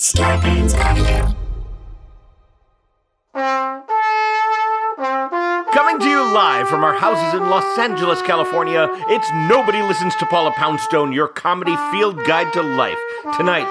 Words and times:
Scarpins 0.00 0.74
Avenue. 0.74 1.34
Coming 5.72 5.98
to 5.98 6.08
you 6.08 6.22
live 6.32 6.68
from 6.68 6.84
our 6.84 6.94
houses 6.94 7.34
in 7.34 7.50
Los 7.50 7.76
Angeles, 7.76 8.22
California, 8.22 8.88
it's 9.08 9.28
Nobody 9.48 9.82
Listens 9.82 10.14
to 10.16 10.26
Paula 10.26 10.52
Poundstone, 10.52 11.12
your 11.12 11.26
comedy 11.26 11.74
field 11.90 12.24
guide 12.24 12.52
to 12.52 12.62
life. 12.62 12.96
Tonight, 13.36 13.66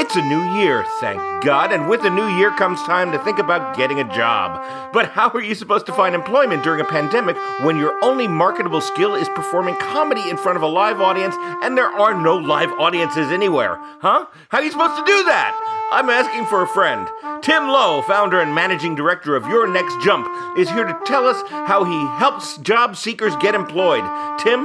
it's 0.00 0.16
a 0.16 0.22
new 0.22 0.42
year, 0.58 0.82
thank 0.98 1.20
God, 1.44 1.72
and 1.72 1.86
with 1.86 2.02
a 2.06 2.10
new 2.10 2.26
year 2.26 2.50
comes 2.56 2.82
time 2.84 3.12
to 3.12 3.18
think 3.18 3.38
about 3.38 3.76
getting 3.76 4.00
a 4.00 4.14
job. 4.14 4.92
But 4.94 5.10
how 5.10 5.28
are 5.28 5.42
you 5.42 5.54
supposed 5.54 5.84
to 5.86 5.92
find 5.92 6.14
employment 6.14 6.64
during 6.64 6.80
a 6.80 6.86
pandemic 6.86 7.36
when 7.62 7.76
your 7.76 8.02
only 8.02 8.26
marketable 8.26 8.80
skill 8.80 9.14
is 9.14 9.28
performing 9.28 9.76
comedy 9.76 10.30
in 10.30 10.38
front 10.38 10.56
of 10.56 10.62
a 10.62 10.66
live 10.66 11.02
audience 11.02 11.36
and 11.62 11.76
there 11.76 11.84
are 11.84 12.18
no 12.18 12.36
live 12.36 12.70
audiences 12.80 13.30
anywhere? 13.30 13.76
Huh? 14.00 14.24
How 14.48 14.58
are 14.58 14.64
you 14.64 14.70
supposed 14.70 14.96
to 14.96 15.04
do 15.04 15.24
that? 15.24 15.52
I'm 15.92 16.08
asking 16.08 16.46
for 16.46 16.62
a 16.62 16.68
friend. 16.68 17.06
Tim 17.42 17.68
Lo, 17.68 18.00
founder 18.00 18.40
and 18.40 18.54
managing 18.54 18.94
director 18.94 19.36
of 19.36 19.46
Your 19.48 19.66
Next 19.68 20.00
Jump, 20.02 20.26
is 20.56 20.70
here 20.70 20.84
to 20.84 20.98
tell 21.04 21.26
us 21.26 21.42
how 21.50 21.84
he 21.84 22.06
helps 22.16 22.56
job 22.56 22.96
seekers 22.96 23.36
get 23.36 23.54
employed. 23.54 24.04
Tim, 24.40 24.64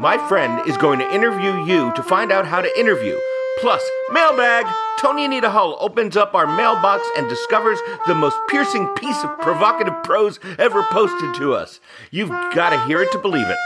my 0.00 0.18
friend 0.28 0.68
is 0.68 0.76
going 0.76 0.98
to 0.98 1.14
interview 1.14 1.64
you 1.64 1.92
to 1.94 2.02
find 2.02 2.32
out 2.32 2.46
how 2.46 2.60
to 2.60 2.80
interview. 2.80 3.16
Plus, 3.60 3.82
mailbag. 4.10 4.66
Tony 4.98 5.24
Anita 5.24 5.50
Hull 5.50 5.76
opens 5.80 6.16
up 6.16 6.34
our 6.34 6.46
mailbox 6.46 7.06
and 7.16 7.28
discovers 7.28 7.78
the 8.06 8.14
most 8.14 8.36
piercing 8.48 8.86
piece 8.94 9.22
of 9.24 9.38
provocative 9.40 9.94
prose 10.04 10.38
ever 10.58 10.82
posted 10.90 11.34
to 11.34 11.54
us. 11.54 11.80
You've 12.10 12.30
got 12.54 12.70
to 12.70 12.84
hear 12.86 13.02
it 13.02 13.10
to 13.12 13.18
believe 13.18 13.48
it. 13.48 13.58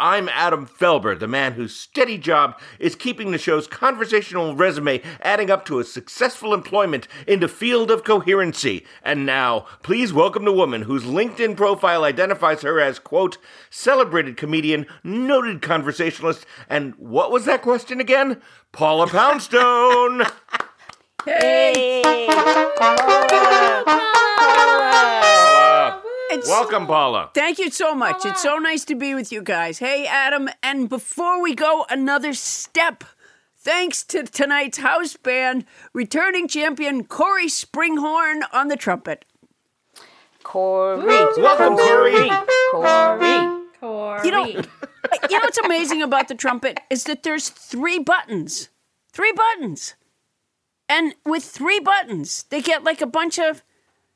I'm 0.00 0.30
Adam 0.30 0.66
Felber, 0.66 1.16
the 1.16 1.28
man 1.28 1.52
whose 1.52 1.76
steady 1.76 2.16
job 2.16 2.58
is 2.78 2.96
keeping 2.96 3.32
the 3.32 3.38
show's 3.38 3.66
conversational 3.66 4.56
resume 4.56 5.02
adding 5.20 5.50
up 5.50 5.66
to 5.66 5.78
a 5.78 5.84
successful 5.84 6.54
employment 6.54 7.06
in 7.26 7.40
the 7.40 7.48
field 7.48 7.90
of 7.90 8.02
coherency. 8.02 8.86
And 9.02 9.26
now, 9.26 9.66
please 9.82 10.10
welcome 10.10 10.46
the 10.46 10.54
woman 10.54 10.82
whose 10.82 11.04
LinkedIn 11.04 11.54
profile 11.54 12.04
identifies 12.04 12.62
her 12.62 12.80
as, 12.80 12.98
quote, 12.98 13.36
celebrated 13.68 14.38
comedian, 14.38 14.86
noted 15.04 15.60
conversationalist, 15.60 16.46
and 16.70 16.94
what 16.94 17.30
was 17.30 17.44
that 17.44 17.60
question 17.60 18.00
again? 18.00 18.40
Paula 18.72 19.06
Poundstone! 19.06 20.24
Hey! 21.26 22.26
Paula. 22.78 24.29
It's- 26.30 26.48
Welcome, 26.48 26.86
Paula. 26.86 27.30
Thank 27.34 27.58
you 27.58 27.70
so 27.70 27.94
much. 27.94 28.24
It's 28.24 28.42
so 28.42 28.58
nice 28.58 28.84
to 28.86 28.94
be 28.94 29.14
with 29.14 29.32
you 29.32 29.42
guys. 29.42 29.78
Hey, 29.78 30.06
Adam, 30.06 30.48
and 30.62 30.88
before 30.88 31.42
we 31.42 31.54
go 31.54 31.84
another 31.90 32.32
step, 32.34 33.02
thanks 33.56 34.04
to 34.04 34.22
tonight's 34.22 34.78
house 34.78 35.16
band, 35.16 35.64
returning 35.92 36.46
champion 36.46 37.04
Cory 37.04 37.48
Springhorn 37.48 38.42
on 38.52 38.68
the 38.68 38.76
trumpet. 38.76 39.24
Cory. 40.42 41.04
Welcome, 41.04 41.76
Cory. 41.76 42.30
Cory. 42.70 43.66
Cory. 43.80 44.24
You 44.24 44.30
know, 44.30 44.46
you 44.46 44.62
know 45.38 45.40
what's 45.40 45.58
amazing 45.58 46.02
about 46.02 46.28
the 46.28 46.34
trumpet 46.34 46.78
is 46.90 47.04
that 47.04 47.22
there's 47.24 47.48
three 47.48 47.98
buttons. 47.98 48.68
Three 49.12 49.32
buttons. 49.32 49.94
And 50.88 51.14
with 51.24 51.44
three 51.44 51.80
buttons, 51.80 52.44
they 52.50 52.60
get 52.60 52.84
like 52.84 53.00
a 53.00 53.06
bunch 53.06 53.38
of, 53.38 53.62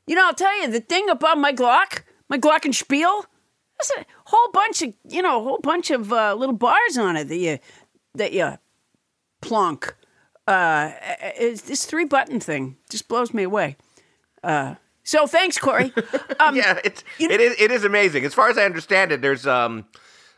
you 0.06 0.14
know, 0.14 0.26
I'll 0.26 0.34
tell 0.34 0.60
you, 0.62 0.70
the 0.70 0.80
thing 0.80 1.08
about 1.08 1.38
my 1.38 1.52
Glock, 1.52 2.02
my 2.28 2.38
Glockenspiel, 2.38 3.24
there's 3.78 3.90
a 3.98 4.04
whole 4.26 4.50
bunch 4.52 4.82
of, 4.82 4.94
you 5.08 5.22
know, 5.22 5.40
a 5.40 5.42
whole 5.44 5.58
bunch 5.60 5.90
of 5.90 6.12
uh, 6.12 6.34
little 6.34 6.54
bars 6.54 6.96
on 6.98 7.16
it 7.16 7.24
that 7.28 7.36
you, 7.36 7.58
that 8.14 8.32
you 8.32 8.58
plonk. 9.40 9.94
Uh, 10.46 10.92
it's 11.36 11.62
this 11.62 11.86
three 11.86 12.04
button 12.04 12.38
thing 12.38 12.76
just 12.90 13.08
blows 13.08 13.32
me 13.32 13.42
away. 13.44 13.76
Uh, 14.42 14.74
so 15.02 15.26
thanks, 15.26 15.58
Cory. 15.58 15.92
Um, 16.40 16.56
yeah, 16.56 16.78
it's 16.84 17.02
you- 17.18 17.30
it 17.30 17.40
is 17.40 17.54
it 17.60 17.70
is 17.70 17.84
amazing. 17.84 18.24
As 18.24 18.34
far 18.34 18.48
as 18.50 18.58
I 18.58 18.64
understand 18.64 19.12
it, 19.12 19.22
there's 19.22 19.46
um, 19.46 19.86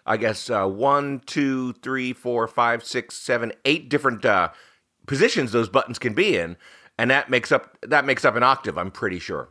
I 0.05 0.17
guess 0.17 0.49
uh, 0.51 0.67
one, 0.67 1.21
two, 1.27 1.73
three, 1.83 2.13
four, 2.13 2.47
five, 2.47 2.85
six, 2.85 3.17
seven, 3.17 3.53
eight 3.65 3.89
different 3.89 4.25
uh, 4.25 4.51
positions 5.07 5.51
those 5.53 5.69
buttons 5.69 5.99
can 5.99 6.13
be 6.15 6.37
in, 6.37 6.57
and 6.99 7.11
that 7.11 7.29
makes 7.31 7.51
up 7.51 7.77
that 7.83 8.05
makes 8.05 8.25
up 8.25 8.37
an 8.37 8.43
octave. 8.45 8.77
I'm 8.79 8.91
pretty 8.93 9.19
sure. 9.19 9.49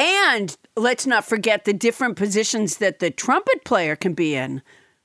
And 0.00 0.56
let's 0.76 1.06
not 1.06 1.26
forget 1.26 1.66
the 1.66 1.74
different 1.74 2.16
positions 2.16 2.78
that 2.78 3.00
the 3.00 3.10
trumpet 3.10 3.64
player 3.64 3.96
can 3.96 4.14
be 4.14 4.34
in. 4.34 4.62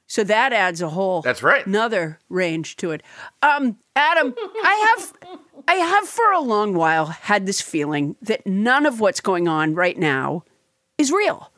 So 0.08 0.24
that 0.24 0.54
adds 0.54 0.82
a 0.82 0.90
whole 0.90 1.22
That's 1.22 1.44
right. 1.44 1.66
another 1.66 2.20
range 2.30 2.78
to 2.78 2.92
it. 2.92 3.04
Um, 3.42 3.78
Adam, 3.96 4.34
I 4.64 4.96
have 4.96 5.14
I 5.68 5.74
have 5.74 6.08
for 6.08 6.32
a 6.32 6.40
long 6.40 6.76
while 6.76 7.08
had 7.08 7.46
this 7.46 7.60
feeling 7.60 8.16
that 8.22 8.46
none 8.48 8.86
of 8.86 9.00
what's 9.00 9.20
going 9.20 9.48
on 9.48 9.76
right 9.76 9.98
now 9.98 10.44
is 10.98 11.12
real. 11.12 11.52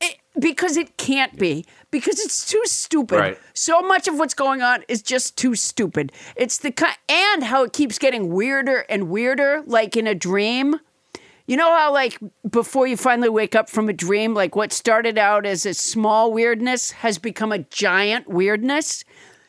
It, 0.00 0.16
because 0.38 0.76
it 0.76 0.96
can't 0.96 1.38
be. 1.38 1.66
Because 1.90 2.18
it's 2.18 2.48
too 2.48 2.62
stupid. 2.64 3.18
Right. 3.18 3.38
So 3.52 3.82
much 3.82 4.08
of 4.08 4.18
what's 4.18 4.34
going 4.34 4.62
on 4.62 4.82
is 4.88 5.02
just 5.02 5.36
too 5.36 5.54
stupid. 5.54 6.10
It's 6.36 6.58
the 6.58 6.72
kind 6.72 6.96
and 7.08 7.44
how 7.44 7.64
it 7.64 7.72
keeps 7.72 7.98
getting 7.98 8.32
weirder 8.32 8.86
and 8.88 9.10
weirder, 9.10 9.62
like 9.66 9.96
in 9.96 10.06
a 10.06 10.14
dream. 10.14 10.80
You 11.50 11.56
know 11.56 11.76
how, 11.76 11.92
like, 11.92 12.16
before 12.48 12.86
you 12.86 12.96
finally 12.96 13.28
wake 13.28 13.56
up 13.56 13.68
from 13.68 13.88
a 13.88 13.92
dream, 13.92 14.34
like 14.34 14.54
what 14.54 14.72
started 14.72 15.18
out 15.18 15.44
as 15.44 15.66
a 15.66 15.74
small 15.74 16.32
weirdness 16.32 16.92
has 16.92 17.18
become 17.18 17.50
a 17.50 17.58
giant 17.58 18.28
weirdness? 18.28 19.04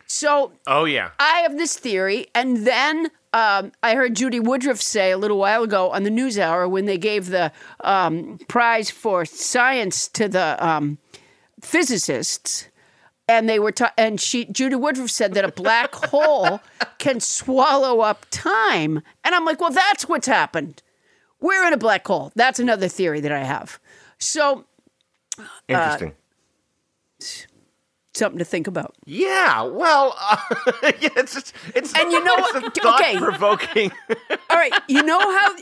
So 0.08 0.52
Oh 0.66 0.86
yeah. 0.86 1.12
I 1.20 1.42
have 1.42 1.60
this 1.60 1.78
theory, 1.78 2.26
and 2.34 2.66
then 2.66 3.12
um, 3.34 3.72
I 3.84 3.94
heard 3.94 4.16
Judy 4.16 4.40
Woodruff 4.40 4.82
say 4.82 5.12
a 5.12 5.18
little 5.20 5.38
while 5.38 5.62
ago 5.62 5.92
on 5.92 6.02
the 6.02 6.10
News 6.10 6.40
Hour 6.40 6.68
when 6.68 6.86
they 6.86 6.98
gave 6.98 7.28
the 7.28 7.52
um, 7.82 8.40
prize 8.48 8.90
for 8.90 9.24
science 9.24 10.08
to 10.08 10.28
the 10.28 10.58
um, 10.60 10.98
physicists, 11.62 12.68
and 13.28 13.48
they 13.48 13.60
were 13.60 13.72
ta- 13.72 13.94
and 13.96 14.20
she 14.20 14.46
Judy 14.46 14.76
Woodruff 14.76 15.12
said 15.12 15.36
that 15.36 15.46
a 15.46 15.52
black 15.52 15.94
hole 15.94 16.62
can 16.98 17.20
swallow 17.20 18.00
up 18.00 18.26
time, 18.32 19.04
and 19.24 19.36
I'm 19.36 19.46
like, 19.46 19.62
well, 19.62 19.70
that's 19.70 20.10
what's 20.10 20.26
happened. 20.26 20.82
We're 21.42 21.66
in 21.68 21.74
a 21.74 21.78
black 21.78 22.08
hole. 22.08 22.32
That's 22.36 22.60
another 22.60 22.88
theory 22.88 23.20
that 23.22 23.32
I 23.32 23.44
have. 23.44 23.80
So 24.20 24.66
Interesting. 25.68 26.14
something 28.14 28.40
to 28.40 28.46
think 28.46 28.68
about. 28.68 28.96
yeah. 29.06 29.62
Well, 29.64 30.16
uh, 30.20 30.38
yeah. 31.00 31.10
It's 31.18 31.34
just, 31.34 31.54
it's 31.76 31.98
And 31.98 32.12
you 32.12 32.24
know 32.24 32.36
what? 32.36 32.56
Okay. 32.66 33.14
thought-provoking. 33.18 33.92
All 34.50 34.58
right, 34.58 34.74
you 34.88 35.02
know 35.12 35.20
how 35.20 35.56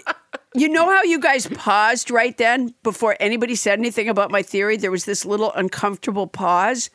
you 0.56 0.68
know 0.68 0.90
how 0.90 1.04
you 1.04 1.20
guys 1.20 1.46
paused 1.48 2.10
right 2.12 2.36
then 2.38 2.74
before 2.84 3.16
anybody 3.20 3.56
said 3.56 3.78
anything 3.80 4.10
about 4.10 4.32
my 4.32 4.42
theory. 4.42 4.78
There 4.78 4.92
was 4.92 5.06
this 5.06 5.24
little 5.26 5.52
uncomfortable 5.54 6.28
pause. 6.28 6.90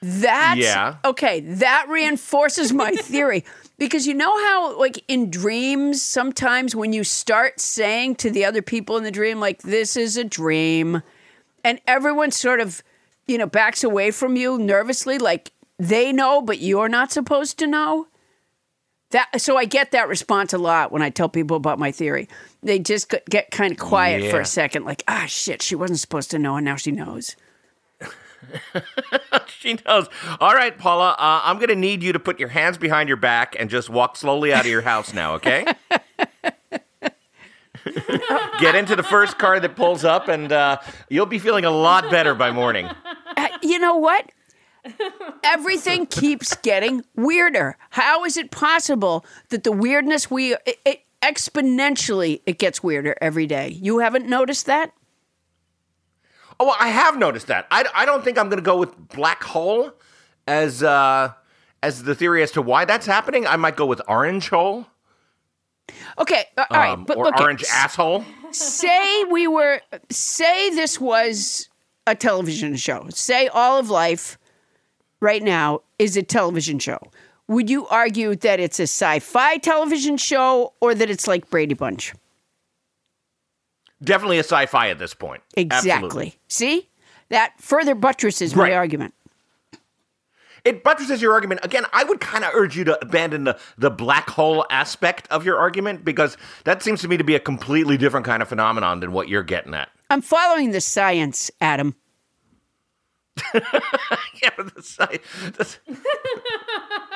That's 0.00 0.60
Yeah. 0.60 0.96
okay. 1.04 1.40
That 1.40 1.86
reinforces 1.88 2.72
my 2.72 2.92
theory 2.92 3.44
because 3.78 4.06
you 4.06 4.14
know 4.14 4.36
how, 4.44 4.78
like 4.78 5.02
in 5.08 5.30
dreams, 5.30 6.02
sometimes 6.02 6.74
when 6.74 6.92
you 6.92 7.04
start 7.04 7.60
saying 7.60 8.16
to 8.16 8.30
the 8.30 8.44
other 8.44 8.62
people 8.62 8.96
in 8.96 9.04
the 9.04 9.10
dream, 9.10 9.40
like, 9.40 9.62
this 9.62 9.96
is 9.96 10.16
a 10.16 10.24
dream, 10.24 11.02
and 11.64 11.80
everyone 11.86 12.30
sort 12.30 12.60
of, 12.60 12.82
you 13.26 13.38
know, 13.38 13.46
backs 13.46 13.84
away 13.84 14.10
from 14.10 14.36
you 14.36 14.58
nervously, 14.58 15.18
like 15.18 15.52
they 15.78 16.12
know, 16.12 16.42
but 16.42 16.58
you're 16.60 16.88
not 16.88 17.12
supposed 17.12 17.58
to 17.58 17.66
know. 17.66 18.08
That 19.10 19.40
so 19.40 19.56
I 19.56 19.64
get 19.64 19.92
that 19.92 20.08
response 20.08 20.52
a 20.52 20.58
lot 20.58 20.92
when 20.92 21.00
I 21.00 21.08
tell 21.08 21.28
people 21.30 21.56
about 21.56 21.78
my 21.78 21.90
theory. 21.92 22.28
They 22.62 22.78
just 22.78 23.08
get- 23.08 23.24
get 23.30 23.50
kind 23.50 23.72
of 23.72 23.78
quiet 23.78 24.30
for 24.30 24.38
a 24.40 24.44
second, 24.44 24.84
like, 24.84 25.02
ah, 25.08 25.24
shit, 25.26 25.62
she 25.62 25.74
wasn't 25.74 26.00
supposed 26.00 26.30
to 26.32 26.38
know, 26.38 26.56
and 26.56 26.64
now 26.64 26.76
she 26.76 26.90
knows. 26.90 27.34
She 29.58 29.76
knows. 29.86 30.08
All 30.40 30.54
right, 30.54 30.76
Paula, 30.78 31.16
uh, 31.18 31.40
I'm 31.44 31.56
going 31.56 31.68
to 31.68 31.76
need 31.76 32.02
you 32.02 32.12
to 32.12 32.20
put 32.20 32.38
your 32.38 32.48
hands 32.48 32.78
behind 32.78 33.08
your 33.08 33.16
back 33.16 33.56
and 33.58 33.68
just 33.68 33.90
walk 33.90 34.16
slowly 34.16 34.52
out 34.52 34.60
of 34.60 34.70
your 34.70 34.82
house 34.82 35.12
now, 35.12 35.34
okay? 35.34 35.66
Get 38.60 38.76
into 38.76 38.94
the 38.94 39.02
first 39.02 39.38
car 39.38 39.58
that 39.58 39.74
pulls 39.74 40.04
up, 40.04 40.28
and 40.28 40.52
uh, 40.52 40.78
you'll 41.08 41.26
be 41.26 41.38
feeling 41.40 41.64
a 41.64 41.70
lot 41.70 42.10
better 42.10 42.34
by 42.34 42.50
morning. 42.50 42.88
Uh, 43.36 43.46
you 43.62 43.78
know 43.78 43.94
what? 43.94 44.32
Everything 45.44 46.06
keeps 46.06 46.56
getting 46.56 47.04
weirder. 47.14 47.76
How 47.90 48.24
is 48.24 48.36
it 48.36 48.50
possible 48.50 49.24
that 49.50 49.62
the 49.62 49.70
weirdness 49.70 50.28
we 50.28 50.54
it, 50.54 50.80
it, 50.84 51.02
exponentially 51.22 52.40
it 52.46 52.58
gets 52.58 52.82
weirder 52.82 53.14
every 53.20 53.46
day? 53.46 53.68
You 53.68 54.00
haven't 54.00 54.26
noticed 54.26 54.66
that? 54.66 54.92
Oh, 56.60 56.66
well, 56.66 56.76
I 56.78 56.88
have 56.88 57.18
noticed 57.18 57.46
that. 57.46 57.66
I, 57.70 57.84
I 57.94 58.04
don't 58.04 58.24
think 58.24 58.38
I'm 58.38 58.48
going 58.48 58.58
to 58.58 58.64
go 58.64 58.76
with 58.76 58.96
black 59.08 59.44
hole 59.44 59.92
as 60.46 60.82
uh, 60.82 61.32
as 61.82 62.02
the 62.02 62.14
theory 62.14 62.42
as 62.42 62.50
to 62.52 62.62
why 62.62 62.84
that's 62.84 63.06
happening. 63.06 63.46
I 63.46 63.56
might 63.56 63.76
go 63.76 63.86
with 63.86 64.02
orange 64.08 64.48
hole 64.48 64.86
Okay, 66.18 66.44
all 66.56 66.66
right, 66.70 66.90
um, 66.90 67.04
but 67.04 67.16
or 67.16 67.28
okay, 67.28 67.42
orange 67.42 67.64
asshole. 67.70 68.24
say 68.50 69.24
we 69.24 69.46
were 69.46 69.80
say 70.10 70.70
this 70.70 71.00
was 71.00 71.68
a 72.06 72.14
television 72.14 72.76
show. 72.76 73.06
Say 73.10 73.48
all 73.48 73.78
of 73.78 73.90
life 73.90 74.38
right 75.20 75.42
now 75.42 75.80
is 75.98 76.16
a 76.16 76.22
television 76.22 76.78
show. 76.78 76.98
Would 77.46 77.70
you 77.70 77.86
argue 77.86 78.36
that 78.36 78.60
it's 78.60 78.78
a 78.78 78.84
sci-fi 78.84 79.58
television 79.58 80.16
show 80.16 80.74
or 80.80 80.94
that 80.94 81.08
it's 81.08 81.26
like 81.26 81.48
Brady 81.48 81.74
Bunch? 81.74 82.12
Definitely 84.02 84.36
a 84.38 84.44
sci-fi 84.44 84.90
at 84.90 84.98
this 84.98 85.14
point. 85.14 85.42
Exactly. 85.56 85.90
Absolutely. 85.92 86.34
See? 86.48 86.88
That 87.30 87.52
further 87.58 87.94
buttresses 87.94 88.54
my 88.56 88.72
argument. 88.72 89.12
It 90.64 90.82
buttresses 90.82 91.22
your 91.22 91.32
argument. 91.32 91.60
Again, 91.62 91.84
I 91.92 92.04
would 92.04 92.20
kind 92.20 92.44
of 92.44 92.50
urge 92.54 92.76
you 92.76 92.84
to 92.84 93.00
abandon 93.00 93.44
the, 93.44 93.58
the 93.78 93.90
black 93.90 94.28
hole 94.30 94.66
aspect 94.70 95.26
of 95.30 95.44
your 95.44 95.56
argument 95.58 96.04
because 96.04 96.36
that 96.64 96.82
seems 96.82 97.00
to 97.02 97.08
me 97.08 97.16
to 97.16 97.24
be 97.24 97.34
a 97.34 97.40
completely 97.40 97.96
different 97.96 98.26
kind 98.26 98.42
of 98.42 98.48
phenomenon 98.48 99.00
than 99.00 99.12
what 99.12 99.28
you're 99.28 99.42
getting 99.44 99.72
at. 99.74 99.88
I'm 100.10 100.20
following 100.22 100.70
the 100.72 100.80
science, 100.80 101.50
Adam. 101.60 101.94
Yeah, 104.42 104.50
but 104.56 104.72
the 104.74 104.82
sci- 104.82 105.20
the- 105.56 105.78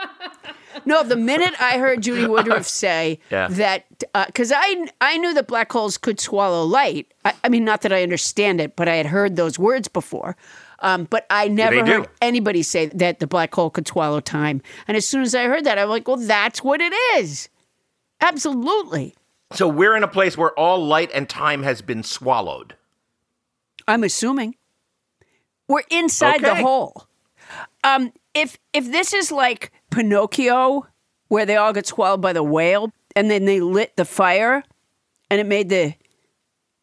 No, 0.85 1.03
the 1.03 1.17
minute 1.17 1.55
I 1.61 1.79
heard 1.79 2.03
Judy 2.03 2.27
Woodruff 2.27 2.67
say 2.67 3.19
Yeah. 3.31 3.49
that, 3.51 3.85
because 4.27 4.53
I 4.55 4.87
I 5.01 5.17
knew 5.19 5.35
that 5.35 5.47
black 5.47 5.71
holes 5.73 5.99
could 5.99 6.21
swallow 6.21 6.65
light. 6.65 7.13
I, 7.25 7.35
I 7.45 7.49
mean, 7.49 7.65
not 7.65 7.83
that 7.83 7.93
I 7.93 8.03
understand 8.03 8.61
it, 8.61 8.77
but 8.77 8.89
I 8.89 8.97
had 8.97 9.07
heard 9.07 9.37
those 9.37 9.59
words 9.59 9.89
before. 9.89 10.37
Um, 10.81 11.05
but 11.11 11.27
I 11.31 11.47
never 11.49 11.83
do. 11.83 11.93
heard 11.93 12.09
anybody 12.21 12.63
say 12.65 12.87
that 12.87 13.21
the 13.21 13.27
black 13.29 13.55
hole 13.55 13.71
could 13.71 13.87
swallow 13.87 14.19
time. 14.21 14.61
And 14.89 14.97
as 14.97 15.07
soon 15.07 15.23
as 15.23 15.33
I 15.35 15.45
heard 15.45 15.63
that, 15.65 15.79
I'm 15.79 15.89
like, 15.89 16.09
well, 16.09 16.17
that's 16.17 16.65
what 16.65 16.81
it 16.81 16.93
is. 17.17 17.49
Absolutely. 18.21 19.15
so 19.53 19.69
we're 19.69 19.97
in 19.97 20.03
a 20.03 20.09
place 20.09 20.37
where 20.39 20.51
all 20.59 20.85
light 20.85 21.11
and 21.15 21.29
time 21.29 21.63
has 21.63 21.83
been 21.83 22.03
swallowed. 22.03 22.75
I'm 23.87 24.05
assuming 24.05 24.57
we're 25.69 25.83
inside 25.91 26.41
the 26.43 26.55
hole. 26.55 27.07
Um, 27.85 28.13
if 28.35 28.59
if 28.73 28.91
this 28.91 29.13
is 29.13 29.31
like 29.33 29.73
Pinocchio, 29.91 30.87
where 31.29 31.47
they 31.47 31.57
all 31.57 31.73
get 31.73 31.87
swallowed 31.87 32.21
by 32.21 32.33
the 32.33 32.43
whale, 32.43 32.91
and 33.15 33.31
then 33.31 33.45
they 33.45 33.61
lit 33.61 33.97
the 33.97 34.05
fire, 34.05 34.63
and 35.31 35.41
it 35.41 35.47
made 35.47 35.69
the 35.69 35.95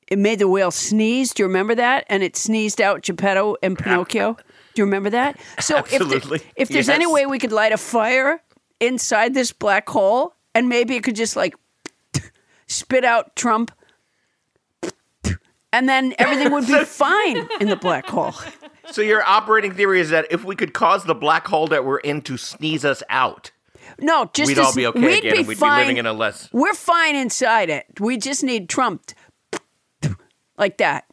it 0.07 0.17
made 0.17 0.39
the 0.39 0.47
whale 0.47 0.71
sneeze. 0.71 1.33
Do 1.33 1.43
you 1.43 1.47
remember 1.47 1.75
that? 1.75 2.05
And 2.09 2.23
it 2.23 2.35
sneezed 2.35 2.81
out 2.81 3.03
Geppetto 3.03 3.55
and 3.61 3.77
Pinocchio. 3.77 4.33
Do 4.73 4.81
you 4.81 4.85
remember 4.85 5.11
that? 5.11 5.39
So 5.59 5.77
if 5.77 5.93
Absolutely. 5.93 6.39
there, 6.39 6.47
if 6.55 6.69
there's 6.69 6.89
any 6.89 7.05
way 7.05 7.25
we 7.25 7.39
could 7.39 7.51
light 7.51 7.71
a 7.71 7.77
fire 7.77 8.41
inside 8.79 9.33
this 9.33 9.51
black 9.51 9.89
hole, 9.89 10.33
and 10.55 10.69
maybe 10.69 10.95
it 10.95 11.03
could 11.03 11.15
just 11.15 11.35
like 11.35 11.55
spit 12.67 13.03
out 13.03 13.35
Trump. 13.35 13.71
And 15.71 15.87
then 15.87 16.15
everything 16.17 16.51
would 16.51 16.65
be 16.65 16.83
fine 16.83 17.47
in 17.61 17.69
the 17.69 17.75
black 17.75 18.07
hole. 18.07 18.33
So 18.91 19.01
your 19.01 19.23
operating 19.23 19.73
theory 19.73 19.99
is 19.99 20.09
that 20.09 20.27
if 20.31 20.43
we 20.43 20.55
could 20.55 20.73
cause 20.73 21.03
the 21.03 21.15
black 21.15 21.47
hole 21.47 21.67
that 21.67 21.85
we're 21.85 21.99
in 21.99 22.21
to 22.23 22.37
sneeze 22.37 22.83
us 22.83 23.03
out, 23.09 23.51
No, 23.99 24.29
just 24.33 24.47
we'd 24.47 24.57
as, 24.59 24.65
all 24.65 24.75
be 24.75 24.87
okay 24.87 24.99
we'd 24.99 25.19
again 25.19 25.37
be 25.43 25.43
we'd 25.49 25.57
fine. 25.57 25.79
be 25.79 25.83
living 25.83 25.97
in 25.97 26.05
a 26.05 26.13
less. 26.13 26.49
We're 26.51 26.73
fine 26.73 27.15
inside 27.15 27.69
it. 27.69 27.85
We 27.99 28.17
just 28.17 28.43
need 28.43 28.67
Trump 28.69 29.11
like 30.57 30.77
that. 30.77 31.05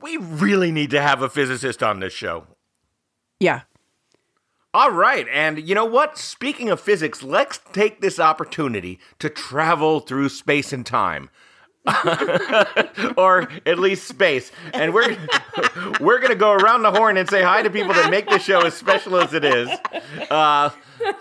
We 0.00 0.16
really 0.16 0.72
need 0.72 0.90
to 0.90 1.00
have 1.00 1.22
a 1.22 1.28
physicist 1.28 1.82
on 1.82 2.00
this 2.00 2.12
show. 2.12 2.46
Yeah. 3.40 3.62
All 4.74 4.90
right, 4.90 5.26
and 5.32 5.66
you 5.66 5.74
know 5.74 5.86
what? 5.86 6.18
Speaking 6.18 6.68
of 6.68 6.80
physics, 6.80 7.22
let's 7.22 7.60
take 7.72 8.02
this 8.02 8.20
opportunity 8.20 8.98
to 9.18 9.30
travel 9.30 10.00
through 10.00 10.28
space 10.28 10.70
and 10.70 10.84
time. 10.84 11.30
or 13.16 13.48
at 13.64 13.78
least 13.78 14.08
space. 14.08 14.50
And 14.74 14.92
we're 14.92 15.16
we're 16.00 16.18
gonna 16.18 16.34
go 16.34 16.52
around 16.52 16.82
the 16.82 16.90
horn 16.90 17.16
and 17.16 17.28
say 17.28 17.42
hi 17.42 17.62
to 17.62 17.70
people 17.70 17.94
that 17.94 18.10
make 18.10 18.28
the 18.28 18.38
show 18.38 18.60
as 18.60 18.74
special 18.74 19.16
as 19.20 19.32
it 19.34 19.44
is. 19.44 19.68
Uh, 20.30 20.70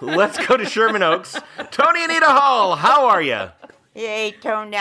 let's 0.02 0.44
go 0.46 0.58
to 0.58 0.66
Sherman 0.66 1.04
Oaks. 1.04 1.38
Tony 1.72 2.04
Anita 2.04 2.26
Hall, 2.26 2.76
how 2.76 3.08
are 3.08 3.22
you? 3.22 3.50
Yay, 3.94 4.34
Tony. 4.42 4.78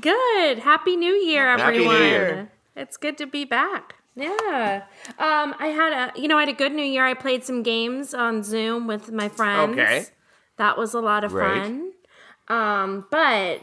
Good. 0.00 0.58
Happy 0.58 0.96
New 0.96 1.14
Year, 1.14 1.56
Happy 1.56 1.78
New 1.78 1.84
everyone. 1.84 2.02
Year. 2.02 2.52
It's 2.76 2.96
good 2.96 3.16
to 3.18 3.26
be 3.26 3.44
back. 3.44 3.94
Yeah. 4.14 4.82
Um, 5.18 5.54
I 5.58 5.68
had 5.74 5.92
a, 5.92 6.20
you 6.20 6.28
know, 6.28 6.36
I 6.36 6.40
had 6.40 6.48
a 6.48 6.52
good 6.52 6.72
New 6.72 6.84
Year. 6.84 7.06
I 7.06 7.14
played 7.14 7.44
some 7.44 7.62
games 7.62 8.14
on 8.14 8.42
Zoom 8.42 8.86
with 8.86 9.10
my 9.12 9.28
friends. 9.28 9.72
Okay. 9.72 10.06
That 10.56 10.76
was 10.76 10.92
a 10.92 11.00
lot 11.00 11.22
of 11.24 11.30
Great. 11.30 11.62
fun. 11.62 11.92
Um, 12.48 13.06
but 13.10 13.60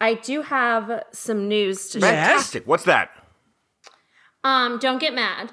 I 0.00 0.14
do 0.14 0.42
have 0.42 1.04
some 1.12 1.48
news 1.48 1.88
to 1.90 2.00
share. 2.00 2.10
Fantastic. 2.10 2.66
What's 2.66 2.84
that? 2.84 3.10
Um, 4.44 4.78
don't 4.78 4.98
get 4.98 5.14
mad. 5.14 5.52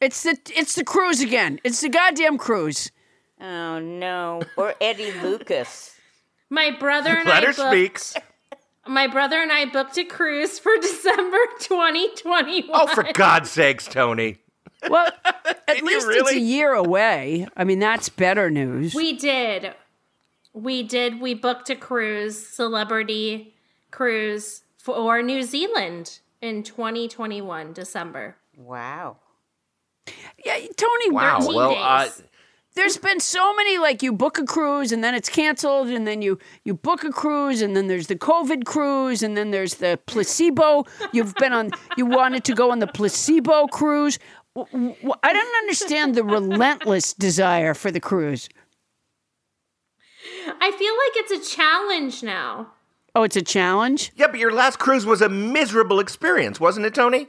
It's 0.00 0.22
the 0.22 0.36
it's 0.54 0.74
the 0.74 0.84
cruise 0.84 1.20
again. 1.20 1.58
It's 1.64 1.80
the 1.80 1.88
goddamn 1.88 2.38
cruise. 2.38 2.90
Oh 3.40 3.78
no. 3.78 4.42
Or 4.56 4.74
Eddie 4.80 5.12
Lucas. 5.22 5.92
My 6.50 6.70
brother 6.70 7.10
and 7.10 7.26
Let 7.28 7.42
I 7.42 7.46
her 7.46 7.52
booked, 7.54 7.70
speaks. 8.00 8.14
my 8.86 9.06
brother 9.08 9.36
and 9.38 9.50
I 9.50 9.64
booked 9.64 9.98
a 9.98 10.04
cruise 10.04 10.58
for 10.58 10.72
December 10.80 11.38
2021. 11.60 12.70
Oh, 12.72 12.86
for 12.86 13.04
God's 13.12 13.50
sakes, 13.50 13.86
Tony. 13.86 14.36
Well, 14.88 15.10
at 15.66 15.78
you 15.78 15.86
least 15.86 16.06
it's 16.10 16.30
a 16.30 16.38
year 16.38 16.72
away. 16.72 17.48
I 17.56 17.64
mean, 17.64 17.78
that's 17.80 18.08
better 18.10 18.50
news. 18.50 18.94
We 18.94 19.14
did. 19.16 19.74
We 20.56 20.82
did. 20.82 21.20
We 21.20 21.34
booked 21.34 21.68
a 21.68 21.76
cruise, 21.76 22.48
celebrity 22.48 23.54
cruise 23.90 24.62
for 24.78 25.22
New 25.22 25.42
Zealand 25.42 26.20
in 26.40 26.62
2021, 26.62 27.74
December. 27.74 28.36
Wow. 28.56 29.18
yeah, 30.42 30.58
Tony. 30.74 31.10
Wow. 31.10 31.40
13 31.40 31.54
Well, 31.54 31.74
uh, 31.76 32.08
there's 32.74 32.96
been 32.96 33.20
so 33.20 33.54
many 33.54 33.76
like 33.76 34.02
you 34.02 34.14
book 34.14 34.38
a 34.38 34.44
cruise 34.44 34.92
and 34.92 35.04
then 35.04 35.14
it's 35.14 35.28
canceled 35.28 35.88
and 35.88 36.06
then 36.06 36.22
you 36.22 36.38
you 36.64 36.72
book 36.72 37.04
a 37.04 37.10
cruise 37.10 37.60
and 37.60 37.76
then 37.76 37.86
there's 37.86 38.06
the 38.06 38.16
covid 38.16 38.66
cruise 38.66 39.22
and 39.22 39.34
then 39.34 39.50
there's 39.50 39.76
the 39.76 39.98
placebo 40.04 40.84
you've 41.12 41.34
been 41.36 41.54
on 41.54 41.70
you 41.96 42.04
wanted 42.04 42.44
to 42.44 42.54
go 42.54 42.70
on 42.70 42.78
the 42.78 42.86
placebo 42.86 43.66
cruise 43.68 44.18
I 44.54 45.32
don't 45.32 45.56
understand 45.56 46.14
the 46.14 46.22
relentless 46.24 47.14
desire 47.14 47.72
for 47.72 47.90
the 47.90 48.00
cruise 48.00 48.50
I 50.60 50.70
feel 50.72 50.94
like 50.94 51.16
it's 51.16 51.32
a 51.32 51.56
challenge 51.56 52.22
now. 52.22 52.72
oh 53.14 53.22
it's 53.22 53.36
a 53.36 53.42
challenge 53.42 54.12
yeah, 54.16 54.26
but 54.28 54.38
your 54.40 54.52
last 54.52 54.78
cruise 54.78 55.06
was 55.06 55.20
a 55.22 55.28
miserable 55.28 56.00
experience, 56.00 56.60
wasn't 56.60 56.86
it, 56.86 56.94
Tony? 56.94 57.28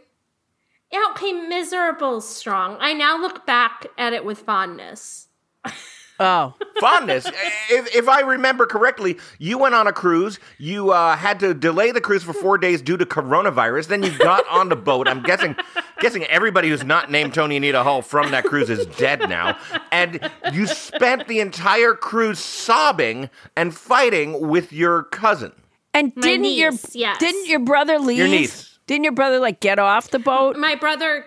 Yeah, 0.91 1.03
okay, 1.11 1.33
miserable 1.33 2.21
strong. 2.21 2.77
I 2.79 2.93
now 2.93 3.19
look 3.19 3.45
back 3.45 3.87
at 3.97 4.13
it 4.13 4.23
with 4.23 4.39
fondness. 4.39 5.27
Oh, 6.19 6.55
fondness. 6.79 7.25
if, 7.69 7.95
if 7.95 8.07
I 8.07 8.21
remember 8.21 8.65
correctly, 8.65 9.17
you 9.37 9.57
went 9.57 9.75
on 9.75 9.87
a 9.87 9.93
cruise. 9.93 10.39
You 10.57 10.91
uh, 10.91 11.15
had 11.15 11.39
to 11.41 11.53
delay 11.53 11.91
the 11.91 12.01
cruise 12.01 12.23
for 12.23 12.33
four 12.33 12.57
days 12.57 12.81
due 12.81 12.97
to 12.97 13.05
coronavirus. 13.05 13.87
Then 13.87 14.03
you 14.03 14.17
got 14.17 14.47
on 14.49 14.69
the 14.69 14.75
boat. 14.75 15.07
I'm 15.07 15.21
guessing, 15.21 15.55
guessing 15.99 16.23
everybody 16.25 16.69
who's 16.69 16.83
not 16.83 17.11
named 17.11 17.33
Tony 17.33 17.57
Anita 17.57 17.83
Hall 17.83 18.01
from 18.01 18.31
that 18.31 18.45
cruise 18.45 18.69
is 18.69 18.85
dead 18.97 19.29
now. 19.29 19.57
And 19.91 20.19
you 20.53 20.65
spent 20.65 21.27
the 21.27 21.39
entire 21.39 21.93
cruise 21.93 22.39
sobbing 22.39 23.29
and 23.55 23.75
fighting 23.75 24.47
with 24.47 24.73
your 24.73 25.03
cousin. 25.03 25.51
and 25.93 26.13
My 26.15 26.21
didn't 26.21 26.45
your 26.45 26.71
niece, 26.71 26.95
yes. 26.95 27.17
didn't 27.19 27.47
your 27.47 27.59
brother 27.59 27.99
leave? 27.99 28.17
Your 28.17 28.27
niece. 28.27 28.79
Didn't 28.87 29.03
your 29.03 29.13
brother 29.13 29.39
like 29.39 29.59
get 29.59 29.79
off 29.79 30.09
the 30.11 30.19
boat? 30.19 30.55
My 30.57 30.75
brother 30.75 31.25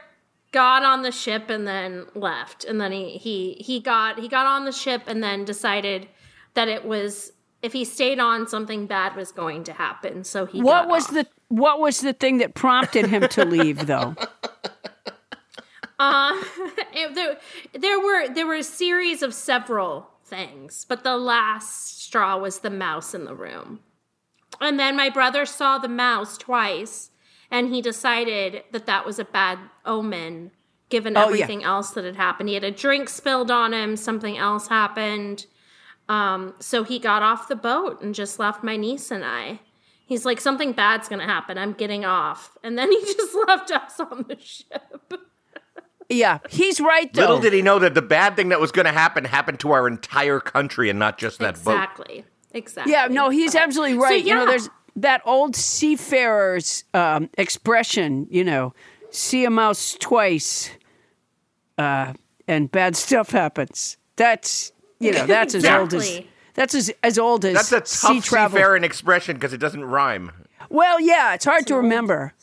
got 0.52 0.82
on 0.82 1.02
the 1.02 1.12
ship 1.12 1.48
and 1.50 1.66
then 1.66 2.06
left, 2.14 2.64
and 2.64 2.80
then 2.80 2.92
he 2.92 3.18
he 3.18 3.54
he 3.60 3.80
got 3.80 4.18
he 4.18 4.28
got 4.28 4.46
on 4.46 4.64
the 4.64 4.72
ship 4.72 5.02
and 5.06 5.22
then 5.22 5.44
decided 5.44 6.08
that 6.54 6.68
it 6.68 6.84
was 6.84 7.32
if 7.62 7.72
he 7.72 7.84
stayed 7.84 8.18
on, 8.18 8.48
something 8.48 8.86
bad 8.86 9.14
was 9.16 9.32
going 9.32 9.64
to 9.64 9.72
happen. 9.72 10.24
So 10.24 10.46
he 10.46 10.62
What 10.62 10.88
was 10.88 11.06
off. 11.08 11.14
the 11.14 11.26
what 11.48 11.80
was 11.80 12.00
the 12.00 12.12
thing 12.12 12.38
that 12.38 12.54
prompted 12.54 13.06
him 13.06 13.28
to 13.28 13.44
leave 13.44 13.86
though? 13.86 14.14
Uh, 16.00 16.32
it, 16.94 17.14
there, 17.14 17.36
there 17.74 18.00
were 18.00 18.26
there 18.32 18.46
were 18.46 18.54
a 18.54 18.62
series 18.62 19.22
of 19.22 19.34
several 19.34 20.08
things, 20.24 20.86
but 20.88 21.04
the 21.04 21.16
last 21.18 22.00
straw 22.02 22.38
was 22.38 22.60
the 22.60 22.70
mouse 22.70 23.12
in 23.12 23.26
the 23.26 23.34
room. 23.34 23.80
And 24.62 24.80
then 24.80 24.96
my 24.96 25.10
brother 25.10 25.44
saw 25.44 25.76
the 25.76 25.88
mouse 25.88 26.38
twice, 26.38 27.09
and 27.50 27.72
he 27.74 27.82
decided 27.82 28.62
that 28.72 28.86
that 28.86 29.04
was 29.06 29.18
a 29.18 29.24
bad 29.24 29.58
omen, 29.84 30.50
given 30.88 31.16
Oh, 31.16 31.20
yeah. 31.20 31.26
everything 31.26 31.64
else 31.64 31.90
that 31.90 32.04
had 32.04 32.16
happened. 32.16 32.48
He 32.48 32.54
had 32.54 32.64
a 32.64 32.70
drink 32.70 33.08
spilled 33.08 33.50
on 33.50 33.72
him, 33.74 33.96
something 33.96 34.36
else 34.38 34.68
happened. 34.68 35.46
Um, 36.08 36.54
so 36.58 36.82
he 36.82 36.98
got 36.98 37.22
off 37.22 37.48
the 37.48 37.56
boat 37.56 38.02
and 38.02 38.14
just 38.14 38.38
left 38.38 38.64
my 38.64 38.76
niece 38.76 39.10
and 39.10 39.24
I. 39.24 39.60
He's 40.06 40.24
like, 40.24 40.40
something 40.40 40.72
bad's 40.72 41.08
gonna 41.08 41.24
happen. 41.24 41.56
I'm 41.56 41.72
getting 41.72 42.04
off, 42.04 42.56
and 42.64 42.76
then 42.76 42.90
he 42.90 43.00
just 43.04 43.36
left 43.46 43.70
us 43.70 44.00
on 44.00 44.24
the 44.28 44.36
ship. 44.40 45.14
Yeah, 46.08 46.38
he's 46.48 46.80
right 46.80 47.12
though. 47.12 47.20
Little 47.20 47.38
did 47.38 47.52
he 47.52 47.62
know 47.62 47.78
that 47.78 47.94
the 47.94 48.02
bad 48.02 48.34
thing 48.34 48.48
that 48.48 48.58
was 48.58 48.72
going 48.72 48.86
to 48.86 48.90
happen 48.92 49.24
happened 49.24 49.60
to 49.60 49.70
our 49.70 49.86
entire 49.86 50.40
country 50.40 50.90
and 50.90 50.98
not 50.98 51.18
just 51.18 51.38
that 51.38 51.54
boat. 51.62 51.70
Exactly. 51.74 52.24
Exactly. 52.52 52.92
Yeah, 52.92 53.06
no, 53.06 53.28
he's 53.28 53.54
absolutely 53.54 53.96
right. 53.96 54.24
You 54.24 54.34
know, 54.34 54.44
there's 54.44 54.68
that 55.02 55.22
old 55.24 55.56
seafarer's 55.56 56.84
um, 56.94 57.28
expression, 57.38 58.26
you 58.30 58.44
know, 58.44 58.74
see 59.10 59.44
a 59.44 59.50
mouse 59.50 59.96
twice 60.00 60.70
uh, 61.78 62.12
and 62.46 62.70
bad 62.70 62.96
stuff 62.96 63.30
happens. 63.30 63.96
That's, 64.16 64.72
you 64.98 65.12
know, 65.12 65.26
that's 65.26 65.54
as 65.54 65.64
old 65.64 65.94
as 65.94 66.20
that's 66.54 66.74
as, 66.74 66.92
as 67.02 67.18
old 67.18 67.44
as 67.44 67.54
That's 67.54 67.72
a 67.72 67.86
sea 67.86 68.14
tough 68.16 68.24
travel. 68.24 68.56
seafaring 68.58 68.84
expression 68.84 69.36
because 69.36 69.52
it 69.52 69.58
doesn't 69.58 69.84
rhyme. 69.84 70.30
Well, 70.68 71.00
yeah, 71.00 71.34
it's 71.34 71.44
hard 71.44 71.66
to 71.68 71.76
remember. 71.76 72.34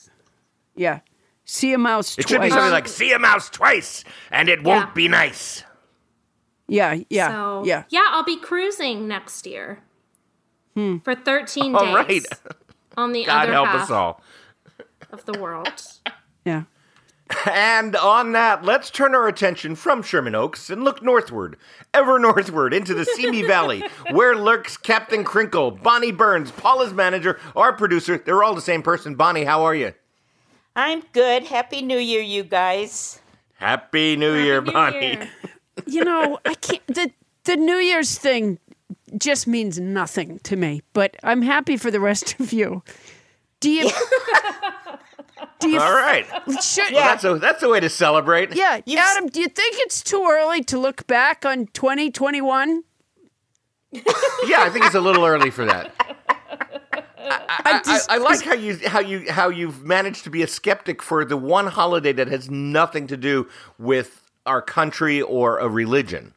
Yeah. 0.76 1.02
See 1.46 1.72
a 1.74 1.78
mouse 1.78 2.18
It 2.18 2.28
should 2.28 2.42
be 2.42 2.48
twice. 2.50 2.54
something 2.54 2.72
like 2.72 2.88
"see 2.88 3.12
a 3.14 3.20
mouse 3.20 3.50
twice, 3.50 4.04
and 4.32 4.50
it 4.50 4.64
won't 4.64 4.88
Yeah. 4.90 4.94
be 4.94 5.08
nice." 5.08 5.64
yeah, 6.68 6.98
yeah, 7.10 7.30
So 7.30 7.64
yeah. 7.66 7.84
yeah, 7.90 8.06
I'll 8.10 8.24
be 8.26 8.38
cruising 8.38 9.08
next 9.08 9.46
year 9.48 9.80
Hmm. 10.78 10.98
for 11.00 11.16
13 11.16 11.74
All 11.74 11.86
days 11.86 11.96
right, 11.96 12.26
on 12.98 13.12
the 13.12 13.26
God 13.26 13.46
other 13.46 13.54
help 13.54 13.68
half 13.70 13.82
us 13.86 13.90
all. 13.90 14.22
of 15.12 15.26
the 15.26 15.40
world. 15.40 15.74
Yeah. 16.46 16.66
And 17.52 17.96
on 17.96 18.34
that, 18.34 18.64
let's 18.64 18.92
turn 18.92 19.16
our 19.16 19.28
attention 19.28 19.74
from 19.76 20.04
Sherman 20.04 20.36
Oaks 20.36 20.70
and 20.70 20.84
look 20.84 21.02
northward, 21.02 21.58
ever 21.96 22.20
northward 22.20 22.76
into 22.76 22.94
the 22.94 23.06
Simi 23.06 23.42
Valley, 23.42 23.84
where 24.12 24.36
lurks 24.36 24.78
Captain 24.78 25.24
Crinkle, 25.24 25.72
Bonnie 25.72 26.12
Burns, 26.12 26.52
Paula's 26.52 26.94
manager, 26.94 27.40
our 27.56 27.74
producer. 27.74 28.20
They're 28.24 28.44
all 28.44 28.54
the 28.54 28.62
same 28.62 28.84
person. 28.84 29.16
Bonnie, 29.16 29.46
how 29.46 29.64
are 29.64 29.74
you? 29.74 29.94
I'm 30.76 31.02
good. 31.12 31.46
Happy 31.46 31.82
New 31.82 31.98
Year, 31.98 32.22
you 32.22 32.44
guys. 32.44 33.20
Happy 33.56 34.16
New 34.16 34.36
Year, 34.36 34.62
New 34.62 34.72
Bonnie. 34.72 35.00
Year. 35.08 35.30
you 35.88 36.06
know, 36.06 36.38
I 36.46 36.54
can't. 36.54 36.86
The 36.86 37.12
the 37.46 37.56
New 37.56 37.78
Year's 37.78 38.16
thing 38.16 38.60
just 39.18 39.48
means 39.48 39.80
nothing 39.80 40.40
to 40.44 40.56
me. 40.56 40.82
But 40.94 41.16
I'm 41.24 41.42
happy 41.42 41.78
for 41.78 41.92
the 41.92 42.00
rest 42.00 42.40
of 42.40 42.52
you. 42.52 42.84
Do 43.60 43.70
you? 43.72 43.90
do 45.60 45.70
you? 45.70 45.80
All 45.80 45.94
right. 45.94 46.26
Should, 46.62 46.92
Yeah. 46.92 47.08
That's 47.08 47.24
a 47.24 47.36
that's 47.40 47.64
a 47.64 47.70
way 47.70 47.80
to 47.80 47.90
celebrate. 47.90 48.56
yeah, 48.56 48.82
You've- 48.86 49.02
Adam. 49.02 49.28
Do 49.28 49.40
you 49.42 49.48
think 49.48 49.76
it's 49.80 50.02
too 50.04 50.26
early 50.30 50.64
to 50.66 50.78
look 50.78 51.08
back 51.08 51.46
on 51.46 51.68
2021? 51.68 52.84
Yeah, 54.46 54.62
I 54.62 54.70
think 54.70 54.86
it's 54.86 54.96
a 54.96 55.02
little 55.02 55.26
early 55.26 55.50
for 55.50 55.66
that. 55.66 55.92
I 57.20 57.42
I, 57.66 57.82
just- 57.84 58.12
I 58.12 58.18
like 58.18 58.44
how 58.44 58.54
you 58.54 58.78
how 58.88 59.00
you 59.00 59.32
how 59.32 59.50
you've 59.50 59.84
managed 59.84 60.24
to 60.26 60.30
be 60.30 60.44
a 60.44 60.48
skeptic 60.48 61.02
for 61.02 61.26
the 61.26 61.38
one 61.38 61.68
holiday 61.68 62.12
that 62.14 62.28
has 62.28 62.50
nothing 62.52 63.08
to 63.08 63.18
do 63.18 63.48
with 63.80 64.22
our 64.46 64.62
country 64.62 65.22
or 65.22 65.58
a 65.58 65.68
religion. 65.68 66.34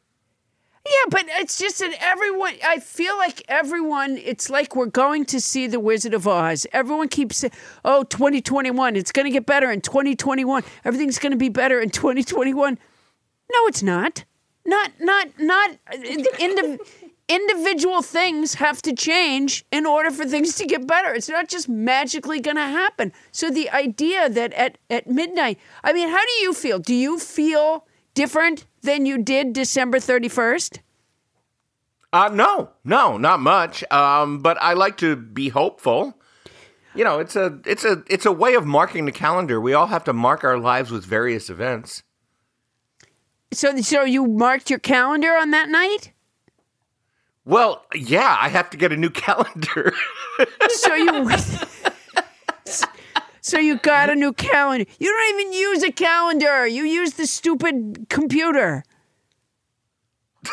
Yeah, 0.91 1.09
but 1.09 1.23
it's 1.39 1.57
just 1.57 1.79
that 1.79 1.93
everyone, 2.01 2.55
I 2.67 2.79
feel 2.79 3.15
like 3.17 3.43
everyone, 3.47 4.17
it's 4.17 4.49
like 4.49 4.75
we're 4.75 4.87
going 4.87 5.23
to 5.25 5.39
see 5.39 5.67
The 5.67 5.79
Wizard 5.79 6.13
of 6.13 6.27
Oz. 6.27 6.67
Everyone 6.73 7.07
keeps 7.07 7.37
saying, 7.37 7.53
oh, 7.85 8.03
2021, 8.03 8.97
it's 8.97 9.13
going 9.13 9.25
to 9.25 9.31
get 9.31 9.45
better 9.45 9.71
in 9.71 9.79
2021. 9.79 10.63
Everything's 10.83 11.17
going 11.17 11.31
to 11.31 11.37
be 11.37 11.47
better 11.47 11.79
in 11.79 11.91
2021. 11.91 12.73
No, 12.73 13.67
it's 13.67 13.81
not. 13.81 14.25
Not, 14.65 14.91
not, 14.99 15.27
not. 15.39 15.77
Indiv- 15.93 16.79
individual 17.29 18.01
things 18.01 18.55
have 18.55 18.81
to 18.81 18.93
change 18.93 19.63
in 19.71 19.85
order 19.85 20.11
for 20.11 20.25
things 20.25 20.55
to 20.55 20.65
get 20.65 20.85
better. 20.85 21.13
It's 21.13 21.29
not 21.29 21.47
just 21.47 21.69
magically 21.69 22.41
going 22.41 22.57
to 22.57 22.63
happen. 22.63 23.13
So 23.31 23.49
the 23.49 23.69
idea 23.69 24.29
that 24.29 24.51
at, 24.53 24.77
at 24.89 25.07
midnight, 25.07 25.57
I 25.85 25.93
mean, 25.93 26.09
how 26.09 26.21
do 26.21 26.33
you 26.41 26.53
feel? 26.53 26.79
Do 26.79 26.93
you 26.93 27.17
feel 27.17 27.85
different 28.13 28.65
than 28.81 29.05
you 29.05 29.17
did 29.17 29.53
December 29.53 29.99
31st? 29.99 30.79
Uh, 32.13 32.29
no, 32.33 32.71
no, 32.83 33.17
not 33.17 33.39
much. 33.39 33.83
Um, 33.91 34.39
but 34.39 34.57
I 34.61 34.73
like 34.73 34.97
to 34.97 35.15
be 35.15 35.49
hopeful. 35.49 36.17
You 36.93 37.05
know, 37.05 37.19
it's 37.19 37.37
a 37.37 37.59
it's 37.65 37.85
a 37.85 38.03
it's 38.07 38.25
a 38.25 38.33
way 38.33 38.55
of 38.55 38.65
marking 38.65 39.05
the 39.05 39.13
calendar. 39.13 39.61
We 39.61 39.73
all 39.73 39.87
have 39.87 40.03
to 40.05 40.13
mark 40.13 40.43
our 40.43 40.57
lives 40.57 40.91
with 40.91 41.05
various 41.05 41.49
events. 41.49 42.03
So, 43.53 43.77
so 43.81 44.03
you 44.03 44.27
marked 44.27 44.69
your 44.69 44.79
calendar 44.79 45.31
on 45.35 45.51
that 45.51 45.69
night? 45.69 46.11
Well, 47.45 47.85
yeah, 47.93 48.37
I 48.39 48.49
have 48.49 48.69
to 48.71 48.77
get 48.77 48.91
a 48.91 48.97
new 48.97 49.09
calendar. 49.09 49.93
So 50.69 50.93
you, 50.95 51.31
so 53.51 53.59
you 53.59 53.77
got 53.77 54.09
a 54.09 54.15
new 54.15 54.31
calendar. 54.31 54.85
You 54.97 55.07
don't 55.13 55.39
even 55.41 55.53
use 55.53 55.83
a 55.83 55.91
calendar. 55.91 56.65
You 56.65 56.83
use 56.83 57.13
the 57.15 57.27
stupid 57.27 58.07
computer. 58.09 58.83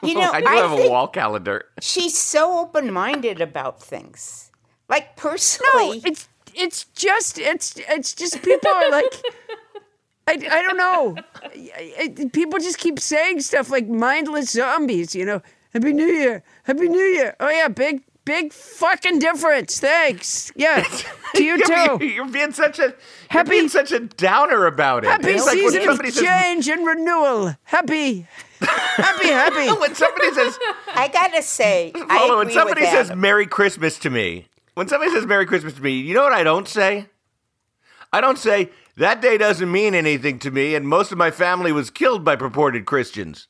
You 0.00 0.14
know, 0.14 0.30
I 0.30 0.40
do 0.40 0.46
I, 0.46 0.54
have 0.56 0.72
a 0.78 0.88
wall 0.88 1.08
calendar. 1.08 1.64
she's 1.80 2.16
so 2.16 2.60
open-minded 2.60 3.40
about 3.40 3.82
things. 3.82 4.52
Like 4.88 5.16
No, 5.16 5.30
personally, 5.30 6.02
it's 6.04 6.28
it's 6.54 6.84
just 6.94 7.36
it's 7.36 7.74
it's 7.88 8.14
just 8.14 8.42
people 8.42 8.70
are 8.70 8.90
like. 8.90 9.12
I, 10.28 10.34
I 10.34 10.62
don't 10.62 10.76
know. 10.76 11.16
I- 11.44 12.14
I- 12.20 12.28
people 12.32 12.60
just 12.60 12.78
keep 12.78 13.00
saying 13.00 13.40
stuff 13.40 13.70
like 13.70 13.88
mindless 13.88 14.50
zombies, 14.50 15.16
you 15.16 15.24
know. 15.24 15.42
Happy 15.72 15.92
New 15.92 16.06
Year. 16.06 16.44
Happy 16.62 16.88
New 16.88 17.08
Year. 17.16 17.34
Oh, 17.40 17.48
yeah, 17.48 17.66
big, 17.66 18.02
big 18.24 18.52
fucking 18.52 19.18
difference. 19.18 19.80
Thanks. 19.80 20.52
Yeah, 20.56 20.82
to 21.34 21.44
you 21.44 21.58
too. 21.64 22.04
you're 22.04 22.28
being 22.28 22.52
such 22.52 22.78
a 22.78 22.94
Happy- 23.28 23.50
you're 23.50 23.60
being 23.60 23.68
such 23.68 23.92
a 23.92 24.00
downer 24.00 24.66
about 24.66 25.04
it. 25.04 25.08
Happy 25.08 25.28
It's 25.30 25.46
like 25.46 25.56
when 25.56 25.64
season 25.70 25.80
of 25.82 25.86
somebody 25.86 26.10
says- 26.10 26.24
change 26.24 26.68
and 26.68 26.86
renewal. 26.86 27.54
Happy, 27.64 28.26
happy, 28.60 29.28
happy. 29.28 29.70
when 29.80 29.94
somebody 29.94 30.32
says 30.32 30.58
I 30.94 31.08
gotta 31.08 31.42
say, 31.42 31.92
I 31.94 31.98
agree 32.24 32.36
when 32.36 32.50
somebody 32.50 32.80
with 32.82 32.90
says 32.90 33.08
Adam. 33.10 33.20
Merry 33.20 33.46
Christmas 33.46 33.98
to 34.00 34.10
me, 34.10 34.46
when 34.74 34.88
somebody 34.88 35.10
says 35.12 35.26
Merry 35.26 35.46
Christmas 35.46 35.74
to 35.74 35.82
me, 35.82 35.92
you 35.92 36.14
know 36.14 36.22
what 36.22 36.32
I 36.32 36.42
don't 36.42 36.68
say? 36.68 37.06
I 38.12 38.20
don't 38.20 38.38
say, 38.38 38.68
that 38.98 39.22
day 39.22 39.38
doesn't 39.38 39.72
mean 39.72 39.94
anything 39.94 40.38
to 40.40 40.50
me, 40.50 40.74
and 40.74 40.86
most 40.86 41.12
of 41.12 41.18
my 41.18 41.30
family 41.30 41.72
was 41.72 41.88
killed 41.88 42.24
by 42.26 42.36
purported 42.36 42.84
Christians. 42.84 43.48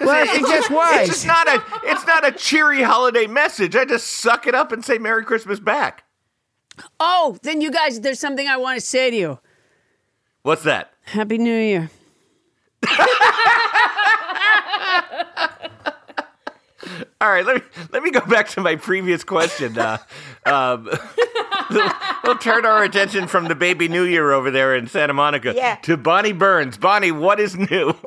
Well, 0.00 0.10
I 0.10 0.26
think 0.26 0.46
that's 0.48 0.70
wise. 0.70 1.08
It's 1.08 1.22
just 1.22 1.26
not 1.26 1.46
a 1.48 1.62
it's 1.84 2.06
not 2.06 2.26
a 2.26 2.32
cheery 2.32 2.82
holiday 2.82 3.26
message. 3.26 3.76
I 3.76 3.84
just 3.84 4.06
suck 4.08 4.46
it 4.46 4.54
up 4.54 4.72
and 4.72 4.84
say 4.84 4.98
Merry 4.98 5.24
Christmas 5.24 5.60
back. 5.60 6.04
Oh, 6.98 7.38
then 7.42 7.60
you 7.60 7.70
guys, 7.70 8.00
there's 8.00 8.18
something 8.18 8.48
I 8.48 8.56
want 8.56 8.78
to 8.80 8.84
say 8.84 9.10
to 9.10 9.16
you. 9.16 9.38
What's 10.42 10.64
that? 10.64 10.92
Happy 11.04 11.38
New 11.38 11.56
Year. 11.56 11.90
All 17.20 17.30
right, 17.30 17.46
let 17.46 17.56
me 17.56 17.62
let 17.92 18.02
me 18.02 18.10
go 18.10 18.20
back 18.20 18.48
to 18.50 18.60
my 18.60 18.76
previous 18.76 19.24
question. 19.24 19.78
Uh, 19.78 19.96
um, 20.44 20.90
we'll 22.24 22.36
turn 22.36 22.66
our 22.66 22.82
attention 22.84 23.26
from 23.26 23.46
the 23.48 23.54
baby 23.54 23.88
New 23.88 24.02
Year 24.04 24.32
over 24.32 24.50
there 24.50 24.74
in 24.76 24.86
Santa 24.88 25.14
Monica 25.14 25.54
Yeah. 25.56 25.76
to 25.76 25.96
Bonnie 25.96 26.32
Burns. 26.32 26.76
Bonnie, 26.76 27.12
what 27.12 27.40
is 27.40 27.56
new? 27.56 27.94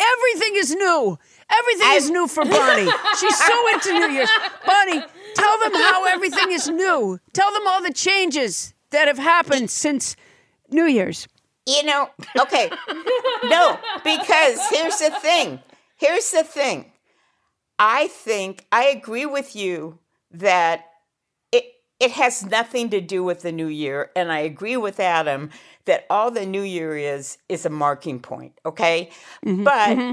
Every 0.00 0.30
Everything 0.30 0.56
is 0.56 0.74
new. 0.74 1.18
Everything 1.50 1.88
is 1.92 2.10
new 2.10 2.28
for 2.28 2.44
Bonnie. 2.44 2.90
She's 3.18 3.36
so 3.36 3.68
into 3.74 3.92
New 3.94 4.10
Year's. 4.10 4.30
Bonnie, 4.66 5.02
tell 5.34 5.58
them 5.58 5.74
how 5.74 6.04
everything 6.06 6.52
is 6.52 6.68
new. 6.68 7.18
Tell 7.32 7.52
them 7.52 7.66
all 7.66 7.82
the 7.82 7.92
changes 7.92 8.72
that 8.90 9.08
have 9.08 9.18
happened 9.18 9.70
since 9.70 10.16
New 10.70 10.86
Year's. 10.86 11.26
You 11.66 11.84
know, 11.84 12.10
okay. 12.40 12.70
no, 13.44 13.78
because 14.04 14.60
here's 14.70 14.98
the 14.98 15.10
thing. 15.20 15.60
Here's 15.96 16.30
the 16.30 16.44
thing. 16.44 16.92
I 17.78 18.08
think 18.08 18.66
I 18.70 18.86
agree 18.86 19.26
with 19.26 19.56
you 19.56 19.98
that 20.30 20.84
it 21.52 21.64
it 21.98 22.12
has 22.12 22.44
nothing 22.44 22.90
to 22.90 23.00
do 23.00 23.24
with 23.24 23.42
the 23.42 23.52
new 23.52 23.66
year 23.66 24.10
and 24.14 24.30
I 24.30 24.40
agree 24.40 24.76
with 24.76 25.00
Adam 25.00 25.50
that 25.86 26.06
all 26.10 26.30
the 26.30 26.46
new 26.46 26.62
year 26.62 26.96
is 26.96 27.38
is 27.48 27.64
a 27.66 27.70
marking 27.70 28.20
point, 28.20 28.52
okay? 28.64 29.10
Mm-hmm, 29.44 29.64
but 29.64 29.88
mm-hmm. 29.96 30.12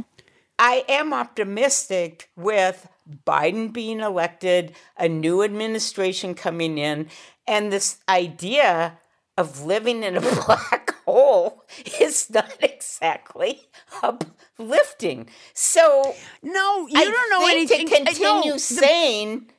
I 0.60 0.84
am 0.90 1.14
optimistic 1.14 2.30
with 2.36 2.88
Biden 3.26 3.72
being 3.72 4.00
elected, 4.00 4.74
a 4.98 5.08
new 5.08 5.44
administration 5.44 6.34
coming 6.36 6.78
in, 6.78 7.08
and 7.48 7.72
this 7.72 7.98
idea 8.10 8.98
of 9.38 9.64
living 9.66 10.04
in 10.04 10.18
a 10.18 10.22
black 10.46 10.96
hole 11.06 11.64
is 12.02 12.30
not 12.32 12.52
exactly 12.60 13.70
uplifting. 14.02 15.30
So 15.54 16.16
No, 16.42 16.88
you 16.88 17.00
I 17.00 17.06
don't 17.06 17.30
know 17.30 17.48
anything. 17.48 17.88
to 17.88 17.96
I- 17.96 18.00
no, 18.00 18.06
continue 18.06 18.54
the- 18.54 18.60
saying 18.60 19.50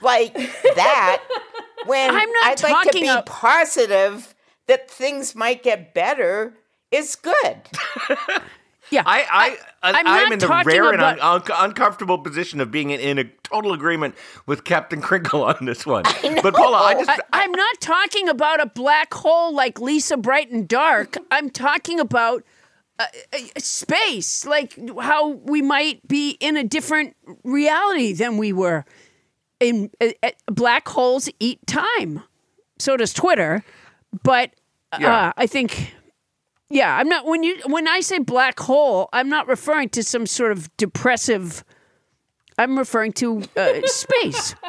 like 0.00 0.34
that 0.34 1.22
when 1.86 2.10
I'm 2.10 2.30
not 2.32 2.44
I'd 2.46 2.62
like 2.62 2.90
to 2.90 2.98
be 3.00 3.16
positive 3.26 4.34
that 4.68 4.90
things 4.90 5.34
might 5.34 5.62
get 5.62 5.92
better 5.92 6.54
is 6.90 7.16
good. 7.16 7.34
yeah, 8.90 9.02
I, 9.04 9.56
I, 9.82 9.92
I, 9.92 9.98
I'm 9.98 10.06
am 10.06 10.32
in 10.32 10.38
the 10.38 10.46
talking 10.46 10.72
rare 10.72 10.92
and 10.92 11.02
un- 11.02 11.18
un- 11.20 11.42
uncomfortable 11.56 12.18
position 12.18 12.60
of 12.60 12.70
being 12.70 12.90
in, 12.90 13.00
in 13.00 13.18
a 13.18 13.24
total 13.42 13.72
agreement 13.72 14.14
with 14.46 14.64
Captain 14.64 15.00
Crinkle 15.00 15.42
on 15.42 15.64
this 15.64 15.84
one. 15.84 16.04
But 16.42 16.54
Paula, 16.54 16.78
I 16.78 16.94
just, 16.94 17.10
I, 17.10 17.20
I'm 17.32 17.52
not 17.52 17.80
talking 17.80 18.28
about 18.28 18.60
a 18.60 18.66
black 18.66 19.12
hole 19.12 19.52
like 19.54 19.80
Lisa 19.80 20.16
Bright 20.16 20.50
and 20.50 20.68
Dark. 20.68 21.16
I'm 21.30 21.50
talking 21.50 21.98
about 21.98 22.44
uh, 22.98 23.06
uh, 23.32 23.38
space, 23.58 24.46
like 24.46 24.78
how 25.00 25.28
we 25.28 25.62
might 25.62 26.06
be 26.06 26.36
in 26.40 26.56
a 26.56 26.64
different 26.64 27.16
reality 27.44 28.12
than 28.12 28.36
we 28.36 28.52
were. 28.52 28.84
In 29.60 29.90
uh, 30.00 30.10
uh, 30.22 30.30
black 30.46 30.86
holes 30.88 31.28
eat 31.40 31.58
time, 31.66 32.22
so 32.78 32.96
does 32.96 33.12
Twitter. 33.12 33.64
But 34.22 34.52
uh, 34.92 35.32
I 35.36 35.46
think, 35.46 35.94
yeah, 36.70 36.96
I'm 36.96 37.08
not 37.08 37.24
when 37.26 37.42
you 37.42 37.58
when 37.66 37.86
I 37.88 38.00
say 38.00 38.18
black 38.18 38.58
hole, 38.60 39.08
I'm 39.12 39.28
not 39.28 39.48
referring 39.48 39.88
to 39.90 40.02
some 40.02 40.26
sort 40.26 40.52
of 40.52 40.74
depressive. 40.76 41.64
I'm 42.56 42.76
referring 42.78 43.12
to 43.14 43.42
uh, 43.56 43.80
space. 43.84 44.54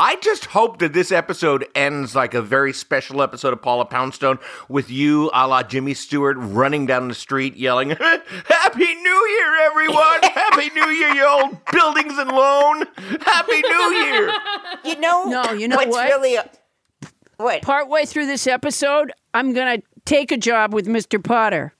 I 0.00 0.14
just 0.16 0.44
hope 0.46 0.78
that 0.78 0.92
this 0.92 1.10
episode 1.10 1.66
ends 1.74 2.14
like 2.14 2.32
a 2.32 2.40
very 2.40 2.72
special 2.72 3.20
episode 3.20 3.52
of 3.52 3.60
Paula 3.60 3.84
Poundstone 3.84 4.38
with 4.68 4.90
you, 4.92 5.28
a 5.34 5.48
la 5.48 5.64
Jimmy 5.64 5.92
Stewart, 5.92 6.36
running 6.38 6.86
down 6.86 7.08
the 7.08 7.14
street 7.14 7.56
yelling, 7.56 7.90
Happy 8.46 8.94
New 8.94 9.26
Year, 9.28 9.56
everyone! 9.62 10.20
Happy 10.22 10.70
New 10.70 10.86
Year, 10.86 11.08
you 11.14 11.26
old 11.26 11.58
buildings 11.72 12.16
and 12.16 12.30
loan! 12.30 12.84
Happy 13.22 13.60
New 13.60 13.92
Year! 13.94 14.32
You 14.84 15.00
know, 15.00 15.24
No, 15.24 15.52
you 15.52 15.66
know 15.66 15.74
what's 15.74 15.90
what? 15.90 16.06
really 16.08 16.36
what 17.38 17.62
partway 17.62 18.04
through 18.04 18.26
this 18.26 18.46
episode, 18.46 19.12
I'm 19.32 19.52
going 19.52 19.80
to 19.80 19.86
take 20.04 20.30
a 20.32 20.36
job 20.36 20.74
with 20.74 20.86
Mr. 20.86 21.22
Potter. 21.22 21.72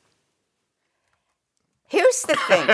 Here's 1.88 2.22
the 2.22 2.36
thing. 2.46 2.66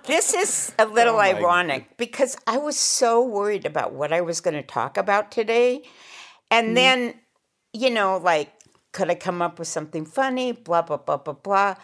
this 0.06 0.32
is 0.34 0.72
a 0.78 0.86
little 0.86 1.16
Oh 1.16 1.20
ironic 1.20 1.96
because 1.98 2.36
I 2.46 2.56
was 2.56 2.78
so 2.78 3.22
worried 3.24 3.66
about 3.66 3.92
what 3.92 4.12
I 4.12 4.22
was 4.22 4.40
going 4.40 4.54
to 4.54 4.62
talk 4.62 4.96
about 4.96 5.30
today. 5.30 5.82
And 6.50 6.68
mm-hmm. 6.68 6.74
then, 6.74 7.14
you 7.74 7.90
know, 7.90 8.16
like, 8.16 8.50
could 8.92 9.10
I 9.10 9.14
come 9.14 9.42
up 9.42 9.58
with 9.58 9.68
something 9.68 10.06
funny? 10.06 10.52
Blah, 10.52 10.82
blah, 10.82 10.96
blah, 10.96 11.18
blah, 11.18 11.34
blah. 11.34 11.74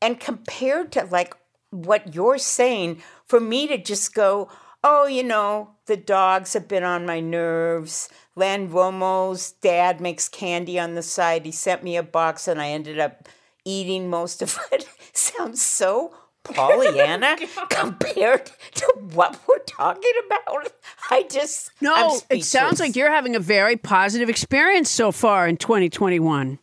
And 0.00 0.20
compared 0.20 0.92
to 0.92 1.04
like 1.10 1.36
what 1.70 2.14
you're 2.14 2.38
saying, 2.38 3.02
for 3.26 3.40
me 3.40 3.66
to 3.66 3.76
just 3.76 4.14
go, 4.14 4.48
oh, 4.84 5.06
you 5.06 5.24
know, 5.24 5.70
the 5.86 5.96
dogs 5.96 6.52
have 6.52 6.68
been 6.68 6.84
on 6.84 7.04
my 7.04 7.18
nerves. 7.18 8.08
Len 8.36 8.68
Romo's 8.68 9.52
dad 9.52 10.00
makes 10.00 10.28
candy 10.28 10.78
on 10.78 10.94
the 10.94 11.02
side. 11.02 11.44
He 11.46 11.52
sent 11.52 11.82
me 11.84 11.96
a 11.96 12.02
box 12.02 12.48
and 12.48 12.60
I 12.60 12.68
ended 12.68 12.98
up 12.98 13.28
eating 13.64 14.10
most 14.10 14.42
of 14.42 14.58
it. 14.72 14.88
Sounds 15.12 15.62
so 15.62 16.14
Pollyanna 16.42 17.36
oh 17.56 17.66
compared 17.70 18.50
to 18.74 18.86
what 19.12 19.40
we're 19.48 19.58
talking 19.60 20.12
about. 20.26 20.72
I 21.10 21.22
just 21.30 21.70
No, 21.80 22.20
it 22.28 22.44
sounds 22.44 22.80
like 22.80 22.96
you're 22.96 23.10
having 23.10 23.34
a 23.34 23.40
very 23.40 23.76
positive 23.76 24.28
experience 24.28 24.90
so 24.90 25.10
far 25.12 25.48
in 25.48 25.56
2021. 25.56 26.58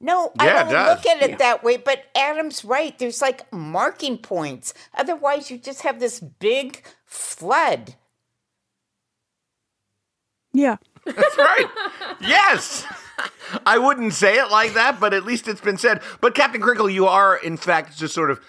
No, 0.00 0.32
I 0.38 0.44
Yeah, 0.46 0.60
it 0.60 0.64
don't 0.64 0.72
does. 0.72 0.96
look 0.96 1.06
at 1.06 1.22
it 1.30 1.38
that 1.38 1.62
way, 1.64 1.76
but 1.78 2.04
Adam's 2.16 2.64
right. 2.64 2.98
There's 2.98 3.22
like 3.22 3.50
marking 3.52 4.18
points. 4.18 4.74
Otherwise, 4.94 5.50
you 5.50 5.56
just 5.58 5.82
have 5.82 6.00
this 6.00 6.18
big 6.20 6.82
flood. 7.06 7.94
Yeah. 10.52 10.76
That's 11.04 11.36
right. 11.38 11.66
Yes. 12.20 12.84
I 13.66 13.78
wouldn't 13.78 14.14
say 14.14 14.38
it 14.38 14.50
like 14.50 14.74
that, 14.74 14.98
but 15.00 15.14
at 15.14 15.24
least 15.24 15.48
it's 15.48 15.60
been 15.60 15.76
said. 15.78 16.00
But 16.20 16.34
Captain 16.34 16.60
Crinkle, 16.60 16.88
you 16.88 17.06
are 17.06 17.36
in 17.36 17.56
fact 17.56 17.96
just 17.96 18.14
sort 18.14 18.30
of 18.30 18.40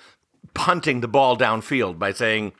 punting 0.53 1.01
the 1.01 1.07
ball 1.07 1.37
downfield 1.37 1.99
by 1.99 2.13
saying, 2.13 2.53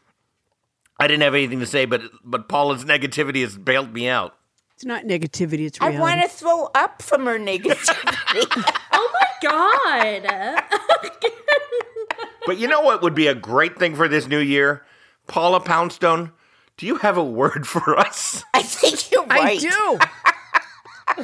"I 1.00 1.08
didn't 1.08 1.24
have 1.24 1.34
anything 1.36 1.60
to 1.60 1.66
say, 1.66 1.86
but 1.86 2.02
but 2.24 2.50
Paula's 2.50 2.86
negativity 2.86 3.42
has 3.42 3.58
bailed 3.58 3.94
me 3.94 4.08
out." 4.10 4.36
It's 4.76 4.86
not 4.86 5.04
negativity, 5.06 5.68
it's 5.68 5.80
I 5.80 5.92
want 5.92 6.22
to 6.22 6.28
throw 6.28 6.70
up 6.76 7.02
from 7.02 7.26
her 7.26 7.40
negativity. 7.40 8.70
Oh 8.96 9.12
my 9.42 9.50
god. 9.50 10.64
But 12.46 12.58
you 12.58 12.68
know 12.68 12.82
what 12.82 13.02
would 13.02 13.16
be 13.16 13.28
a 13.28 13.36
great 13.36 13.80
thing 13.80 13.96
for 13.96 14.08
this 14.10 14.28
new 14.28 14.40
year, 14.40 14.84
Paula 15.28 15.62
Poundstone? 15.62 16.32
Do 16.84 16.88
you 16.88 16.98
have 16.98 17.16
a 17.16 17.24
word 17.24 17.66
for 17.66 17.98
us? 17.98 18.44
I 18.54 18.62
think 18.62 19.10
you're 19.10 19.26
I 19.30 19.56
do. 19.56 19.70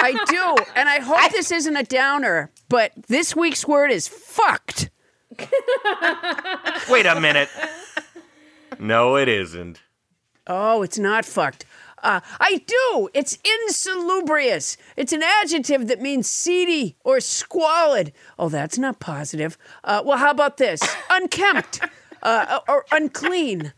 I 0.00 0.24
do. 0.30 0.64
And 0.74 0.88
I 0.88 1.00
hope 1.00 1.30
this 1.30 1.52
isn't 1.52 1.76
a 1.76 1.82
downer, 1.82 2.50
but 2.70 2.92
this 3.06 3.36
week's 3.36 3.68
word 3.68 3.90
is 3.90 4.08
fucked. 4.08 4.88
Wait 6.88 7.04
a 7.04 7.20
minute. 7.20 7.50
No, 8.78 9.16
it 9.16 9.28
isn't. 9.28 9.82
Oh, 10.46 10.80
it's 10.80 10.98
not 10.98 11.26
fucked. 11.26 11.66
Uh, 12.02 12.20
I 12.40 12.62
do. 12.66 13.10
It's 13.12 13.36
insalubrious. 13.44 14.78
It's 14.96 15.12
an 15.12 15.22
adjective 15.22 15.88
that 15.88 16.00
means 16.00 16.30
seedy 16.30 16.96
or 17.04 17.20
squalid. 17.20 18.14
Oh, 18.38 18.48
that's 18.48 18.78
not 18.78 19.00
positive. 19.00 19.58
Uh, 19.84 20.02
well, 20.02 20.16
how 20.16 20.30
about 20.30 20.56
this? 20.56 20.80
Unkempt 21.10 21.80
uh, 22.22 22.60
or 22.66 22.86
unclean. 22.90 23.74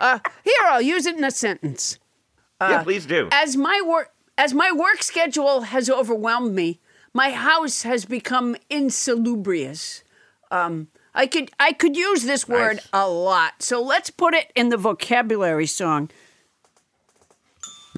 Uh, 0.00 0.18
here, 0.42 0.66
I'll 0.68 0.80
use 0.82 1.04
it 1.06 1.16
in 1.16 1.22
a 1.24 1.30
sentence. 1.30 1.98
yeah, 2.60 2.82
please 2.82 3.04
do. 3.06 3.28
As 3.30 3.56
my 3.56 3.80
work 3.86 4.12
as 4.38 4.54
my 4.54 4.72
work 4.72 5.02
schedule 5.02 5.60
has 5.62 5.90
overwhelmed 5.90 6.54
me, 6.54 6.80
my 7.12 7.30
house 7.30 7.82
has 7.82 8.06
become 8.06 8.56
insalubrious. 8.70 10.02
Um, 10.50 10.88
I 11.14 11.26
could 11.26 11.50
I 11.60 11.72
could 11.72 11.96
use 11.96 12.22
this 12.24 12.48
word 12.48 12.76
Nice. 12.76 12.88
a 12.94 13.08
lot, 13.08 13.62
so 13.62 13.82
let's 13.82 14.08
put 14.10 14.32
it 14.34 14.50
in 14.56 14.70
the 14.70 14.78
vocabulary 14.78 15.66
song. 15.66 16.10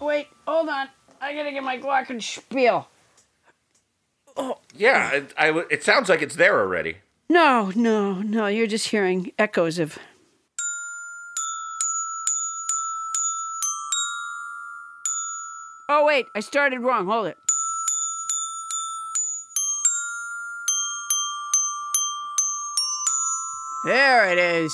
Wait, 0.01 0.27
hold 0.47 0.69
on. 0.69 0.89
I 1.21 1.35
gotta 1.35 1.53
get 1.53 1.63
my 1.63 1.79
glockenspiel. 1.79 2.87
Oh. 4.37 4.59
Yeah, 4.77 5.13
it, 5.13 5.35
I 5.39 5.51
it 5.71 5.85
sounds 5.85 6.09
like 6.09 6.23
it's 6.23 6.35
there 6.37 6.59
already. 6.59 6.97
No, 7.29 7.71
no, 7.77 8.15
no. 8.23 8.47
You're 8.49 8.67
just 8.67 8.89
hearing 8.89 9.31
echoes 9.39 9.79
of. 9.79 9.99
Oh 15.89 16.05
wait, 16.05 16.29
I 16.35 16.41
started 16.41 16.81
wrong. 16.81 17.07
Hold 17.07 17.27
it. 17.27 17.39
There 23.85 24.31
it 24.31 24.39
is. 24.39 24.73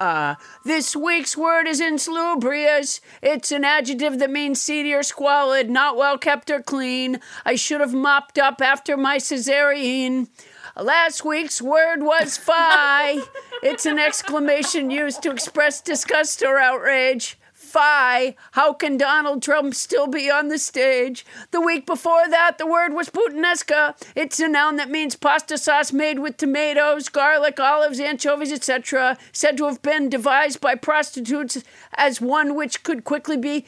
Uh, 0.00 0.34
this 0.64 0.96
week's 0.96 1.36
word 1.36 1.68
is 1.68 1.80
insalubrious. 1.80 3.00
It's 3.22 3.52
an 3.52 3.62
adjective 3.64 4.18
that 4.18 4.30
means 4.30 4.60
seedy 4.60 4.92
or 4.92 5.02
squalid, 5.04 5.70
not 5.70 5.96
well 5.96 6.18
kept 6.18 6.50
or 6.50 6.60
clean. 6.60 7.20
I 7.44 7.54
should 7.54 7.80
have 7.80 7.94
mopped 7.94 8.38
up 8.38 8.60
after 8.60 8.96
my 8.96 9.18
cesarean. 9.18 10.28
Last 10.76 11.24
week's 11.24 11.62
word 11.62 12.02
was 12.02 12.36
fie. 12.48 13.20
it's 13.62 13.86
an 13.86 13.98
exclamation 13.98 14.90
used 14.90 15.22
to 15.22 15.30
express 15.30 15.80
disgust 15.80 16.42
or 16.42 16.58
outrage. 16.58 17.38
Fie. 17.72 18.36
How 18.52 18.74
can 18.74 18.98
Donald 18.98 19.42
Trump 19.42 19.74
still 19.74 20.06
be 20.06 20.30
on 20.30 20.48
the 20.48 20.58
stage? 20.58 21.24
The 21.52 21.60
week 21.60 21.86
before 21.86 22.28
that, 22.28 22.58
the 22.58 22.66
word 22.66 22.92
was 22.92 23.08
Puttanesca. 23.08 23.96
It's 24.14 24.38
a 24.40 24.48
noun 24.48 24.76
that 24.76 24.90
means 24.90 25.16
pasta 25.16 25.56
sauce 25.56 25.90
made 25.90 26.18
with 26.18 26.36
tomatoes, 26.36 27.08
garlic, 27.08 27.58
olives, 27.58 27.98
anchovies, 27.98 28.52
etc., 28.52 29.16
said 29.32 29.56
to 29.56 29.64
have 29.64 29.80
been 29.80 30.10
devised 30.10 30.60
by 30.60 30.74
prostitutes 30.74 31.64
as 31.94 32.20
one 32.20 32.54
which 32.54 32.82
could 32.82 33.04
quickly 33.04 33.38
be 33.38 33.64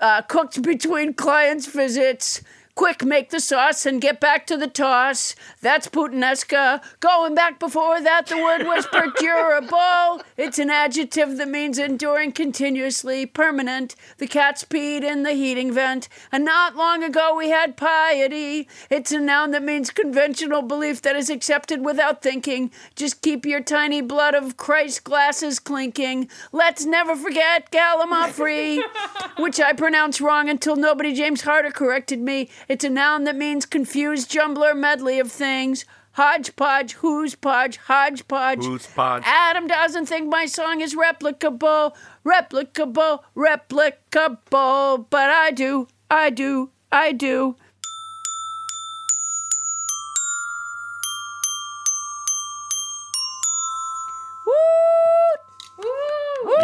uh, 0.00 0.22
cooked 0.22 0.60
between 0.72 1.14
clients' 1.14 1.66
visits. 1.66 2.42
Quick, 2.74 3.04
make 3.04 3.28
the 3.28 3.38
sauce 3.38 3.84
and 3.84 4.00
get 4.00 4.18
back 4.18 4.46
to 4.46 4.56
the 4.56 4.66
toss. 4.66 5.34
That's 5.60 5.88
Puttanesca. 5.88 6.82
Going 7.00 7.34
back 7.34 7.60
before 7.60 8.00
that, 8.00 8.28
the 8.28 8.38
word 8.38 8.66
was 8.66 8.86
perdurable. 8.92 10.22
It's 10.38 10.58
an 10.58 10.70
adjective 10.70 11.36
that 11.36 11.48
means 11.48 11.78
enduring 11.78 12.32
continuously, 12.32 13.26
permanent. 13.26 13.94
The 14.16 14.26
cats 14.26 14.64
peed 14.64 15.02
in 15.02 15.22
the 15.22 15.32
heating 15.32 15.70
vent. 15.70 16.08
And 16.32 16.46
not 16.46 16.74
long 16.74 17.04
ago, 17.04 17.36
we 17.36 17.50
had 17.50 17.76
piety. 17.76 18.68
It's 18.88 19.12
a 19.12 19.20
noun 19.20 19.50
that 19.50 19.62
means 19.62 19.90
conventional 19.90 20.62
belief 20.62 21.02
that 21.02 21.14
is 21.14 21.28
accepted 21.28 21.84
without 21.84 22.22
thinking. 22.22 22.70
Just 22.96 23.20
keep 23.20 23.44
your 23.44 23.60
tiny 23.60 24.00
blood 24.00 24.34
of 24.34 24.56
Christ 24.56 25.04
glasses 25.04 25.58
clinking. 25.58 26.26
Let's 26.52 26.86
never 26.86 27.16
forget 27.16 27.70
Gallimaufry, 27.70 28.80
which 29.38 29.60
I 29.60 29.74
pronounced 29.74 30.22
wrong 30.22 30.48
until 30.48 30.74
nobody 30.74 31.12
James 31.12 31.42
Harder 31.42 31.70
corrected 31.70 32.18
me. 32.18 32.48
It's 32.68 32.84
a 32.84 32.90
noun 32.90 33.24
that 33.24 33.36
means 33.36 33.66
confused 33.66 34.30
jumbler 34.30 34.74
medley 34.74 35.18
of 35.18 35.30
things. 35.30 35.84
Hodgepodge, 36.12 36.92
who's 36.94 37.34
podge, 37.34 37.78
hodgepodge. 37.78 38.64
Who's 38.64 38.86
podge? 38.86 39.22
Adam 39.24 39.66
doesn't 39.66 40.06
think 40.06 40.28
my 40.28 40.44
song 40.44 40.82
is 40.82 40.94
replicable, 40.94 41.94
replicable, 42.24 43.20
replicable, 43.34 45.06
but 45.08 45.30
I 45.30 45.50
do, 45.52 45.88
I 46.10 46.28
do, 46.28 46.70
I 46.90 47.12
do. 47.12 47.56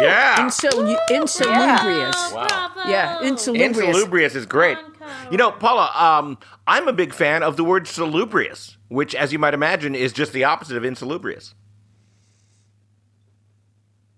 Yeah. 0.01 0.37
Insalu- 0.37 0.97
insalubrious. 1.11 2.31
Bravo. 2.31 2.89
Yeah, 2.89 3.21
insalubrious. 3.21 3.77
Insalubrious 3.77 4.35
is 4.35 4.45
great. 4.45 4.77
You 5.31 5.37
know, 5.37 5.51
Paula, 5.51 5.91
um, 5.95 6.37
I'm 6.67 6.87
a 6.87 6.93
big 6.93 7.13
fan 7.13 7.43
of 7.43 7.57
the 7.57 7.63
word 7.63 7.87
salubrious, 7.87 8.77
which, 8.89 9.15
as 9.15 9.33
you 9.33 9.39
might 9.39 9.53
imagine, 9.53 9.95
is 9.95 10.13
just 10.13 10.33
the 10.33 10.43
opposite 10.43 10.77
of 10.77 10.85
insalubrious. 10.85 11.55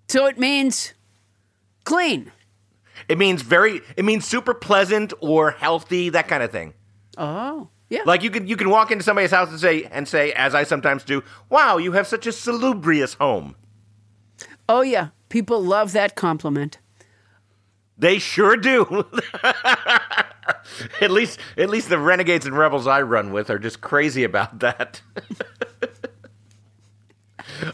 So 0.10 0.26
it 0.26 0.38
means 0.38 0.94
clean. 1.86 2.32
It 3.08 3.18
means 3.18 3.42
very. 3.42 3.82
It 3.96 4.06
means 4.06 4.26
super 4.26 4.54
pleasant 4.54 5.14
or 5.22 5.52
healthy, 5.52 6.10
that 6.10 6.28
kind 6.28 6.44
of 6.44 6.52
thing. 6.52 6.74
Oh, 7.18 7.70
yeah. 7.90 8.02
Like 8.06 8.24
you 8.24 8.30
can 8.30 8.48
you 8.48 8.56
can 8.58 8.70
walk 8.70 8.92
into 8.92 9.04
somebody's 9.04 9.32
house 9.32 9.50
and 9.50 9.60
say 9.60 9.84
and 9.86 10.08
say, 10.08 10.34
as 10.34 10.54
I 10.54 10.64
sometimes 10.64 11.04
do, 11.04 11.24
"Wow, 11.50 11.78
you 11.78 11.94
have 11.94 12.08
such 12.08 12.28
a 12.28 12.32
salubrious 12.32 13.16
home." 13.16 13.56
oh, 14.70 14.82
yeah. 14.82 15.10
People 15.32 15.64
love 15.64 15.94
that 15.94 16.18
compliment. 16.18 16.80
They 17.98 18.20
sure 18.20 18.58
do. 18.58 19.06
at 21.02 21.10
least 21.10 21.40
at 21.56 21.70
least 21.70 21.88
the 21.88 21.98
renegades 21.98 22.46
and 22.46 22.58
rebels 22.58 22.86
I 22.86 23.02
run 23.02 23.32
with 23.32 23.50
are 23.50 23.58
just 23.58 23.80
crazy 23.80 24.26
about 24.26 24.60
that. 24.60 25.02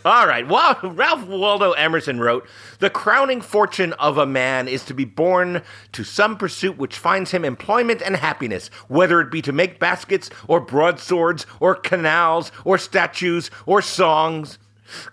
All 0.05 0.27
right. 0.27 0.47
Well, 0.47 0.77
Ralph 0.83 1.25
Waldo 1.25 1.71
Emerson 1.71 2.19
wrote, 2.19 2.47
"The 2.77 2.91
crowning 2.91 3.41
fortune 3.41 3.93
of 3.93 4.19
a 4.19 4.27
man 4.27 4.67
is 4.67 4.85
to 4.85 4.93
be 4.93 5.05
born 5.05 5.63
to 5.93 6.03
some 6.03 6.37
pursuit 6.37 6.77
which 6.77 6.99
finds 6.99 7.31
him 7.31 7.43
employment 7.43 8.03
and 8.03 8.17
happiness, 8.17 8.69
whether 8.87 9.19
it 9.19 9.31
be 9.31 9.41
to 9.41 9.51
make 9.51 9.79
baskets 9.79 10.29
or 10.47 10.59
broadswords 10.59 11.47
or 11.59 11.73
canals 11.73 12.51
or 12.63 12.77
statues 12.77 13.49
or 13.65 13.81
songs." 13.81 14.59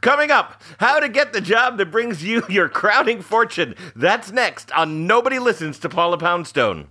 Coming 0.01 0.31
up, 0.31 0.63
how 0.79 1.01
to 1.01 1.09
get 1.09 1.33
the 1.33 1.41
job 1.41 1.79
that 1.79 1.91
brings 1.91 2.25
you 2.25 2.43
your 2.49 2.69
crowning 2.69 3.23
fortune. 3.23 3.75
That's 3.95 4.33
next 4.33 4.71
on 4.73 5.07
Nobody 5.07 5.39
Listens 5.39 5.79
to 5.81 5.89
Paula 5.89 6.19
Poundstone. 6.19 6.89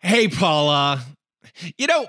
Hey, 0.00 0.28
Paula. 0.28 1.02
You 1.76 1.86
know, 1.86 2.06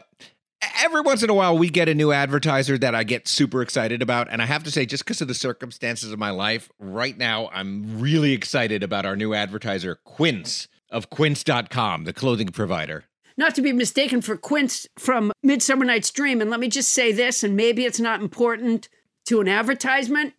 every 0.83 1.01
once 1.01 1.23
in 1.23 1.29
a 1.29 1.33
while 1.33 1.57
we 1.57 1.69
get 1.69 1.89
a 1.89 1.93
new 1.95 2.11
advertiser 2.11 2.77
that 2.77 2.95
I 2.95 3.03
get 3.03 3.27
super 3.27 3.61
excited 3.61 4.01
about. 4.01 4.27
And 4.29 4.41
I 4.41 4.45
have 4.45 4.63
to 4.63 4.71
say, 4.71 4.85
just 4.85 5.03
because 5.03 5.21
of 5.21 5.27
the 5.27 5.33
circumstances 5.33 6.11
of 6.11 6.19
my 6.19 6.29
life, 6.29 6.69
right 6.79 7.17
now 7.17 7.49
I'm 7.51 7.99
really 7.99 8.33
excited 8.33 8.83
about 8.83 9.05
our 9.05 9.15
new 9.15 9.33
advertiser, 9.33 9.95
Quince 10.03 10.67
of 10.91 11.09
Quince.com, 11.09 12.03
the 12.03 12.13
clothing 12.13 12.49
provider. 12.49 13.05
Not 13.37 13.55
to 13.55 13.61
be 13.61 13.71
mistaken 13.71 14.21
for 14.21 14.35
Quince 14.35 14.85
from 14.97 15.31
Midsummer 15.41 15.85
Night's 15.85 16.11
Dream. 16.11 16.41
And 16.41 16.49
let 16.49 16.59
me 16.59 16.67
just 16.67 16.91
say 16.91 17.11
this, 17.11 17.43
and 17.43 17.55
maybe 17.55 17.85
it's 17.85 17.99
not 17.99 18.21
important 18.21 18.89
to 19.27 19.39
an 19.39 19.47
advertisement, 19.47 20.33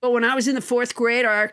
but 0.00 0.12
when 0.12 0.24
I 0.24 0.34
was 0.34 0.48
in 0.48 0.54
the 0.54 0.60
fourth 0.60 0.94
grade, 0.94 1.24
our 1.24 1.52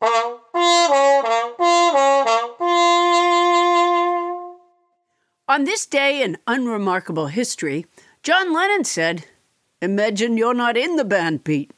On 0.00 0.44
this 5.64 5.86
day 5.86 6.22
in 6.22 6.38
unremarkable 6.46 7.26
history, 7.26 7.86
John 8.22 8.54
Lennon 8.54 8.84
said, 8.84 9.24
Imagine 9.82 10.36
you're 10.36 10.54
not 10.54 10.76
in 10.76 10.94
the 10.96 11.04
band, 11.04 11.42
Pete. 11.44 11.72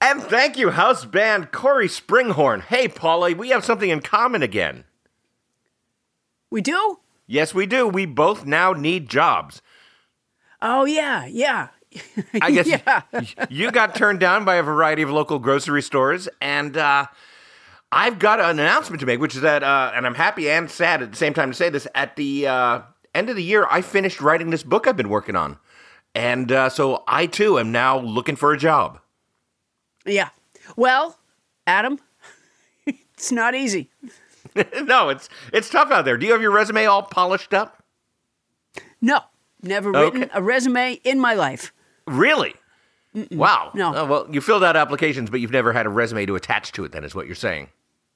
And 0.00 0.22
thank 0.22 0.58
you, 0.58 0.70
house 0.70 1.04
band 1.04 1.52
Cory 1.52 1.86
Springhorn. 1.88 2.62
Hey, 2.62 2.88
Paula, 2.88 3.32
we 3.34 3.50
have 3.50 3.64
something 3.64 3.90
in 3.90 4.00
common 4.00 4.42
again. 4.42 4.84
We 6.50 6.60
do? 6.62 6.98
Yes, 7.26 7.54
we 7.54 7.66
do. 7.66 7.86
We 7.86 8.06
both 8.06 8.44
now 8.44 8.72
need 8.72 9.08
jobs. 9.08 9.62
Oh 10.66 10.86
yeah, 10.86 11.26
yeah. 11.26 11.68
I 12.40 12.50
guess 12.50 12.66
yeah. 12.66 13.02
you 13.50 13.70
got 13.70 13.94
turned 13.94 14.18
down 14.18 14.46
by 14.46 14.56
a 14.56 14.62
variety 14.62 15.02
of 15.02 15.10
local 15.10 15.38
grocery 15.38 15.82
stores, 15.82 16.26
and 16.40 16.74
uh, 16.78 17.04
I've 17.92 18.18
got 18.18 18.40
an 18.40 18.58
announcement 18.58 19.00
to 19.00 19.06
make, 19.06 19.20
which 19.20 19.36
is 19.36 19.42
that, 19.42 19.62
uh, 19.62 19.92
and 19.94 20.06
I'm 20.06 20.14
happy 20.14 20.48
and 20.48 20.70
sad 20.70 21.02
at 21.02 21.10
the 21.10 21.18
same 21.18 21.34
time 21.34 21.50
to 21.50 21.56
say 21.56 21.68
this. 21.68 21.86
At 21.94 22.16
the 22.16 22.46
uh, 22.46 22.80
end 23.14 23.28
of 23.28 23.36
the 23.36 23.42
year, 23.42 23.66
I 23.70 23.82
finished 23.82 24.22
writing 24.22 24.48
this 24.48 24.62
book 24.62 24.88
I've 24.88 24.96
been 24.96 25.10
working 25.10 25.36
on, 25.36 25.58
and 26.14 26.50
uh, 26.50 26.70
so 26.70 27.04
I 27.06 27.26
too 27.26 27.58
am 27.58 27.70
now 27.70 27.98
looking 27.98 28.34
for 28.34 28.54
a 28.54 28.58
job. 28.58 28.98
Yeah. 30.06 30.30
Well, 30.76 31.18
Adam, 31.66 31.98
it's 32.86 33.30
not 33.30 33.54
easy. 33.54 33.90
no, 34.82 35.10
it's 35.10 35.28
it's 35.52 35.68
tough 35.68 35.90
out 35.90 36.06
there. 36.06 36.16
Do 36.16 36.24
you 36.24 36.32
have 36.32 36.40
your 36.40 36.52
resume 36.52 36.86
all 36.86 37.02
polished 37.02 37.52
up? 37.52 37.82
No, 39.02 39.20
never 39.64 39.90
written 39.92 40.24
Okay. 40.24 40.30
a 40.34 40.42
resume 40.42 40.94
in 41.04 41.18
my 41.20 41.34
life. 41.34 41.72
Really? 42.06 42.54
Wow. 43.30 43.70
No. 43.74 43.94
Oh, 43.94 44.04
well, 44.06 44.26
you 44.30 44.40
filled 44.40 44.64
out 44.64 44.76
applications, 44.76 45.30
but 45.30 45.40
you've 45.40 45.52
never 45.52 45.72
had 45.72 45.86
a 45.86 45.88
resume 45.88 46.26
to 46.26 46.34
attach 46.34 46.72
to 46.72 46.84
it. 46.84 46.92
Then 46.92 47.04
is 47.04 47.14
what 47.14 47.26
you're 47.26 47.34
saying. 47.36 47.68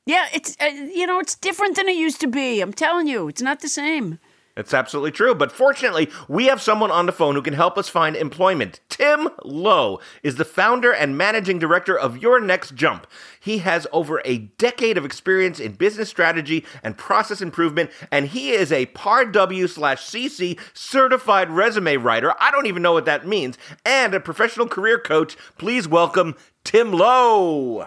Yeah, 0.07 0.27
it's 0.33 0.57
uh, 0.61 0.65
you 0.67 1.07
know 1.07 1.21
it's 1.21 1.35
different 1.35 1.77
than 1.77 1.89
it 1.89 1.97
used 1.97 2.21
to 2.23 2.27
be. 2.27 2.61
I'm 2.61 2.73
telling 2.73 3.07
you, 3.07 3.29
it's 3.29 3.43
not 3.43 3.61
the 3.61 3.69
same. 3.69 4.19
That's 4.59 4.75
absolutely 4.75 5.13
true. 5.13 5.37
But 5.37 5.53
fortunately, 5.53 6.11
we 6.27 6.47
have 6.47 6.61
someone 6.61 6.91
on 6.91 7.07
the 7.07 7.13
phone 7.13 7.37
who 7.37 7.43
can 7.43 7.55
help 7.55 7.79
us 7.79 7.89
find 7.89 8.17
employment. 8.17 8.81
Tim 8.89 9.29
Lo 9.45 10.01
is 10.25 10.35
the 10.35 10.45
founder 10.45 10.91
and 10.93 11.17
managing 11.17 11.61
director 11.61 11.97
of 11.97 12.19
Your 12.19 12.41
Next 12.41 12.75
Jump. 12.75 13.07
He 13.39 13.59
has 13.59 13.87
over 13.93 14.21
a 14.25 14.39
decade 14.39 14.99
of 14.99 15.05
experience 15.05 15.61
in 15.61 15.75
business 15.75 16.09
strategy 16.09 16.65
and 16.83 16.99
process 16.99 17.41
improvement, 17.41 17.91
and 18.11 18.27
he 18.27 18.51
is 18.51 18.73
a 18.73 18.87
PAR 18.87 19.27
W 19.27 19.69
slash 19.69 20.05
CC 20.05 20.59
certified 20.75 21.51
resume 21.51 21.97
writer. 21.97 22.35
I 22.41 22.51
don't 22.51 22.67
even 22.67 22.83
know 22.83 22.93
what 22.95 23.05
that 23.05 23.25
means, 23.29 23.57
and 23.87 24.13
a 24.13 24.19
professional 24.19 24.67
career 24.67 24.99
coach. 24.99 25.37
Please 25.57 25.87
welcome 25.87 26.35
Tim 26.65 26.91
Lo. 26.93 27.87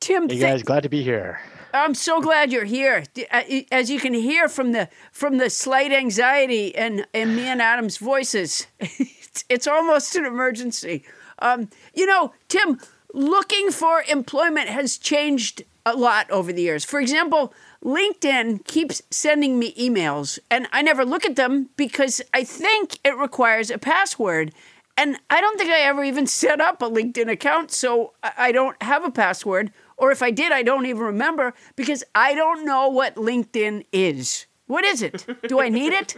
Tim, 0.00 0.28
Hey 0.28 0.38
thank- 0.38 0.40
guys, 0.40 0.62
glad 0.62 0.84
to 0.84 0.88
be 0.88 1.02
here. 1.02 1.40
I'm 1.72 1.94
so 1.94 2.20
glad 2.20 2.52
you're 2.52 2.64
here. 2.64 3.04
Uh, 3.30 3.42
As 3.70 3.90
you 3.90 3.98
can 3.98 4.14
hear 4.14 4.48
from 4.48 4.72
the 4.72 4.88
from 5.10 5.38
the 5.38 5.48
slight 5.50 5.92
anxiety 5.92 6.74
and 6.74 7.06
and 7.14 7.34
me 7.34 7.42
and 7.44 7.62
Adam's 7.62 7.96
voices, 7.96 8.66
it's, 8.78 9.44
it's 9.48 9.66
almost 9.66 10.14
an 10.16 10.24
emergency. 10.24 11.04
Um, 11.38 11.68
you 11.94 12.06
know, 12.06 12.32
Tim, 12.48 12.78
looking 13.14 13.70
for 13.70 14.04
employment 14.08 14.68
has 14.68 14.98
changed 14.98 15.62
a 15.84 15.96
lot 15.96 16.30
over 16.30 16.52
the 16.52 16.62
years. 16.62 16.84
For 16.84 17.00
example, 17.00 17.52
LinkedIn 17.84 18.64
keeps 18.66 19.02
sending 19.10 19.58
me 19.58 19.74
emails, 19.74 20.38
and 20.50 20.68
I 20.72 20.82
never 20.82 21.04
look 21.04 21.24
at 21.24 21.36
them 21.36 21.70
because 21.76 22.22
I 22.32 22.44
think 22.44 22.98
it 23.04 23.16
requires 23.16 23.70
a 23.70 23.78
password. 23.78 24.52
And 24.96 25.16
I 25.30 25.40
don't 25.40 25.58
think 25.58 25.70
I 25.70 25.80
ever 25.80 26.04
even 26.04 26.26
set 26.26 26.60
up 26.60 26.82
a 26.82 26.88
LinkedIn 26.90 27.30
account, 27.30 27.70
so 27.72 28.12
I 28.22 28.32
I 28.48 28.52
don't 28.52 28.80
have 28.82 29.04
a 29.04 29.10
password. 29.10 29.72
Or 29.96 30.10
if 30.10 30.22
I 30.22 30.30
did, 30.30 30.52
I 30.52 30.62
don't 30.62 30.86
even 30.86 31.02
remember 31.02 31.54
because 31.76 32.04
I 32.14 32.34
don't 32.34 32.64
know 32.64 32.88
what 32.88 33.16
LinkedIn 33.16 33.86
is. 33.92 34.46
What 34.66 34.84
is 34.84 35.02
it? 35.02 35.26
Do 35.48 35.60
I 35.60 35.68
need 35.68 35.92
it? 35.92 36.16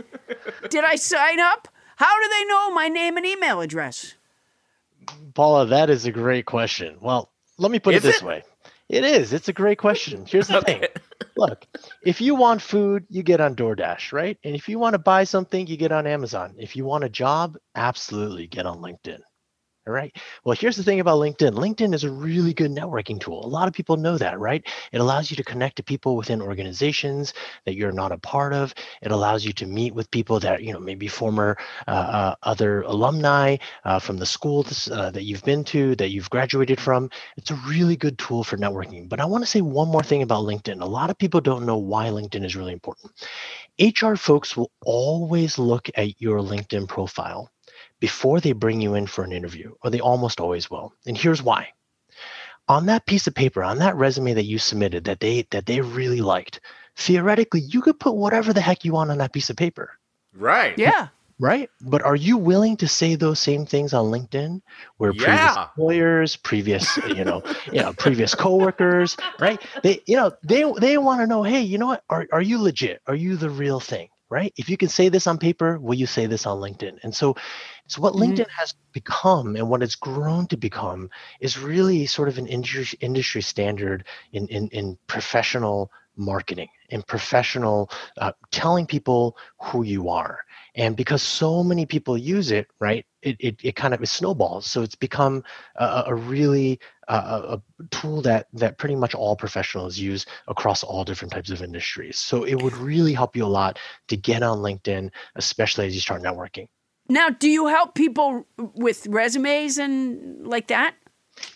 Did 0.71 0.85
I 0.85 0.97
sign 0.97 1.41
up? 1.41 1.69
How 1.97 2.21
do 2.23 2.29
they 2.29 2.45
know 2.47 2.73
my 2.73 2.89
name 2.89 3.17
and 3.17 3.27
email 3.27 3.61
address? 3.61 4.15
Paula, 5.35 5.67
that 5.67 5.91
is 5.91 6.07
a 6.07 6.13
great 6.13 6.47
question. 6.47 6.97
Well, 7.01 7.31
let 7.59 7.71
me 7.71 7.79
put 7.79 7.95
Is 7.95 8.05
it 8.05 8.07
this 8.07 8.23
it? 8.23 8.25
way. 8.25 8.43
It 8.89 9.05
is. 9.05 9.33
It's 9.33 9.49
a 9.49 9.53
great 9.53 9.79
question. 9.79 10.27
Here's 10.27 10.49
the 10.49 10.61
thing. 10.61 10.85
Look, 11.37 11.67
if 12.05 12.21
you 12.21 12.35
want 12.35 12.61
food, 12.63 13.07
you 13.09 13.23
get 13.23 13.41
on 13.41 13.57
DoorDash, 13.57 14.13
right? 14.13 14.39
And 14.45 14.55
if 14.55 14.69
you 14.69 14.79
want 14.79 14.93
to 14.95 14.99
buy 14.99 15.25
something, 15.25 15.67
you 15.67 15.77
get 15.77 15.91
on 15.91 16.07
Amazon. 16.07 16.55
If 16.59 16.77
you 16.77 16.85
want 16.85 17.05
a 17.05 17.09
job, 17.09 17.57
absolutely 17.75 18.47
get 18.47 18.67
on 18.67 18.79
LinkedIn. 18.79 19.21
All 19.87 19.93
right. 19.93 20.17
Well, 20.45 20.57
here's 20.59 20.77
the 20.77 20.83
thing 20.83 21.01
about 21.01 21.19
LinkedIn. 21.19 21.53
LinkedIn 21.53 21.93
is 21.93 22.05
a 22.05 22.11
really 22.11 22.55
good 22.55 22.71
networking 22.71 23.21
tool. 23.21 23.45
A 23.45 23.47
lot 23.47 23.69
of 23.69 23.75
people 23.75 23.99
know 23.99 24.17
that, 24.17 24.41
right? 24.41 24.65
It 24.93 24.99
allows 24.99 25.31
you 25.31 25.37
to 25.37 25.45
connect 25.45 25.77
to 25.77 25.83
people 25.83 26.17
within 26.17 26.41
organizations 26.41 27.35
that 27.67 27.75
you're 27.75 27.93
not 27.93 28.11
a 28.11 28.17
part 28.17 28.55
of. 28.55 28.73
It 29.03 29.13
allows 29.13 29.45
you 29.45 29.53
to 29.53 29.67
meet 29.67 29.95
with 29.95 30.11
people 30.11 30.41
that, 30.41 30.63
you 30.63 30.73
know, 30.73 30.81
maybe 30.81 31.07
former 31.07 31.59
uh, 31.87 31.91
uh, 31.91 32.35
other 32.45 32.81
alumni 32.81 33.59
uh, 33.85 33.99
from 33.99 34.17
the 34.17 34.25
schools 34.25 34.89
uh, 34.91 35.11
that 35.11 35.25
you've 35.25 35.45
been 35.45 35.65
to, 35.65 35.95
that 35.97 36.09
you've 36.09 36.31
graduated 36.31 36.81
from. 36.81 37.11
It's 37.37 37.51
a 37.51 37.61
really 37.69 37.97
good 37.97 38.17
tool 38.17 38.43
for 38.43 38.57
networking. 38.57 39.07
But 39.07 39.21
I 39.21 39.27
want 39.27 39.45
to 39.45 39.51
say 39.51 39.61
one 39.61 39.89
more 39.89 40.03
thing 40.03 40.23
about 40.23 40.45
LinkedIn. 40.45 40.81
A 40.81 40.87
lot 40.87 41.11
of 41.11 41.19
people 41.19 41.43
don't 41.43 41.67
know 41.67 41.77
why 41.77 42.09
LinkedIn 42.09 42.43
is 42.43 42.57
really 42.57 42.73
important. 42.73 43.13
HR 43.79 44.15
folks 44.15 44.57
will 44.57 44.71
always 44.87 45.59
look 45.59 45.91
at 45.95 46.23
your 46.23 46.39
LinkedIn 46.39 46.89
profile 46.89 47.51
before 48.01 48.41
they 48.41 48.53
bring 48.53 48.81
you 48.81 48.95
in 48.95 49.07
for 49.07 49.25
an 49.25 49.33
interview, 49.33 49.75
or 49.83 49.91
they 49.91 50.01
almost 50.01 50.41
always 50.41 50.71
will. 50.71 50.93
And 51.07 51.17
here's 51.17 51.43
why. 51.43 51.69
On 52.69 52.87
that 52.87 53.07
piece 53.07 53.27
of 53.27 53.35
paper, 53.35 53.63
on 53.63 53.79
that 53.79 53.97
resume 53.97 54.35
that 54.35 54.45
you 54.45 54.59
submitted 54.59 55.05
that 55.05 55.21
they 55.21 55.43
that 55.51 55.67
they 55.67 55.81
really 55.81 56.21
liked, 56.21 56.61
theoretically 56.97 57.61
you 57.61 57.83
could 57.83 57.99
put 58.01 58.15
whatever 58.17 58.53
the 58.53 58.61
heck 58.61 58.85
you 58.85 58.93
want 58.93 59.11
on 59.11 59.19
that 59.19 59.33
piece 59.33 59.51
of 59.51 59.57
paper, 59.57 59.99
Right. 60.35 60.79
Yeah. 60.79 61.09
right? 61.39 61.71
But 61.81 62.03
are 62.03 62.17
you 62.17 62.37
willing 62.39 62.77
to 62.79 62.89
say 62.89 63.17
those 63.17 63.41
same 63.41 63.67
things 63.67 63.93
on 63.93 64.07
LinkedIn 64.07 64.63
where 64.99 65.13
previous 65.13 65.57
Yeah. 65.57 65.67
employers, 65.77 66.37
previous, 66.37 66.99
you 67.05 67.25
know, 67.25 67.43
you 67.73 67.83
know, 67.83 67.93
previous 67.93 68.35
coworkers, 68.35 69.17
right? 69.39 69.63
They, 69.83 70.01
you 70.07 70.17
know, 70.17 70.33
they 70.43 70.65
they 70.81 70.99
want 70.99 71.21
to 71.21 71.27
know, 71.27 71.43
hey, 71.43 71.61
you 71.63 71.79
know 71.79 71.87
what? 71.89 72.03
Are 72.09 72.27
are 72.33 72.43
you 72.43 72.61
legit? 72.63 73.03
Are 73.07 73.15
you 73.17 73.37
the 73.37 73.51
real 73.51 73.81
thing? 73.81 74.09
Right? 74.31 74.53
If 74.57 74.69
you 74.69 74.77
can 74.77 74.89
say 74.89 75.09
this 75.11 75.27
on 75.27 75.39
paper, 75.39 75.79
will 75.79 75.95
you 75.95 76.07
say 76.07 76.27
this 76.27 76.47
on 76.47 76.59
LinkedIn? 76.59 76.99
And 77.05 77.15
so 77.15 77.37
so 77.89 78.01
what 78.01 78.15
LinkedIn 78.15 78.49
has 78.49 78.75
become 78.93 79.57
and 79.57 79.69
what 79.69 79.83
it's 79.83 79.95
grown 79.97 80.47
to 80.49 80.57
become 80.57 81.11
is 81.41 81.59
really 81.59 82.07
sort 82.07 82.29
of 82.29 82.39
an 82.39 82.47
industry 82.47 82.99
industry 83.01 83.43
standard 83.43 84.05
in 84.33 84.47
in, 84.49 84.69
in 84.69 84.99
professional 85.07 85.91
marketing 86.17 86.69
in 86.91 87.03
professional 87.03 87.91
uh, 88.19 88.33
telling 88.53 88.87
people 88.87 89.37
who 89.61 89.83
you 89.85 90.09
are. 90.09 90.39
And 90.77 90.97
because 90.97 91.23
so 91.23 91.63
many 91.65 91.87
people 91.87 92.17
use 92.17 92.51
it 92.53 92.69
right 92.81 93.05
it, 93.23 93.37
it, 93.41 93.57
it 93.63 93.77
kind 93.77 93.95
of 93.95 94.03
it 94.03 94.07
snowballs. 94.09 94.67
So 94.67 94.83
it's 94.83 94.95
become 94.95 95.43
a, 95.77 96.05
a- 96.07 96.15
really 96.15 96.79
uh, 97.09 97.59
a 97.59 97.85
tool 97.91 98.23
that 98.23 98.47
that 98.55 98.79
pretty 98.79 98.97
much 98.97 99.15
all 99.15 99.37
professionals 99.37 99.99
use 99.99 100.25
across 100.49 100.83
all 100.85 101.05
different 101.05 101.33
types 101.33 101.51
of 101.51 101.63
industries. 101.63 102.19
So 102.19 102.45
it 102.45 102.55
would 102.55 102.77
really 102.77 103.13
help 103.13 103.37
you 103.37 103.45
a 103.45 103.47
lot 103.47 103.79
to 104.09 104.17
get 104.17 104.43
on 104.43 104.59
linkedin 104.59 105.11
especially 105.37 105.87
as 105.87 105.95
you 105.95 106.01
start 106.01 106.23
networking 106.23 106.69
Now, 107.09 107.29
do 107.29 107.49
you 107.49 107.67
help 107.67 107.95
people 107.95 108.47
with 108.57 109.07
resumes 109.09 109.79
and 109.79 110.47
like 110.47 110.69
that? 110.69 110.95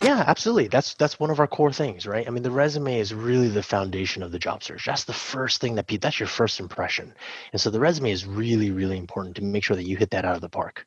Yeah, 0.03 0.25
absolutely. 0.27 0.69
That's 0.69 0.95
that's 0.95 1.21
one 1.21 1.31
of 1.31 1.41
our 1.41 1.47
core 1.47 1.73
things, 1.73 2.07
right? 2.07 2.27
I 2.27 2.31
mean, 2.31 2.43
the 2.43 2.51
resume 2.51 2.99
is 2.99 3.15
really 3.15 3.49
the 3.49 3.63
foundation 3.63 4.23
of 4.23 4.33
the 4.33 4.39
job 4.39 4.63
search. 4.63 4.85
That's 4.85 5.05
the 5.05 5.13
first 5.13 5.61
thing 5.61 5.77
that 5.77 5.87
people, 5.87 6.07
that's 6.07 6.21
your 6.21 6.27
first 6.29 6.61
impression. 6.61 7.15
And 7.53 7.61
so 7.61 7.71
the 7.71 7.81
resume 7.81 8.11
is 8.11 8.27
really, 8.27 8.71
really 8.71 8.99
important 8.99 9.37
to 9.37 9.43
make 9.43 9.65
sure 9.65 9.77
that 9.77 9.87
you 9.87 9.97
hit 9.97 10.11
that 10.11 10.25
out 10.25 10.35
of 10.35 10.41
the 10.41 10.49
park. 10.49 10.87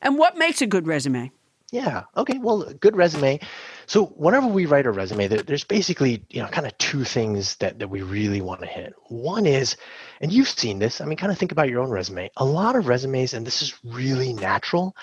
And 0.00 0.16
what 0.16 0.38
makes 0.38 0.62
a 0.62 0.66
good 0.66 0.86
resume? 0.86 1.32
Yeah. 1.70 2.04
Okay. 2.16 2.38
Well, 2.38 2.72
good 2.80 2.96
resume. 2.96 3.40
So 3.86 4.06
whenever 4.06 4.46
we 4.46 4.64
write 4.66 4.86
a 4.86 4.90
resume, 4.90 5.28
there, 5.28 5.42
there's 5.42 5.64
basically 5.64 6.24
you 6.30 6.40
know 6.42 6.48
kind 6.48 6.66
of 6.66 6.76
two 6.78 7.04
things 7.04 7.56
that 7.56 7.78
that 7.78 7.88
we 7.88 8.02
really 8.02 8.40
want 8.40 8.60
to 8.60 8.66
hit. 8.66 8.94
One 9.08 9.44
is, 9.44 9.76
and 10.20 10.32
you've 10.32 10.48
seen 10.48 10.78
this. 10.78 11.00
I 11.00 11.04
mean, 11.04 11.18
kind 11.18 11.30
of 11.30 11.38
think 11.38 11.52
about 11.52 11.68
your 11.68 11.82
own 11.82 11.90
resume. 11.90 12.30
A 12.38 12.44
lot 12.44 12.74
of 12.74 12.88
resumes, 12.88 13.34
and 13.34 13.46
this 13.46 13.60
is 13.60 13.74
really 13.84 14.32
natural. 14.32 14.96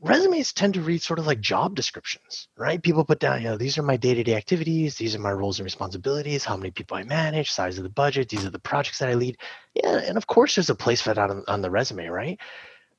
Resumes 0.00 0.52
tend 0.52 0.74
to 0.74 0.82
read 0.82 1.00
sort 1.00 1.18
of 1.18 1.26
like 1.26 1.40
job 1.40 1.74
descriptions, 1.74 2.48
right? 2.58 2.82
People 2.82 3.06
put 3.06 3.20
down, 3.20 3.40
you 3.40 3.48
know, 3.48 3.56
these 3.56 3.78
are 3.78 3.82
my 3.82 3.96
day-to-day 3.96 4.34
activities, 4.34 4.96
these 4.96 5.14
are 5.14 5.20
my 5.20 5.32
roles 5.32 5.58
and 5.58 5.64
responsibilities, 5.64 6.44
how 6.44 6.58
many 6.58 6.72
people 6.72 6.98
I 6.98 7.04
manage, 7.04 7.50
size 7.50 7.78
of 7.78 7.84
the 7.84 7.88
budget, 7.90 8.28
these 8.28 8.44
are 8.44 8.50
the 8.50 8.58
projects 8.58 8.98
that 8.98 9.08
I 9.08 9.14
lead. 9.14 9.38
Yeah, 9.72 9.96
and 10.04 10.18
of 10.18 10.26
course 10.26 10.56
there's 10.56 10.68
a 10.68 10.74
place 10.74 11.00
for 11.00 11.14
that 11.14 11.30
on, 11.30 11.42
on 11.48 11.62
the 11.62 11.70
resume, 11.70 12.08
right? 12.08 12.38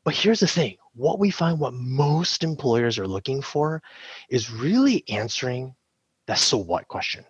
But 0.06 0.14
here's 0.14 0.40
the 0.40 0.48
thing 0.48 0.78
what 0.94 1.20
we 1.20 1.32
find 1.32 1.60
what 1.60 1.74
most 1.74 2.44
employers 2.44 2.98
are 2.98 3.08
looking 3.08 3.42
for 3.42 3.82
is 4.30 4.52
really 4.52 5.04
answering 5.10 5.76
that 6.28 6.40
so 6.40 6.58
what 6.58 6.88
question, 6.88 7.26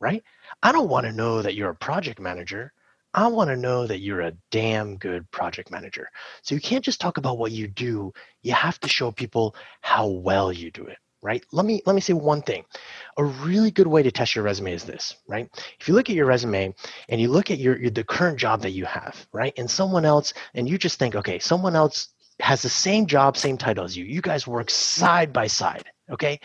right? 0.00 0.22
I 0.62 0.72
don't 0.72 0.90
want 0.90 1.06
to 1.06 1.12
know 1.12 1.40
that 1.40 1.54
you're 1.54 1.70
a 1.70 1.74
project 1.74 2.20
manager. 2.20 2.72
I 3.14 3.28
want 3.28 3.48
to 3.48 3.56
know 3.56 3.86
that 3.86 4.00
you're 4.00 4.20
a 4.22 4.36
damn 4.50 4.98
good 4.98 5.30
project 5.30 5.70
manager. 5.70 6.10
So 6.42 6.54
you 6.54 6.60
can't 6.60 6.84
just 6.84 7.00
talk 7.00 7.16
about 7.16 7.38
what 7.38 7.52
you 7.52 7.68
do. 7.68 8.12
You 8.42 8.52
have 8.52 8.78
to 8.80 8.88
show 8.88 9.10
people 9.10 9.54
how 9.80 10.06
well 10.06 10.52
you 10.52 10.70
do 10.70 10.84
it, 10.84 10.98
right? 11.22 11.42
Let 11.52 11.64
me 11.64 11.80
let 11.86 11.94
me 11.94 12.02
say 12.02 12.12
one 12.12 12.42
thing. 12.42 12.64
A 13.16 13.24
really 13.24 13.70
good 13.70 13.86
way 13.86 14.02
to 14.02 14.10
test 14.10 14.34
your 14.34 14.44
resume 14.44 14.74
is 14.74 14.84
this, 14.84 15.16
right? 15.26 15.48
If 15.80 15.88
you 15.88 15.94
look 15.94 16.10
at 16.10 16.16
your 16.16 16.26
resume 16.26 16.74
and 17.08 17.20
you 17.20 17.28
look 17.28 17.50
at 17.50 17.58
your, 17.58 17.78
your 17.78 17.90
the 17.90 18.04
current 18.04 18.38
job 18.38 18.60
that 18.62 18.72
you 18.72 18.84
have, 18.84 19.26
right? 19.32 19.54
And 19.56 19.70
someone 19.70 20.04
else 20.04 20.34
and 20.54 20.68
you 20.68 20.76
just 20.76 20.98
think, 20.98 21.14
okay, 21.14 21.38
someone 21.38 21.74
else 21.74 22.08
has 22.40 22.62
the 22.62 22.68
same 22.68 23.06
job, 23.06 23.36
same 23.36 23.58
title 23.58 23.84
as 23.84 23.96
you. 23.96 24.04
You 24.04 24.20
guys 24.20 24.46
work 24.46 24.70
side 24.70 25.32
by 25.32 25.46
side, 25.46 25.84
okay? 26.10 26.40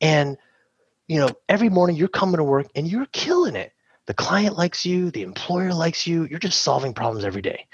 And 0.00 0.36
you 1.08 1.18
know, 1.20 1.30
every 1.48 1.70
morning 1.70 1.96
you're 1.96 2.08
coming 2.08 2.36
to 2.36 2.44
work 2.44 2.68
and 2.74 2.86
you're 2.86 3.06
killing 3.06 3.56
it. 3.56 3.72
The 4.06 4.14
client 4.14 4.56
likes 4.56 4.86
you, 4.86 5.10
the 5.10 5.22
employer 5.22 5.72
likes 5.72 6.06
you, 6.06 6.26
you're 6.26 6.38
just 6.38 6.62
solving 6.62 6.94
problems 6.94 7.24
every 7.24 7.42
day. 7.42 7.66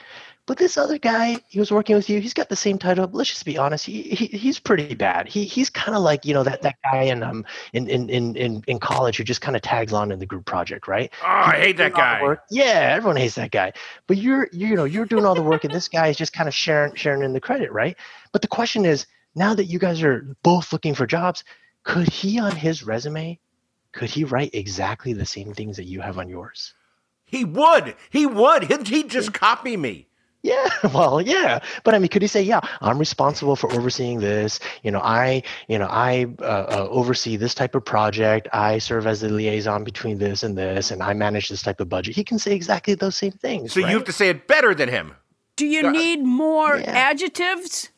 But 0.47 0.59
this 0.59 0.77
other 0.77 0.99
guy, 0.99 1.39
he 1.49 1.59
was 1.59 1.73
working 1.73 1.97
with 1.97 2.11
you. 2.11 2.21
He's 2.21 2.35
got 2.35 2.51
the 2.51 2.57
same 2.57 2.79
title. 2.79 3.09
Let's 3.11 3.31
just 3.31 3.47
be 3.47 3.57
honest. 3.57 3.87
He, 3.87 4.03
he 4.03 4.27
he's 4.27 4.59
pretty 4.59 4.95
bad. 4.95 5.27
He 5.27 5.45
he's 5.45 5.71
kind 5.71 5.97
of 5.97 6.03
like 6.03 6.27
you 6.27 6.35
know 6.35 6.43
that 6.43 6.61
that 6.61 6.77
guy 6.85 7.05
in 7.05 7.23
um 7.23 7.47
in 7.73 7.89
in 7.89 8.11
in 8.11 8.37
in, 8.37 8.65
in 8.67 8.79
college 8.79 9.17
who 9.17 9.25
just 9.25 9.41
kind 9.41 9.57
of 9.57 9.63
tags 9.63 9.95
on 9.95 10.13
in 10.13 10.19
the 10.19 10.27
group 10.27 10.45
project, 10.45 10.87
right? 10.87 11.11
Oh, 11.23 11.27
I 11.27 11.57
hate 11.57 11.79
that 11.79 11.95
Doing 11.95 12.07
all 12.07 12.29
the 12.29 12.35
guy. 12.37 12.43
Yeah, 12.51 12.93
everyone 12.95 13.17
hates 13.17 13.37
that 13.37 13.53
guy. 13.53 13.73
But 14.07 14.19
you're 14.19 14.49
you 14.53 14.67
you 14.69 14.77
know 14.77 14.85
you're 14.85 15.07
doing 15.07 15.25
all 15.25 15.35
the 15.35 15.43
work, 15.43 15.65
and 15.65 15.73
this 15.73 15.89
guy 15.89 16.09
is 16.09 16.17
just 16.19 16.35
kind 16.35 16.47
of 16.47 16.55
sharing 16.55 16.95
sharing 16.95 17.23
in 17.23 17.33
the 17.33 17.41
credit, 17.41 17.73
right? 17.73 17.97
But 18.31 18.43
the 18.43 18.49
question 18.49 18.85
is, 18.85 19.07
now 19.35 19.55
that 19.55 19.65
you 19.65 19.79
guys 19.79 20.03
are 20.03 20.37
both 20.43 20.75
looking 20.75 20.95
for 20.95 21.07
jobs, 21.07 21.43
could 21.85 22.09
he 22.09 22.39
on 22.39 22.55
his 22.55 22.83
resume, 22.83 23.39
could 23.93 24.11
he 24.11 24.25
write 24.25 24.51
exactly 24.53 25.15
the 25.15 25.25
same 25.25 25.55
things 25.55 25.79
that 25.79 25.85
you 25.85 26.01
have 26.01 26.19
on 26.19 26.29
yours? 26.29 26.75
He 27.25 27.45
would. 27.45 27.97
He 28.11 28.27
would. 28.27 28.65
He'd, 28.65 28.89
he'd 28.89 29.11
just 29.11 29.33
copy 29.33 29.77
me. 29.77 30.09
Yeah, 30.45 30.69
well, 30.95 31.23
yeah, 31.23 31.61
but 31.85 31.95
I 31.95 31.99
mean, 31.99 32.09
could 32.09 32.21
he 32.21 32.29
say, 32.29 32.43
"Yeah, 32.43 32.61
I'm 32.83 32.99
responsible 32.99 33.57
for 33.57 33.73
overseeing 33.73 34.21
this. 34.21 34.61
You 34.83 34.91
know, 34.91 35.01
I, 35.01 35.43
you 35.69 35.79
know, 35.79 35.87
I 35.89 36.27
uh, 36.39 36.45
uh, 36.45 36.89
oversee 36.91 37.37
this 37.37 37.55
type 37.55 37.75
of 37.75 37.83
project. 37.83 38.47
I 38.53 38.77
serve 38.77 39.07
as 39.07 39.23
the 39.23 39.31
liaison 39.31 39.85
between 39.85 40.19
this 40.19 40.43
and 40.43 40.57
this, 40.57 40.91
and 40.91 41.03
I 41.03 41.15
manage 41.15 41.49
this 41.49 41.63
type 41.63 41.81
of 41.81 41.89
budget." 41.89 42.15
He 42.15 42.25
can 42.25 42.39
say 42.39 42.55
exactly 42.55 42.95
those 42.95 43.17
same 43.17 43.33
things. 43.33 43.73
So 43.73 43.81
you 43.81 43.87
have 43.87 44.05
to 44.05 44.13
say 44.13 44.29
it 44.29 44.47
better 44.47 44.75
than 44.75 44.91
him. 44.91 45.15
Do 45.57 45.65
you 45.65 45.91
need 45.91 46.23
more 46.23 46.77
Yeah. 46.77 46.91
adjectives? 46.91 47.89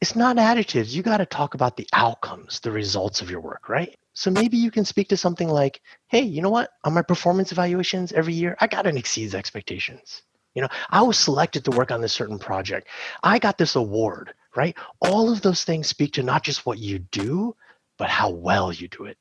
it's 0.00 0.14
not 0.14 0.38
adjectives. 0.38 0.94
You 0.94 1.02
got 1.02 1.18
to 1.18 1.26
talk 1.26 1.54
about 1.54 1.76
the 1.76 1.88
outcomes, 1.92 2.60
the 2.60 2.70
results 2.70 3.20
of 3.20 3.30
your 3.30 3.40
work, 3.40 3.68
right? 3.68 3.94
So 4.14 4.30
maybe 4.30 4.56
you 4.56 4.70
can 4.70 4.84
speak 4.84 5.08
to 5.08 5.16
something 5.16 5.48
like, 5.48 5.80
"Hey, 6.06 6.22
you 6.22 6.40
know 6.40 6.50
what? 6.50 6.70
On 6.84 6.94
my 6.94 7.02
performance 7.02 7.50
evaluations 7.50 8.12
every 8.12 8.34
year, 8.34 8.56
I 8.60 8.68
got 8.68 8.86
an 8.86 8.96
exceeds 8.96 9.34
expectations." 9.34 10.22
You 10.56 10.62
know, 10.62 10.68
I 10.88 11.02
was 11.02 11.18
selected 11.18 11.66
to 11.66 11.70
work 11.70 11.90
on 11.90 12.00
this 12.00 12.14
certain 12.14 12.38
project. 12.38 12.88
I 13.22 13.38
got 13.38 13.58
this 13.58 13.76
award, 13.76 14.32
right? 14.56 14.74
All 15.00 15.30
of 15.30 15.42
those 15.42 15.64
things 15.64 15.86
speak 15.86 16.14
to 16.14 16.22
not 16.22 16.42
just 16.42 16.64
what 16.64 16.78
you 16.78 16.98
do, 16.98 17.54
but 17.98 18.08
how 18.08 18.30
well 18.30 18.72
you 18.72 18.88
do 18.88 19.04
it. 19.04 19.18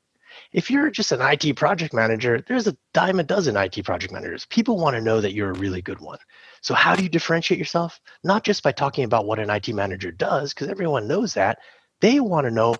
If 0.53 0.71
you're 0.71 0.89
just 0.89 1.11
an 1.11 1.19
IT 1.21 1.57
project 1.57 1.93
manager, 1.93 2.41
there's 2.47 2.67
a 2.67 2.77
dime 2.93 3.19
a 3.19 3.23
dozen 3.23 3.57
IT 3.57 3.83
project 3.83 4.13
managers. 4.13 4.45
People 4.45 4.77
want 4.77 4.95
to 4.95 5.01
know 5.01 5.19
that 5.19 5.33
you're 5.33 5.51
a 5.51 5.59
really 5.59 5.81
good 5.81 5.99
one. 5.99 6.19
So, 6.61 6.73
how 6.73 6.95
do 6.95 7.03
you 7.03 7.09
differentiate 7.09 7.59
yourself? 7.59 7.99
Not 8.23 8.43
just 8.45 8.63
by 8.63 8.71
talking 8.71 9.03
about 9.03 9.25
what 9.25 9.39
an 9.39 9.49
IT 9.49 9.67
manager 9.73 10.11
does, 10.11 10.53
because 10.53 10.69
everyone 10.69 11.07
knows 11.07 11.33
that. 11.33 11.59
They 11.99 12.21
want 12.21 12.45
to 12.45 12.51
know 12.51 12.75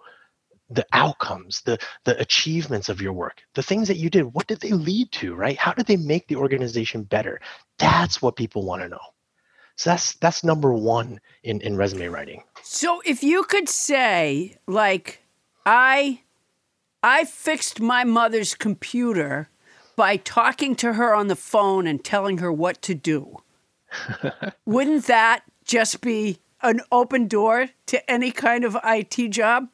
the 0.70 0.86
outcomes, 0.93 1.61
the 1.61 1.78
the 2.05 2.20
achievements 2.20 2.89
of 2.89 3.01
your 3.01 3.13
work, 3.13 3.41
the 3.53 3.63
things 3.63 3.88
that 3.88 3.97
you 3.97 4.09
did. 4.09 4.34
What 4.34 4.47
did 4.47 4.61
they 4.61 4.72
lead 4.72 5.11
to, 5.13 5.36
right? 5.36 5.57
How 5.57 5.74
did 5.74 5.86
they 5.86 5.97
make 5.97 6.28
the 6.28 6.38
organization 6.38 7.03
better? 7.03 7.39
That's 7.78 8.22
what 8.22 8.36
people 8.36 8.66
want 8.66 8.82
to 8.82 8.89
know. 8.89 8.99
So 9.76 9.89
that's 9.91 10.13
that's 10.16 10.43
number 10.43 10.74
one 10.74 11.20
in, 11.43 11.61
in 11.61 11.76
resume 11.76 12.07
writing. 12.07 12.43
So 12.63 13.01
if 13.05 13.24
you 13.24 13.43
could 13.43 13.70
say 13.70 14.57
like 14.68 15.22
I 15.66 16.22
I 17.03 17.26
fixed 17.26 17.80
my 17.80 18.03
mother's 18.03 18.55
computer 18.55 19.49
by 19.95 20.18
talking 20.18 20.76
to 20.76 20.93
her 20.93 21.13
on 21.13 21.28
the 21.28 21.36
phone 21.36 21.88
and 21.88 22.03
telling 22.03 22.39
her 22.39 22.51
what 22.51 22.82
to 22.84 22.95
do. 22.95 23.38
Wouldn't 24.66 25.05
that 25.05 25.43
just 25.63 26.01
be 26.01 26.39
an 26.61 26.82
open 26.91 27.28
door 27.28 27.70
to 27.86 28.11
any 28.11 28.32
kind 28.32 28.66
of 28.66 28.76
IT 28.84 29.30
job? 29.30 29.68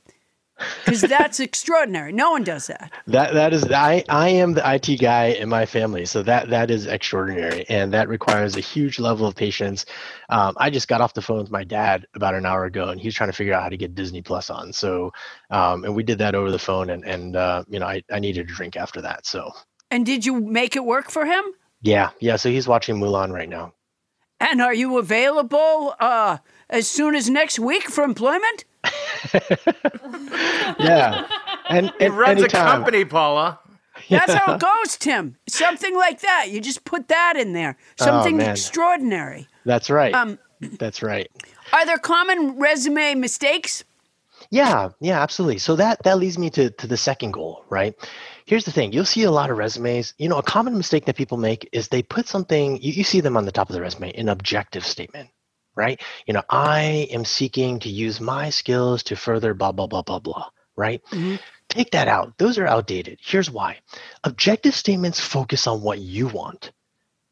Cuz 0.86 1.02
that's 1.02 1.40
extraordinary. 1.40 2.12
No 2.12 2.32
one 2.32 2.44
does 2.44 2.68
that. 2.68 2.92
That 3.08 3.34
that 3.34 3.54
is 3.54 3.66
I 3.72 4.04
I 4.10 4.30
am 4.30 4.54
the 4.54 4.64
IT 4.76 5.00
guy 5.00 5.26
in 5.28 5.50
my 5.50 5.66
family, 5.66 6.06
so 6.06 6.24
that 6.24 6.50
that 6.50 6.72
is 6.72 6.86
extraordinary, 6.88 7.66
and 7.70 7.94
that 7.94 8.08
requires 8.10 8.56
a 8.56 8.60
huge 8.62 9.00
level 9.00 9.26
of 9.28 9.36
patience. 9.36 9.86
Um, 10.30 10.54
I 10.58 10.70
just 10.70 10.88
got 10.88 11.02
off 11.02 11.14
the 11.14 11.22
phone 11.22 11.40
with 11.40 11.52
my 11.52 11.64
dad 11.64 12.06
about 12.16 12.36
an 12.36 12.46
hour 12.46 12.66
ago, 12.66 12.90
and 12.90 13.00
he's 13.00 13.14
trying 13.16 13.30
to 13.30 13.36
figure 13.36 13.54
out 13.54 13.64
how 13.64 13.70
to 13.70 13.78
get 13.78 13.96
Disney 13.96 14.22
Plus 14.22 14.50
on. 14.50 14.74
So, 14.74 15.12
um, 15.50 15.84
and 15.84 15.96
we 15.96 16.04
did 16.04 16.20
that 16.20 16.36
over 16.36 16.52
the 16.52 16.60
phone, 16.60 16.90
and 16.90 17.04
and 17.06 17.36
uh, 17.36 17.64
you 17.70 17.80
know 17.80 17.88
I 17.88 18.04
I 18.12 18.20
needed 18.20 18.50
a 18.50 18.54
drink 18.54 18.76
after 18.76 19.02
that. 19.02 19.26
So 19.26 19.52
And 19.90 20.06
did 20.06 20.26
you 20.26 20.40
make 20.40 20.76
it 20.76 20.86
work 20.86 21.10
for 21.12 21.26
him? 21.26 21.44
yeah 21.82 22.10
yeah, 22.20 22.36
so 22.36 22.50
he's 22.50 22.68
watching 22.68 22.98
Mulan 23.00 23.32
right 23.32 23.50
now. 23.50 23.74
And 24.40 24.62
are 24.62 24.74
you 24.74 24.98
available 24.98 25.96
uh, 26.00 26.38
as 26.70 26.90
soon 26.90 27.14
as 27.16 27.30
next 27.30 27.60
week 27.60 27.84
for 27.90 28.04
employment? 28.04 28.66
Yeah, 30.80 31.28
and, 31.70 31.92
He 32.00 32.06
and 32.06 32.18
runs 32.18 32.40
anytime. 32.40 32.68
a 32.68 32.72
company, 32.72 33.06
Paula. 33.06 33.60
That's 34.10 34.34
how 34.34 34.56
it 34.56 34.62
goes, 34.84 34.98
Tim. 34.98 35.36
Something 35.48 35.96
like 35.96 36.22
that. 36.22 36.48
You 36.50 36.60
just 36.62 36.86
put 36.86 37.08
that 37.10 37.36
in 37.38 37.54
there. 37.54 37.78
Something 37.98 38.38
man. 38.38 38.52
extraordinary. 38.52 39.48
That's 39.66 39.90
right. 39.90 40.14
Um, 40.14 40.40
That's 40.80 41.02
right. 41.04 41.30
Are 41.74 41.86
there 41.86 41.98
common 41.98 42.58
resume 42.58 43.16
mistakes? 43.16 43.84
Yeah, 44.50 44.90
yeah, 45.00 45.22
absolutely. 45.22 45.60
So 45.60 45.76
that 45.76 46.04
that 46.04 46.18
leads 46.18 46.38
me 46.38 46.50
to 46.52 46.72
to 46.72 46.88
the 46.88 46.98
second 46.98 47.32
goal, 47.32 47.64
right? 47.70 47.94
Here's 48.46 48.66
the 48.66 48.72
thing: 48.72 48.92
you'll 48.92 49.06
see 49.06 49.24
a 49.24 49.32
lot 49.32 49.50
of 49.50 49.58
resumes. 49.58 50.14
You 50.18 50.28
know, 50.28 50.38
a 50.38 50.44
common 50.44 50.76
mistake 50.76 51.06
that 51.06 51.16
people 51.16 51.38
make 51.38 51.70
is 51.72 51.88
they 51.88 52.02
put 52.04 52.28
something. 52.28 52.82
You, 52.82 52.92
you 52.92 53.04
see 53.04 53.22
them 53.22 53.38
on 53.38 53.46
the 53.46 53.52
top 53.52 53.70
of 53.70 53.74
the 53.76 53.82
resume, 53.82 54.12
an 54.14 54.28
objective 54.30 54.86
statement, 54.86 55.30
right? 55.76 56.02
You 56.26 56.34
know, 56.34 56.44
I 56.50 57.08
am 57.12 57.26
seeking 57.26 57.80
to 57.80 57.90
use 57.90 58.20
my 58.22 58.50
skills 58.50 59.04
to 59.04 59.16
further 59.16 59.54
blah 59.54 59.72
blah 59.72 59.88
blah 59.88 60.02
blah 60.04 60.20
blah, 60.20 60.48
right? 60.76 61.02
Mm-hmm. 61.12 61.36
Take 61.70 61.92
that 61.92 62.08
out. 62.08 62.38
Those 62.38 62.58
are 62.58 62.68
outdated. 62.68 63.20
Here's 63.22 63.50
why: 63.50 63.80
objective 64.24 64.76
statements 64.76 65.20
focus 65.20 65.68
on 65.68 65.82
what 65.82 66.00
you 66.00 66.28
want. 66.28 66.72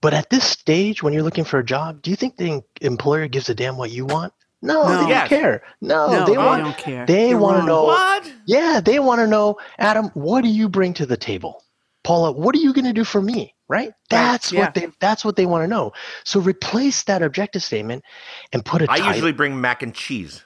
But 0.01 0.13
at 0.13 0.29
this 0.29 0.45
stage, 0.45 1.03
when 1.03 1.11
you're 1.13 1.23
looking 1.23 1.43
for 1.43 1.59
a 1.59 1.65
job, 1.65 2.01
do 2.01 2.09
you 2.09 2.15
think 2.15 2.37
the 2.37 2.63
employer 2.79 3.27
gives 3.27 3.49
a 3.49 3.53
damn 3.55 3.75
what 3.77 3.91
you 3.91 4.05
want? 4.05 4.31
No, 4.61 4.83
No. 4.83 5.03
they 5.05 5.13
don't 5.13 5.27
care. 5.27 5.63
No, 5.81 6.07
No, 6.11 6.19
they 6.25 6.31
they 6.31 6.37
want. 6.37 6.63
don't 6.63 6.77
care. 6.77 7.05
They 7.05 7.35
want 7.35 7.59
to 7.61 7.65
know. 7.65 7.83
What? 7.83 8.31
Yeah, 8.45 8.79
they 8.83 8.99
want 8.99 9.19
to 9.19 9.27
know, 9.27 9.57
Adam, 9.77 10.09
what 10.13 10.41
do 10.43 10.49
you 10.49 10.69
bring 10.69 10.93
to 10.95 11.05
the 11.05 11.17
table? 11.17 11.63
Paula, 12.03 12.31
what 12.31 12.55
are 12.55 12.59
you 12.59 12.73
going 12.73 12.85
to 12.85 12.93
do 12.93 13.03
for 13.03 13.21
me? 13.21 13.55
Right? 13.69 13.93
That's 14.09 14.51
yeah. 14.51 14.61
what 14.61 14.73
they 14.73 14.87
that's 14.99 15.23
what 15.23 15.35
they 15.35 15.45
want 15.45 15.63
to 15.63 15.67
know. 15.67 15.93
So 16.25 16.39
replace 16.39 17.03
that 17.03 17.21
objective 17.21 17.63
statement 17.63 18.03
and 18.51 18.65
put 18.65 18.81
a 18.81 18.85
I 18.91 18.97
title. 18.97 19.13
usually 19.13 19.31
bring 19.31 19.61
mac 19.61 19.83
and 19.83 19.93
cheese. 19.93 20.43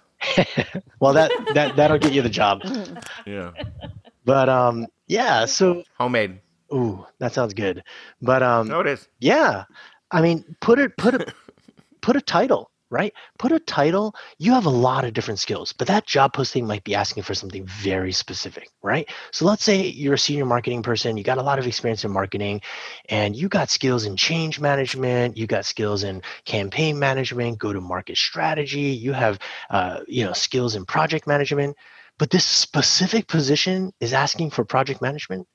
well, 0.99 1.13
that 1.13 1.31
that 1.53 1.75
that'll 1.77 1.97
get 1.99 2.11
you 2.13 2.21
the 2.21 2.29
job. 2.29 2.61
Yeah. 3.25 3.51
But 4.25 4.49
um 4.49 4.87
yeah, 5.07 5.45
so 5.45 5.83
Homemade. 5.97 6.39
ooh, 6.73 7.05
that 7.19 7.33
sounds 7.33 7.53
good. 7.53 7.83
But 8.21 8.43
um 8.43 8.67
No, 8.67 8.81
it 8.81 8.87
is. 8.87 9.07
yeah. 9.19 9.63
I 10.11 10.21
mean, 10.21 10.43
put 10.59 10.77
it 10.79 10.95
put 10.97 11.15
a 11.15 11.33
put 12.01 12.15
a 12.17 12.21
title, 12.21 12.69
right? 12.93 13.11
Put 13.39 13.51
a 13.51 13.59
title. 13.59 14.15
You 14.37 14.53
have 14.53 14.67
a 14.67 14.69
lot 14.69 15.03
of 15.03 15.13
different 15.13 15.39
skills, 15.39 15.73
but 15.73 15.87
that 15.87 16.05
job 16.05 16.31
posting 16.33 16.67
might 16.67 16.83
be 16.83 16.93
asking 16.93 17.23
for 17.23 17.33
something 17.33 17.65
very 17.65 18.11
specific, 18.11 18.69
right? 18.83 19.09
So 19.31 19.45
let's 19.45 19.63
say 19.63 19.87
you're 19.87 20.13
a 20.13 20.17
senior 20.17 20.45
marketing 20.45 20.83
person, 20.83 21.17
you 21.17 21.23
got 21.23 21.39
a 21.39 21.43
lot 21.43 21.57
of 21.57 21.65
experience 21.65 22.05
in 22.05 22.11
marketing, 22.11 22.61
and 23.09 23.35
you 23.35 23.49
got 23.49 23.71
skills 23.71 24.05
in 24.05 24.15
change 24.15 24.59
management, 24.59 25.37
you 25.37 25.47
got 25.47 25.65
skills 25.65 26.03
in 26.03 26.21
campaign 26.45 26.99
management, 26.99 27.57
go 27.57 27.73
to 27.73 27.81
market 27.81 28.15
strategy, 28.15 28.91
you 29.05 29.11
have 29.11 29.39
uh, 29.71 30.01
you 30.07 30.23
know 30.23 30.33
skills 30.33 30.75
in 30.75 30.85
project 30.85 31.25
management, 31.25 31.75
but 32.19 32.29
this 32.29 32.45
specific 32.45 33.27
position 33.27 33.91
is 33.99 34.13
asking 34.13 34.51
for 34.51 34.63
project 34.63 35.01
management. 35.01 35.47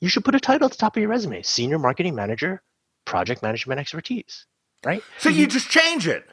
You 0.00 0.10
should 0.10 0.24
put 0.24 0.34
a 0.34 0.40
title 0.40 0.66
at 0.66 0.72
the 0.72 0.76
top 0.76 0.96
of 0.96 1.00
your 1.00 1.10
resume: 1.10 1.42
senior 1.42 1.78
marketing 1.78 2.14
manager, 2.14 2.62
project 3.06 3.42
management 3.42 3.80
expertise, 3.80 4.44
right? 4.84 5.02
So 5.16 5.30
you 5.30 5.46
just 5.46 5.70
change 5.70 6.06
it 6.06 6.26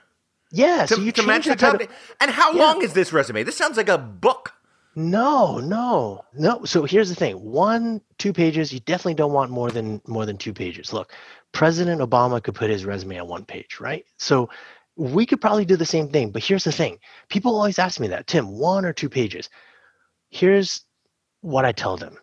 Yeah, 0.55 0.85
to, 0.85 0.95
so 0.95 1.01
you 1.01 1.11
to 1.11 1.23
match 1.23 1.45
the 1.45 1.55
title. 1.55 1.87
And 2.21 2.31
how 2.31 2.53
Yeah. 2.53 2.65
long 2.65 2.81
is 2.81 2.93
this 2.93 3.11
resume? 3.11 3.43
This 3.43 3.57
sounds 3.57 3.77
like 3.77 3.89
a 3.89 3.97
book. 3.97 4.53
No, 4.95 5.59
no, 5.59 6.23
no. 6.33 6.63
So 6.63 6.85
here's 6.85 7.09
the 7.09 7.15
thing: 7.15 7.35
one, 7.43 8.01
two 8.17 8.31
pages. 8.31 8.71
You 8.71 8.79
definitely 8.79 9.15
don't 9.15 9.33
want 9.33 9.51
more 9.51 9.69
than 9.69 10.01
more 10.07 10.25
than 10.25 10.37
two 10.37 10.53
pages. 10.53 10.93
Look, 10.93 11.13
President 11.51 12.01
Obama 12.01 12.41
could 12.41 12.55
put 12.55 12.69
his 12.69 12.85
resume 12.85 13.19
on 13.19 13.27
one 13.27 13.45
page, 13.45 13.79
right? 13.81 14.05
So 14.17 14.49
we 14.95 15.25
could 15.25 15.41
probably 15.41 15.65
do 15.65 15.75
the 15.75 15.85
same 15.85 16.07
thing. 16.07 16.31
But 16.31 16.43
here's 16.45 16.63
the 16.63 16.71
thing: 16.71 16.99
people 17.27 17.55
always 17.55 17.77
ask 17.77 17.99
me 17.99 18.07
that, 18.07 18.27
Tim, 18.27 18.57
one 18.57 18.85
or 18.85 18.93
two 18.93 19.09
pages. 19.09 19.49
Here's 20.29 20.85
what 21.41 21.65
I 21.65 21.73
tell 21.73 21.97
them: 21.97 22.17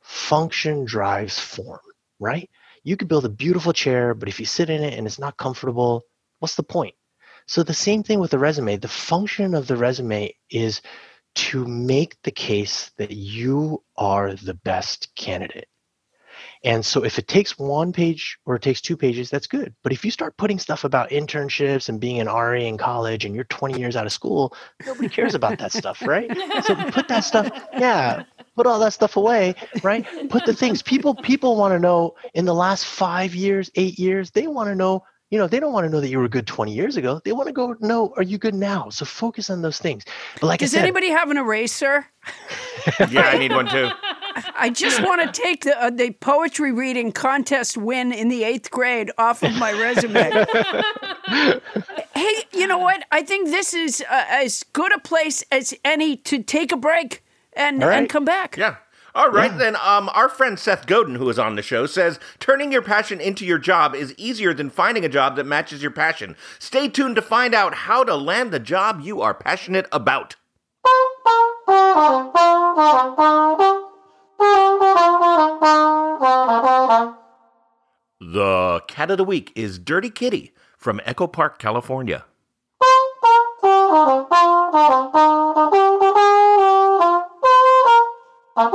function 0.00 0.86
drives 0.86 1.38
form, 1.38 1.80
right? 2.18 2.48
You 2.82 2.96
could 2.96 3.08
build 3.08 3.26
a 3.26 3.30
beautiful 3.30 3.74
chair, 3.74 4.14
but 4.14 4.28
if 4.30 4.40
you 4.40 4.46
sit 4.46 4.70
in 4.70 4.82
it 4.82 4.94
and 4.96 5.06
it's 5.06 5.18
not 5.18 5.36
comfortable, 5.36 6.04
what's 6.38 6.54
the 6.54 6.62
point? 6.62 6.94
So 7.46 7.62
the 7.62 7.74
same 7.74 8.02
thing 8.02 8.18
with 8.18 8.32
the 8.32 8.38
resume. 8.38 8.76
The 8.76 8.88
function 8.88 9.54
of 9.54 9.66
the 9.66 9.76
resume 9.76 10.34
is 10.50 10.82
to 11.36 11.64
make 11.66 12.16
the 12.22 12.30
case 12.30 12.90
that 12.96 13.10
you 13.10 13.82
are 13.96 14.34
the 14.34 14.54
best 14.54 15.14
candidate. 15.14 15.68
And 16.64 16.84
so 16.84 17.04
if 17.04 17.18
it 17.18 17.28
takes 17.28 17.58
one 17.58 17.92
page 17.92 18.38
or 18.44 18.56
it 18.56 18.62
takes 18.62 18.80
two 18.80 18.96
pages, 18.96 19.30
that's 19.30 19.46
good. 19.46 19.74
But 19.82 19.92
if 19.92 20.04
you 20.04 20.10
start 20.10 20.36
putting 20.36 20.58
stuff 20.58 20.84
about 20.84 21.10
internships 21.10 21.88
and 21.88 22.00
being 22.00 22.20
an 22.20 22.26
RA 22.26 22.54
in 22.54 22.78
college 22.78 23.24
and 23.24 23.34
you're 23.34 23.44
20 23.44 23.78
years 23.78 23.96
out 23.96 24.06
of 24.06 24.12
school, 24.12 24.54
nobody 24.84 25.08
cares 25.08 25.34
about 25.34 25.58
that 25.58 25.72
stuff, 25.72 26.02
right? 26.02 26.30
So 26.64 26.74
put 26.90 27.08
that 27.08 27.20
stuff, 27.20 27.50
yeah, 27.74 28.24
put 28.56 28.66
all 28.66 28.78
that 28.80 28.92
stuff 28.92 29.16
away, 29.16 29.54
right? 29.82 30.04
Put 30.28 30.46
the 30.46 30.54
things 30.54 30.82
people 30.82 31.14
people 31.14 31.56
want 31.56 31.72
to 31.72 31.78
know 31.78 32.14
in 32.34 32.44
the 32.44 32.54
last 32.54 32.86
five 32.86 33.34
years, 33.34 33.70
eight 33.74 33.98
years. 33.98 34.30
They 34.30 34.46
want 34.46 34.68
to 34.68 34.74
know. 34.74 35.04
You 35.30 35.38
know, 35.38 35.48
they 35.48 35.58
don't 35.58 35.72
want 35.72 35.84
to 35.84 35.90
know 35.90 36.00
that 36.00 36.08
you 36.08 36.18
were 36.20 36.28
good 36.28 36.46
20 36.46 36.72
years 36.72 36.96
ago. 36.96 37.20
They 37.24 37.32
want 37.32 37.48
to 37.48 37.52
go 37.52 37.74
know, 37.80 38.14
are 38.16 38.22
you 38.22 38.38
good 38.38 38.54
now? 38.54 38.90
So 38.90 39.04
focus 39.04 39.50
on 39.50 39.60
those 39.60 39.78
things. 39.78 40.04
But 40.40 40.46
like 40.46 40.60
Does 40.60 40.72
I 40.72 40.78
said, 40.78 40.82
anybody 40.84 41.08
have 41.10 41.30
an 41.30 41.36
eraser? 41.36 42.06
Yeah, 43.10 43.22
I 43.22 43.38
need 43.38 43.50
one 43.52 43.66
too. 43.66 43.90
I 44.56 44.70
just 44.70 45.02
want 45.02 45.20
to 45.20 45.42
take 45.42 45.64
the 45.64 45.76
uh, 45.82 45.90
the 45.90 46.12
poetry 46.12 46.70
reading 46.70 47.10
contest 47.10 47.76
win 47.76 48.12
in 48.12 48.28
the 48.28 48.44
eighth 48.44 48.70
grade 48.70 49.10
off 49.18 49.42
of 49.42 49.56
my 49.56 49.72
resume. 49.72 50.30
hey, 52.14 52.34
you 52.52 52.66
know 52.66 52.78
what? 52.78 53.04
I 53.10 53.22
think 53.22 53.48
this 53.48 53.74
is 53.74 54.02
uh, 54.08 54.24
as 54.28 54.62
good 54.72 54.94
a 54.94 55.00
place 55.00 55.42
as 55.50 55.74
any 55.84 56.16
to 56.18 56.42
take 56.42 56.70
a 56.70 56.76
break 56.76 57.24
and 57.54 57.82
All 57.82 57.88
right. 57.88 57.98
and 57.98 58.08
come 58.08 58.24
back. 58.24 58.56
Yeah. 58.56 58.76
All 59.16 59.30
right, 59.30 59.56
then. 59.56 59.76
Um, 59.76 60.10
our 60.12 60.28
friend 60.28 60.58
Seth 60.58 60.86
Godin, 60.86 61.14
who 61.14 61.30
is 61.30 61.38
on 61.38 61.56
the 61.56 61.62
show, 61.62 61.86
says 61.86 62.20
turning 62.38 62.70
your 62.70 62.82
passion 62.82 63.18
into 63.18 63.46
your 63.46 63.58
job 63.58 63.94
is 63.94 64.14
easier 64.18 64.52
than 64.52 64.68
finding 64.68 65.06
a 65.06 65.08
job 65.08 65.36
that 65.36 65.46
matches 65.46 65.80
your 65.80 65.90
passion. 65.90 66.36
Stay 66.58 66.86
tuned 66.86 67.16
to 67.16 67.22
find 67.22 67.54
out 67.54 67.72
how 67.74 68.04
to 68.04 68.14
land 68.14 68.50
the 68.50 68.58
job 68.58 69.00
you 69.02 69.22
are 69.22 69.32
passionate 69.32 69.86
about. 69.90 70.36
The 78.20 78.82
cat 78.86 79.10
of 79.10 79.16
the 79.16 79.24
week 79.24 79.50
is 79.54 79.78
Dirty 79.78 80.10
Kitty 80.10 80.52
from 80.76 81.00
Echo 81.06 81.26
Park, 81.26 81.58
California. 81.58 82.26
And 88.56 88.70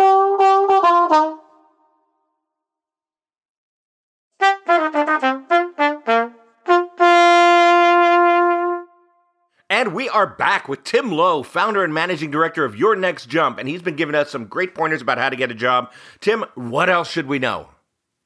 we 9.95 10.07
are 10.09 10.27
back 10.27 10.67
with 10.69 10.83
Tim 10.83 11.11
Lo, 11.11 11.41
founder 11.41 11.83
and 11.83 11.91
managing 11.91 12.29
director 12.29 12.63
of 12.63 12.75
Your 12.75 12.95
Next 12.95 13.25
Jump, 13.25 13.57
and 13.57 13.67
he's 13.67 13.81
been 13.81 13.95
giving 13.95 14.13
us 14.13 14.29
some 14.29 14.45
great 14.45 14.75
pointers 14.75 15.01
about 15.01 15.17
how 15.17 15.29
to 15.29 15.35
get 15.35 15.49
a 15.49 15.55
job. 15.55 15.91
Tim, 16.19 16.45
what 16.53 16.87
else 16.87 17.09
should 17.09 17.25
we 17.25 17.39
know? 17.39 17.69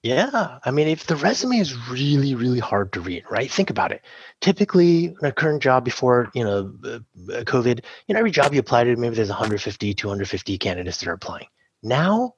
Yeah, 0.06 0.60
I 0.64 0.70
mean, 0.70 0.88
if 0.88 1.08
the 1.08 1.16
resume 1.16 1.58
is 1.58 1.76
really, 1.90 2.36
really 2.36 2.60
hard 2.60 2.94
to 2.94 3.02
read, 3.02 3.24
right? 3.28 3.50
Think 3.50 3.72
about 3.72 3.92
it. 3.92 4.04
Typically, 4.40 5.06
in 5.06 5.18
a 5.24 5.32
current 5.32 5.64
job 5.64 5.84
before, 5.84 6.30
you 6.36 6.44
know, 6.44 6.76
COVID, 7.18 7.84
you 8.06 8.14
know, 8.14 8.20
every 8.20 8.30
job 8.30 8.54
you 8.54 8.60
apply 8.60 8.84
to, 8.84 8.96
maybe 8.98 9.16
there's 9.16 9.30
150, 9.30 9.96
250 9.96 10.58
candidates 10.60 11.00
that 11.00 11.08
are 11.10 11.14
applying. 11.14 11.48
Now, 11.82 12.36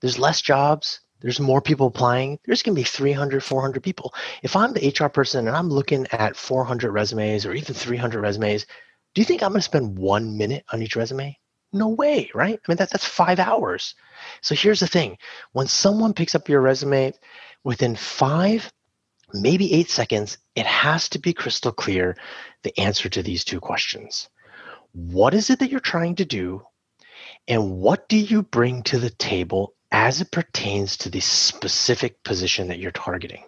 there's 0.00 0.18
less 0.18 0.40
jobs. 0.40 1.00
There's 1.20 1.38
more 1.38 1.60
people 1.60 1.88
applying. 1.88 2.38
There's 2.46 2.62
going 2.62 2.74
to 2.74 2.80
be 2.80 2.84
300, 2.84 3.44
400 3.44 3.82
people. 3.82 4.14
If 4.42 4.56
I'm 4.56 4.72
the 4.72 4.88
HR 4.88 5.10
person 5.10 5.46
and 5.46 5.54
I'm 5.54 5.68
looking 5.68 6.06
at 6.10 6.36
400 6.36 6.90
resumes 6.90 7.44
or 7.44 7.52
even 7.52 7.74
300 7.74 8.22
resumes, 8.22 8.64
do 9.14 9.20
you 9.20 9.26
think 9.26 9.42
I'm 9.42 9.50
going 9.50 9.58
to 9.58 9.62
spend 9.62 9.98
one 9.98 10.38
minute 10.38 10.64
on 10.72 10.80
each 10.80 10.96
resume? 10.96 11.36
No 11.74 11.88
way, 11.88 12.30
right? 12.34 12.58
I 12.58 12.70
mean, 12.70 12.76
that, 12.76 12.90
that's 12.90 13.04
five 13.04 13.40
hours. 13.40 13.96
So 14.40 14.54
here's 14.54 14.80
the 14.80 14.86
thing 14.86 15.18
when 15.52 15.66
someone 15.66 16.14
picks 16.14 16.34
up 16.34 16.48
your 16.48 16.60
resume 16.60 17.12
within 17.64 17.96
five, 17.96 18.72
maybe 19.32 19.72
eight 19.74 19.90
seconds, 19.90 20.38
it 20.54 20.66
has 20.66 21.08
to 21.10 21.18
be 21.18 21.32
crystal 21.32 21.72
clear 21.72 22.16
the 22.62 22.78
answer 22.78 23.08
to 23.08 23.22
these 23.22 23.44
two 23.44 23.58
questions. 23.58 24.28
What 24.92 25.34
is 25.34 25.50
it 25.50 25.58
that 25.58 25.70
you're 25.70 25.80
trying 25.80 26.14
to 26.16 26.24
do? 26.24 26.62
And 27.48 27.78
what 27.78 28.08
do 28.08 28.16
you 28.16 28.42
bring 28.42 28.84
to 28.84 28.98
the 28.98 29.10
table 29.10 29.74
as 29.90 30.20
it 30.20 30.30
pertains 30.30 30.96
to 30.98 31.10
the 31.10 31.20
specific 31.20 32.22
position 32.22 32.68
that 32.68 32.78
you're 32.78 32.92
targeting? 32.92 33.42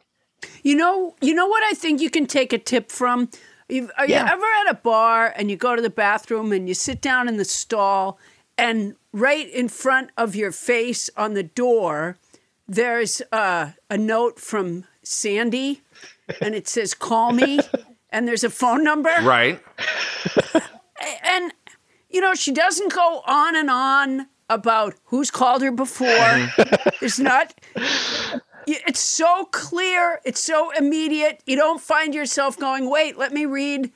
You 0.64 0.74
know, 0.74 1.14
you 1.20 1.32
know 1.32 1.46
what 1.46 1.62
I 1.62 1.74
think 1.74 2.00
you 2.00 2.10
can 2.10 2.26
take 2.26 2.52
a 2.52 2.58
tip 2.58 2.90
from. 2.90 3.30
You've, 3.68 3.90
are 3.98 4.06
Yeah. 4.06 4.24
you 4.26 4.32
ever 4.32 4.46
at 4.66 4.70
a 4.70 4.74
bar 4.74 5.32
and 5.36 5.50
you 5.50 5.56
go 5.56 5.74
to 5.76 5.82
the 5.82 5.90
bathroom 5.90 6.52
and 6.52 6.68
you 6.68 6.74
sit 6.74 7.00
down 7.00 7.28
in 7.28 7.36
the 7.36 7.44
stall, 7.44 8.18
and 8.56 8.94
right 9.12 9.48
in 9.50 9.68
front 9.68 10.10
of 10.16 10.34
your 10.36 10.52
face 10.52 11.10
on 11.16 11.34
the 11.34 11.42
door, 11.42 12.16
there's 12.68 13.22
uh, 13.32 13.70
a 13.90 13.98
note 13.98 14.38
from 14.40 14.84
Sandy, 15.02 15.82
and 16.40 16.54
it 16.54 16.66
says 16.68 16.94
"Call 16.94 17.32
me," 17.32 17.60
and 18.10 18.26
there's 18.26 18.44
a 18.44 18.50
phone 18.50 18.82
number, 18.84 19.12
Right. 19.22 19.60
and 21.24 21.52
you 22.10 22.20
know 22.20 22.34
she 22.34 22.52
doesn't 22.52 22.92
go 22.92 23.22
on 23.26 23.56
and 23.56 23.70
on 23.70 24.26
about 24.48 24.94
who's 25.06 25.30
called 25.30 25.62
her 25.62 25.72
before. 25.72 26.08
it's 27.02 27.18
not. 27.18 27.52
Y- 28.66 28.80
It's 28.86 29.00
so 29.00 29.44
clear. 29.52 30.20
It's 30.24 30.40
so 30.42 30.70
immediate. 30.76 31.42
You 31.46 31.56
don't 31.56 31.80
find 31.80 32.14
yourself 32.14 32.58
going, 32.58 32.88
"Wait, 32.90 33.16
let 33.18 33.32
me 33.32 33.46
read." 33.46 33.92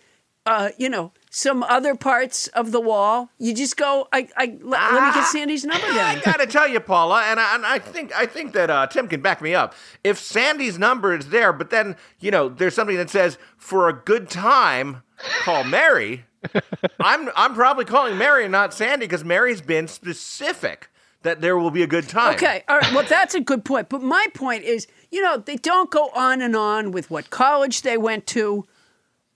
Uh, 0.47 0.71
you 0.79 0.89
know, 0.89 1.13
some 1.31 1.63
other 1.65 1.95
parts 1.95 2.47
of 2.49 2.73
the 2.73 2.81
wall. 2.81 3.31
You 3.39 3.55
just 3.55 3.77
go, 3.77 4.09
"I, 4.11 4.27
I 4.39 4.47
let, 4.63 4.93
let 4.93 5.03
me 5.09 5.13
get 5.21 5.27
Sandy's 5.27 5.65
number 5.67 5.87
I 5.87 6.19
gotta 6.25 6.47
tell 6.47 6.67
you, 6.67 6.81
Paula, 6.81 7.23
and 7.27 7.39
I, 7.39 7.55
and 7.55 7.67
I 7.67 7.79
think 7.79 8.11
I 8.17 8.25
think 8.25 8.53
that 8.55 8.71
uh, 8.71 8.87
Tim 8.87 9.07
can 9.07 9.21
back 9.21 9.43
me 9.43 9.55
up. 9.55 9.75
If 10.03 10.19
Sandy's 10.19 10.79
number 10.79 11.15
is 11.15 11.29
there, 11.29 11.53
but 11.53 11.69
then 11.71 11.95
you 12.21 12.31
know 12.31 12.49
there's 12.49 12.75
something 12.75 12.97
that 12.97 13.11
says 13.11 13.37
for 13.59 13.89
a 13.89 13.93
good 13.93 14.31
time, 14.31 15.03
call 15.43 15.63
Mary. 15.63 16.25
I'm 17.01 17.29
I'm 17.37 17.55
probably 17.55 17.85
calling 17.85 18.17
Mary 18.17 18.45
and 18.45 18.53
not 18.53 18.73
Sandy 18.73 19.05
because 19.07 19.23
Mary's 19.23 19.61
been 19.61 19.87
specific 19.89 20.89
that 21.23 21.41
there 21.41 21.57
will 21.59 21.71
be 21.71 21.83
a 21.83 21.87
good 21.87 22.09
time. 22.09 22.35
Okay, 22.35 22.65
all 22.69 22.79
right. 22.79 22.93
Well, 22.95 23.05
that's 23.09 23.35
a 23.35 23.41
good 23.41 23.65
point. 23.65 23.89
But 23.89 24.03
my 24.03 24.27
point 24.35 24.65
is, 24.65 24.87
you 25.11 25.21
know, 25.23 25.37
they 25.37 25.57
don't 25.57 25.91
go 25.91 26.09
on 26.15 26.41
and 26.43 26.57
on 26.57 26.93
with 26.93 27.11
what 27.11 27.31
college 27.31 27.83
they 27.83 27.97
went 27.99 28.27
to, 28.29 28.67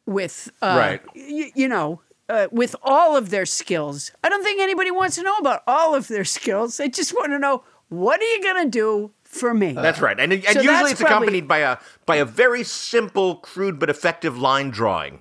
with 0.06 0.50
uh, 0.62 0.76
Right. 0.78 1.02
y- 1.14 1.52
you 1.54 1.68
know, 1.68 2.00
uh, 2.28 2.46
with 2.50 2.74
all 2.82 3.16
of 3.16 3.30
their 3.30 3.44
skills. 3.46 4.12
I 4.22 4.28
don't 4.30 4.42
think 4.42 4.60
anybody 4.60 4.90
wants 4.90 5.16
to 5.16 5.22
know 5.22 5.36
about 5.36 5.62
all 5.66 5.94
of 5.94 6.08
their 6.08 6.24
skills. 6.24 6.78
They 6.78 6.88
just 6.88 7.12
want 7.14 7.32
to 7.32 7.38
know 7.38 7.64
what 7.90 8.20
are 8.20 8.24
you 8.24 8.42
going 8.42 8.64
to 8.64 8.70
do 8.70 9.10
for 9.24 9.52
me. 9.52 9.72
That's 9.72 10.00
right, 10.00 10.18
and, 10.18 10.32
and 10.32 10.42
So 10.44 10.60
usually 10.62 10.92
it's 10.92 11.00
probably- 11.00 11.04
accompanied 11.38 11.48
by 11.48 11.58
a 11.58 11.76
by 12.06 12.16
a 12.16 12.24
very 12.24 12.64
simple, 12.64 13.36
crude 13.36 13.78
but 13.78 13.90
effective 13.90 14.38
line 14.38 14.70
drawing. 14.70 15.20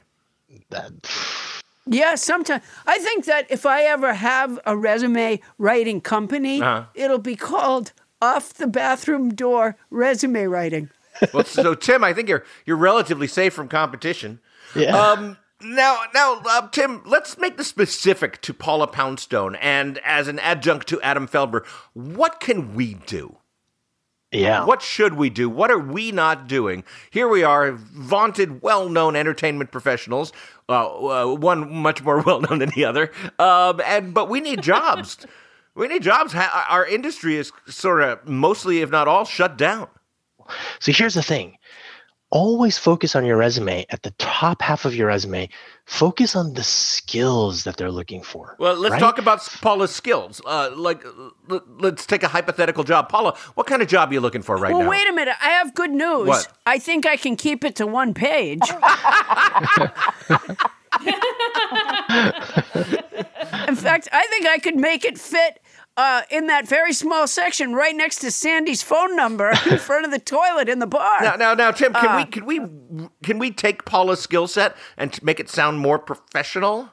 Yeah, 1.85 2.15
sometimes 2.15 2.63
I 2.85 2.97
think 2.99 3.25
that 3.25 3.45
if 3.49 3.65
I 3.65 3.83
ever 3.83 4.13
have 4.13 4.59
a 4.65 4.75
resume 4.77 5.41
writing 5.57 5.99
company, 6.01 6.61
Uh-huh. 6.61 6.85
it'll 6.95 7.17
be 7.19 7.35
called 7.35 7.91
off 8.21 8.53
the 8.53 8.67
bathroom 8.67 9.33
door 9.33 9.75
resume 9.89 10.45
writing. 10.45 10.89
Well, 11.33 11.43
so 11.43 11.75
Tim, 11.75 12.03
I 12.03 12.13
think 12.13 12.29
you're 12.29 12.43
you're 12.65 12.77
relatively 12.77 13.27
safe 13.27 13.53
from 13.53 13.67
competition. 13.67 14.39
Yeah. 14.75 14.95
Um, 14.97 15.37
now, 15.61 15.99
now, 16.13 16.41
uh, 16.45 16.67
Tim, 16.69 17.01
let's 17.05 17.37
make 17.37 17.57
this 17.57 17.67
specific 17.67 18.41
to 18.41 18.53
Paula 18.53 18.87
Poundstone, 18.87 19.55
and 19.55 19.99
as 20.03 20.27
an 20.27 20.39
adjunct 20.39 20.87
to 20.87 21.01
Adam 21.01 21.27
Felber, 21.27 21.65
what 21.93 22.39
can 22.39 22.73
we 22.75 22.95
do? 22.95 23.37
yeah. 24.31 24.65
What 24.65 24.81
should 24.81 25.13
we 25.13 25.29
do? 25.29 25.47
What 25.47 25.69
are 25.69 25.77
we 25.77 26.11
not 26.11 26.47
doing? 26.47 26.83
Here 27.11 27.27
we 27.27 27.43
are, 27.43 27.71
vaunted, 27.73 28.63
well-known 28.63 29.15
entertainment 29.15 29.71
professionals. 29.71 30.33
Uh, 30.69 31.35
one 31.35 31.73
much 31.73 32.01
more 32.03 32.21
well-known 32.25 32.59
than 32.59 32.69
the 32.69 32.85
other, 32.85 33.11
um, 33.39 33.81
and 33.85 34.13
but 34.13 34.29
we 34.29 34.39
need 34.39 34.61
jobs. 34.61 35.17
we 35.75 35.87
need 35.87 36.01
jobs. 36.01 36.33
Our 36.35 36.85
industry 36.85 37.35
is 37.35 37.51
sort 37.67 38.01
of 38.01 38.27
mostly, 38.27 38.81
if 38.81 38.89
not 38.89 39.07
all, 39.07 39.25
shut 39.25 39.57
down. 39.57 39.87
So 40.79 40.91
here's 40.91 41.13
the 41.13 41.23
thing 41.23 41.57
always 42.33 42.79
focus 42.79 43.15
on 43.15 43.23
your 43.25 43.37
resume 43.37 43.85
at 43.91 44.01
the 44.01 44.09
top 44.17 44.63
half 44.63 44.85
of 44.85 44.95
your 44.95 45.07
resume. 45.07 45.47
Focus 45.85 46.35
on 46.35 46.55
the 46.55 46.63
skills 46.63 47.63
that 47.63 47.77
they're 47.77 47.91
looking 47.91 48.23
for. 48.23 48.55
Well, 48.57 48.75
let's 48.75 48.93
right? 48.93 48.99
talk 48.99 49.19
about 49.19 49.47
Paula's 49.61 49.93
skills. 49.93 50.41
Uh, 50.43 50.71
like, 50.75 51.05
l- 51.05 51.61
let's 51.77 52.07
take 52.07 52.23
a 52.23 52.27
hypothetical 52.27 52.83
job. 52.83 53.07
Paula, 53.07 53.37
what 53.53 53.67
kind 53.67 53.83
of 53.83 53.87
job 53.87 54.09
are 54.09 54.13
you 54.13 54.19
looking 54.19 54.41
for 54.41 54.57
right 54.57 54.71
now? 54.71 54.79
well, 54.79 54.85
now? 54.85 54.89
wait 54.89 55.07
a 55.07 55.13
minute. 55.13 55.35
I 55.41 55.49
have 55.49 55.75
good 55.75 55.91
news. 55.91 56.27
What? 56.27 56.47
I 56.65 56.79
think 56.79 57.05
I 57.05 57.17
can 57.17 57.35
keep 57.35 57.63
it 57.63 57.75
to 57.75 57.85
one 57.85 58.15
page. 58.15 58.61
In 63.67 63.75
fact, 63.75 64.09
I 64.11 64.25
think 64.29 64.47
I 64.47 64.57
could 64.61 64.75
make 64.75 65.05
it 65.05 65.19
fit 65.19 65.61
uh, 65.97 66.21
in 66.29 66.47
that 66.47 66.67
very 66.67 66.93
small 66.93 67.27
section 67.27 67.73
right 67.73 67.95
next 67.95 68.17
to 68.19 68.31
Sandy's 68.31 68.81
phone 68.83 69.15
number 69.15 69.53
in 69.69 69.77
front 69.89 70.05
of 70.05 70.11
the 70.11 70.19
toilet 70.19 70.69
in 70.69 70.79
the 70.79 70.87
bar. 70.87 71.21
Now, 71.21 71.35
now, 71.35 71.53
now, 71.53 71.71
Tim, 71.71 71.93
can 71.93 72.07
Uh, 72.07 72.17
we 72.17 72.25
can 72.25 72.45
we 72.45 73.07
can 73.23 73.39
we 73.39 73.51
take 73.51 73.85
Paula's 73.85 74.21
skill 74.21 74.47
set 74.47 74.75
and 74.97 75.21
make 75.23 75.39
it 75.39 75.49
sound 75.49 75.79
more 75.79 75.99
professional? 75.99 76.89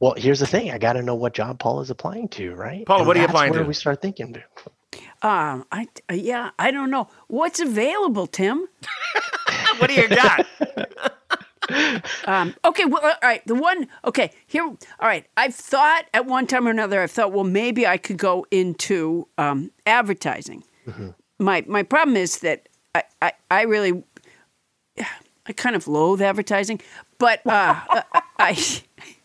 Well, 0.00 0.14
here's 0.16 0.40
the 0.40 0.46
thing. 0.46 0.70
I 0.70 0.78
got 0.78 0.94
to 0.94 1.02
know 1.02 1.14
what 1.14 1.34
job 1.34 1.58
Paul 1.58 1.82
is 1.82 1.90
applying 1.90 2.28
to, 2.30 2.54
right? 2.54 2.86
Paula, 2.86 3.00
And 3.00 3.06
what 3.06 3.16
are 3.16 3.20
you 3.20 3.26
that's 3.26 3.32
applying 3.34 3.52
where 3.52 3.62
to? 3.62 3.68
We 3.68 3.74
start 3.74 4.00
thinking. 4.00 4.34
Um, 5.22 5.66
I 5.70 5.86
uh, 6.10 6.14
yeah, 6.14 6.50
I 6.58 6.70
don't 6.70 6.90
know 6.90 7.08
what's 7.28 7.60
available, 7.60 8.26
Tim. 8.26 8.66
What 9.78 9.88
do 9.88 9.94
you 9.94 10.08
got? 10.08 10.46
Um, 12.26 12.54
okay, 12.64 12.84
well, 12.84 13.00
all 13.02 13.12
right. 13.22 13.46
The 13.46 13.54
one, 13.54 13.88
okay, 14.04 14.30
here, 14.46 14.62
all 14.64 14.76
right. 15.00 15.26
I've 15.36 15.54
thought 15.54 16.04
at 16.14 16.26
one 16.26 16.46
time 16.46 16.66
or 16.66 16.70
another, 16.70 17.00
I've 17.02 17.10
thought, 17.10 17.32
well, 17.32 17.44
maybe 17.44 17.86
I 17.86 17.96
could 17.96 18.18
go 18.18 18.46
into 18.50 19.26
um, 19.38 19.70
advertising. 19.86 20.64
My 21.38 21.64
my 21.66 21.82
problem 21.82 22.16
is 22.16 22.40
that 22.40 22.68
I, 22.94 23.02
I, 23.22 23.32
I 23.50 23.62
really, 23.62 24.02
I 25.46 25.52
kind 25.54 25.74
of 25.76 25.88
loathe 25.88 26.20
advertising, 26.20 26.80
but 27.18 27.44
uh, 27.46 27.80
I, 28.38 28.54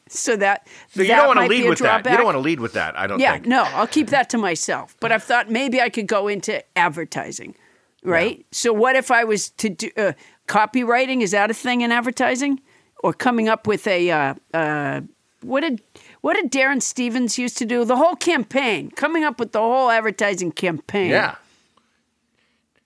so 0.07 0.35
that 0.37 0.67
So 0.89 1.01
you 1.01 1.07
that 1.09 1.17
don't 1.17 1.27
want 1.27 1.39
to 1.39 1.47
lead 1.47 1.67
with 1.67 1.79
that. 1.79 2.05
You 2.05 2.17
don't 2.17 2.25
want 2.25 2.35
to 2.35 2.39
lead 2.39 2.59
with 2.59 2.73
that. 2.73 2.97
I 2.97 3.07
don't 3.07 3.19
Yeah, 3.19 3.33
think. 3.33 3.47
no, 3.47 3.63
I'll 3.63 3.87
keep 3.87 4.09
that 4.11 4.29
to 4.31 4.37
myself. 4.37 4.95
But 4.99 5.11
I've 5.11 5.23
thought 5.23 5.49
maybe 5.49 5.81
I 5.81 5.89
could 5.89 6.07
go 6.07 6.27
into 6.27 6.63
advertising, 6.77 7.55
right? 8.03 8.45
So 8.51 8.71
what 8.71 8.95
if 8.95 9.11
I 9.11 9.23
was 9.23 9.49
to 9.49 9.69
do 9.69 9.89
uh, 9.97 10.13
copywriting? 10.47 11.21
Is 11.21 11.31
that 11.31 11.51
a 11.51 11.53
thing 11.53 11.81
in 11.81 11.91
advertising, 11.91 12.61
or 13.03 13.13
coming 13.13 13.49
up 13.49 13.67
with 13.67 13.87
a 13.87 14.09
uh, 14.11 14.33
uh, 14.53 15.01
what 15.41 15.61
did 15.61 15.81
what 16.21 16.35
did 16.35 16.49
Darrin 16.49 16.81
Stephens 16.81 17.37
used 17.37 17.57
to 17.57 17.65
do? 17.65 17.85
The 17.85 17.95
whole 17.95 18.15
campaign, 18.15 18.91
coming 18.91 19.23
up 19.23 19.39
with 19.39 19.51
the 19.51 19.59
whole 19.59 19.89
advertising 19.89 20.51
campaign. 20.51 21.11
Yeah. 21.11 21.35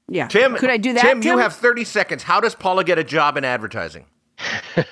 yeah. 0.08 0.28
Tim, 0.28 0.56
could 0.56 0.70
I 0.70 0.78
do 0.78 0.94
that? 0.94 1.02
Tim, 1.02 1.24
you 1.24 1.38
have 1.38 1.54
30 1.54 1.86
seconds. 1.86 2.24
How 2.24 2.40
does 2.42 2.56
Paula 2.56 2.84
get 2.84 2.98
a 2.98 3.04
job 3.04 3.38
in 3.38 3.46
advertising? 3.46 4.06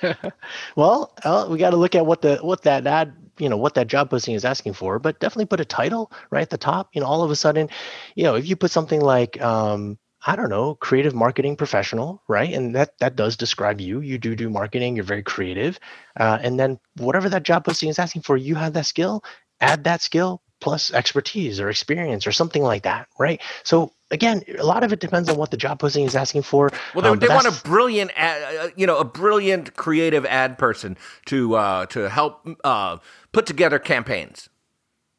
Well, 0.76 1.13
uh, 1.24 1.47
we 1.49 1.57
got 1.57 1.72
to 1.72 1.78
look 1.78 1.95
at 1.95 2.05
what 2.05 2.22
the 2.22 2.38
what 2.38 2.63
that 2.63 2.86
ad 2.86 3.13
you 3.39 3.49
know 3.49 3.57
what 3.57 3.76
that 3.76 3.88
job 3.88 4.09
posting 4.09 4.36
is 4.36 4.45
asking 4.45 4.74
for, 4.74 4.99
but 4.99 5.20
definitely 5.20 5.45
put 5.45 5.59
a 5.59 5.65
title 5.65 6.11
right 6.30 6.41
at 6.41 6.49
the 6.49 6.57
top. 6.57 6.89
You 6.93 7.01
know, 7.01 7.07
all 7.07 7.24
of 7.24 7.32
a 7.32 7.36
sudden, 7.36 7.70
you 8.15 8.24
know, 8.24 8.36
if 8.36 8.47
you 8.47 8.55
put 8.55 8.72
something 8.72 9.01
like 9.01 9.41
um, 9.41 9.97
I 10.28 10.36
don't 10.36 10.49
know, 10.49 10.75
creative 10.75 11.15
marketing 11.15 11.55
professional, 11.55 12.21
right, 12.28 12.53
and 12.53 12.75
that 12.75 12.99
that 12.99 13.15
does 13.15 13.38
describe 13.38 13.80
you. 13.80 14.01
You 14.01 14.17
do 14.17 14.36
do 14.36 14.49
marketing. 14.49 14.97
You're 14.97 15.05
very 15.05 15.23
creative, 15.23 15.80
uh, 16.19 16.38
and 16.41 16.59
then 16.59 16.80
whatever 16.97 17.30
that 17.30 17.43
job 17.43 17.63
posting 17.63 17.88
is 17.88 17.97
asking 17.97 18.23
for, 18.23 18.36
you 18.36 18.55
have 18.55 18.73
that 18.73 18.86
skill. 18.86 19.23
Add 19.61 19.86
that 19.86 20.01
skill 20.01 20.41
plus 20.59 20.93
expertise 20.93 21.59
or 21.59 21.69
experience 21.69 22.28
or 22.28 22.32
something 22.34 22.61
like 22.61 22.84
that, 22.84 23.07
right? 23.17 23.41
So 23.63 23.93
again, 24.11 24.43
a 24.59 24.63
lot 24.63 24.84
of 24.84 24.91
it 24.91 24.99
depends 24.99 25.30
on 25.30 25.38
what 25.38 25.51
the 25.51 25.57
job 25.57 25.80
posting 25.80 26.05
is 26.05 26.15
asking 26.15 26.41
for. 26.43 26.71
Well, 26.93 27.03
they, 27.03 27.09
um, 27.09 27.19
they 27.19 27.28
want 27.28 27.47
a 27.47 27.63
brilliant, 27.63 28.11
ad, 28.15 28.73
you 28.75 28.86
know, 28.86 28.97
a 28.97 29.05
brilliant 29.05 29.75
creative 29.75 30.25
ad 30.25 30.57
person 30.57 30.97
to 31.28 31.55
uh, 31.55 31.86
to 31.88 32.09
help 32.09 32.47
uh, 32.63 32.97
put 33.32 33.45
together 33.45 33.80
campaigns. 33.80 34.49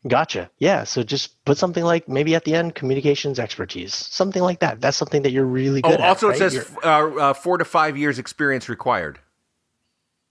Gotcha. 0.07 0.49
Yeah. 0.59 0.85
So 0.85 1.03
just 1.03 1.45
put 1.45 1.59
something 1.59 1.83
like 1.85 2.09
maybe 2.09 2.35
at 2.35 2.45
the 2.45 2.55
end, 2.55 2.75
communications 2.77 3.39
expertise, 3.41 3.95
something 3.95 4.43
like 4.43 4.61
that. 4.61 4.81
That's 4.81 4.97
something 4.97 5.23
that 5.23 5.33
you're 5.33 5.45
really 5.45 5.81
Oh, 5.83 5.91
good 5.91 6.01
at. 6.01 6.09
also 6.09 6.29
it 6.29 6.31
right? 6.31 6.39
says 6.39 6.77
uh, 6.85 6.87
uh, 6.89 7.33
four 7.35 7.59
to 7.59 7.65
five 7.65 7.97
years 7.97 8.19
experience 8.19 8.69
required. 8.69 9.19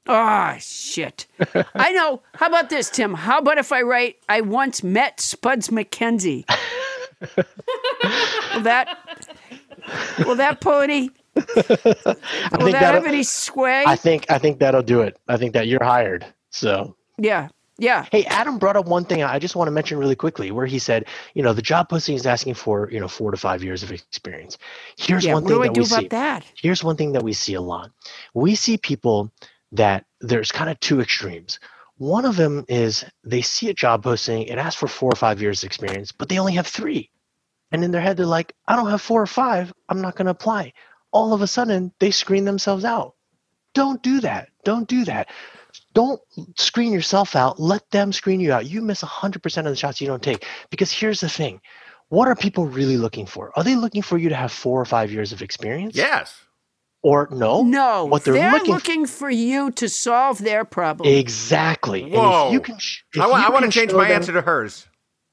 Ah, 0.07 0.55
shit. 0.59 1.26
I 1.76 1.91
know. 1.91 2.22
How 2.36 2.47
about 2.47 2.70
this, 2.70 2.89
Tim? 2.89 3.13
How 3.13 3.39
about 3.39 3.57
if 3.57 3.74
I 3.74 3.82
write, 3.82 4.15
I 4.30 4.39
once 4.39 4.82
met 4.84 5.20
Spuds 5.20 5.68
MacKenzie? 5.68 6.45
will 7.36 8.61
that, 8.61 8.97
will 10.26 10.36
that 10.36 10.61
pony, 10.61 11.09
I 11.36 11.41
will 11.41 11.43
think 11.43 11.65
that 12.05 12.55
that'll- 12.72 13.01
have 13.01 13.05
any 13.05 13.24
sway? 13.24 13.84
I 13.86 13.95
think 13.97 14.26
I 14.30 14.38
think 14.38 14.59
that'll 14.59 14.82
do 14.84 15.01
it. 15.01 15.18
I 15.28 15.36
think 15.38 15.53
that 15.53 15.68
you're 15.68 15.84
hired. 15.84 16.26
So 16.51 16.95
yeah, 17.18 17.49
yeah. 17.78 18.05
Hey, 18.11 18.25
Adam 18.25 18.57
brought 18.57 18.75
up 18.75 18.88
one 18.88 19.05
thing 19.05 19.23
I 19.23 19.39
just 19.39 19.55
want 19.55 19.67
to 19.67 19.71
mention 19.71 19.97
really 19.97 20.15
quickly, 20.15 20.51
where 20.51 20.65
he 20.65 20.80
said, 20.80 21.05
you 21.34 21.43
know, 21.43 21.53
the 21.53 21.61
job 21.61 21.89
posting 21.89 22.15
is 22.15 22.25
asking 22.25 22.55
for, 22.55 22.89
you 22.91 22.99
know, 22.99 23.07
four 23.07 23.32
to 23.32 23.38
five 23.38 23.63
years 23.63 23.84
of 23.84 23.91
experience. 23.91 24.57
Here's 24.97 25.25
Yeah, 25.25 25.34
one 25.34 25.45
thing 25.45 25.61
that 25.61 25.73
we 25.73 25.84
about 25.84 25.99
see. 25.99 26.07
that? 26.09 26.45
Here's 26.55 26.84
one 26.84 26.95
thing 26.95 27.13
that 27.13 27.23
we 27.23 27.34
see 27.34 27.53
a 27.53 27.61
lot. 27.61 27.91
We 28.34 28.55
see 28.55 28.78
people 28.78 29.32
that 29.73 30.05
there's 30.21 30.51
kind 30.51 30.69
of 30.69 30.80
two 30.80 31.01
extremes. 31.01 31.59
One 31.97 32.25
of 32.25 32.36
them 32.36 32.65
is 32.67 33.05
they 33.23 33.41
see 33.41 33.69
a 33.69 33.73
job 33.73 34.03
posting, 34.03 34.43
it 34.43 34.57
asks 34.57 34.80
for 34.80 34.88
four 34.88 35.11
or 35.11 35.15
five 35.15 35.41
years 35.41 35.63
experience, 35.63 36.11
but 36.11 36.30
they 36.30 36.39
only 36.39 36.53
have 36.53 36.67
three. 36.67 37.09
And 37.71 37.84
in 37.84 37.91
their 37.91 38.01
head, 38.01 38.17
they're 38.17 38.25
like, 38.25 38.53
I 38.67 38.75
don't 38.75 38.89
have 38.89 39.01
four 39.01 39.21
or 39.21 39.28
five. 39.28 39.73
I'm 39.89 40.01
not 40.01 40.15
going 40.15 40.25
to 40.25 40.32
apply. 40.32 40.73
All 41.11 41.34
of 41.34 41.41
a 41.41 41.47
sudden, 41.47 41.91
they 41.99 42.11
screen 42.11 42.45
themselves 42.45 42.86
out. 42.86 43.15
Don't 43.73 44.01
do 44.01 44.21
that. 44.21 44.49
Don't 44.63 44.88
do 44.88 45.05
that. 45.05 45.30
Don't 45.98 46.22
screen 46.60 46.93
yourself 46.93 47.36
out. 47.36 47.60
Let 47.60 47.89
them 47.89 48.14
screen 48.14 48.39
you 48.39 48.54
out. 48.54 48.68
You 48.68 48.82
miss 48.84 49.02
100% 49.02 49.58
of 49.58 49.66
the 49.66 49.76
shots 49.76 50.00
you 50.00 50.06
don't 50.06 50.22
take. 50.22 50.45
Because 50.70 50.91
here's 50.91 51.22
the 51.22 51.28
thing 51.30 51.60
what 52.10 52.28
are 52.28 52.36
people 52.36 52.68
really 52.68 52.98
looking 52.98 53.26
for? 53.26 53.52
Are 53.56 53.64
they 53.64 53.76
looking 53.76 54.04
for 54.04 54.16
you 54.20 54.30
to 54.30 54.36
have 54.36 54.52
four 54.52 54.80
or 54.80 54.86
five 54.86 55.12
years 55.12 55.32
of 55.34 55.41
experience? 55.41 55.95
Yes. 55.95 56.39
Or 57.02 57.28
no? 57.32 57.64
No, 57.64 58.06
What 58.06 58.24
they're, 58.24 58.36
they're 58.36 58.52
looking, 58.52 58.74
looking, 58.76 59.06
for 59.08 59.30
you 59.30 59.72
to 59.72 59.89
solve 59.89 60.38
their 60.38 60.66
problem. 60.66 61.10
Exactly. 61.10 62.04
And 62.04 62.14
Whoa. 62.14 62.48
if 62.48 62.54
you 62.54 62.60
can, 62.62 62.78
sh- 62.78 63.02
if 63.16 63.22
I, 63.22 63.28
wa- 63.28 63.43
I 63.48 63.50
want 63.50 63.66
to 63.66 63.72
change 63.72 63.91
my 63.91 64.04
them- 64.08 64.18
answer 64.18 64.34
to 64.34 64.41
hers. 64.41 64.86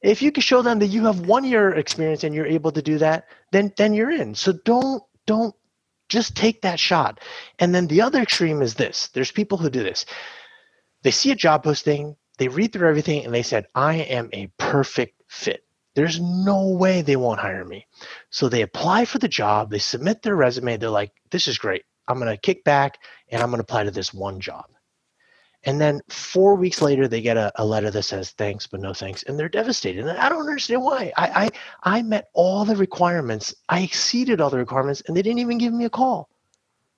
if 0.02 0.22
you 0.22 0.32
can 0.32 0.40
show 0.40 0.62
them 0.62 0.78
that 0.78 0.86
you 0.86 1.04
have 1.04 1.20
one 1.26 1.44
year 1.44 1.74
experience 1.74 2.24
and 2.24 2.34
you're 2.34 2.46
able 2.46 2.72
to 2.72 2.82
do 2.82 2.96
that 2.98 3.24
then 3.52 3.72
then 3.76 3.92
you're 3.94 4.10
in 4.10 4.34
so 4.34 4.52
don't 4.64 5.02
don't 5.26 5.54
just 6.10 6.36
take 6.36 6.60
that 6.62 6.78
shot 6.78 7.20
and 7.58 7.74
then 7.74 7.86
the 7.86 8.02
other 8.02 8.20
extreme 8.20 8.60
is 8.60 8.74
this 8.74 9.08
there's 9.14 9.32
people 9.32 9.56
who 9.56 9.70
do 9.70 9.82
this 9.82 10.04
they 11.04 11.12
see 11.12 11.30
a 11.30 11.36
job 11.36 11.64
posting 11.64 12.16
they 12.38 12.48
read 12.48 12.72
through 12.72 12.88
everything 12.88 13.24
and 13.24 13.34
they 13.34 13.42
said 13.44 13.66
i 13.76 13.94
am 13.94 14.30
a 14.32 14.48
perfect 14.58 15.22
fit 15.28 15.64
there's 15.94 16.20
no 16.20 16.70
way 16.70 17.02
they 17.02 17.16
won't 17.16 17.40
hire 17.40 17.64
me 17.64 17.86
so 18.30 18.48
they 18.48 18.62
apply 18.62 19.04
for 19.04 19.20
the 19.20 19.28
job 19.28 19.70
they 19.70 19.78
submit 19.78 20.22
their 20.22 20.36
resume 20.36 20.76
they're 20.76 20.90
like 20.90 21.12
this 21.30 21.48
is 21.48 21.58
great 21.58 21.84
i'm 22.08 22.18
going 22.18 22.30
to 22.30 22.38
kick 22.40 22.64
back 22.64 22.98
and 23.30 23.42
i'm 23.42 23.50
going 23.50 23.58
to 23.60 23.64
apply 23.64 23.84
to 23.84 23.92
this 23.92 24.14
one 24.14 24.40
job 24.40 24.66
and 25.66 25.80
then 25.80 26.02
four 26.08 26.56
weeks 26.56 26.82
later, 26.82 27.08
they 27.08 27.22
get 27.22 27.38
a, 27.38 27.52
a 27.56 27.64
letter 27.64 27.90
that 27.90 28.02
says 28.02 28.32
thanks, 28.32 28.66
but 28.66 28.80
no 28.80 28.92
thanks, 28.92 29.22
and 29.22 29.38
they're 29.38 29.48
devastated. 29.48 30.06
And 30.06 30.18
I 30.18 30.28
don't 30.28 30.46
understand 30.46 30.82
why. 30.82 31.12
I, 31.16 31.50
I 31.84 31.98
I 31.98 32.02
met 32.02 32.28
all 32.34 32.66
the 32.66 32.76
requirements. 32.76 33.54
I 33.68 33.80
exceeded 33.80 34.40
all 34.40 34.50
the 34.50 34.58
requirements, 34.58 35.02
and 35.06 35.16
they 35.16 35.22
didn't 35.22 35.38
even 35.38 35.58
give 35.58 35.72
me 35.72 35.86
a 35.86 35.90
call. 35.90 36.28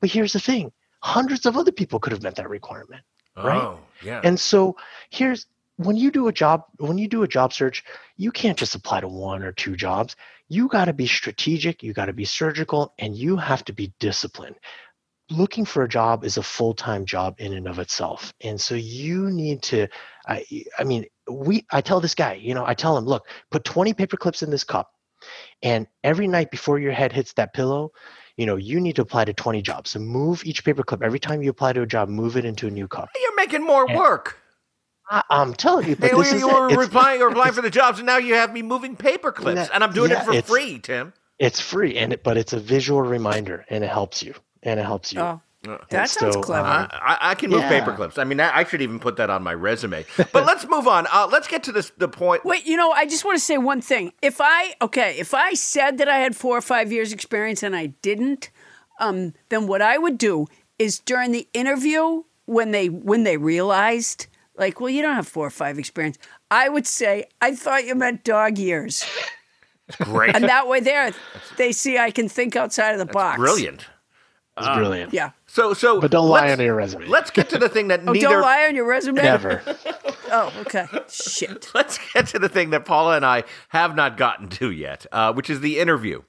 But 0.00 0.10
here's 0.10 0.32
the 0.32 0.40
thing: 0.40 0.72
hundreds 1.00 1.46
of 1.46 1.56
other 1.56 1.72
people 1.72 2.00
could 2.00 2.12
have 2.12 2.24
met 2.24 2.36
that 2.36 2.50
requirement. 2.50 3.02
Right. 3.36 3.62
Oh, 3.62 3.80
yeah. 4.02 4.20
And 4.24 4.38
so 4.38 4.76
here's 5.10 5.46
when 5.76 5.96
you 5.96 6.10
do 6.10 6.28
a 6.28 6.32
job 6.32 6.64
when 6.78 6.98
you 6.98 7.08
do 7.08 7.22
a 7.22 7.28
job 7.28 7.52
search, 7.52 7.84
you 8.16 8.32
can't 8.32 8.58
just 8.58 8.74
apply 8.74 9.00
to 9.00 9.08
one 9.08 9.42
or 9.42 9.52
two 9.52 9.76
jobs. 9.76 10.16
You 10.48 10.68
got 10.68 10.86
to 10.86 10.92
be 10.92 11.06
strategic, 11.06 11.82
you 11.82 11.92
got 11.92 12.06
to 12.06 12.12
be 12.12 12.24
surgical, 12.24 12.94
and 12.98 13.16
you 13.16 13.36
have 13.36 13.64
to 13.64 13.72
be 13.72 13.92
disciplined. 13.98 14.56
Looking 15.28 15.64
for 15.64 15.82
a 15.82 15.88
job 15.88 16.24
is 16.24 16.36
a 16.36 16.42
full-time 16.42 17.04
job 17.04 17.34
in 17.38 17.52
and 17.52 17.66
of 17.66 17.80
itself. 17.80 18.32
And 18.42 18.60
so 18.60 18.74
you 18.76 19.28
need 19.30 19.62
to 19.64 19.88
I 20.26 20.44
I 20.78 20.84
mean, 20.84 21.06
we 21.30 21.66
I 21.70 21.80
tell 21.80 22.00
this 22.00 22.14
guy, 22.14 22.34
you 22.34 22.54
know, 22.54 22.64
I 22.64 22.74
tell 22.74 22.96
him, 22.96 23.04
look, 23.04 23.26
put 23.50 23.64
20 23.64 23.92
paper 23.94 24.16
clips 24.16 24.42
in 24.42 24.50
this 24.50 24.64
cup. 24.64 24.92
And 25.62 25.86
every 26.04 26.28
night 26.28 26.50
before 26.50 26.78
your 26.78 26.92
head 26.92 27.12
hits 27.12 27.32
that 27.34 27.54
pillow, 27.54 27.90
you 28.36 28.46
know, 28.46 28.56
you 28.56 28.80
need 28.80 28.96
to 28.96 29.02
apply 29.02 29.24
to 29.24 29.32
20 29.32 29.62
jobs. 29.62 29.90
So 29.90 29.98
move 29.98 30.44
each 30.44 30.64
paperclip. 30.64 31.02
Every 31.02 31.18
time 31.18 31.42
you 31.42 31.50
apply 31.50 31.72
to 31.74 31.82
a 31.82 31.86
job, 31.86 32.08
move 32.08 32.36
it 32.36 32.44
into 32.44 32.66
a 32.66 32.70
new 32.70 32.86
cup. 32.88 33.08
You're 33.20 33.34
making 33.36 33.64
more 33.64 33.86
Yeah. 33.88 33.96
work. 33.98 34.38
I, 35.08 35.22
I'm 35.30 35.54
telling 35.54 35.88
you, 35.88 35.96
but 35.96 36.10
Hey, 36.10 36.16
this 36.16 36.30
you 36.32 36.36
is 36.38 36.44
were 36.44 36.66
it. 36.68 36.72
It's- 36.72 36.78
replying 36.86 37.22
or 37.22 37.28
applying 37.28 37.52
for 37.52 37.62
the 37.62 37.70
jobs, 37.70 37.98
and 37.98 38.06
now 38.06 38.18
you 38.18 38.34
have 38.34 38.52
me 38.52 38.62
moving 38.62 38.96
paperclips, 38.96 39.70
and 39.72 39.84
I'm 39.84 39.92
doing 39.92 40.10
yeah, 40.10 40.22
it 40.22 40.42
for 40.44 40.52
free, 40.52 40.78
Tim. 40.80 41.12
It's 41.38 41.60
free, 41.60 41.96
and 41.96 42.12
it, 42.12 42.24
but 42.24 42.36
it's 42.36 42.52
a 42.52 42.58
visual 42.58 43.00
reminder, 43.02 43.64
and 43.70 43.84
it 43.84 43.90
helps 43.90 44.22
you, 44.22 44.34
and 44.62 44.80
it 44.80 44.84
helps 44.84 45.12
you. 45.12 45.20
Oh, 45.20 45.40
And 45.68 45.78
that 45.90 46.08
sounds 46.10 46.34
so, 46.34 46.42
clever. 46.42 46.66
uh, 46.66 46.88
I, 46.92 47.18
I, 47.20 47.34
can 47.34 47.50
move 47.50 47.60
Yeah. 47.60 47.68
paper 47.68 47.92
clips. 47.92 48.18
I 48.18 48.24
mean, 48.24 48.40
I, 48.40 48.58
I 48.58 48.64
should 48.64 48.82
even 48.82 48.98
put 48.98 49.16
that 49.16 49.30
on 49.30 49.42
my 49.42 49.54
resume. 49.54 50.04
But 50.16 50.46
let's 50.46 50.66
move 50.68 50.86
on. 50.86 51.06
Uh, 51.12 51.28
let's 51.30 51.48
get 51.48 51.62
to 51.64 51.72
this 51.72 51.92
the 51.98 52.08
point. 52.08 52.44
Wait, 52.44 52.66
you 52.66 52.76
know, 52.76 52.90
I 52.92 53.06
just 53.06 53.24
want 53.24 53.38
to 53.38 53.44
say 53.44 53.58
one 53.58 53.80
thing. 53.80 54.12
If 54.22 54.40
I 54.40 54.74
okay, 54.82 55.16
if 55.18 55.34
I 55.34 55.54
said 55.54 55.98
that 55.98 56.08
I 56.08 56.18
had 56.18 56.36
four 56.36 56.56
or 56.56 56.62
five 56.62 56.92
years 56.92 57.12
experience 57.12 57.62
and 57.62 57.74
I 57.74 57.86
didn't, 58.02 58.50
um, 59.00 59.32
then 59.48 59.66
what 59.66 59.82
I 59.82 59.98
would 59.98 60.18
do 60.18 60.46
is 60.78 60.98
during 60.98 61.32
the 61.32 61.48
interview 61.52 62.22
when 62.46 62.70
they 62.70 62.88
when 62.88 63.24
they 63.24 63.36
realized 63.36 64.26
like, 64.58 64.80
well, 64.80 64.88
you 64.90 65.02
don't 65.02 65.14
have 65.14 65.28
four 65.28 65.46
or 65.46 65.50
five 65.50 65.78
experience, 65.78 66.16
I 66.50 66.68
would 66.68 66.86
say, 66.86 67.24
I 67.42 67.54
thought 67.54 67.84
you 67.84 67.94
meant 67.94 68.24
dog 68.24 68.56
years, 68.56 69.04
Great. 70.02 70.34
and 70.34 70.44
that 70.44 70.66
way 70.68 70.80
there 70.80 71.12
they 71.58 71.72
see 71.72 71.98
I 71.98 72.10
can 72.10 72.28
think 72.28 72.56
outside 72.56 72.92
of 72.92 72.98
the 72.98 73.06
box. 73.06 73.38
Brilliant. 73.38 73.86
It's 74.58 74.66
brilliant. 74.68 75.12
Yeah. 75.12 75.30
So, 75.46 75.74
so, 75.74 76.00
But 76.00 76.10
don't 76.10 76.28
lie 76.28 76.50
on 76.50 76.60
your 76.60 76.74
resume. 76.74 77.06
Let's 77.06 77.30
get 77.30 77.50
to 77.50 77.58
the 77.58 77.68
thing 77.68 77.88
that 77.88 78.00
Oh, 78.06 78.12
neither. 78.12 78.28
don't 78.28 78.40
lie 78.42 78.64
on 78.66 78.74
your 78.74 78.86
resume. 78.86 79.22
Never. 79.22 79.62
Oh, 80.28 80.52
okay. 80.62 80.86
Shit. 81.08 81.70
Let's 81.74 82.00
get 82.12 82.26
to 82.28 82.40
the 82.40 82.48
thing 82.48 82.70
that 82.70 82.84
Paula 82.84 83.14
and 83.14 83.24
I 83.24 83.44
have 83.68 83.94
not 83.94 84.16
gotten 84.16 84.48
to 84.48 84.72
yet, 84.72 85.06
uh, 85.12 85.32
which 85.32 85.48
is 85.48 85.60
the 85.60 85.78
interview. 85.78 86.22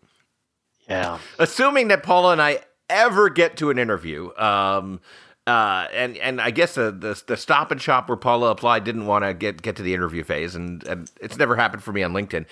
Yeah. 0.87 1.17
Assuming 1.39 1.87
that 1.87 2.03
Paula 2.03 2.33
and 2.33 2.41
I 2.41 2.59
ever 2.91 3.29
get 3.29 3.57
to 3.57 3.71
an 3.71 3.79
interview, 3.79 4.29
um, 4.37 4.99
uh, 5.47 5.87
and 5.91 6.15
and 6.17 6.39
I 6.39 6.51
guess 6.51 6.75
the, 6.75 6.91
the 6.91 7.19
the 7.25 7.35
stop 7.37 7.71
and 7.71 7.81
shop 7.81 8.07
where 8.07 8.17
Paula 8.17 8.51
applied 8.51 8.83
didn't 8.83 9.07
want 9.07 9.25
to 9.25 9.33
get 9.33 9.63
get 9.63 9.75
to 9.77 9.81
the 9.83 9.95
interview 9.95 10.23
phase, 10.23 10.53
and, 10.53 10.85
and 10.85 11.09
it's 11.19 11.37
never 11.37 11.55
happened 11.55 11.81
for 11.81 11.91
me 11.91 12.03
on 12.03 12.13
LinkedIn. 12.13 12.45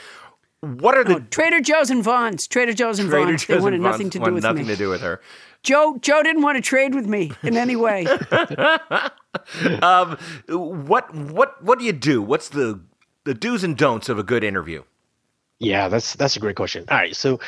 what 0.62 0.98
are 0.98 1.04
the 1.04 1.20
Trader 1.30 1.60
Joe's 1.62 1.92
and 1.92 2.04
Vons. 2.04 2.48
Trader 2.48 2.74
Joe's 2.74 2.98
and 2.98 3.08
Trader 3.08 3.28
Vons. 3.28 3.46
They 3.46 3.60
wanted 3.60 3.76
and 3.76 3.84
nothing 3.84 4.06
Vons 4.08 4.14
to 4.14 4.18
do 4.18 4.22
want 4.24 4.34
with 4.34 4.44
nothing 4.44 4.66
me. 4.66 4.74
to 4.74 4.78
do 4.78 4.90
with 4.90 5.02
her? 5.02 5.22
Joe 5.66 5.98
Joe 6.00 6.24
didn't 6.24 6.44
want 6.44 6.56
to 6.58 6.62
trade 6.62 6.96
with 6.96 7.08
me 7.08 7.32
in 7.44 7.58
any 7.58 7.76
way. 7.76 8.06
Um, 9.82 10.18
what 10.48 11.14
what 11.14 11.62
what 11.62 11.78
do 11.78 11.84
you 11.84 11.92
do? 11.92 12.22
What's 12.22 12.48
the 12.48 12.80
the 13.26 13.34
do's 13.34 13.66
and 13.66 13.78
don'ts 13.78 14.08
of 14.08 14.18
a 14.18 14.24
good 14.24 14.46
interview? 14.46 14.84
Yeah, 15.60 15.90
that's 15.90 16.16
that's 16.16 16.36
a 16.36 16.40
great 16.40 16.56
question. 16.56 16.86
All 16.90 16.98
right, 16.98 17.16
so 17.16 17.40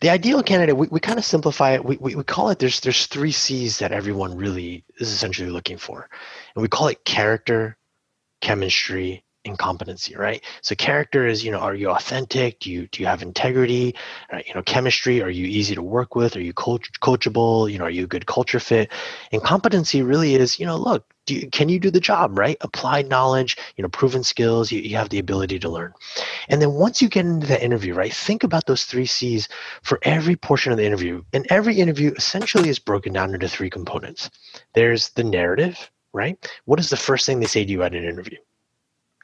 the 0.00 0.10
ideal 0.10 0.42
candidate, 0.42 0.76
we, 0.76 0.88
we 0.88 1.00
kind 1.00 1.18
of 1.18 1.24
simplify 1.24 1.72
it. 1.72 1.84
We, 1.84 1.96
we, 1.96 2.14
we 2.14 2.24
call 2.24 2.50
it 2.50 2.58
there's 2.58 2.80
there's 2.80 3.06
three 3.06 3.32
C's 3.32 3.78
that 3.78 3.92
everyone 3.92 4.36
really 4.36 4.84
is 4.98 5.10
essentially 5.10 5.50
looking 5.50 5.78
for, 5.78 6.08
and 6.54 6.62
we 6.62 6.68
call 6.68 6.88
it 6.88 7.04
character, 7.04 7.76
chemistry, 8.40 9.24
and 9.44 9.58
competency. 9.58 10.14
Right. 10.16 10.42
So 10.60 10.74
character 10.74 11.26
is 11.26 11.44
you 11.44 11.50
know 11.50 11.58
are 11.58 11.74
you 11.74 11.90
authentic? 11.90 12.60
Do 12.60 12.70
you 12.70 12.86
do 12.88 13.02
you 13.02 13.06
have 13.06 13.22
integrity? 13.22 13.94
Right, 14.32 14.46
you 14.46 14.54
know 14.54 14.62
chemistry. 14.62 15.22
Are 15.22 15.30
you 15.30 15.46
easy 15.46 15.74
to 15.74 15.82
work 15.82 16.14
with? 16.14 16.36
Are 16.36 16.40
you 16.40 16.52
coach, 16.52 16.90
coachable? 17.00 17.70
You 17.70 17.78
know 17.78 17.84
are 17.84 17.90
you 17.90 18.04
a 18.04 18.08
good 18.08 18.26
culture 18.26 18.60
fit? 18.60 18.90
And 19.32 19.42
competency 19.42 20.02
really 20.02 20.34
is 20.34 20.58
you 20.58 20.66
know 20.66 20.76
look 20.76 21.04
do 21.26 21.36
you, 21.36 21.50
can 21.50 21.68
you 21.68 21.78
do 21.78 21.90
the 21.90 22.00
job 22.00 22.36
right? 22.38 22.56
Applied 22.60 23.08
knowledge, 23.08 23.56
you 23.76 23.82
know 23.82 23.88
proven 23.88 24.24
skills. 24.24 24.72
You, 24.72 24.80
you 24.80 24.96
have 24.96 25.08
the 25.08 25.18
ability 25.18 25.58
to 25.60 25.68
learn. 25.68 25.92
And 26.48 26.60
then 26.60 26.72
once 26.72 27.00
you 27.00 27.08
get 27.08 27.26
into 27.26 27.46
that 27.48 27.62
interview, 27.62 27.94
right, 27.94 28.12
think 28.12 28.44
about 28.44 28.66
those 28.66 28.84
three 28.84 29.06
C's 29.06 29.48
for 29.82 29.98
every 30.02 30.36
portion 30.36 30.72
of 30.72 30.78
the 30.78 30.86
interview. 30.86 31.22
And 31.32 31.46
every 31.50 31.76
interview 31.76 32.12
essentially 32.16 32.68
is 32.68 32.78
broken 32.78 33.12
down 33.12 33.34
into 33.34 33.48
three 33.48 33.70
components. 33.70 34.30
There's 34.74 35.10
the 35.10 35.24
narrative, 35.24 35.90
right? 36.12 36.36
What 36.64 36.80
is 36.80 36.90
the 36.90 36.96
first 36.96 37.26
thing 37.26 37.40
they 37.40 37.46
say 37.46 37.64
to 37.64 37.70
you 37.70 37.82
at 37.82 37.94
an 37.94 38.04
interview? 38.04 38.38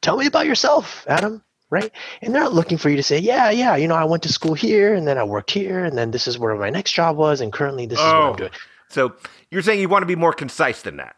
Tell 0.02 0.16
me 0.16 0.26
about 0.26 0.46
yourself, 0.46 1.04
Adam, 1.08 1.42
right? 1.70 1.90
And 2.22 2.34
they're 2.34 2.42
not 2.42 2.54
looking 2.54 2.78
for 2.78 2.88
you 2.90 2.96
to 2.96 3.02
say, 3.02 3.18
yeah, 3.18 3.50
yeah, 3.50 3.76
you 3.76 3.88
know, 3.88 3.94
I 3.94 4.04
went 4.04 4.22
to 4.24 4.32
school 4.32 4.54
here 4.54 4.94
and 4.94 5.06
then 5.06 5.18
I 5.18 5.24
worked 5.24 5.50
here 5.50 5.84
and 5.84 5.96
then 5.98 6.10
this 6.10 6.26
is 6.26 6.38
where 6.38 6.54
my 6.56 6.70
next 6.70 6.92
job 6.92 7.16
was 7.16 7.40
and 7.40 7.52
currently 7.52 7.86
this 7.86 7.98
is 7.98 8.04
what 8.04 8.14
Oh. 8.14 8.30
I'm 8.30 8.36
doing. 8.36 8.50
So 8.90 9.14
you're 9.50 9.62
saying 9.62 9.80
you 9.80 9.88
want 9.88 10.02
to 10.02 10.06
be 10.06 10.16
more 10.16 10.32
concise 10.32 10.82
than 10.82 10.96
that? 10.96 11.16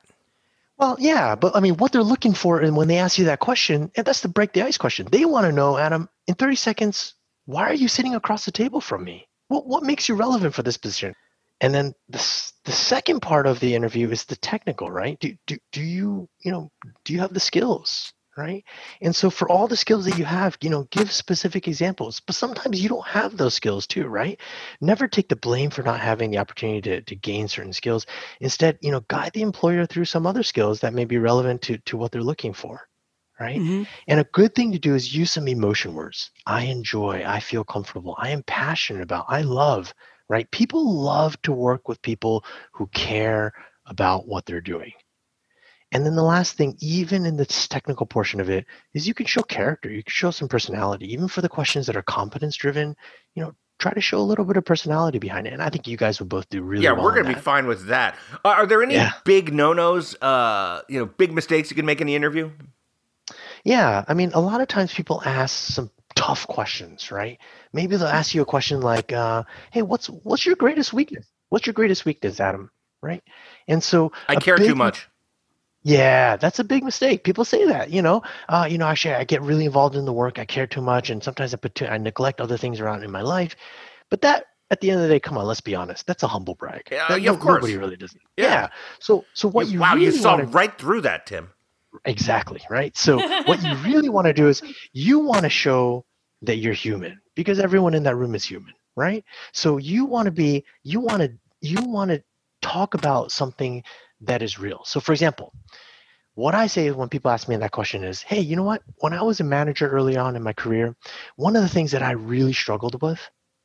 Well, 0.77 0.97
yeah, 0.99 1.35
but 1.35 1.55
I 1.55 1.61
mean, 1.61 1.77
what 1.77 1.93
they're 1.93 2.03
looking 2.03 2.33
for, 2.33 2.59
and 2.61 2.75
when 2.75 2.89
they 2.89 2.97
ask 2.97 3.19
you 3.19 3.27
that 3.27 3.39
question, 3.39 3.91
and 3.95 4.07
that's 4.07 4.23
the 4.23 4.29
break 4.29 4.53
the 4.55 4.63
ice 4.63 4.79
question. 4.79 5.07
They 5.13 5.27
want 5.27 5.45
to 5.47 5.53
know, 5.53 5.77
Adam, 5.77 6.09
in 6.27 6.35
30 6.35 6.57
seconds, 6.57 7.15
why 7.45 7.65
are 7.65 7.75
you 7.75 7.87
sitting 7.87 8.15
across 8.15 8.45
the 8.47 8.51
table 8.51 8.81
from 8.81 9.05
me? 9.05 9.29
What 9.49 9.67
what 9.67 9.83
makes 9.83 10.09
you 10.09 10.15
relevant 10.15 10.55
for 10.55 10.63
this 10.63 10.79
position? 10.79 11.15
And 11.61 11.75
then 11.75 11.95
the 12.09 12.19
the 12.65 12.73
second 12.73 13.21
part 13.21 13.47
of 13.47 13.61
the 13.61 13.75
interview 13.75 14.09
is 14.11 14.25
the 14.25 14.37
technical, 14.37 14.91
right? 14.91 15.19
Do 15.21 15.37
do 15.47 15.59
do 15.73 15.83
you 15.83 16.29
you 16.41 16.51
know 16.51 16.71
do 17.05 17.13
you 17.13 17.21
have 17.21 17.35
the 17.35 17.41
skills, 17.41 18.13
right? 18.37 18.65
And 19.03 19.15
so 19.15 19.31
for 19.31 19.49
all 19.51 19.69
the 19.69 19.77
skills 19.77 20.05
that 20.07 20.19
you 20.19 20.25
have, 20.25 20.57
you 20.63 20.71
know, 20.71 20.85
give 20.91 21.13
specific 21.13 21.69
examples. 21.69 22.21
But 22.21 22.35
sometimes 22.37 22.81
you 22.83 22.89
don't 22.89 23.07
have 23.07 23.37
those 23.37 23.55
skills 23.55 23.87
too, 23.87 24.07
right? 24.07 24.41
Never 24.81 25.09
take 25.09 25.29
the 25.29 25.37
blame 25.37 25.71
for 25.71 25.83
not 25.83 26.01
having 26.01 26.31
the 26.31 26.39
opportunity 26.39 26.81
to, 26.83 27.03
to 27.03 27.17
gain 27.17 27.49
certain 27.49 27.73
skills. 27.73 28.07
Instead, 28.41 28.79
you 28.81 28.93
know, 28.93 29.01
guide 29.09 29.33
the 29.35 29.43
employer 29.43 29.87
through 29.87 30.07
some 30.07 30.27
other 30.27 30.43
skills 30.43 30.81
that 30.81 30.95
may 30.95 31.05
be 31.05 31.19
relevant 31.19 31.63
to, 31.63 31.79
to 31.79 31.97
what 31.97 32.13
they're 32.13 32.23
looking 32.23 32.53
for. 32.55 32.89
Right. 33.39 33.59
Mhm. 33.61 33.87
And 34.07 34.21
a 34.21 34.25
good 34.25 34.55
thing 34.55 34.73
to 34.73 34.79
do 34.79 34.95
is 34.95 35.15
use 35.17 35.33
some 35.33 35.49
emotion 35.49 35.95
words. 35.95 36.31
I 36.47 36.65
enjoy, 36.65 37.25
I 37.27 37.41
feel 37.41 37.65
comfortable, 37.65 38.15
I 38.19 38.31
am 38.31 38.43
passionate 38.43 39.03
about, 39.03 39.25
I 39.29 39.41
love, 39.43 39.95
right? 40.29 40.51
People 40.51 41.03
love 41.03 41.41
to 41.43 41.53
work 41.53 41.89
with 41.89 42.03
people 42.03 42.45
who 42.73 42.87
care 42.89 43.53
about 43.87 44.29
what 44.29 44.45
they're 44.45 44.61
doing. 44.61 44.93
And 45.93 46.07
then 46.07 46.15
the 46.15 46.23
last 46.23 46.55
thing, 46.57 46.77
even 46.81 47.27
in 47.27 47.37
this 47.37 47.67
technical 47.67 48.07
portion 48.07 48.41
of 48.41 48.49
it, 48.49 48.65
is 48.95 49.09
you 49.09 49.15
can 49.15 49.27
show 49.27 49.43
character. 49.43 49.91
You 49.91 50.03
can 50.05 50.13
show 50.13 50.31
some 50.31 50.49
personality. 50.49 51.13
Even 51.13 51.27
for 51.29 51.41
the 51.41 51.49
questions 51.49 51.87
that 51.87 51.97
are 51.97 52.03
competence 52.03 52.57
driven, 52.57 52.95
you 53.35 53.43
know, 53.43 53.55
try 53.81 53.93
to 53.93 54.01
show 54.01 54.19
a 54.19 54.23
little 54.23 54.45
bit 54.45 54.57
of 54.57 54.65
personality 54.65 55.19
behind 55.19 55.47
it. 55.47 55.53
And 55.53 55.63
I 55.63 55.71
think 55.71 55.89
you 55.89 55.97
guys 55.97 56.21
would 56.21 56.29
both 56.29 56.49
do 56.49 56.63
really 56.63 56.85
yeah, 56.85 56.93
well. 56.93 57.05
we're 57.05 57.15
going 57.15 57.27
to 57.27 57.35
be 57.35 57.41
fine 57.41 57.67
with 57.67 57.87
that. 57.87 58.17
Are 58.45 58.55
are 58.57 58.67
there 58.67 58.83
any 58.83 58.95
Yeah. 58.95 59.13
big 59.25 59.53
no-nos, 59.53 60.15
uh, 60.23 60.83
you 60.89 61.01
know, 61.01 61.07
big 61.07 61.33
mistakes 61.33 61.71
you 61.71 61.77
can 61.77 61.87
make 61.87 62.01
in 62.01 62.07
the 62.07 62.15
interview? 62.15 62.51
Yeah, 63.65 64.05
I 64.07 64.15
mean, 64.15 64.33
a 64.33 64.41
lot 64.41 64.61
of 64.61 64.69
times 64.69 64.93
people 64.95 65.23
ask 65.25 65.55
some 65.73 65.91
tough 66.15 66.47
questions, 66.47 67.11
right? 67.11 67.39
Maybe 67.73 67.97
they'll 67.97 68.07
ask 68.09 68.35
you 68.35 68.43
a 68.43 68.47
question 68.47 68.81
like, 68.81 69.13
uh, 69.13 69.45
"Hey, 69.71 69.83
what's 69.83 70.07
what's 70.09 70.47
your 70.47 70.57
greatest 70.57 70.93
weakness? 70.93 71.27
What's 71.49 71.67
your 71.67 71.75
greatest 71.75 72.05
weakness, 72.05 72.41
Adam?" 72.41 72.71
Right? 73.03 73.23
And 73.69 73.83
so 73.83 74.13
I 74.29 74.37
care 74.37 74.57
too 74.57 74.75
much. 74.75 75.09
Yeah, 75.83 76.37
that's 76.37 76.59
a 76.59 76.65
big 76.65 76.85
mistake. 76.85 77.25
People 77.25 77.45
say 77.45 77.65
that, 77.67 77.91
you 77.91 78.03
know, 78.03 78.23
uh, 78.49 78.67
you 78.71 78.77
know, 78.77 78.87
actually, 78.87 79.15
I 79.15 79.25
get 79.25 79.41
really 79.41 79.65
involved 79.65 79.97
in 79.97 80.05
the 80.05 80.13
work. 80.13 80.39
I 80.39 80.45
care 80.45 80.67
too 80.67 80.83
much, 80.83 81.09
and 81.09 81.23
sometimes 81.23 81.55
I 81.55 81.57
put 81.57 81.75
too, 81.75 81.87
I 81.87 81.97
neglect 81.97 82.41
other 82.41 82.59
things 82.59 82.81
around 82.81 83.03
in 83.03 83.11
my 83.11 83.23
life. 83.23 83.57
But 84.11 84.21
that, 84.23 84.45
at 84.71 84.81
the 84.83 84.91
end 84.91 85.01
of 85.01 85.09
the 85.09 85.15
day, 85.15 85.21
come 85.21 85.39
on, 85.39 85.47
let's 85.47 85.63
be 85.63 85.75
honest. 85.75 86.07
That's 86.07 86.23
a 86.23 86.29
humble 86.29 86.55
brag. 86.55 86.83
Yeah, 86.93 87.09
That- 87.09 87.23
yeah, 87.23 87.31
of 87.31 87.39
no- 87.39 87.43
course. 87.43 87.63
Nobody 87.63 87.77
really 87.79 87.97
does. 87.97 88.15
Yeah. 88.37 88.45
Yeah. 88.45 88.69
So, 88.99 89.25
so 89.33 89.49
what 89.49 89.69
you, 89.69 89.81
wow, 89.81 89.95
really 89.95 90.07
you 90.07 90.13
saw 90.13 90.33
wanna- 90.37 90.49
right 90.49 90.77
through 90.79 91.01
that, 91.03 91.27
Tim. 91.27 91.51
Exactly, 92.05 92.61
right? 92.71 92.97
So 92.97 93.17
what 93.47 93.63
you 93.63 93.75
really 93.77 94.09
want 94.11 94.27
to 94.27 94.33
do 94.33 94.49
is 94.49 94.63
you 94.93 95.19
want 95.19 95.43
to 95.43 95.49
show 95.51 96.05
that 96.43 96.57
you're 96.57 96.73
human 96.73 97.21
because 97.35 97.59
everyone 97.59 97.95
in 97.95 98.03
that 98.05 98.15
room 98.17 98.35
is 98.35 98.45
human, 98.45 98.73
right? 98.97 99.25
So 99.53 99.77
you 99.79 100.05
want 100.05 100.27
to 100.27 100.31
be 100.31 100.65
you 100.85 101.01
want 101.01 101.23
to 101.23 101.33
you 101.61 101.83
want 101.83 102.11
to 102.13 102.23
talk 102.63 102.95
about 102.95 103.33
something 103.33 103.83
that 104.23 104.43
is 104.43 104.59
real. 104.59 104.83
So 104.85 105.01
for 105.01 105.13
example, 105.13 105.53
what 106.35 106.55
I 106.55 106.69
say 106.69 106.91
when 106.91 107.09
people 107.09 107.31
ask 107.31 107.49
me 107.49 107.57
that 107.57 107.73
question 107.73 108.05
is, 108.05 108.23
"Hey, 108.23 108.41
you 108.41 108.57
know 108.57 108.63
what? 108.63 108.83
When 108.99 109.13
I 109.13 109.23
was 109.23 109.41
a 109.41 109.45
manager 109.45 109.89
early 109.89 110.17
on 110.17 110.37
in 110.37 110.43
my 110.43 110.53
career, 110.53 110.97
one 111.37 111.57
of 111.57 111.63
the 111.63 111.69
things 111.69 111.93
that 111.93 112.03
I 112.03 112.13
really 112.13 112.53
struggled 112.53 113.01
with 113.03 113.21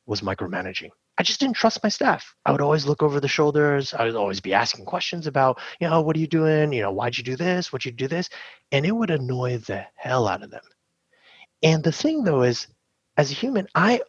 was 0.06 0.20
micromanaging. 0.20 0.90
I 1.18 1.22
just 1.22 1.40
didn't 1.40 1.56
trust 1.56 1.82
my 1.82 1.88
staff. 1.88 2.34
I 2.44 2.52
would 2.52 2.60
always 2.60 2.86
look 2.86 3.02
over 3.02 3.20
the 3.20 3.28
shoulders. 3.28 3.94
I 3.94 4.04
would 4.04 4.16
always 4.16 4.40
be 4.40 4.52
asking 4.54 4.84
questions 4.84 5.26
about, 5.26 5.60
you 5.80 5.88
know, 5.88 6.02
what 6.02 6.16
are 6.16 6.20
you 6.20 6.26
doing? 6.26 6.72
You 6.72 6.82
know, 6.82 6.92
why'd 6.92 7.16
you 7.16 7.24
do 7.24 7.36
this? 7.36 7.72
What'd 7.72 7.86
you 7.86 7.92
do 7.92 8.06
this? 8.06 8.28
And 8.70 8.84
it 8.84 8.92
would 8.92 9.10
annoy 9.10 9.58
the 9.58 9.86
hell 9.94 10.28
out 10.28 10.42
of 10.42 10.50
them. 10.50 10.62
And 11.62 11.82
the 11.82 11.92
thing 11.92 12.24
though 12.24 12.42
is, 12.42 12.66
as 13.16 13.30
a 13.30 13.34
human, 13.34 13.66
I 13.74 14.02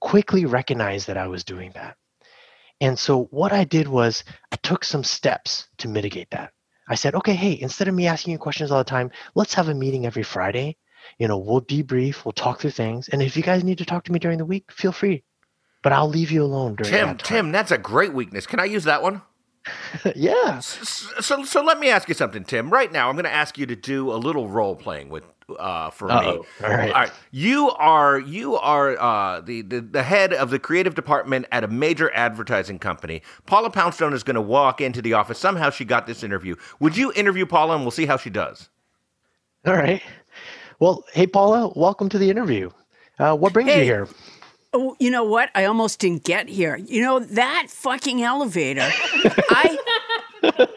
quickly 0.00 0.44
recognized 0.44 1.06
that 1.06 1.16
I 1.16 1.28
was 1.28 1.44
doing 1.44 1.72
that. 1.74 1.96
And 2.80 2.98
so 2.98 3.24
what 3.24 3.52
I 3.52 3.64
did 3.64 3.88
was 3.88 4.24
I 4.52 4.56
took 4.56 4.84
some 4.84 5.04
steps 5.04 5.68
to 5.78 5.88
mitigate 5.88 6.30
that. 6.30 6.52
I 6.88 6.94
said, 6.94 7.14
okay, 7.14 7.34
hey, 7.34 7.58
instead 7.60 7.88
of 7.88 7.94
me 7.94 8.06
asking 8.06 8.32
you 8.32 8.38
questions 8.38 8.70
all 8.70 8.78
the 8.78 8.84
time, 8.84 9.10
let's 9.34 9.54
have 9.54 9.68
a 9.68 9.74
meeting 9.74 10.06
every 10.06 10.22
Friday. 10.22 10.76
You 11.18 11.28
know, 11.28 11.38
we'll 11.38 11.62
debrief, 11.62 12.24
we'll 12.24 12.32
talk 12.32 12.60
through 12.60 12.70
things. 12.70 13.08
And 13.08 13.22
if 13.22 13.36
you 13.36 13.42
guys 13.42 13.62
need 13.62 13.78
to 13.78 13.84
talk 13.84 14.04
to 14.04 14.12
me 14.12 14.18
during 14.18 14.38
the 14.38 14.44
week, 14.44 14.72
feel 14.72 14.92
free. 14.92 15.22
But 15.82 15.92
I'll 15.92 16.08
leave 16.08 16.30
you 16.30 16.42
alone 16.42 16.74
during 16.74 16.92
Tim, 16.92 17.06
that 17.08 17.18
time. 17.20 17.36
Tim, 17.36 17.52
that's 17.52 17.70
a 17.70 17.78
great 17.78 18.12
weakness. 18.12 18.46
Can 18.46 18.60
I 18.60 18.64
use 18.64 18.84
that 18.84 19.02
one? 19.02 19.22
yeah. 20.16 20.56
S- 20.58 21.12
So, 21.20 21.44
so 21.44 21.62
let 21.62 21.78
me 21.78 21.90
ask 21.90 22.08
you 22.08 22.14
something, 22.14 22.44
Tim. 22.44 22.70
Right 22.70 22.90
now, 22.90 23.08
I'm 23.08 23.14
going 23.14 23.24
to 23.24 23.32
ask 23.32 23.56
you 23.58 23.66
to 23.66 23.76
do 23.76 24.12
a 24.12 24.16
little 24.16 24.48
role 24.48 24.74
playing 24.76 25.08
with 25.10 25.24
uh, 25.58 25.90
for 25.90 26.08
me. 26.08 26.14
Uh-oh. 26.14 26.46
All 26.62 26.70
right. 26.70 27.10
You 27.30 27.70
are 27.70 28.18
you 28.18 28.56
are 28.56 28.98
uh, 28.98 29.40
the, 29.40 29.62
the 29.62 29.80
the 29.80 30.02
head 30.02 30.32
of 30.32 30.50
the 30.50 30.58
creative 30.58 30.94
department 30.94 31.46
at 31.52 31.64
a 31.64 31.68
major 31.68 32.10
advertising 32.14 32.78
company. 32.78 33.22
Paula 33.46 33.70
Poundstone 33.70 34.12
is 34.12 34.22
going 34.22 34.36
to 34.36 34.40
walk 34.40 34.80
into 34.80 35.02
the 35.02 35.14
office. 35.14 35.38
Somehow 35.38 35.70
she 35.70 35.84
got 35.84 36.06
this 36.06 36.22
interview. 36.22 36.56
Would 36.80 36.96
you 36.96 37.12
interview 37.14 37.46
Paula, 37.46 37.74
and 37.74 37.84
we'll 37.84 37.90
see 37.90 38.06
how 38.06 38.16
she 38.16 38.30
does. 38.30 38.68
All 39.66 39.74
right. 39.74 40.02
Well, 40.78 41.04
hey, 41.12 41.26
Paula, 41.26 41.72
welcome 41.76 42.08
to 42.08 42.18
the 42.18 42.30
interview. 42.30 42.70
Uh, 43.18 43.36
what 43.36 43.52
brings 43.52 43.68
you 43.68 43.82
here? 43.82 44.08
Oh, 44.72 44.96
you 45.00 45.10
know 45.10 45.24
what? 45.24 45.50
I 45.56 45.64
almost 45.64 45.98
didn't 45.98 46.22
get 46.22 46.48
here. 46.48 46.76
You 46.76 47.02
know 47.02 47.18
that 47.18 47.66
fucking 47.68 48.22
elevator. 48.22 48.88
I 49.50 49.76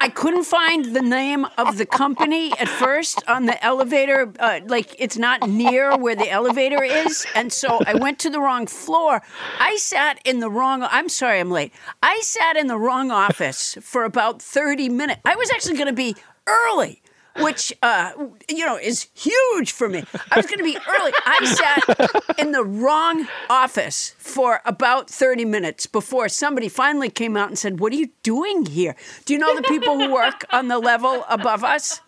I 0.01 0.09
couldn't 0.09 0.45
find 0.45 0.95
the 0.95 1.01
name 1.01 1.45
of 1.59 1.77
the 1.77 1.85
company 1.85 2.51
at 2.59 2.67
first 2.67 3.23
on 3.27 3.45
the 3.45 3.63
elevator. 3.63 4.33
Uh, 4.39 4.61
like 4.65 4.95
it's 4.97 5.17
not 5.17 5.47
near 5.47 5.95
where 5.95 6.15
the 6.15 6.27
elevator 6.29 6.83
is, 6.83 7.27
and 7.35 7.53
so 7.53 7.79
I 7.85 7.93
went 7.93 8.17
to 8.19 8.31
the 8.31 8.39
wrong 8.39 8.65
floor. 8.65 9.21
I 9.59 9.75
sat 9.75 10.19
in 10.25 10.39
the 10.39 10.49
wrong. 10.49 10.81
I'm 10.81 11.07
sorry, 11.07 11.39
I'm 11.39 11.51
late. 11.51 11.71
I 12.01 12.19
sat 12.21 12.57
in 12.57 12.65
the 12.65 12.79
wrong 12.79 13.11
office 13.11 13.77
for 13.79 14.05
about 14.05 14.41
thirty 14.41 14.89
minutes. 14.89 15.21
I 15.23 15.35
was 15.35 15.51
actually 15.51 15.75
going 15.75 15.87
to 15.87 15.93
be 15.93 16.15
early. 16.47 17.02
Which 17.39 17.73
uh, 17.81 18.11
you 18.47 18.63
know 18.65 18.77
is 18.77 19.07
huge 19.15 19.71
for 19.71 19.89
me. 19.89 20.03
I 20.31 20.37
was 20.37 20.45
going 20.45 20.59
to 20.59 20.63
be 20.63 20.77
early. 20.87 21.11
I 21.25 21.45
sat 21.45 22.39
in 22.39 22.51
the 22.51 22.63
wrong 22.63 23.27
office 23.49 24.13
for 24.19 24.61
about 24.65 25.09
thirty 25.09 25.43
minutes 25.43 25.87
before 25.87 26.29
somebody 26.29 26.69
finally 26.69 27.09
came 27.09 27.35
out 27.35 27.47
and 27.47 27.57
said, 27.57 27.79
"What 27.79 27.91
are 27.91 27.95
you 27.95 28.09
doing 28.21 28.67
here? 28.67 28.95
Do 29.25 29.33
you 29.33 29.39
know 29.39 29.55
the 29.55 29.63
people 29.63 29.97
who 29.99 30.13
work 30.13 30.45
on 30.51 30.67
the 30.67 30.77
level 30.77 31.25
above 31.27 31.63
us? 31.63 32.01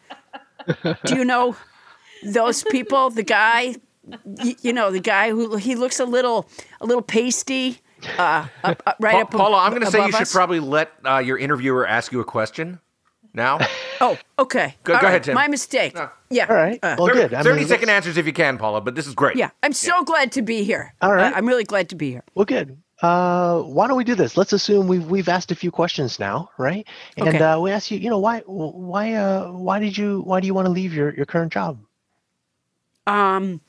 Do 1.05 1.15
you 1.15 1.26
know 1.26 1.55
those 2.23 2.63
people? 2.63 3.09
The 3.09 3.23
guy, 3.23 3.78
you 4.61 4.73
know, 4.73 4.91
the 4.91 4.99
guy 4.99 5.32
who 5.32 5.55
he 5.57 5.73
looks 5.76 5.99
a 5.99 6.05
little, 6.05 6.47
a 6.82 6.86
little 6.86 7.01
pasty, 7.01 7.80
uh, 8.19 8.47
up, 8.63 8.84
up- 8.86 8.97
right 8.99 9.13
Pa- 9.13 9.21
up. 9.21 9.32
Paula, 9.32 9.57
I'm 9.63 9.71
going 9.71 9.84
to 9.84 9.89
say 9.91 10.05
you 10.05 10.11
should 10.11 10.21
us. 10.21 10.32
probably 10.34 10.59
let 10.59 10.91
uh, 11.03 11.17
your 11.17 11.38
interviewer 11.39 11.86
ask 11.88 12.11
you 12.11 12.19
a 12.19 12.26
question. 12.26 12.80
Now. 13.36 13.60
Oh, 14.02 14.18
okay. 14.38 14.76
Go- 14.84 14.92
go 14.92 14.96
right, 15.00 15.04
ahead, 15.06 15.24
Tim. 15.24 15.36
My 15.36 15.48
mistake. 15.48 15.96
No. 15.96 16.10
Yeah. 16.30 16.48
All 16.50 16.56
right. 16.58 16.78
Uh, 16.84 16.96
well, 16.98 17.08
Thirty 17.08 17.20
good. 17.22 17.34
I 17.34 17.38
mean, 17.38 17.44
thirty 17.46 17.64
second 17.66 17.88
let's- 17.88 17.96
answers 18.06 18.18
if 18.18 18.26
you 18.26 18.34
can, 18.34 18.58
Paula. 18.58 18.82
But 18.82 18.94
this 18.96 19.08
is 19.08 19.16
great. 19.16 19.38
yeah. 19.38 19.52
I'm 19.64 19.72
so 19.72 20.04
glad 20.04 20.34
to 20.34 20.42
be 20.42 20.66
here. 20.66 20.94
All 21.02 21.14
right. 21.14 21.34
I- 21.34 21.38
I'm 21.38 21.46
really 21.48 21.64
glad 21.64 21.88
to 21.90 21.96
be 21.96 22.12
here. 22.12 22.24
Well, 22.36 22.44
good. 22.44 22.78
Uh, 23.02 23.62
why 23.62 23.88
don't 23.88 23.96
we 23.96 24.04
do 24.04 24.14
this? 24.14 24.36
Let's 24.36 24.52
assume 24.52 24.90
we've 24.90 25.06
we've 25.10 25.30
asked 25.30 25.50
a 25.50 25.56
few 25.56 25.72
questions 25.72 26.20
now, 26.20 26.50
right? 26.58 26.86
And 27.16 27.30
Okay. 27.30 27.38
uh, 27.40 27.58
we 27.62 27.72
ask 27.72 27.90
you, 27.90 27.98
you 27.98 28.10
know, 28.10 28.20
why 28.20 28.42
why 28.48 29.14
uh 29.14 29.48
why 29.54 29.80
did 29.80 29.98
you 29.98 30.22
why 30.26 30.42
do 30.42 30.48
you 30.48 30.54
want 30.54 30.66
to 30.66 30.72
leave 30.74 30.94
your 30.94 31.14
your 31.16 31.26
current 31.26 31.54
job? 31.54 31.80
Um, 33.08 33.62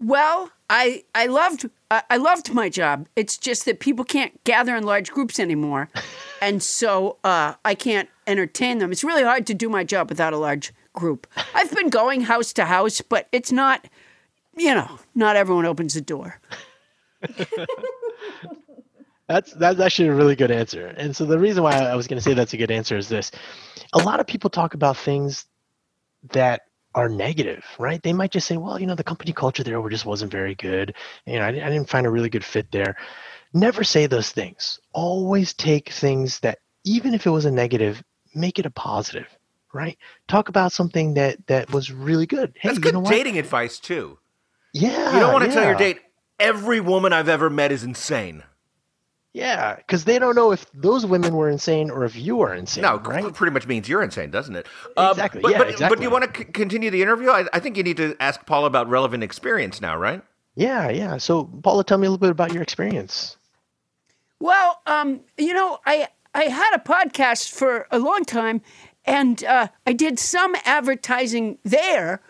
well, 0.00 0.50
I 0.70 1.02
I 1.14 1.26
loved 1.26 1.68
I, 1.90 2.02
I 2.10 2.16
loved 2.18 2.52
my 2.54 2.68
job. 2.68 3.08
It's 3.16 3.36
just 3.36 3.64
that 3.64 3.80
people 3.80 4.04
can't 4.04 4.42
gather 4.44 4.76
in 4.76 4.84
large 4.84 5.10
groups 5.10 5.40
anymore, 5.40 5.88
and 6.40 6.62
so 6.62 7.18
uh, 7.24 7.54
I 7.64 7.74
can't 7.74 8.08
entertain 8.26 8.78
them. 8.78 8.92
It's 8.92 9.04
really 9.04 9.22
hard 9.22 9.46
to 9.48 9.54
do 9.54 9.68
my 9.68 9.84
job 9.84 10.08
without 10.08 10.32
a 10.32 10.38
large 10.38 10.72
group. 10.92 11.26
I've 11.54 11.70
been 11.70 11.88
going 11.88 12.22
house 12.22 12.52
to 12.54 12.64
house, 12.66 13.00
but 13.00 13.28
it's 13.32 13.52
not, 13.52 13.86
you 14.56 14.74
know, 14.74 14.98
not 15.14 15.36
everyone 15.36 15.66
opens 15.66 15.94
the 15.94 16.00
door. 16.00 16.40
That's 19.28 19.52
that's 19.54 19.80
actually 19.80 20.08
a 20.08 20.14
really 20.14 20.36
good 20.36 20.50
answer. 20.50 20.88
And 20.88 21.16
so 21.16 21.24
the 21.24 21.38
reason 21.38 21.62
why 21.62 21.72
I 21.72 21.94
was 21.94 22.06
going 22.06 22.18
to 22.18 22.22
say 22.22 22.34
that's 22.34 22.52
a 22.52 22.58
good 22.58 22.70
answer 22.70 22.98
is 22.98 23.08
this: 23.08 23.30
a 23.94 23.98
lot 23.98 24.20
of 24.20 24.26
people 24.26 24.50
talk 24.50 24.74
about 24.74 24.96
things 24.96 25.46
that 26.32 26.62
are 26.94 27.08
negative, 27.08 27.64
right? 27.78 28.02
They 28.02 28.12
might 28.12 28.30
just 28.30 28.46
say, 28.46 28.58
"Well, 28.58 28.78
you 28.78 28.86
know, 28.86 28.94
the 28.94 29.04
company 29.04 29.32
culture 29.32 29.62
there 29.62 29.88
just 29.88 30.04
wasn't 30.04 30.32
very 30.32 30.54
good. 30.54 30.94
You 31.24 31.38
know, 31.38 31.46
I, 31.46 31.48
I 31.48 31.52
didn't 31.52 31.88
find 31.88 32.06
a 32.06 32.10
really 32.10 32.28
good 32.28 32.44
fit 32.44 32.70
there." 32.72 32.96
Never 33.54 33.84
say 33.84 34.06
those 34.06 34.30
things. 34.30 34.78
Always 34.92 35.54
take 35.54 35.90
things 35.90 36.40
that, 36.40 36.58
even 36.84 37.14
if 37.14 37.26
it 37.26 37.30
was 37.30 37.46
a 37.46 37.50
negative, 37.50 38.02
make 38.34 38.58
it 38.58 38.66
a 38.66 38.70
positive, 38.70 39.26
right? 39.72 39.98
Talk 40.28 40.48
about 40.48 40.72
something 40.72 41.14
that 41.14 41.46
that 41.46 41.70
was 41.72 41.90
really 41.90 42.26
good. 42.26 42.52
Hey, 42.60 42.68
That's 42.70 42.78
you 42.78 42.82
good 42.82 42.94
know 42.94 43.00
what? 43.00 43.10
dating 43.10 43.38
advice 43.38 43.78
too. 43.78 44.18
Yeah, 44.72 45.14
You 45.14 45.20
don't 45.20 45.32
want 45.32 45.44
to 45.44 45.50
tell 45.52 45.64
your 45.64 45.76
date 45.76 46.00
every 46.40 46.80
woman 46.80 47.12
I've 47.12 47.28
ever 47.28 47.50
met 47.50 47.72
is 47.72 47.84
insane. 47.84 48.42
Yeah, 49.34 49.76
because 49.76 50.04
they 50.04 50.18
don't 50.18 50.34
know 50.34 50.52
if 50.52 50.70
those 50.72 51.06
women 51.06 51.34
were 51.34 51.48
insane 51.48 51.90
or 51.90 52.04
if 52.04 52.14
you 52.14 52.42
are 52.42 52.54
insane. 52.54 52.82
No, 52.82 52.98
right? 52.98 53.24
it 53.24 53.34
pretty 53.34 53.52
much 53.52 53.66
means 53.66 53.88
you're 53.88 54.02
insane, 54.02 54.30
doesn't 54.30 54.54
it? 54.54 54.66
Um, 54.96 55.10
Exactly, 55.10 55.40
But, 55.40 55.52
yeah, 55.52 55.58
but, 55.58 55.78
but 55.78 55.96
do 55.98 56.02
you 56.04 56.10
want 56.10 56.32
to 56.34 56.38
c- 56.40 56.44
continue 56.44 56.90
the 56.90 57.00
interview? 57.00 57.30
I, 57.30 57.46
I 57.52 57.58
think 57.58 57.78
you 57.78 57.82
need 57.82 57.96
to 57.96 58.14
ask 58.20 58.44
Paula 58.44 58.66
about 58.66 58.90
relevant 58.90 59.22
experience 59.22 59.80
now, 59.80 59.96
right? 59.96 60.22
Yeah, 60.54 60.90
yeah. 60.90 61.16
So, 61.16 61.44
Paula, 61.44 61.82
tell 61.82 61.96
me 61.96 62.06
a 62.06 62.10
little 62.10 62.20
bit 62.20 62.30
about 62.30 62.52
your 62.52 62.62
experience. 62.62 63.38
Well, 64.38 64.80
um, 64.86 65.20
you 65.38 65.54
know, 65.54 65.78
I 65.86 66.08
I 66.34 66.44
had 66.44 66.74
a 66.74 66.78
podcast 66.78 67.50
for 67.50 67.86
a 67.90 67.98
long 67.98 68.24
time, 68.24 68.62
and 69.04 69.42
uh, 69.44 69.68
I 69.86 69.92
did 69.92 70.18
some 70.18 70.54
advertising 70.64 71.58
there. 71.62 72.20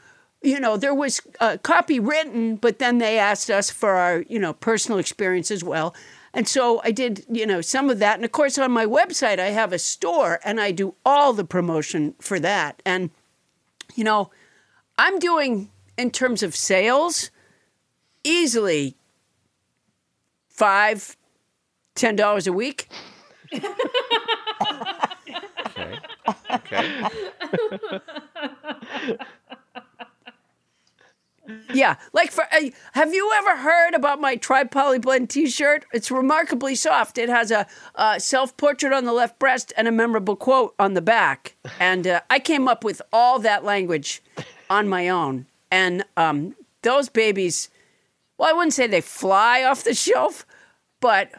You 0.42 0.58
know, 0.58 0.76
there 0.76 0.94
was 0.94 1.20
uh, 1.38 1.58
copy 1.62 2.00
written, 2.00 2.56
but 2.56 2.78
then 2.78 2.98
they 2.98 3.18
asked 3.18 3.48
us 3.50 3.70
for 3.70 3.90
our 3.90 4.22
you 4.28 4.38
know 4.38 4.52
personal 4.52 4.98
experience 4.98 5.50
as 5.50 5.62
well. 5.62 5.94
And 6.34 6.48
so 6.48 6.80
I 6.82 6.92
did, 6.92 7.26
you 7.30 7.46
know, 7.46 7.60
some 7.60 7.90
of 7.90 7.98
that. 7.98 8.16
And 8.16 8.24
of 8.24 8.32
course, 8.32 8.56
on 8.56 8.72
my 8.72 8.86
website, 8.86 9.38
I 9.38 9.50
have 9.50 9.72
a 9.72 9.78
store 9.78 10.40
and 10.44 10.60
I 10.60 10.70
do 10.70 10.94
all 11.04 11.32
the 11.34 11.44
promotion 11.44 12.14
for 12.20 12.40
that. 12.40 12.80
And, 12.86 13.10
you 13.94 14.02
know, 14.02 14.30
I'm 14.96 15.18
doing, 15.18 15.70
in 15.98 16.10
terms 16.10 16.42
of 16.42 16.56
sales, 16.56 17.30
easily 18.24 18.96
five, 20.48 21.16
ten 21.94 22.16
dollars 22.16 22.46
a 22.46 22.52
week. 22.52 22.88
Okay. 25.66 25.98
Okay. 26.50 27.02
Yeah, 31.74 31.96
like 32.12 32.30
for 32.30 32.44
uh, 32.52 32.70
have 32.92 33.12
you 33.12 33.32
ever 33.34 33.56
heard 33.56 33.94
about 33.94 34.20
my 34.20 34.36
tri 34.36 34.62
poly 34.62 35.00
blend 35.00 35.28
T-shirt? 35.28 35.84
It's 35.92 36.10
remarkably 36.10 36.76
soft. 36.76 37.18
It 37.18 37.28
has 37.28 37.50
a, 37.50 37.66
uh 37.96 38.18
self 38.20 38.56
portrait 38.56 38.92
on 38.92 39.04
the 39.06 39.12
left 39.12 39.38
breast 39.40 39.72
and 39.76 39.88
a 39.88 39.92
memorable 39.92 40.36
quote 40.36 40.74
on 40.78 40.94
the 40.94 41.00
back. 41.02 41.56
And 41.80 42.06
uh, 42.06 42.20
I 42.30 42.38
came 42.38 42.68
up 42.68 42.84
with 42.84 43.02
all 43.12 43.40
that 43.40 43.64
language 43.64 44.22
on 44.70 44.88
my 44.88 45.08
own. 45.08 45.46
And 45.70 46.04
um, 46.16 46.54
those 46.82 47.08
babies, 47.08 47.70
well, 48.38 48.48
I 48.50 48.52
wouldn't 48.52 48.74
say 48.74 48.86
they 48.86 49.00
fly 49.00 49.64
off 49.64 49.82
the 49.82 49.94
shelf, 49.94 50.46
but 51.00 51.30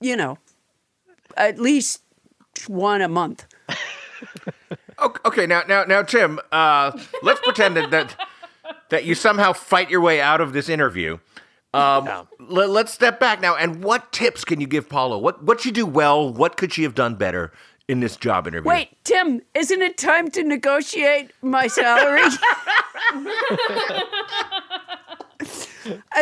you 0.00 0.16
know, 0.16 0.38
at 1.36 1.58
least 1.58 2.02
one 2.66 3.02
a 3.02 3.08
month. 3.08 3.46
Ok- 4.98 5.20
Okay, 5.24 5.46
now, 5.46 5.62
now, 5.66 5.84
now, 5.84 6.02
Tim. 6.02 6.38
Uh, 6.52 6.92
let's 7.22 7.40
pretend 7.40 7.74
that, 7.76 7.90
that 7.90 8.14
that 8.90 9.04
you 9.04 9.14
somehow 9.14 9.54
fight 9.54 9.88
your 9.88 10.02
way 10.02 10.20
out 10.20 10.42
of 10.42 10.52
this 10.52 10.68
interview. 10.68 11.16
Um, 11.72 12.28
let, 12.38 12.68
us 12.68 12.92
step 12.92 13.18
back 13.18 13.40
now. 13.40 13.56
And 13.56 13.82
what 13.82 14.12
tips 14.12 14.44
can 14.44 14.60
you 14.60 14.66
give 14.66 14.90
Paula? 14.90 15.18
What 15.18 15.42
what 15.42 15.62
she 15.62 15.70
do 15.70 15.86
well? 15.86 16.30
What 16.30 16.58
could 16.58 16.74
she 16.74 16.82
have 16.82 16.94
done 16.94 17.14
better 17.14 17.50
in 17.88 18.00
this 18.00 18.16
job 18.16 18.46
interview? 18.46 18.68
Wait, 18.68 18.90
Tim, 19.04 19.40
isn't 19.54 19.80
it 19.80 19.96
time 19.96 20.30
to 20.32 20.42
negotiate 20.42 21.30
my 21.40 21.66
salary? 21.66 22.20
and 23.14 23.26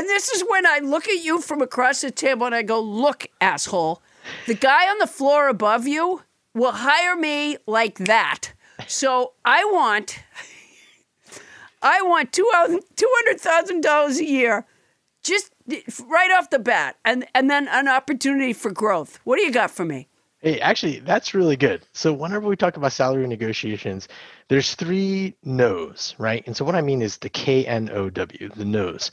this 0.07 0.29
is 0.31 0.45
when 0.49 0.67
I 0.67 0.81
look 0.83 1.09
at 1.09 1.25
you 1.25 1.41
from 1.41 1.63
across 1.63 2.01
the 2.03 2.11
table 2.11 2.47
and 2.47 2.55
I 2.55 2.63
go, 2.63 2.81
Look, 2.81 3.27
asshole, 3.41 4.03
the 4.47 4.55
guy 4.55 4.89
on 4.89 4.99
the 4.99 5.07
floor 5.07 5.49
above 5.49 5.87
you 5.87 6.23
will 6.55 6.73
hire 6.73 7.17
me 7.17 7.57
like 7.67 7.99
that. 7.99 8.53
So 8.87 9.33
I 9.45 9.65
want. 9.65 10.21
I 11.81 12.03
want 12.03 12.33
two 12.33 12.51
hundred 12.53 13.41
thousand 13.41 13.83
dollars 13.83 14.19
a 14.19 14.25
year, 14.25 14.67
just 15.23 15.53
right 16.07 16.31
off 16.33 16.51
the 16.51 16.59
bat, 16.59 16.97
and 17.05 17.27
and 17.35 17.49
then 17.51 17.69
an 17.69 17.89
opportunity 17.89 18.53
for 18.53 18.71
growth. 18.71 19.21
What 19.25 19.37
do 19.37 19.43
you 19.43 19.53
got 19.53 19.71
for 19.71 19.85
me? 19.85 20.09
Hey, 20.41 20.61
actually, 20.61 21.01
that's 21.01 21.35
really 21.35 21.57
good. 21.57 21.85
So, 21.93 22.13
whenever 22.13 22.47
we 22.47 22.55
talk 22.55 22.77
about 22.77 22.93
salary 22.93 23.27
negotiations, 23.27 24.07
there's 24.49 24.77
three 24.77 25.37
no's, 25.43 26.15
right? 26.17 26.45
And 26.47 26.57
so, 26.57 26.65
what 26.65 26.77
I 26.77 26.81
mean 26.81 27.03
is 27.03 27.19
the 27.19 27.29
K 27.29 27.67
N 27.67 27.91
O 27.93 28.09
W, 28.09 28.49
the 28.55 28.65
no's. 28.65 29.11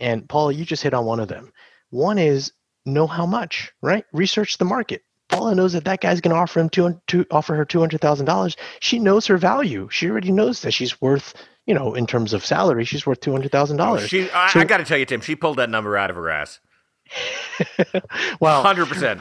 And 0.00 0.28
Paul, 0.28 0.52
you 0.52 0.66
just 0.66 0.82
hit 0.82 0.92
on 0.92 1.06
one 1.06 1.20
of 1.20 1.28
them. 1.28 1.50
One 1.88 2.18
is 2.18 2.52
know 2.86 3.06
how 3.06 3.26
much, 3.26 3.72
right? 3.82 4.04
Research 4.12 4.58
the 4.58 4.64
market. 4.64 5.02
Paula 5.28 5.54
knows 5.54 5.72
that 5.72 5.84
that 5.86 6.00
guy's 6.00 6.20
going 6.20 6.34
to 6.34 6.40
offer 6.40 6.60
him 6.60 6.68
two, 6.68 7.00
two 7.08 7.26
offer 7.30 7.54
her 7.56 7.64
two 7.64 7.80
hundred 7.80 8.00
thousand 8.00 8.26
dollars. 8.26 8.56
She 8.80 8.98
knows 9.00 9.26
her 9.26 9.36
value. 9.36 9.88
She 9.90 10.08
already 10.08 10.30
knows 10.30 10.62
that 10.62 10.70
she's 10.72 11.00
worth, 11.00 11.34
you 11.66 11.74
know, 11.74 11.94
in 11.94 12.06
terms 12.06 12.32
of 12.32 12.46
salary, 12.46 12.84
she's 12.84 13.04
worth 13.04 13.20
two 13.20 13.32
hundred 13.32 13.50
thousand 13.50 13.76
dollars. 13.78 14.04
Oh, 14.04 14.06
she, 14.06 14.30
I, 14.30 14.50
I 14.54 14.64
got 14.64 14.76
to 14.78 14.84
tell 14.84 14.98
you, 14.98 15.04
Tim, 15.04 15.20
she 15.20 15.34
pulled 15.34 15.58
that 15.58 15.68
number 15.68 15.96
out 15.96 16.10
of 16.10 16.16
her 16.16 16.30
ass. 16.30 16.60
Well, 18.40 18.62
Hundred 18.62 18.86
percent. 18.86 19.20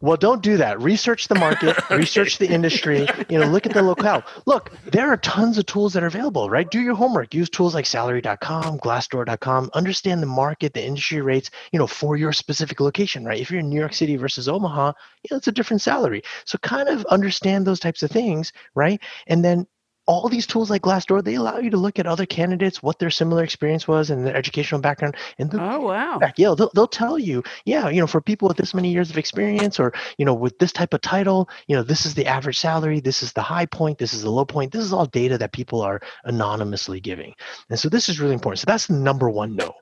Well, 0.00 0.16
don't 0.16 0.42
do 0.42 0.56
that. 0.58 0.80
Research 0.80 1.28
the 1.28 1.34
market, 1.34 1.76
research 1.90 2.38
the 2.38 2.48
industry, 2.48 3.06
you 3.28 3.38
know, 3.38 3.46
look 3.46 3.66
at 3.66 3.74
the 3.74 3.82
locale. 3.82 4.22
Look, 4.46 4.70
there 4.84 5.08
are 5.08 5.16
tons 5.16 5.58
of 5.58 5.66
tools 5.66 5.92
that 5.94 6.02
are 6.02 6.06
available, 6.06 6.48
right? 6.48 6.70
Do 6.70 6.80
your 6.80 6.94
homework. 6.94 7.34
Use 7.34 7.50
tools 7.50 7.74
like 7.74 7.86
salary.com, 7.86 8.78
glassdoor.com, 8.78 9.70
understand 9.74 10.22
the 10.22 10.26
market, 10.26 10.74
the 10.74 10.84
industry 10.84 11.20
rates, 11.20 11.50
you 11.72 11.78
know, 11.78 11.86
for 11.86 12.16
your 12.16 12.32
specific 12.32 12.80
location, 12.80 13.24
right? 13.24 13.40
If 13.40 13.50
you're 13.50 13.60
in 13.60 13.68
New 13.68 13.78
York 13.78 13.94
City 13.94 14.16
versus 14.16 14.48
Omaha, 14.48 14.92
you 15.22 15.28
know, 15.30 15.36
it's 15.38 15.48
a 15.48 15.52
different 15.52 15.82
salary. 15.82 16.22
So 16.44 16.58
kind 16.58 16.88
of 16.88 17.04
understand 17.06 17.66
those 17.66 17.80
types 17.80 18.02
of 18.02 18.10
things, 18.10 18.52
right? 18.74 19.00
And 19.26 19.44
then 19.44 19.66
all 20.08 20.28
these 20.28 20.46
tools 20.46 20.70
like 20.70 20.82
Glassdoor, 20.82 21.22
they 21.22 21.34
allow 21.34 21.58
you 21.58 21.70
to 21.70 21.76
look 21.76 21.98
at 21.98 22.06
other 22.06 22.26
candidates, 22.26 22.82
what 22.82 22.98
their 22.98 23.10
similar 23.10 23.44
experience 23.44 23.86
was 23.86 24.08
and 24.08 24.26
their 24.26 24.34
educational 24.34 24.80
background. 24.80 25.16
And 25.38 25.50
the 25.50 25.60
Oh 25.62 25.80
wow! 25.80 26.14
feedback. 26.14 26.38
Yeah, 26.38 26.54
they'll, 26.56 26.70
they'll 26.74 26.86
tell 26.88 27.18
you, 27.18 27.42
yeah, 27.66 27.90
you 27.90 28.00
know, 28.00 28.06
for 28.06 28.22
people 28.22 28.48
with 28.48 28.56
this 28.56 28.72
many 28.72 28.90
years 28.90 29.10
of 29.10 29.18
experience 29.18 29.78
or, 29.78 29.92
you 30.16 30.24
know, 30.24 30.34
with 30.34 30.58
this 30.58 30.72
type 30.72 30.94
of 30.94 31.02
title, 31.02 31.48
you 31.66 31.76
know, 31.76 31.82
this 31.82 32.06
is 32.06 32.14
the 32.14 32.26
average 32.26 32.58
salary, 32.58 33.00
this 33.00 33.22
is 33.22 33.34
the 33.34 33.42
high 33.42 33.66
point, 33.66 33.98
this 33.98 34.14
is 34.14 34.22
the 34.22 34.30
low 34.30 34.46
point. 34.46 34.72
This 34.72 34.84
is 34.84 34.92
all 34.94 35.06
data 35.06 35.36
that 35.38 35.52
people 35.52 35.82
are 35.82 36.00
anonymously 36.24 37.00
giving. 37.00 37.34
And 37.68 37.78
so 37.78 37.90
this 37.90 38.08
is 38.08 38.18
really 38.18 38.34
important. 38.34 38.60
So 38.60 38.66
that's 38.66 38.86
the 38.86 38.94
number 38.94 39.28
one 39.28 39.54
no. 39.54 39.74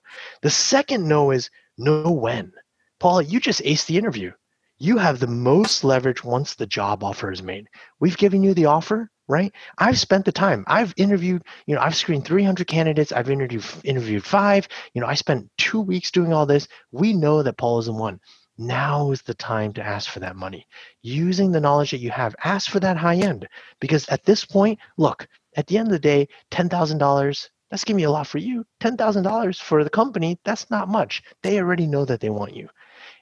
The 0.42 0.50
second 0.50 1.08
no 1.08 1.30
is 1.30 1.50
know 1.78 2.10
when. 2.10 2.52
Paula, 2.98 3.22
you 3.22 3.38
just 3.38 3.62
aced 3.62 3.86
the 3.86 3.98
interview. 3.98 4.32
You 4.78 4.98
have 4.98 5.20
the 5.20 5.26
most 5.26 5.84
leverage 5.84 6.22
once 6.22 6.54
the 6.54 6.66
job 6.66 7.02
offer 7.02 7.32
is 7.32 7.42
made. 7.42 7.66
We've 7.98 8.16
given 8.18 8.42
you 8.42 8.52
the 8.52 8.66
offer, 8.66 9.10
right? 9.26 9.50
I've 9.78 9.98
spent 9.98 10.26
the 10.26 10.32
time. 10.32 10.64
I've 10.66 10.92
interviewed, 10.98 11.44
you 11.66 11.74
know, 11.74 11.80
I've 11.80 11.96
screened 11.96 12.26
300 12.26 12.66
candidates. 12.66 13.10
I've 13.10 13.30
interviewed 13.30 13.64
interviewed 13.84 14.22
five. 14.22 14.68
You 14.92 15.00
know, 15.00 15.06
I 15.06 15.14
spent 15.14 15.50
two 15.56 15.80
weeks 15.80 16.10
doing 16.10 16.34
all 16.34 16.44
this. 16.44 16.68
We 16.92 17.14
know 17.14 17.42
that 17.42 17.56
Paul 17.56 17.78
is 17.78 17.88
in 17.88 17.96
one. 17.96 18.20
Now 18.58 19.12
is 19.12 19.22
the 19.22 19.34
time 19.34 19.72
to 19.74 19.82
ask 19.82 20.10
for 20.10 20.20
that 20.20 20.36
money. 20.36 20.66
Using 21.00 21.52
the 21.52 21.60
knowledge 21.60 21.90
that 21.92 22.00
you 22.00 22.10
have, 22.10 22.36
ask 22.44 22.70
for 22.70 22.80
that 22.80 22.98
high 22.98 23.16
end. 23.16 23.48
Because 23.80 24.06
at 24.08 24.24
this 24.24 24.44
point, 24.44 24.78
look, 24.98 25.26
at 25.56 25.66
the 25.66 25.78
end 25.78 25.88
of 25.88 25.92
the 25.92 25.98
day, 25.98 26.28
$10,000, 26.50 27.48
that's 27.70 27.84
giving 27.84 28.00
you 28.00 28.08
a 28.08 28.10
lot 28.10 28.26
for 28.26 28.38
you. 28.38 28.64
$10,000 28.82 29.60
for 29.60 29.84
the 29.84 29.90
company, 29.90 30.38
that's 30.44 30.70
not 30.70 30.88
much. 30.88 31.22
They 31.42 31.58
already 31.58 31.86
know 31.86 32.04
that 32.04 32.20
they 32.20 32.30
want 32.30 32.54
you. 32.54 32.68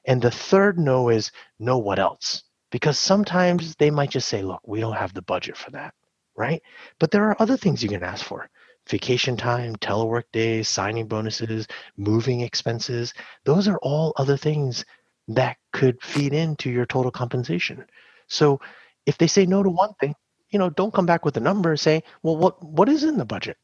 And 0.07 0.22
the 0.22 0.30
third 0.30 0.78
no 0.78 1.09
is 1.11 1.32
know 1.59 1.78
what 1.78 1.98
else. 1.98 2.44
because 2.70 2.98
sometimes 2.98 3.76
they 3.76 3.90
might 3.90 4.11
just 4.11 4.28
say, 4.28 4.42
look, 4.42 4.61
we 4.66 4.80
don't 4.80 4.96
have 4.96 5.14
the 5.14 5.22
budget 5.22 5.57
for 5.57 5.70
that, 5.72 5.94
right? 6.36 6.62
But 6.98 7.11
there 7.11 7.24
are 7.28 7.36
other 7.40 7.57
things 7.57 7.82
you 7.82 7.88
can 7.88 8.02
ask 8.02 8.24
for 8.24 8.48
vacation 8.88 9.36
time, 9.36 9.76
telework 9.76 10.24
days, 10.32 10.68
signing 10.68 11.07
bonuses, 11.09 11.66
moving 11.96 12.40
expenses. 12.40 13.14
Those 13.44 13.68
are 13.68 13.78
all 13.82 14.12
other 14.16 14.36
things 14.36 14.84
that 15.28 15.57
could 15.72 16.02
feed 16.02 16.32
into 16.34 16.70
your 16.70 16.86
total 16.86 17.11
compensation. 17.12 17.84
So 18.28 18.61
if 19.07 19.18
they 19.18 19.26
say 19.28 19.46
no 19.46 19.62
to 19.62 19.70
one 19.70 19.94
thing, 20.00 20.14
you 20.50 20.59
know, 20.59 20.70
don't 20.70 20.94
come 20.94 21.07
back 21.07 21.24
with 21.24 21.36
a 21.36 21.40
number. 21.40 21.76
Say, 21.76 22.02
well, 22.22 22.36
what 22.36 22.62
what 22.64 22.88
is 22.88 23.05
in 23.05 23.16
the 23.18 23.24
budget, 23.24 23.57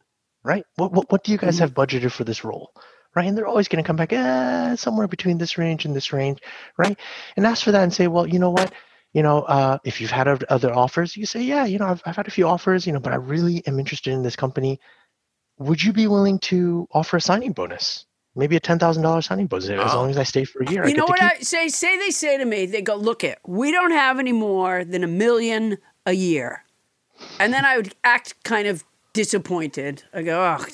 right? 0.44 0.64
What 0.76 0.92
what, 0.92 1.10
what 1.12 1.24
do 1.24 1.32
you 1.32 1.38
guys 1.38 1.58
Mm-hmm. 1.58 1.60
have 1.60 1.74
budgeted 1.74 2.12
for 2.12 2.24
this 2.24 2.44
role, 2.44 2.72
right? 3.14 3.26
And 3.26 3.36
they're 3.36 3.46
always 3.46 3.68
going 3.68 3.82
to 3.82 3.86
come 3.86 3.96
back, 3.96 4.12
eh, 4.12 4.76
somewhere 4.76 5.08
between 5.08 5.38
this 5.38 5.58
range 5.58 5.84
and 5.84 5.94
this 5.94 6.12
range, 6.12 6.38
right? 6.78 6.96
And 7.36 7.46
ask 7.46 7.64
for 7.64 7.72
that 7.72 7.82
and 7.82 7.92
say, 7.92 8.06
well, 8.06 8.26
you 8.26 8.38
know 8.38 8.50
what? 8.50 8.72
You 9.12 9.22
know, 9.24 9.42
uh, 9.42 9.78
if 9.84 10.00
you've 10.00 10.12
had 10.12 10.28
other 10.28 10.72
offers, 10.72 11.16
you 11.16 11.26
say, 11.26 11.42
yeah, 11.42 11.64
you 11.64 11.78
know, 11.78 11.86
I've, 11.86 12.02
I've 12.06 12.16
had 12.16 12.28
a 12.28 12.30
few 12.30 12.46
offers, 12.46 12.86
you 12.86 12.92
know, 12.92 13.00
but 13.00 13.12
I 13.12 13.16
really 13.16 13.66
am 13.66 13.80
interested 13.80 14.12
in 14.12 14.22
this 14.22 14.36
company. 14.36 14.78
Would 15.58 15.82
you 15.82 15.92
be 15.92 16.06
willing 16.06 16.38
to 16.40 16.86
offer 16.92 17.16
a 17.16 17.20
signing 17.20 17.52
bonus? 17.52 18.04
Maybe 18.36 18.54
a 18.54 18.60
ten 18.60 18.78
thousand 18.78 19.02
dollars 19.02 19.26
signing 19.26 19.48
bonus 19.48 19.68
as 19.68 19.92
Oh. 19.92 19.96
long 19.96 20.10
as 20.10 20.16
I 20.16 20.22
stay 20.22 20.44
for 20.44 20.62
a 20.62 20.70
year. 20.70 20.86
You 20.86 20.94
know 20.94 21.04
what 21.04 21.18
keep 21.18 21.32
I 21.32 21.40
say? 21.40 21.68
Say 21.68 21.98
they 21.98 22.10
say 22.10 22.38
to 22.38 22.44
me, 22.44 22.64
they 22.64 22.80
go, 22.80 22.94
"Look, 22.94 23.24
it, 23.24 23.40
we 23.44 23.72
don't 23.72 23.90
have 23.90 24.20
any 24.20 24.32
more 24.32 24.84
than 24.84 25.02
a 25.02 25.08
million 25.08 25.78
a 26.06 26.12
year," 26.12 26.64
and 27.40 27.52
then 27.52 27.64
I 27.64 27.76
would 27.76 27.92
act 28.04 28.42
kind 28.44 28.68
of 28.68 28.84
disappointed. 29.12 30.04
I 30.14 30.22
go, 30.22 30.40
"Oh, 30.40 30.64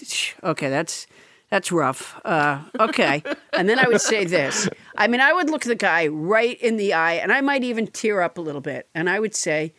okay, 0.51 0.69
that's 0.69 1.07
that's 1.51 1.71
rough." 1.73 2.21
Uh, 2.25 2.61
okay, 2.81 3.23
and 3.53 3.69
then 3.69 3.79
I 3.79 3.87
would 3.89 4.01
say 4.01 4.25
this. 4.25 4.69
I 4.97 5.07
mean, 5.07 5.21
I 5.21 5.33
would 5.33 5.51
look 5.51 5.63
the 5.63 5.75
guy 5.75 6.07
right 6.09 6.61
in 6.61 6.77
the 6.77 6.95
eye, 6.95 7.15
and 7.15 7.33
I 7.33 7.41
might 7.41 7.65
even 7.65 7.87
tear 7.87 8.23
up 8.23 8.39
a 8.39 8.41
little 8.41 8.61
bit, 8.61 8.89
and 8.95 9.09
I 9.11 9.21
would 9.21 9.35
say, 9.35 9.75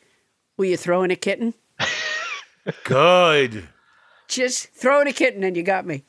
"Will 0.57 0.65
you 0.65 0.77
throw 0.77 1.03
in 1.03 1.11
a 1.11 1.15
kitten? 1.15 1.53
Good. 2.83 3.67
Just 4.27 4.69
throw 4.73 5.01
in 5.01 5.07
a 5.07 5.13
kitten, 5.13 5.43
and 5.43 5.55
you 5.55 5.63
got 5.63 5.85
me." 5.85 6.03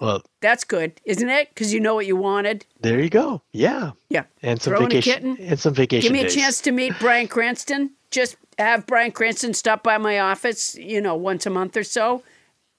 Well, 0.00 0.22
That's 0.40 0.62
good, 0.62 0.92
isn't 1.04 1.28
it? 1.28 1.48
Because 1.48 1.74
you 1.74 1.80
know 1.80 1.96
what 1.96 2.06
you 2.06 2.14
wanted. 2.14 2.64
there 2.80 3.00
you 3.00 3.10
go. 3.10 3.42
Yeah, 3.52 3.90
Yeah. 4.08 4.24
and 4.42 4.62
some 4.62 4.74
Throw 4.76 4.86
vacation 4.86 5.12
kitten. 5.36 5.36
and 5.44 5.58
some 5.58 5.74
vacation. 5.74 6.12
Give 6.12 6.22
me 6.22 6.24
a 6.24 6.30
chance 6.30 6.60
to 6.60 6.70
meet 6.70 6.96
Bryan 7.00 7.26
Cranston. 7.26 7.90
Just 8.12 8.36
have 8.58 8.86
Bryan 8.86 9.10
Cranston 9.10 9.54
stop 9.54 9.82
by 9.82 9.98
my 9.98 10.20
office, 10.20 10.76
you 10.76 11.00
know, 11.00 11.16
once 11.16 11.46
a 11.46 11.50
month 11.50 11.76
or 11.76 11.82
so, 11.82 12.22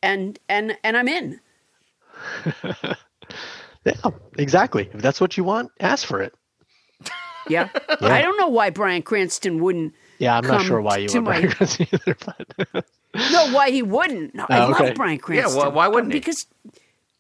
and 0.02 0.40
and 0.48 0.78
and 0.84 0.96
I'm 0.96 1.10
in. 1.10 1.42
Yeah, 3.86 3.94
exactly. 4.38 4.90
If 4.94 5.02
that's 5.02 5.22
what 5.22 5.38
you 5.38 5.44
want, 5.46 5.72
ask 5.80 6.06
for 6.06 6.22
it. 6.22 6.34
Yeah. 7.48 7.70
I 8.02 8.22
don't 8.22 8.38
know 8.38 8.50
why 8.50 8.70
Bryan 8.70 9.02
Cranston 9.02 9.60
wouldn't. 9.60 9.94
Yeah, 10.20 10.38
I'm 10.38 10.46
not 10.46 10.62
sure 10.62 10.82
why 10.82 10.98
you 10.98 11.08
to 11.08 11.18
want 11.20 11.26
my- 11.26 11.32
Bryan 11.40 11.52
Cranston 11.52 11.88
either, 11.94 12.18
but 12.74 12.86
No, 13.32 13.52
why 13.52 13.72
he 13.72 13.82
wouldn't. 13.82 14.36
No, 14.36 14.46
I 14.50 14.60
Oh, 14.60 14.72
okay. 14.72 14.88
love 14.88 14.96
Bryan 14.96 15.18
Cranston. 15.18 15.58
why- 15.58 15.68
why 15.70 15.88
wouldn't 15.88 16.14
he? 16.14 16.20
Because 16.20 16.46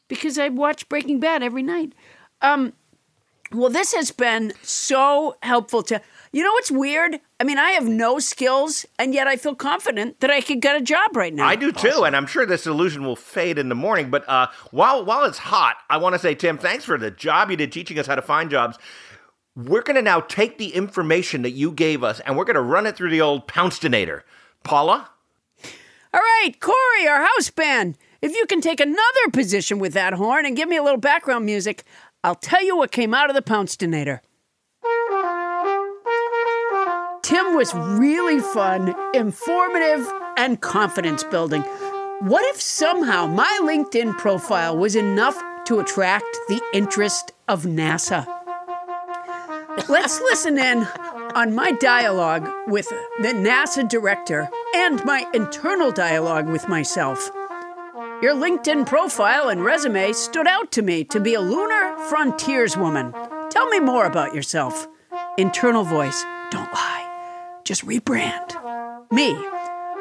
because 0.08 0.38
I 0.38 0.50
watch 0.50 0.88
Breaking 0.90 1.20
Bad 1.20 1.42
every 1.42 1.64
night. 1.64 1.94
Um, 2.42 2.74
well, 3.52 3.70
this 3.70 3.94
has 3.96 4.12
been 4.12 4.54
so 4.62 5.36
helpful 5.42 5.82
to. 5.84 6.00
You 6.32 6.44
know 6.44 6.52
what's 6.54 6.70
weird? 6.70 7.20
I 7.40 7.44
mean, 7.44 7.58
I 7.58 7.72
have 7.72 7.88
no 7.88 8.20
skills, 8.20 8.86
and 9.00 9.14
yet 9.14 9.28
I 9.28 9.36
feel 9.36 9.56
confident 9.56 10.20
that 10.20 10.30
I 10.30 10.42
could 10.42 10.62
get 10.62 10.76
a 10.76 10.82
job 10.82 11.16
right 11.16 11.34
now. 11.34 11.48
I 11.48 11.56
do 11.56 11.72
too, 11.72 12.04
and 12.04 12.16
I'm 12.16 12.28
sure 12.28 12.46
this 12.46 12.68
illusion 12.68 13.04
will 13.04 13.16
fade 13.16 13.58
in 13.58 13.68
the 13.70 13.76
morning. 13.76 14.12
But 14.12 14.30
uh, 14.30 14.48
while 14.72 15.04
while 15.04 15.26
it's 15.26 15.40
hot, 15.40 15.78
I 15.90 15.98
want 15.98 16.14
to 16.14 16.20
say, 16.20 16.36
Tim, 16.36 16.58
thanks 16.60 16.86
for 16.86 16.98
the 17.00 17.10
job 17.10 17.50
you 17.50 17.58
did 17.58 17.72
teaching 17.72 17.98
us 17.98 18.06
how 18.06 18.16
to 18.16 18.22
find 18.22 18.52
jobs. 18.52 18.78
We're 19.56 19.82
going 19.82 19.96
to 19.96 20.04
now 20.04 20.20
take 20.22 20.58
the 20.60 20.70
information 20.76 21.42
that 21.42 21.52
you 21.52 21.72
gave 21.72 22.04
us, 22.04 22.20
and 22.22 22.38
we're 22.38 22.46
going 22.46 22.56
to 22.56 22.62
run 22.62 22.86
it 22.86 22.96
through 22.96 23.10
the 23.10 23.22
old 23.22 23.48
Pouncedonator. 23.48 24.22
Paula, 24.64 25.10
All 26.14 26.20
right, 26.20 26.52
Cory, 26.60 27.08
our 27.08 27.24
house 27.24 27.50
band. 27.50 27.98
If 28.22 28.36
you 28.36 28.46
can 28.46 28.62
take 28.62 28.80
another 28.80 29.30
position 29.32 29.80
with 29.80 29.94
that 29.94 30.14
horn 30.14 30.46
and 30.46 30.56
give 30.56 30.70
me 30.70 30.76
a 30.76 30.84
little 30.84 31.00
background 31.00 31.46
music, 31.46 31.84
I'll 32.24 32.36
tell 32.36 32.64
you 32.64 32.78
what 32.78 32.92
came 32.92 33.14
out 33.14 33.30
of 33.30 33.36
the 33.36 33.42
Pouncedonator. 33.42 34.20
Tim 37.30 37.56
was 37.56 37.76
really 37.76 38.40
fun, 38.40 38.96
informative, 39.14 40.12
and 40.36 40.60
confidence 40.60 41.24
building. 41.24 41.62
What 42.22 42.44
if 42.46 42.60
somehow 42.60 43.28
my 43.28 43.60
LinkedIn 43.62 44.18
profile 44.18 44.76
was 44.76 44.96
enough 44.96 45.40
to 45.66 45.80
attract 45.80 46.26
the 46.48 46.60
interest 46.74 47.34
of 47.48 47.66
NASA? 47.66 48.26
Let's 49.88 50.20
listen 50.22 50.58
in 50.58 50.88
on 51.36 51.54
my 51.54 51.72
dialogue 51.74 52.50
with 52.66 52.90
the 53.22 53.34
NASA 53.34 53.88
director 53.88 54.50
and 54.74 55.06
my 55.06 55.30
internal 55.32 55.92
dialogue 55.92 56.50
with 56.50 56.68
myself. 56.68 57.30
Your 58.24 58.34
LinkedIn 58.34 58.88
profile 58.88 59.50
and 59.50 59.64
resume 59.64 60.14
stood 60.14 60.48
out 60.48 60.72
to 60.72 60.82
me 60.82 61.04
to 61.04 61.20
be 61.20 61.36
a 61.36 61.42
lunar 61.42 61.96
frontierswoman. 62.10 63.14
Tell 63.52 63.68
me 63.68 63.80
more 63.80 64.08
about 64.08 64.34
yourself. 64.34 64.88
Internal 65.38 65.84
voice, 65.84 66.26
don't 66.50 66.74
lie, 66.74 66.99
just 67.70 67.86
rebrand. 67.86 68.56
Me, 69.12 69.30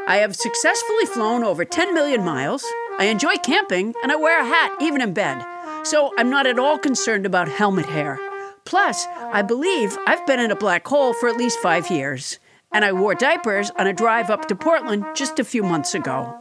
I 0.06 0.20
have 0.22 0.34
successfully 0.34 1.04
flown 1.04 1.44
over 1.44 1.66
10 1.66 1.92
million 1.92 2.24
miles. 2.24 2.64
I 2.98 3.04
enjoy 3.04 3.34
camping 3.44 3.94
and 4.02 4.10
I 4.10 4.16
wear 4.16 4.40
a 4.40 4.46
hat 4.46 4.74
even 4.80 5.02
in 5.02 5.12
bed. 5.12 5.44
So 5.82 6.14
I'm 6.16 6.30
not 6.30 6.46
at 6.46 6.58
all 6.58 6.78
concerned 6.78 7.26
about 7.26 7.46
helmet 7.46 7.84
hair. 7.84 8.18
Plus, 8.64 9.06
I 9.20 9.42
believe 9.42 9.98
I've 10.06 10.26
been 10.26 10.40
in 10.40 10.50
a 10.50 10.56
black 10.56 10.88
hole 10.88 11.12
for 11.12 11.28
at 11.28 11.36
least 11.36 11.58
five 11.58 11.90
years. 11.90 12.38
And 12.72 12.86
I 12.86 12.92
wore 12.94 13.14
diapers 13.14 13.70
on 13.78 13.86
a 13.86 13.92
drive 13.92 14.30
up 14.30 14.48
to 14.48 14.56
Portland 14.56 15.04
just 15.14 15.38
a 15.38 15.44
few 15.44 15.62
months 15.62 15.94
ago. 15.94 16.40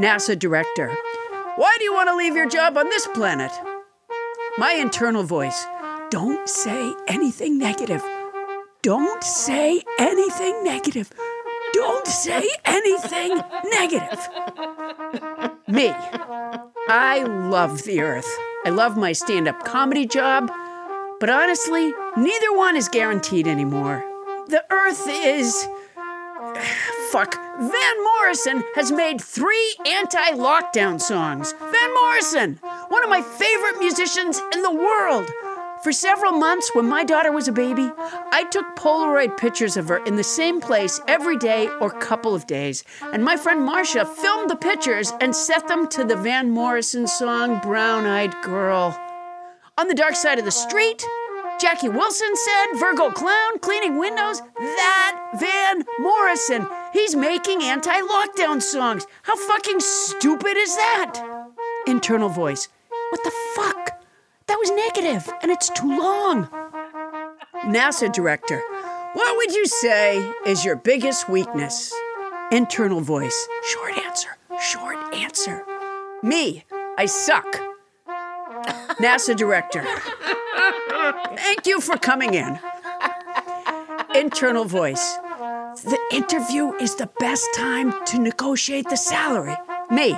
NASA 0.00 0.36
director, 0.36 0.88
why 1.54 1.76
do 1.78 1.84
you 1.84 1.94
want 1.94 2.08
to 2.08 2.16
leave 2.16 2.34
your 2.34 2.48
job 2.48 2.76
on 2.76 2.88
this 2.88 3.06
planet? 3.14 3.52
My 4.58 4.72
internal 4.72 5.22
voice, 5.22 5.64
don't 6.10 6.48
say 6.48 6.92
anything 7.06 7.56
negative. 7.56 8.02
Don't 8.82 9.22
say 9.22 9.82
anything 9.98 10.64
negative. 10.64 11.12
Don't 11.74 12.06
say 12.06 12.48
anything 12.64 13.38
negative. 13.70 14.26
Me. 15.68 15.92
I 16.88 17.22
love 17.24 17.82
the 17.82 18.00
earth. 18.00 18.26
I 18.64 18.70
love 18.70 18.96
my 18.96 19.12
stand 19.12 19.48
up 19.48 19.64
comedy 19.64 20.06
job, 20.06 20.50
but 21.20 21.28
honestly, 21.28 21.92
neither 22.16 22.56
one 22.56 22.74
is 22.74 22.88
guaranteed 22.88 23.46
anymore. 23.46 24.02
The 24.48 24.64
earth 24.70 25.06
is. 25.06 25.68
Fuck. 27.10 27.34
Van 27.34 28.04
Morrison 28.04 28.64
has 28.76 28.90
made 28.90 29.20
three 29.20 29.76
anti 29.86 30.30
lockdown 30.32 30.98
songs. 30.98 31.52
Van 31.60 31.94
Morrison, 31.94 32.54
one 32.88 33.04
of 33.04 33.10
my 33.10 33.20
favorite 33.20 33.78
musicians 33.78 34.40
in 34.54 34.62
the 34.62 34.72
world. 34.72 35.30
For 35.82 35.92
several 35.92 36.32
months, 36.32 36.74
when 36.74 36.86
my 36.86 37.04
daughter 37.04 37.32
was 37.32 37.48
a 37.48 37.52
baby, 37.52 37.90
I 37.96 38.44
took 38.50 38.76
Polaroid 38.76 39.38
pictures 39.38 39.78
of 39.78 39.88
her 39.88 40.04
in 40.04 40.16
the 40.16 40.22
same 40.22 40.60
place 40.60 41.00
every 41.08 41.38
day 41.38 41.68
or 41.80 41.88
couple 41.88 42.34
of 42.34 42.46
days. 42.46 42.84
And 43.14 43.24
my 43.24 43.38
friend 43.38 43.64
Marcia 43.64 44.04
filmed 44.04 44.50
the 44.50 44.56
pictures 44.56 45.10
and 45.22 45.34
set 45.34 45.68
them 45.68 45.88
to 45.88 46.04
the 46.04 46.16
Van 46.16 46.50
Morrison 46.50 47.06
song 47.06 47.60
Brown 47.60 48.04
Eyed 48.04 48.34
Girl. 48.42 48.94
On 49.78 49.88
the 49.88 49.94
dark 49.94 50.16
side 50.16 50.38
of 50.38 50.44
the 50.44 50.50
street, 50.50 51.02
Jackie 51.58 51.88
Wilson 51.88 52.36
said, 52.36 52.78
Virgo 52.78 53.10
Clown 53.10 53.58
cleaning 53.60 53.98
windows. 53.98 54.42
That 54.58 55.30
Van 55.40 55.84
Morrison. 55.98 56.66
He's 56.92 57.16
making 57.16 57.62
anti 57.62 58.00
lockdown 58.02 58.60
songs. 58.60 59.06
How 59.22 59.36
fucking 59.36 59.80
stupid 59.80 60.58
is 60.58 60.76
that? 60.76 61.22
Internal 61.86 62.28
voice. 62.28 62.68
What 63.10 63.24
the 63.24 63.32
fuck? 63.54 63.89
That 64.50 64.58
was 64.58 64.72
negative, 64.72 65.32
and 65.42 65.52
it's 65.52 65.68
too 65.70 65.96
long. 65.96 66.48
NASA 67.66 68.12
director. 68.12 68.60
What 69.12 69.36
would 69.36 69.54
you 69.54 69.64
say 69.64 70.28
is 70.44 70.64
your 70.64 70.74
biggest 70.74 71.28
weakness? 71.28 71.94
Internal 72.50 73.00
voice. 73.00 73.48
Short 73.68 73.96
answer. 73.98 74.30
Short 74.60 75.14
answer. 75.14 75.64
Me. 76.24 76.64
I 76.98 77.06
suck. 77.06 77.46
NASA 78.98 79.36
director. 79.36 79.84
Thank 81.36 81.68
you 81.68 81.80
for 81.80 81.96
coming 81.96 82.34
in. 82.34 82.58
Internal 84.16 84.64
voice. 84.64 85.14
The 85.84 86.00
interview 86.10 86.72
is 86.80 86.96
the 86.96 87.08
best 87.20 87.48
time 87.54 87.94
to 88.06 88.18
negotiate 88.18 88.88
the 88.88 88.96
salary. 88.96 89.54
Me. 89.92 90.16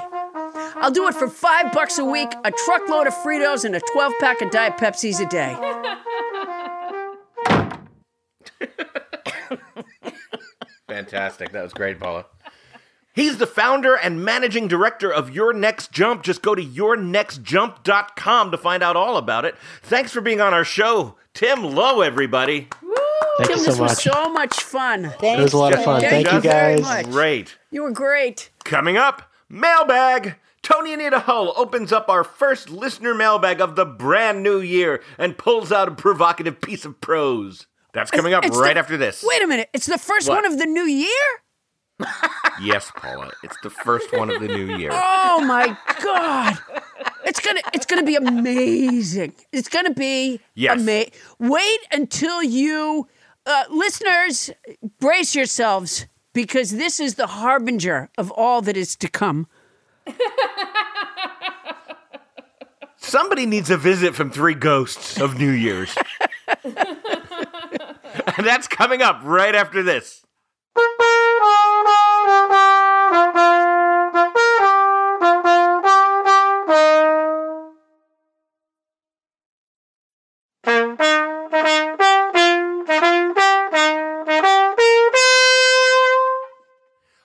I'll 0.83 0.91
do 0.91 1.07
it 1.07 1.15
for 1.15 1.29
five 1.29 1.73
bucks 1.73 1.99
a 1.99 2.05
week, 2.05 2.29
a 2.45 2.51
truckload 2.51 3.07
of 3.07 3.15
Fritos, 3.15 3.65
and 3.65 3.77
a 3.77 3.81
12 3.93 4.13
pack 4.19 4.43
of 4.43 4.51
Diet 4.51 4.77
Pepsis 4.79 5.21
a 5.25 5.29
day. 5.29 5.57
Fantastic. 10.89 11.53
That 11.53 11.63
was 11.63 11.73
great, 11.73 12.01
Paula. 12.01 12.27
He's 13.15 13.39
the 13.39 13.47
founder 13.47 13.95
and 13.95 14.25
managing 14.25 14.67
director 14.67 15.13
of 15.13 15.31
Your 15.31 15.53
Next 15.53 15.93
Jump. 15.93 16.25
Just 16.25 16.43
go 16.43 16.57
to 16.57 16.63
yournextjump.com 16.63 18.51
to 18.51 18.59
find 18.59 18.83
out 18.83 18.97
all 18.97 19.17
about 19.19 19.45
it. 19.45 19.55
Thanks 19.83 20.11
for 20.11 20.21
being 20.21 20.41
on 20.41 20.53
our 20.53 20.65
show, 20.65 21.15
Tim 21.33 21.63
Lo, 21.63 22.01
everybody. 22.01 22.69
Thank 23.39 23.51
Tim, 23.51 23.59
you 23.59 23.65
this 23.67 23.77
so 23.77 23.83
was 23.83 24.03
so 24.03 24.33
much 24.33 24.61
fun. 24.63 25.13
Thanks. 25.21 25.41
It 25.41 25.43
was 25.45 25.53
a 25.53 25.59
lot 25.59 25.75
of 25.75 25.85
fun. 25.85 26.01
Thank 26.01 26.27
Thank 26.27 26.29
you 26.29 26.35
you 26.35 26.41
very 26.41 26.81
guys. 26.81 27.05
much. 27.05 27.13
Great. 27.13 27.57
You 27.71 27.83
were 27.85 27.93
great. 27.93 28.51
Coming 28.65 28.97
up, 28.97 29.31
mailbag. 29.49 30.35
Tony 30.63 30.93
Anita 30.95 31.19
Hull 31.21 31.53
opens 31.57 31.93
up 31.93 32.09
our 32.09 32.23
first 32.25 32.71
listener 32.71 33.15
mailbag 33.15 33.61
of 33.61 33.75
the 33.77 33.85
brand 33.85 34.43
new 34.43 34.61
year 34.61 35.03
and 35.19 35.37
pulls 35.37 35.73
out 35.73 35.89
a 35.89 35.93
provocative 35.93 36.61
piece 36.61 36.85
of 36.85 37.01
prose. 37.01 37.67
That's 37.93 38.11
coming 38.11 38.33
up 38.33 38.45
It's 38.45 38.57
right 38.57 38.75
the- 38.75 38.81
after 38.81 38.97
this. 38.97 39.25
Wait 39.27 39.43
a 39.43 39.47
minute. 39.47 39.69
It's 39.75 39.87
the 39.87 39.99
first 39.99 40.29
What? 40.29 40.43
one 40.45 40.53
of 40.53 40.59
the 40.59 40.67
new 40.67 40.85
year? 40.85 41.09
Yes, 42.61 42.93
Paula. 42.95 43.33
It's 43.43 43.57
the 43.63 43.71
first 43.71 44.13
one 44.13 44.29
of 44.31 44.41
the 44.41 44.47
new 44.47 44.77
year. 44.77 44.91
Oh 44.93 45.43
my 45.45 45.77
god. 46.03 46.59
It's 47.25 47.41
gonna 47.41 47.61
it's 47.73 47.87
gonna 47.87 48.03
be 48.05 48.15
amazing. 48.15 49.33
It's 49.53 49.69
gonna 49.69 49.93
be 49.95 50.39
Yes. 50.55 50.81
amazing. 50.81 51.13
Wait 51.39 51.79
until 51.91 52.43
you 52.43 53.09
uh, 53.47 53.65
listeners 53.71 54.51
brace 55.01 55.35
yourselves 55.35 56.07
because 56.35 56.73
this 56.73 57.01
is 57.01 57.15
the 57.15 57.27
harbinger 57.27 58.11
of 58.19 58.31
all 58.33 58.61
that 58.63 58.77
is 58.77 58.95
to 58.97 59.09
come. 59.09 59.47
Somebody 62.97 63.47
needs 63.47 63.71
a 63.71 63.77
visit 63.77 64.15
from 64.15 64.31
three 64.31 64.55
ghosts 64.55 65.21
of 65.21 65.39
New 65.39 65.51
Year's. 65.51 65.95
and 66.65 66.77
that's 68.39 68.67
coming 68.69 69.03
up 69.03 69.21
right 69.23 69.55
after 69.55 69.83
this. 69.83 70.23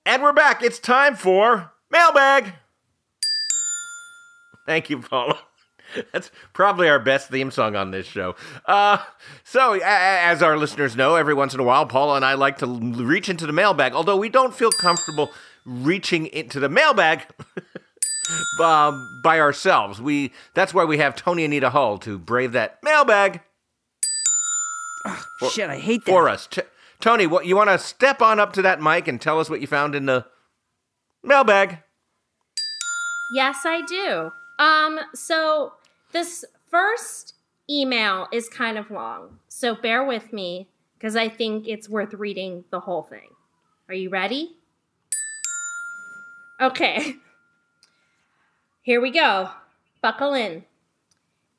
And 0.09 0.23
we're 0.23 0.33
back. 0.33 0.63
It's 0.63 0.79
time 0.79 1.17
for 1.17 1.73
mailbag. 1.91 2.53
Thank 4.67 4.89
you, 4.89 5.01
Paula. 5.01 5.39
That's 6.13 6.31
probably 6.53 6.89
our 6.89 6.99
best 6.99 7.29
theme 7.29 7.51
song 7.51 7.75
on 7.77 7.91
this 7.91 8.07
show. 8.07 8.35
Uh, 8.67 8.99
so, 9.45 9.75
a- 9.75 9.83
as 9.85 10.43
our 10.43 10.57
listeners 10.57 10.95
know, 10.97 11.17
every 11.17 11.35
once 11.35 11.55
in 11.55 11.61
a 11.61 11.65
while, 11.65 11.87
Paula 11.87 12.17
and 12.17 12.25
I 12.25 12.35
like 12.35 12.59
to 12.59 12.67
reach 12.67 13.29
into 13.29 13.47
the 13.47 13.53
mailbag, 13.53 13.93
although 13.95 14.17
we 14.17 14.29
don't 14.29 14.55
feel 14.55 14.71
comfortable 14.71 15.33
reaching 15.67 16.27
into 16.27 16.61
the 16.61 16.69
mailbag 16.69 17.27
um, 18.63 19.21
by 19.23 19.41
ourselves. 19.41 20.01
We 20.01 20.33
That's 20.55 20.73
why 20.73 20.85
we 20.85 20.99
have 20.99 21.17
Tony 21.17 21.45
Anita 21.45 21.71
Hull 21.71 21.99
to 21.99 22.19
brave 22.19 22.53
that 22.53 22.79
mailbag 22.83 23.41
Shit, 25.51 25.71
I 25.71 25.79
hate 25.79 26.05
that. 26.05 26.11
for 26.11 26.29
us. 26.29 26.47
T- 26.47 26.63
Tony, 27.01 27.27
what 27.27 27.47
you 27.47 27.57
want 27.57 27.71
to 27.71 27.79
step 27.79 28.23
on 28.23 28.41
up 28.41 28.53
to 28.55 28.63
that 28.63 28.81
mic 28.81 29.07
and 29.07 29.21
tell 29.21 29.39
us 29.39 29.51
what 29.51 29.61
you 29.61 29.67
found 29.67 29.95
in 29.95 30.07
the 30.07 30.27
mailbag? 31.23 31.79
Yes, 33.33 33.59
I 33.65 33.83
do. 33.83 34.31
Um, 34.59 35.01
so 35.15 35.75
this 36.13 36.45
first 36.71 37.35
email 37.69 38.29
is 38.33 38.49
kind 38.49 38.79
of 38.79 38.91
long, 38.91 39.39
so 39.49 39.75
bear 39.75 40.05
with 40.05 40.33
me 40.33 40.69
because 40.99 41.17
I 41.17 41.29
think 41.29 41.69
it's 41.69 41.89
worth 41.89 42.15
reading 42.15 42.65
the 42.71 42.81
whole 42.81 43.03
thing. 43.03 43.31
Are 43.89 43.95
you 43.95 44.09
ready? 44.09 44.57
Okay. 46.61 47.17
Here 48.83 49.01
we 49.01 49.11
go. 49.11 49.51
Buckle 50.01 50.33
in. 50.33 50.65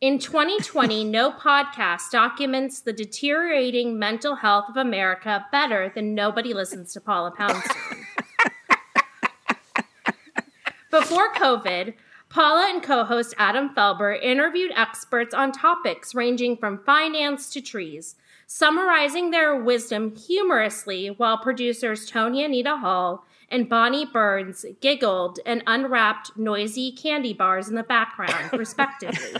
In 0.02 0.18
2020, 0.18 1.04
no 1.04 1.32
podcast 1.32 2.10
documents 2.12 2.82
the 2.82 2.94
deteriorating 2.94 4.00
mental 4.00 4.36
health 4.36 4.66
of 4.70 4.78
America 4.78 5.46
better 5.52 5.92
than 5.94 6.16
Nobody 6.16 6.54
Listens 6.54 6.94
to 6.94 7.02
Paula 7.02 7.32
Poundstone. 7.32 8.06
Before 10.92 11.34
COVID, 11.34 11.94
Paula 12.30 12.68
and 12.70 12.82
co 12.82 13.04
host 13.04 13.36
Adam 13.38 13.70
Felber 13.76 14.20
interviewed 14.20 14.72
experts 14.76 15.34
on 15.34 15.52
topics 15.52 16.16
ranging 16.16 16.58
from 16.58 16.84
finance 16.84 17.52
to 17.52 17.62
trees, 17.62 18.16
summarizing 18.48 19.30
their 19.30 19.56
wisdom 19.56 20.16
humorously 20.16 21.08
while 21.10 21.38
producers 21.38 22.10
Tony 22.10 22.44
Anita 22.44 22.78
Hull 22.78 23.26
and 23.50 23.70
Bonnie 23.70 24.06
Burns 24.06 24.66
giggled 24.82 25.40
and 25.46 25.64
unwrapped 25.68 26.38
noisy 26.38 26.92
candy 26.92 27.34
bars 27.34 27.70
in 27.70 27.76
the 27.76 27.84
background, 27.84 28.52
respectively. 28.60 29.40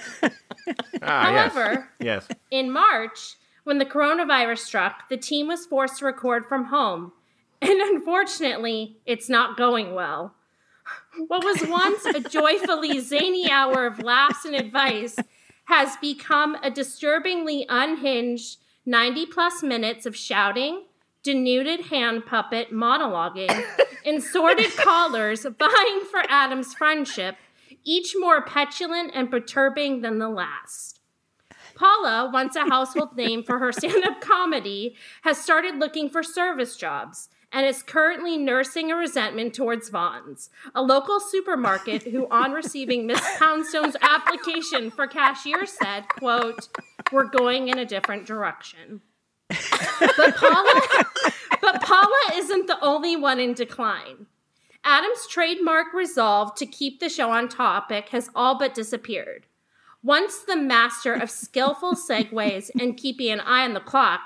Ah, 1.02 1.32
yes. 1.32 1.54
However, 1.54 1.90
Yes. 2.00 2.28
in 2.52 2.72
March, 2.72 3.36
when 3.64 3.78
the 3.78 3.86
coronavirus 3.86 4.60
struck, 4.60 5.10
the 5.10 5.18
team 5.18 5.48
was 5.48 5.66
forced 5.66 6.00
to 6.00 6.06
record 6.06 6.46
from 6.48 6.66
home. 6.66 7.12
And 7.62 7.80
unfortunately, 7.82 8.98
it's 9.06 9.30
not 9.30 9.58
going 9.58 9.94
well. 9.96 10.34
What 11.28 11.44
was 11.44 11.68
once 11.68 12.06
a 12.06 12.20
joyfully 12.22 13.00
zany 13.00 13.50
hour 13.52 13.86
of 13.88 14.00
laughs 14.02 14.46
and 14.46 14.56
advice 14.56 15.16
has 15.66 15.98
become 15.98 16.56
a 16.64 16.70
disturbingly 16.72 17.66
unhinged 17.68 18.58
90 18.86 19.26
plus 19.26 19.64
minutes 19.64 20.06
of 20.06 20.16
shouting, 20.16 20.84
denuded 21.28 21.82
hand 21.88 22.26
puppet 22.26 22.72
monologuing, 22.72 23.66
and 24.06 24.24
sordid 24.24 24.72
callers 24.78 25.44
vying 25.44 26.02
for 26.10 26.24
Adam's 26.30 26.74
friendship, 26.74 27.36
each 27.84 28.16
more 28.18 28.42
petulant 28.46 29.12
and 29.14 29.30
perturbing 29.30 30.00
than 30.00 30.20
the 30.20 30.30
last. 30.30 31.02
Paula, 31.76 32.30
once 32.32 32.56
a 32.56 32.62
household 32.62 33.18
name 33.18 33.44
for 33.44 33.60
her 33.60 33.74
stand 33.74 34.06
up 34.06 34.22
comedy, 34.22 34.96
has 35.24 35.38
started 35.38 35.76
looking 35.76 36.10
for 36.10 36.24
service 36.24 36.78
jobs 36.78 37.28
and 37.52 37.66
is 37.66 37.84
currently 37.84 38.38
nursing 38.38 38.90
a 38.90 38.96
resentment 38.96 39.54
towards 39.54 39.90
Vons, 39.90 40.50
a 40.74 40.82
local 40.82 41.20
supermarket 41.20 42.04
who, 42.04 42.30
on 42.32 42.54
receiving 42.54 43.06
Miss 43.06 43.22
Poundstone's 43.38 43.98
application 44.02 44.92
for 44.92 45.08
cashier, 45.08 45.66
said, 45.66 46.08
quote, 46.08 46.70
we're 47.12 47.26
going 47.26 47.68
in 47.68 47.78
a 47.78 47.86
different 47.86 48.26
direction. 48.26 49.02
But 49.50 50.36
Paula, 50.36 50.82
but 51.62 51.82
Paula 51.82 52.32
isn't 52.34 52.68
the 52.68 52.80
only 52.82 53.16
one 53.16 53.40
in 53.40 53.54
decline. 53.54 54.28
Adam's 54.84 55.28
trademark 55.28 55.94
resolve 55.94 56.56
to 56.56 56.66
keep 56.66 57.00
the 57.00 57.10
show 57.10 57.32
on 57.32 57.50
topic 57.50 58.10
has 58.10 58.30
all 58.36 58.58
but 58.58 58.74
disappeared. 58.74 59.46
Once 60.04 60.40
the 60.40 60.56
master 60.56 61.14
of 61.14 61.30
skillful 61.30 61.94
segues 61.94 62.70
and 62.80 62.98
keeping 62.98 63.32
an 63.32 63.42
eye 63.42 63.64
on 63.64 63.74
the 63.74 63.80
clock, 63.80 64.22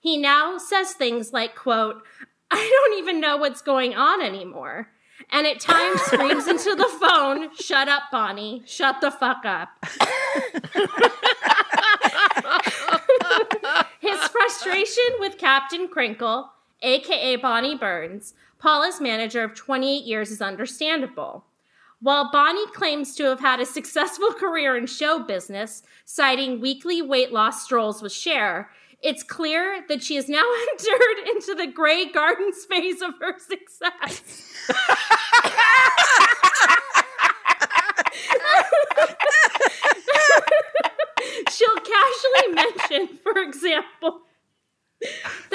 he 0.00 0.16
now 0.16 0.56
says 0.56 0.92
things 0.92 1.32
like, 1.32 1.54
quote, 1.54 2.02
I 2.50 2.56
don't 2.56 2.98
even 2.98 3.20
know 3.20 3.36
what's 3.36 3.60
going 3.60 3.94
on 3.94 4.22
anymore. 4.22 4.88
And 5.30 5.46
at 5.46 5.60
times 5.60 6.00
screams 6.02 6.46
into 6.46 6.74
the 6.74 6.88
phone, 7.00 7.54
shut 7.56 7.88
up, 7.88 8.04
Bonnie. 8.12 8.62
Shut 8.66 9.00
the 9.00 9.10
fuck 9.10 9.44
up. 9.44 9.68
Frustration 14.46 15.18
with 15.18 15.38
Captain 15.38 15.88
Crinkle, 15.88 16.52
aka 16.80 17.34
Bonnie 17.34 17.76
Burns, 17.76 18.34
Paula's 18.60 19.00
manager 19.00 19.42
of 19.42 19.56
28 19.56 20.04
years, 20.04 20.30
is 20.30 20.40
understandable. 20.40 21.44
While 22.00 22.30
Bonnie 22.30 22.68
claims 22.68 23.16
to 23.16 23.24
have 23.24 23.40
had 23.40 23.58
a 23.58 23.66
successful 23.66 24.30
career 24.38 24.76
in 24.76 24.86
show 24.86 25.18
business, 25.18 25.82
citing 26.04 26.60
weekly 26.60 27.02
weight 27.02 27.32
loss 27.32 27.64
strolls 27.64 28.00
with 28.00 28.12
Cher, 28.12 28.70
it's 29.02 29.24
clear 29.24 29.84
that 29.88 30.04
she 30.04 30.14
has 30.14 30.28
now 30.28 30.44
entered 30.70 31.28
into 31.28 31.56
the 31.56 31.66
Grey 31.66 32.06
Gardens 32.06 32.64
phase 32.66 33.02
of 33.02 33.14
her 33.20 33.34
success. 33.40 34.22
She'll 41.50 41.78
casually 41.78 42.54
mention, 42.54 43.08
for 43.24 43.38
example, 43.38 44.20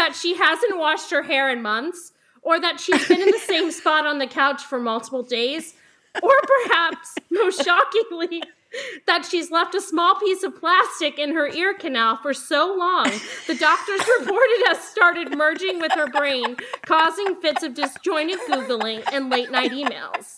that 0.02 0.16
she 0.16 0.36
hasn't 0.36 0.80
washed 0.80 1.12
her 1.12 1.22
hair 1.22 1.52
in 1.52 1.62
months, 1.62 2.12
or 2.42 2.60
that 2.60 2.80
she's 2.80 3.08
been 3.08 3.22
in 3.22 3.30
the 3.30 3.38
same 3.38 3.70
spot 3.80 4.08
on 4.08 4.18
the 4.18 4.26
couch 4.26 4.64
for 4.64 4.80
multiple 4.80 5.22
days, 5.22 5.76
or 6.24 6.34
perhaps, 6.42 7.14
most 7.30 7.64
shockingly, 7.64 8.42
that 9.06 9.28
she's 9.30 9.52
left 9.52 9.76
a 9.76 9.82
small 9.82 10.16
piece 10.16 10.42
of 10.42 10.60
plastic 10.60 11.20
in 11.20 11.36
her 11.36 11.48
ear 11.50 11.76
canal 11.76 12.18
for 12.18 12.34
so 12.34 12.76
long, 12.76 13.12
the 13.46 13.54
doctors 13.54 14.02
reported 14.20 14.64
has 14.66 14.80
started 14.80 15.38
merging 15.38 15.80
with 15.80 15.92
her 15.92 16.08
brain, 16.08 16.56
causing 16.84 17.36
fits 17.36 17.62
of 17.62 17.76
disjointed 17.76 18.40
Googling 18.50 19.04
and 19.14 19.30
late 19.30 19.52
night 19.52 19.72
emails. 19.72 20.38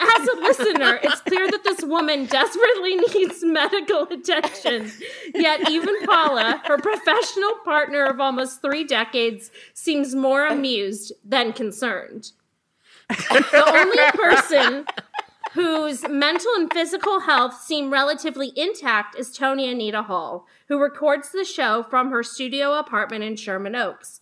As 0.00 0.28
a 0.28 0.36
listener, 0.36 0.98
it's 1.02 1.20
clear 1.22 1.50
that 1.50 1.64
this 1.64 1.82
woman 1.82 2.26
desperately 2.26 2.96
needs 2.96 3.42
medical 3.42 4.02
attention. 4.02 4.90
Yet, 5.34 5.70
even 5.70 6.04
Paula, 6.06 6.62
her 6.66 6.78
professional 6.78 7.54
partner 7.64 8.04
of 8.04 8.20
almost 8.20 8.62
three 8.62 8.84
decades, 8.84 9.50
seems 9.74 10.14
more 10.14 10.46
amused 10.46 11.12
than 11.24 11.52
concerned. 11.52 12.32
The 13.08 13.64
only 13.66 13.98
person 14.12 14.86
whose 15.52 16.06
mental 16.08 16.52
and 16.56 16.72
physical 16.72 17.20
health 17.20 17.54
seem 17.60 17.92
relatively 17.92 18.52
intact 18.56 19.16
is 19.18 19.32
Tony 19.32 19.70
Anita 19.70 20.02
Hull, 20.02 20.46
who 20.68 20.78
records 20.78 21.30
the 21.30 21.44
show 21.44 21.82
from 21.84 22.10
her 22.10 22.22
studio 22.22 22.78
apartment 22.78 23.24
in 23.24 23.36
Sherman 23.36 23.74
Oaks. 23.74 24.20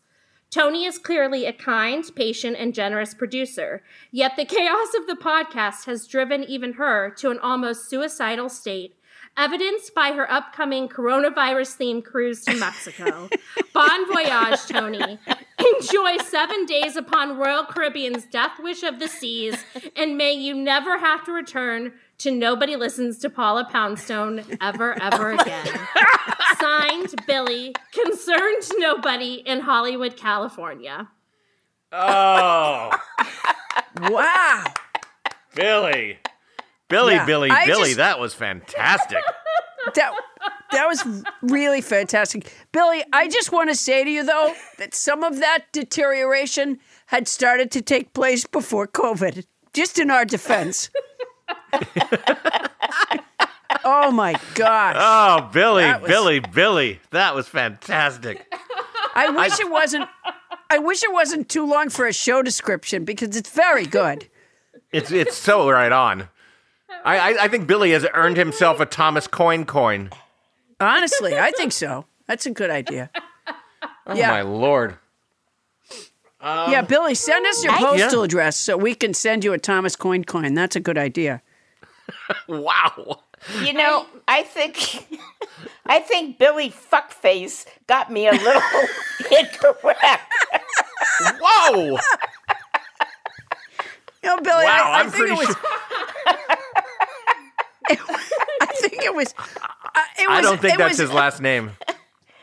Tony 0.55 0.85
is 0.85 0.99
clearly 0.99 1.47
a 1.47 1.53
kind, 1.53 2.05
patient, 2.15 2.57
and 2.57 2.73
generous 2.73 3.13
producer, 3.13 3.83
yet 4.13 4.37
the 4.37 4.45
chaos 4.45 4.95
of 4.97 5.09
the 5.09 5.21
podcast 5.21 5.87
has 5.87 6.07
driven 6.07 6.45
even 6.45 6.75
her 6.75 7.11
to 7.11 7.33
an 7.33 7.41
almost 7.41 7.91
suicidal 7.91 8.49
state, 8.49 8.95
evidenced 9.37 9.93
by 9.97 10.13
her 10.13 10.31
upcoming 10.31 10.89
coronavirus 10.89 11.77
themed 11.77 12.05
cruise 12.05 12.45
to 12.45 12.55
Mexico. 12.55 13.29
bon 13.75 14.13
voyage, 14.13 14.61
Tony. 14.69 15.19
Enjoy 15.75 16.19
seven 16.19 16.67
days 16.67 16.95
upon 16.95 17.37
Royal 17.37 17.65
Caribbean's 17.65 18.25
Death 18.25 18.61
Wish 18.61 18.85
of 18.85 19.01
the 19.01 19.09
Seas, 19.09 19.57
and 19.97 20.17
may 20.17 20.35
you 20.35 20.55
never 20.55 20.99
have 20.99 21.25
to 21.25 21.33
return 21.33 21.95
to 22.19 22.31
Nobody 22.31 22.77
Listens 22.77 23.19
to 23.19 23.31
Paula 23.31 23.69
Poundstone 23.71 24.43
ever, 24.61 25.01
ever 25.03 25.33
again. 25.33 25.67
Signed, 26.61 27.15
Billy, 27.27 27.75
concerned 27.93 28.63
nobody 28.79 29.35
in 29.47 29.61
Hollywood, 29.61 30.17
California. 30.17 31.09
Oh, 31.93 32.91
Wow. 34.03 34.65
Billy. 35.55 36.19
Billy, 36.89 37.15
Yeah, 37.15 37.27
Billy, 37.27 37.51
I 37.51 37.67
Billy, 37.67 37.85
just- 37.91 37.97
that 37.99 38.19
was 38.21 38.35
fantastic. 38.35 39.19
That, 39.95 40.15
that 40.73 40.87
was 40.89 41.05
really 41.43 41.83
fantastic. 41.83 42.51
Billy, 42.73 43.05
I 43.13 43.29
just 43.29 43.53
want 43.53 43.69
to 43.69 43.77
say 43.77 44.03
to 44.03 44.09
you, 44.11 44.25
though, 44.25 44.55
that 44.79 44.95
some 44.95 45.23
of 45.23 45.41
that 45.41 45.67
deterioration 45.73 46.79
had 47.07 47.29
started 47.29 47.71
to 47.73 47.83
take 47.83 48.15
place 48.15 48.47
before 48.47 48.89
COVID, 48.89 49.45
just 49.75 49.99
in 49.99 50.11
our 50.11 50.25
defense. 50.25 50.89
oh, 53.85 54.11
my 54.13 54.35
gosh. 54.55 54.97
Oh, 54.99 55.51
Billy, 55.53 55.85
was- 55.85 56.03
Billy, 56.09 56.41
Billy, 56.41 57.01
that 57.11 57.35
was 57.35 57.49
fantastic. 57.49 58.53
I 59.15 59.31
wish 59.31 59.59
it 59.61 59.71
wasn't. 59.71 60.09
I 60.71 60.79
wish 60.79 61.05
it 61.05 61.13
wasn't 61.13 61.49
too 61.49 61.67
long 61.67 61.89
for 61.89 62.07
a 62.07 62.13
show 62.13 62.43
description 62.43 63.05
because 63.05 63.37
it's 63.37 63.51
very 63.51 63.87
good. 63.87 64.29
It's 64.93 65.13
it's 65.13 65.37
so 65.37 65.71
right 65.71 65.93
on. 65.93 66.29
I, 67.05 67.19
I, 67.35 67.45
I 67.45 67.49
think 67.49 67.67
Billy 67.67 67.91
has 67.93 68.07
earned 68.15 68.37
himself 68.37 68.81
a 68.81 68.87
Thomas 68.87 69.27
Coin 69.27 69.67
coin. 69.67 70.11
Honestly, 70.81 71.39
I 71.39 71.51
think 71.53 71.73
so. 71.73 72.07
That's 72.27 72.47
a 72.47 72.51
good 72.51 72.71
idea. 72.71 73.11
Oh 74.07 74.15
Yeah. 74.15 74.31
my 74.31 74.43
lord. 74.43 74.97
yeah, 76.43 76.83
Billy, 76.83 77.15
send 77.15 77.47
us 77.47 77.63
your 77.63 77.73
um, 77.73 77.79
postal 77.79 78.21
Yeah. 78.21 78.25
address 78.25 78.57
so 78.57 78.77
we 78.77 78.95
can 78.95 79.15
send 79.15 79.45
you 79.45 79.53
a 79.53 79.59
Thomas 79.59 79.97
Coin 79.97 80.25
coin. 80.25 80.55
That's 80.55 80.77
a 80.77 80.81
good 80.81 80.99
idea. 80.99 81.43
Wow. 82.49 83.21
You 83.63 83.73
know, 83.75 84.07
I 84.29 84.43
think 84.43 85.07
I 85.87 86.01
think 86.01 86.39
Billy 86.39 86.71
Fuckface 86.71 87.67
got 87.87 88.11
me 88.11 88.27
a 88.29 88.33
little 88.33 88.63
incorrect. 89.39 90.33
Whoa. 91.43 91.99
You 94.23 94.31
know, 94.31 94.37
Billy, 94.39 94.65
Wow, 94.65 94.71
I, 94.71 94.99
I 94.99 95.01
I'm 95.01 95.11
think 95.11 95.27
pretty 95.27 95.33
it 95.33 95.39
was. 95.39 95.47
sure. 95.47 95.57
I 98.61 98.67
think 98.81 99.03
it 99.03 99.15
was. 99.15 99.35
Uh, 99.37 100.01
it 100.19 100.29
was 100.29 100.39
I 100.39 100.41
don't 100.41 100.61
think 100.61 100.75
it 100.75 100.79
that's 100.79 100.93
was, 100.93 100.99
his 100.99 101.13
last 101.13 101.41
name. 101.41 101.73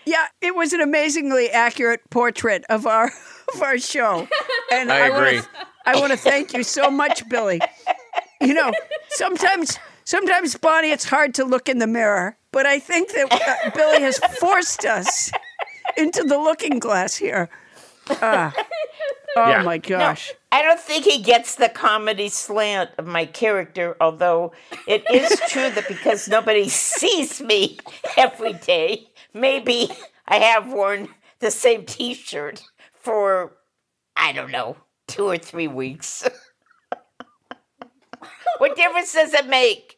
Yeah, 0.05 0.25
it 0.41 0.55
was 0.55 0.73
an 0.73 0.81
amazingly 0.81 1.49
accurate 1.49 2.01
portrait 2.09 2.63
of 2.69 2.85
our 2.87 3.11
of 3.55 3.61
our 3.61 3.77
show, 3.77 4.27
and 4.71 4.91
I 4.91 5.09
wanna- 5.09 5.25
agree. 5.27 5.41
I 5.85 5.99
want 5.99 6.11
to 6.11 6.17
thank 6.17 6.53
you 6.53 6.61
so 6.63 6.91
much, 6.91 7.27
Billy. 7.27 7.59
You 8.41 8.53
know, 8.53 8.71
sometimes 9.09 9.77
sometimes 10.03 10.55
Bonnie, 10.57 10.91
it's 10.91 11.05
hard 11.05 11.33
to 11.35 11.45
look 11.45 11.69
in 11.69 11.77
the 11.79 11.87
mirror, 11.87 12.37
but 12.51 12.65
I 12.65 12.79
think 12.79 13.09
that 13.13 13.31
uh, 13.31 13.69
Billy 13.75 14.01
has 14.01 14.17
forced 14.39 14.85
us 14.85 15.31
into 15.97 16.23
the 16.23 16.37
looking 16.37 16.79
glass 16.79 17.15
here. 17.15 17.49
Ah. 18.09 18.53
oh 19.37 19.49
Yeah. 19.49 19.61
my 19.63 19.77
gosh. 19.77 20.33
I 20.51 20.61
don't 20.63 20.79
think 20.79 21.05
he 21.05 21.21
gets 21.21 21.55
the 21.55 21.69
comedy 21.69 22.27
slant 22.29 22.89
of 22.97 23.05
my 23.07 23.25
character, 23.25 23.95
although 24.01 24.51
it 24.87 25.03
is 25.13 25.39
true 25.47 25.69
that 25.69 25.87
because 25.87 26.27
nobody 26.27 26.67
sees 26.67 27.41
me 27.41 27.77
every 28.17 28.53
day, 28.53 29.07
maybe 29.33 29.89
I 30.27 30.37
have 30.37 30.71
worn 30.71 31.09
the 31.39 31.51
same 31.51 31.85
t 31.85 32.13
shirt 32.15 32.63
for, 32.93 33.53
I 34.15 34.31
don't 34.33 34.51
know, 34.51 34.77
two 35.07 35.25
or 35.25 35.37
three 35.37 35.67
weeks. 35.67 36.27
What 38.57 38.75
difference 38.75 39.13
does 39.13 39.33
it 39.33 39.47
make? 39.47 39.97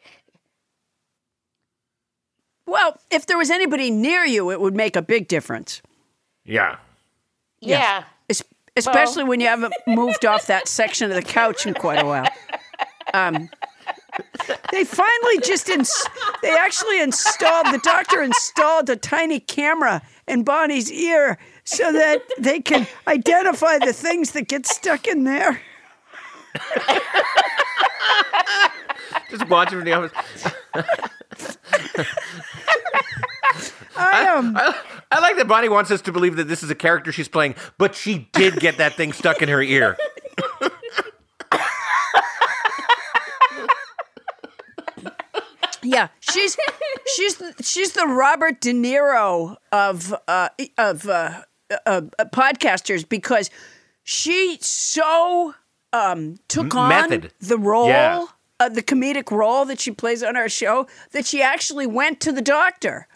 Well, 2.66 2.98
if 3.12 3.26
there 3.26 3.38
was 3.38 3.50
anybody 3.50 3.92
near 3.92 4.24
you, 4.24 4.50
it 4.52 4.60
would 4.62 4.76
make 4.76 4.96
a 4.96 5.02
big 5.02 5.28
difference. 5.28 5.82
Yeah. 6.46 6.78
Yeah. 7.60 8.04
Es- 8.30 8.44
especially 8.76 9.24
when 9.26 9.40
you 9.40 9.48
haven't 9.48 9.74
moved 9.86 10.26
off 10.26 10.48
that 10.48 10.68
section 10.68 11.10
of 11.10 11.16
the 11.16 11.22
couch 11.22 11.66
in 11.66 11.74
quite 11.74 12.02
a 12.02 12.06
while. 12.06 12.28
Um, 13.14 13.50
they 14.72 14.84
finally 14.86 15.40
just 15.44 15.70
ins- 15.70 16.08
they 16.42 16.56
actually 16.56 17.02
installed 17.02 17.68
the 17.68 17.80
doctor 17.84 18.22
installed 18.22 18.90
a 18.90 18.96
tiny 18.96 19.40
camera 19.40 20.02
in 20.28 20.44
Bonnie's 20.44 20.92
ear 20.92 21.38
so 21.66 21.92
that 21.92 22.22
they 22.40 22.60
can 22.60 22.88
identify 23.08 23.78
the 23.78 23.94
things 23.94 24.32
that 24.32 24.48
get 24.48 24.66
stuck 24.66 25.08
in 25.08 25.24
there. 25.26 25.62
Just 29.30 29.48
watch 29.50 29.72
him 29.72 29.80
in 29.80 29.86
the 29.86 29.94
office. 29.94 30.12
I 33.96 34.28
um, 34.28 34.56
I, 34.58 34.76
I 35.12 35.20
like 35.20 35.38
that 35.38 35.48
Bonnie 35.48 35.70
wants 35.70 35.92
us 35.92 36.02
to 36.02 36.12
believe 36.12 36.36
that 36.38 36.48
this 36.48 36.64
is 36.64 36.70
a 36.70 36.76
character 36.76 37.12
she's 37.12 37.28
playing, 37.28 37.56
but 37.78 37.96
she 37.96 38.30
did 38.34 38.60
get 38.60 38.78
that 38.78 38.94
thing 38.94 39.14
stuck 39.14 39.42
in 39.42 39.50
her 39.50 39.62
ear. 39.62 39.98
yeah, 45.84 46.08
she's 46.20 46.58
she's 47.16 47.42
she's 47.62 47.94
the 47.94 48.08
Robert 48.08 48.62
De 48.62 48.74
Niro 48.74 49.58
of 49.72 50.14
uh, 50.28 50.50
of 50.78 51.08
uh, 51.08 51.42
uh, 51.72 51.78
uh, 51.86 52.02
podcasters 52.34 53.08
because 53.08 53.50
she 54.04 54.58
so 54.62 55.54
um, 55.94 56.38
took 56.48 56.74
M- 56.74 56.78
on 56.80 56.90
method. 56.90 57.32
the 57.40 57.58
role, 57.58 57.88
Yeah. 57.88 58.26
uh, 58.60 58.70
the 58.70 58.84
comedic 58.84 59.32
role 59.32 59.64
that 59.66 59.80
she 59.80 59.92
plays 59.92 60.22
on 60.24 60.36
our 60.36 60.50
show 60.50 60.88
that 61.12 61.26
she 61.26 61.42
actually 61.42 61.88
went 61.88 62.20
to 62.22 62.32
the 62.32 62.42
doctor. 62.42 63.08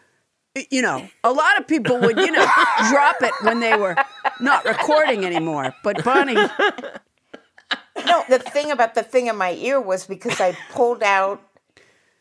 You 0.72 0.82
know, 0.82 1.08
a 1.24 1.32
lot 1.32 1.60
of 1.60 1.68
people 1.68 2.00
would 2.00 2.18
you 2.18 2.32
know 2.32 2.46
drop 2.90 3.18
it 3.22 3.34
when 3.44 3.60
they 3.60 3.76
were 3.78 3.96
not 4.40 4.66
recording 4.66 5.24
anymore, 5.26 5.74
but 5.84 6.04
Bonnie, 6.04 6.34
No, 8.06 8.24
the 8.30 8.40
thing 8.40 8.72
about 8.72 8.94
the 8.96 9.04
thing 9.04 9.28
in 9.28 9.36
my 9.38 9.52
ear 9.54 9.82
was 9.82 10.06
because 10.06 10.40
I 10.40 10.56
pulled 10.72 11.02
out 11.04 11.42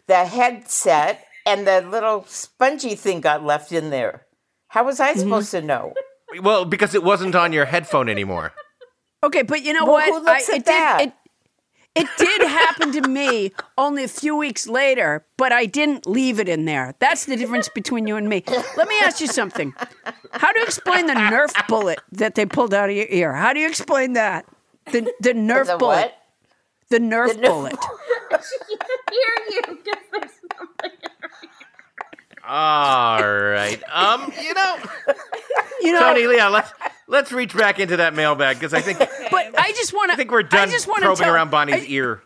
the 0.07 0.25
headset 0.25 1.25
and 1.45 1.67
the 1.67 1.81
little 1.83 2.25
spongy 2.29 2.95
thing 2.95 3.21
got 3.21 3.45
left 3.45 3.73
in 3.73 3.91
there. 3.91 4.27
How 4.69 4.85
was 4.85 5.01
I 5.01 5.15
supposed 5.15 5.51
to 5.53 5.61
know? 5.63 5.93
Well, 6.43 6.65
because 6.65 6.95
it 6.95 7.03
wasn't 7.05 7.35
on 7.35 7.53
your 7.53 7.67
headphone 7.67 8.09
anymore. 8.09 8.53
Okay, 9.23 9.43
but 9.43 9.63
you 9.63 9.73
know 9.73 9.85
Well, 9.85 9.95
what? 9.95 10.09
who 10.09 10.19
looks 10.25 10.49
at 10.49 10.57
it 10.57 10.65
that? 10.67 10.99
did. 10.99 11.09
It, 11.09 11.13
it 11.99 12.09
did 12.19 12.43
happen 12.49 12.93
to 12.93 13.09
me 13.09 13.53
only 13.79 14.05
a 14.05 14.09
few 14.09 14.37
weeks 14.37 14.67
later, 14.69 15.25
but 15.39 15.51
I 15.53 15.65
didn't 15.65 16.07
leave 16.07 16.39
it 16.39 16.49
in 16.49 16.67
there. 16.67 16.95
That's 16.99 17.25
the 17.25 17.37
difference 17.37 17.71
between 17.71 18.07
you 18.07 18.17
and 18.17 18.29
me. 18.29 18.43
Let 18.77 18.87
me 18.89 18.97
ask 19.03 19.19
you 19.21 19.27
something. 19.29 19.73
How 20.33 20.53
do 20.53 20.59
you 20.61 20.67
explain 20.67 21.07
the 21.07 21.15
Nerf 21.15 21.53
bullet 21.69 21.99
that 22.13 22.35
they 22.35 22.45
pulled 22.45 22.75
out 22.75 22.91
of 22.91 22.97
your 22.97 23.07
ear? 23.09 23.33
How 23.33 23.55
do 23.55 23.61
you 23.61 23.69
explain 23.69 24.13
that? 24.13 24.45
The 24.93 25.11
the 25.21 25.33
Nerf 25.33 25.67
The 25.69 25.79
bullet. 25.79 25.97
what? 25.97 26.15
The 26.91 26.99
Nerf 26.99 27.31
Nerf 27.31 27.43
bullet. 27.43 27.77
Hear 28.31 29.47
you 29.51 29.61
because 29.69 30.03
there's 30.13 30.31
something. 30.59 30.91
All 32.47 33.29
right. 33.29 33.83
Um, 33.93 34.33
you 34.41 34.55
know, 34.55 34.79
You 35.81 35.93
know, 35.93 36.01
Tony, 36.01 36.37
yeah, 36.37 36.49
let's 36.49 36.73
let's 37.07 37.33
reach 37.33 37.57
back 37.57 37.79
into 37.79 37.99
that 37.99 38.15
mailbag 38.15 38.57
because 38.57 38.75
I 38.75 38.81
think 38.81 38.99
But 39.31 39.59
I 39.59 39.73
just 39.73 39.93
want 39.93 40.11
to. 40.11 40.15
I 40.15 40.17
think 40.17 40.31
we're 40.31 40.43
done 40.43 40.69
I 40.69 40.73
just 40.73 40.89
want 40.89 41.01
to 41.01 41.07
probing 41.07 41.25
tell, 41.25 41.35
around 41.35 41.51
Bonnie's 41.51 41.85
I, 41.85 41.87
ear. 41.87 42.23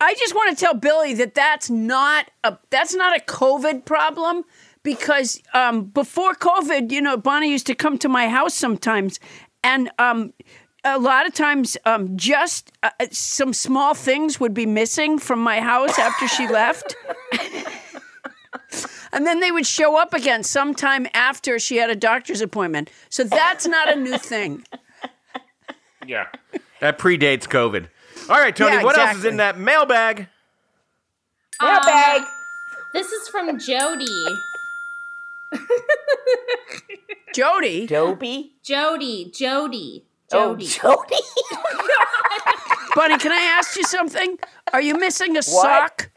I 0.00 0.14
just 0.14 0.34
want 0.34 0.56
to 0.56 0.64
tell 0.64 0.74
Billy 0.74 1.14
that 1.14 1.34
that's 1.34 1.70
not 1.70 2.30
a 2.44 2.58
that's 2.70 2.94
not 2.94 3.16
a 3.16 3.20
COVID 3.20 3.84
problem 3.84 4.44
because 4.82 5.40
um, 5.54 5.84
before 5.84 6.34
COVID, 6.34 6.90
you 6.90 7.00
know, 7.00 7.16
Bonnie 7.16 7.50
used 7.50 7.66
to 7.66 7.74
come 7.74 7.98
to 7.98 8.08
my 8.08 8.28
house 8.28 8.54
sometimes, 8.54 9.20
and 9.62 9.90
um, 9.98 10.32
a 10.84 10.98
lot 10.98 11.26
of 11.26 11.34
times, 11.34 11.76
um, 11.84 12.16
just 12.16 12.72
uh, 12.82 12.90
some 13.10 13.52
small 13.52 13.94
things 13.94 14.38
would 14.40 14.54
be 14.54 14.66
missing 14.66 15.18
from 15.18 15.40
my 15.40 15.60
house 15.60 15.98
after 15.98 16.28
she 16.28 16.46
left. 16.48 16.94
And 19.12 19.26
then 19.26 19.40
they 19.40 19.50
would 19.50 19.66
show 19.66 19.96
up 20.00 20.12
again 20.12 20.42
sometime 20.42 21.06
after 21.14 21.58
she 21.58 21.76
had 21.76 21.90
a 21.90 21.96
doctor's 21.96 22.40
appointment. 22.40 22.90
So 23.08 23.24
that's 23.24 23.66
not 23.66 23.92
a 23.92 23.96
new 23.96 24.18
thing. 24.18 24.64
Yeah. 26.06 26.26
That 26.80 26.98
predates 26.98 27.44
COVID. 27.48 27.88
All 28.28 28.36
right, 28.38 28.54
Tony, 28.54 28.76
Yeah, 28.76 28.82
what 28.84 28.98
else 28.98 29.18
is 29.18 29.24
in 29.24 29.38
that 29.38 29.58
mailbag? 29.58 30.28
Mailbag. 31.60 32.20
Um, 32.22 32.26
this 32.92 33.10
is 33.12 33.28
from 33.28 33.58
Jody. 33.58 34.06
Jody, 37.34 37.86
Dobie. 37.86 38.52
Jody, 38.62 39.30
Jody, 39.30 39.30
Jody. 39.34 40.04
Oh, 40.32 40.56
Jody. 40.56 40.66
Jody. 40.66 41.16
Bunny, 42.94 43.18
can 43.18 43.32
I 43.32 43.56
ask 43.58 43.76
you 43.76 43.84
something? 43.84 44.38
Are 44.72 44.80
you 44.80 44.98
missing 44.98 45.36
a 45.36 45.42
sock? 45.42 46.10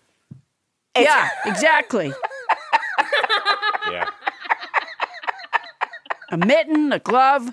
Yeah, 0.97 1.29
exactly. 1.45 2.13
Yeah. 3.91 4.09
A 6.31 6.37
mitten, 6.37 6.93
a 6.93 6.99
glove. 6.99 7.49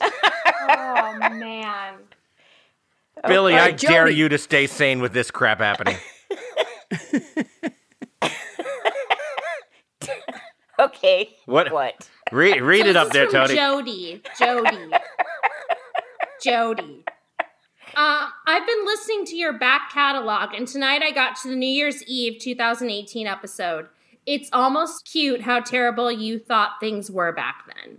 oh 0.00 1.18
man. 1.32 1.94
Billy, 3.26 3.54
all 3.54 3.58
I 3.58 3.62
right, 3.66 3.76
dare 3.78 4.08
you 4.08 4.28
to 4.28 4.38
stay 4.38 4.66
sane 4.66 5.00
with 5.00 5.12
this 5.12 5.30
crap 5.30 5.58
happening. 5.58 5.96
Okay. 10.80 11.28
What? 11.44 11.70
What? 11.72 12.08
Read, 12.32 12.62
read 12.62 12.84
So 12.84 12.88
it 12.90 12.96
up 12.96 13.10
there, 13.10 13.26
Tony. 13.26 13.54
Jody, 13.54 14.22
Jody, 14.38 14.90
Jody. 16.42 17.04
Uh, 17.94 18.28
I've 18.46 18.66
been 18.66 18.86
listening 18.86 19.26
to 19.26 19.36
your 19.36 19.52
back 19.58 19.90
catalog, 19.92 20.54
and 20.54 20.66
tonight 20.66 21.02
I 21.02 21.10
got 21.10 21.36
to 21.42 21.48
the 21.48 21.56
New 21.56 21.68
Year's 21.68 22.02
Eve 22.04 22.40
2018 22.40 23.26
episode. 23.26 23.88
It's 24.26 24.48
almost 24.52 25.08
cute 25.10 25.42
how 25.42 25.60
terrible 25.60 26.10
you 26.12 26.38
thought 26.38 26.72
things 26.80 27.10
were 27.10 27.32
back 27.32 27.64
then, 27.66 27.98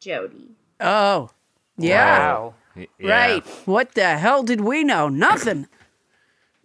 Jody. 0.00 0.48
Oh, 0.80 1.30
yeah. 1.76 2.18
Wow. 2.18 2.54
Y- 2.76 2.86
yeah. 2.98 3.10
Right. 3.10 3.46
What 3.66 3.92
the 3.94 4.16
hell 4.16 4.42
did 4.42 4.60
we 4.60 4.84
know? 4.84 5.08
Nothing. 5.08 5.66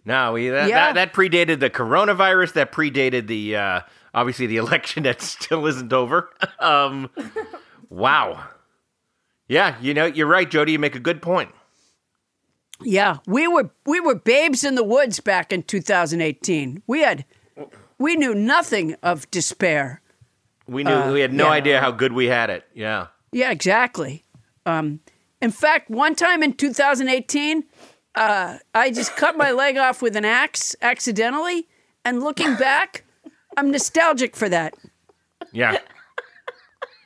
No, 0.04 0.32
we, 0.34 0.48
that, 0.48 0.68
Yeah. 0.68 0.92
that, 0.92 0.94
that 0.94 1.12
predated 1.12 1.58
the 1.60 1.68
coronavirus. 1.68 2.52
That 2.54 2.70
predated 2.72 3.26
the, 3.26 3.56
uh, 3.56 3.80
obviously, 4.14 4.46
the 4.46 4.56
election 4.64 5.02
that 5.02 5.20
still 5.20 5.66
isn't 5.66 5.92
over. 5.92 6.30
um, 6.60 7.10
wow. 7.90 8.44
Yeah, 9.48 9.76
you 9.80 9.94
know, 9.94 10.06
you're 10.06 10.26
right, 10.26 10.50
Jody. 10.50 10.72
You 10.72 10.78
make 10.78 10.94
a 10.94 11.00
good 11.00 11.20
point. 11.22 11.50
Yeah, 12.82 13.18
we 13.26 13.48
were 13.48 13.70
we 13.86 14.00
were 14.00 14.14
babes 14.14 14.62
in 14.64 14.74
the 14.74 14.84
woods 14.84 15.20
back 15.20 15.52
in 15.52 15.62
2018. 15.62 16.82
We 16.86 17.00
had 17.00 17.24
we 17.98 18.16
knew 18.16 18.34
nothing 18.34 18.94
of 19.02 19.30
despair. 19.30 20.00
We 20.68 20.84
knew 20.84 21.12
we 21.12 21.20
had 21.20 21.32
no 21.32 21.46
yeah. 21.46 21.52
idea 21.52 21.80
how 21.80 21.90
good 21.92 22.12
we 22.12 22.26
had 22.26 22.50
it. 22.50 22.64
Yeah. 22.74 23.08
Yeah, 23.32 23.50
exactly. 23.50 24.24
Um, 24.64 25.00
in 25.40 25.50
fact, 25.50 25.90
one 25.90 26.14
time 26.14 26.42
in 26.42 26.54
2018, 26.54 27.64
uh, 28.14 28.58
I 28.74 28.90
just 28.90 29.14
cut 29.16 29.36
my 29.36 29.52
leg 29.52 29.76
off 29.76 30.02
with 30.02 30.16
an 30.16 30.24
axe 30.24 30.74
accidentally, 30.82 31.68
and 32.04 32.20
looking 32.20 32.54
back, 32.58 33.04
I'm 33.56 33.70
nostalgic 33.70 34.34
for 34.34 34.48
that. 34.48 34.74
Yeah. 35.52 35.78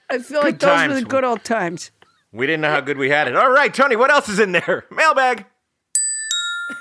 I 0.08 0.18
feel 0.18 0.40
like 0.40 0.58
Good 0.58 0.68
those 0.68 0.88
were 0.88 0.94
the 0.94 1.06
good 1.06 1.24
old 1.24 1.44
times. 1.44 1.90
We 2.32 2.46
didn't 2.46 2.62
know 2.62 2.70
how 2.70 2.80
good 2.80 2.96
we 2.96 3.10
had 3.10 3.28
it. 3.28 3.36
All 3.36 3.50
right, 3.50 3.72
Tony, 3.72 3.96
what 3.96 4.10
else 4.10 4.28
is 4.28 4.38
in 4.38 4.52
there? 4.52 4.84
Mailbag. 4.90 5.44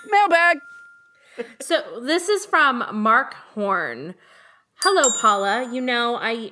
Mailbag. 0.10 0.60
So 1.62 2.02
this 2.02 2.30
is 2.30 2.46
from 2.46 2.86
Mark 2.92 3.34
Horn. 3.54 4.16
Hello, 4.82 5.10
Paula. 5.20 5.70
You 5.72 5.82
know 5.82 6.16
I 6.16 6.52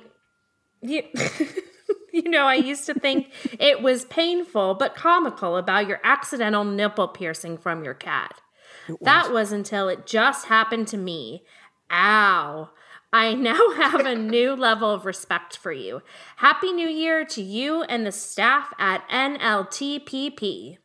you, 0.80 1.02
you 2.12 2.28
know 2.28 2.46
I 2.46 2.54
used 2.54 2.86
to 2.86 2.94
think 2.94 3.32
it 3.58 3.82
was 3.82 4.04
painful 4.04 4.74
but 4.74 4.94
comical 4.94 5.56
about 5.56 5.88
your 5.88 6.00
accidental 6.04 6.64
nipple 6.64 7.08
piercing 7.08 7.58
from 7.58 7.84
your 7.84 7.94
cat. 7.94 8.40
That 9.00 9.32
was 9.32 9.52
until 9.52 9.88
it 9.88 10.06
just 10.06 10.46
happened 10.46 10.88
to 10.88 10.96
me. 10.96 11.44
Ow. 11.90 12.70
I 13.12 13.34
now 13.34 13.70
have 13.76 14.04
a 14.06 14.14
new 14.14 14.54
level 14.54 14.90
of 14.90 15.06
respect 15.06 15.56
for 15.56 15.72
you. 15.72 16.02
Happy 16.36 16.72
New 16.72 16.88
Year 16.88 17.24
to 17.26 17.42
you 17.42 17.82
and 17.82 18.06
the 18.06 18.12
staff 18.12 18.72
at 18.78 19.08
NLTPP. 19.08 20.78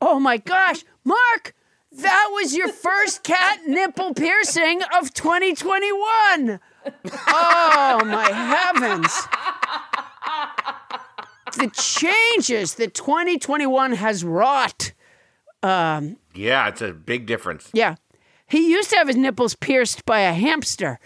Oh 0.00 0.20
my 0.20 0.36
gosh, 0.36 0.84
Mark, 1.04 1.54
that 1.96 2.28
was 2.32 2.54
your 2.54 2.68
first 2.68 3.22
cat 3.22 3.60
nipple 3.66 4.14
piercing 4.14 4.82
of 4.98 5.12
2021. 5.12 6.60
Oh 7.28 8.00
my 8.04 8.30
heavens. 8.30 9.12
The 11.56 11.70
changes 11.70 12.74
that 12.74 12.94
2021 12.94 13.92
has 13.92 14.24
wrought. 14.24 14.92
Yeah, 15.62 16.68
it's 16.68 16.82
a 16.82 16.92
big 16.92 17.26
difference. 17.26 17.70
Yeah. 17.72 17.96
He 18.48 18.70
used 18.70 18.90
to 18.90 18.96
have 18.96 19.08
his 19.08 19.16
nipples 19.16 19.54
pierced 19.56 20.04
by 20.04 20.20
a 20.20 20.32
hamster. 20.32 20.98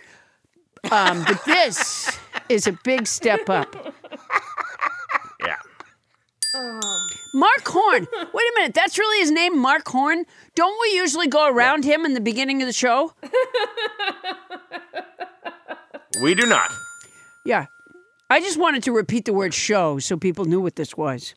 Um, 0.91 1.25
but 1.25 1.45
this 1.45 2.19
is 2.49 2.67
a 2.67 2.73
big 2.73 3.07
step 3.07 3.49
up. 3.49 3.95
Yeah. 6.55 6.81
Mark 7.35 7.67
Horn. 7.67 8.07
Wait 8.13 8.51
a 8.51 8.53
minute. 8.57 8.75
That's 8.75 8.99
really 8.99 9.21
his 9.21 9.31
name, 9.31 9.59
Mark 9.59 9.87
Horn? 9.89 10.25
Don't 10.55 10.81
we 10.81 10.97
usually 10.97 11.29
go 11.29 11.49
around 11.49 11.85
him 11.85 12.05
in 12.05 12.15
the 12.15 12.21
beginning 12.21 12.61
of 12.63 12.67
the 12.67 12.73
show? 12.73 13.15
We 16.21 16.35
do 16.35 16.47
not. 16.47 16.71
Yeah. 17.47 17.67
I 18.29 18.41
just 18.41 18.59
wanted 18.59 18.83
to 18.85 18.93
repeat 18.93 19.25
the 19.25 19.33
word 19.33 19.55
show 19.55 19.99
so 19.99 20.17
people 20.17 20.45
knew 20.45 20.61
what 20.61 20.77
this 20.77 20.97
was. 20.97 21.35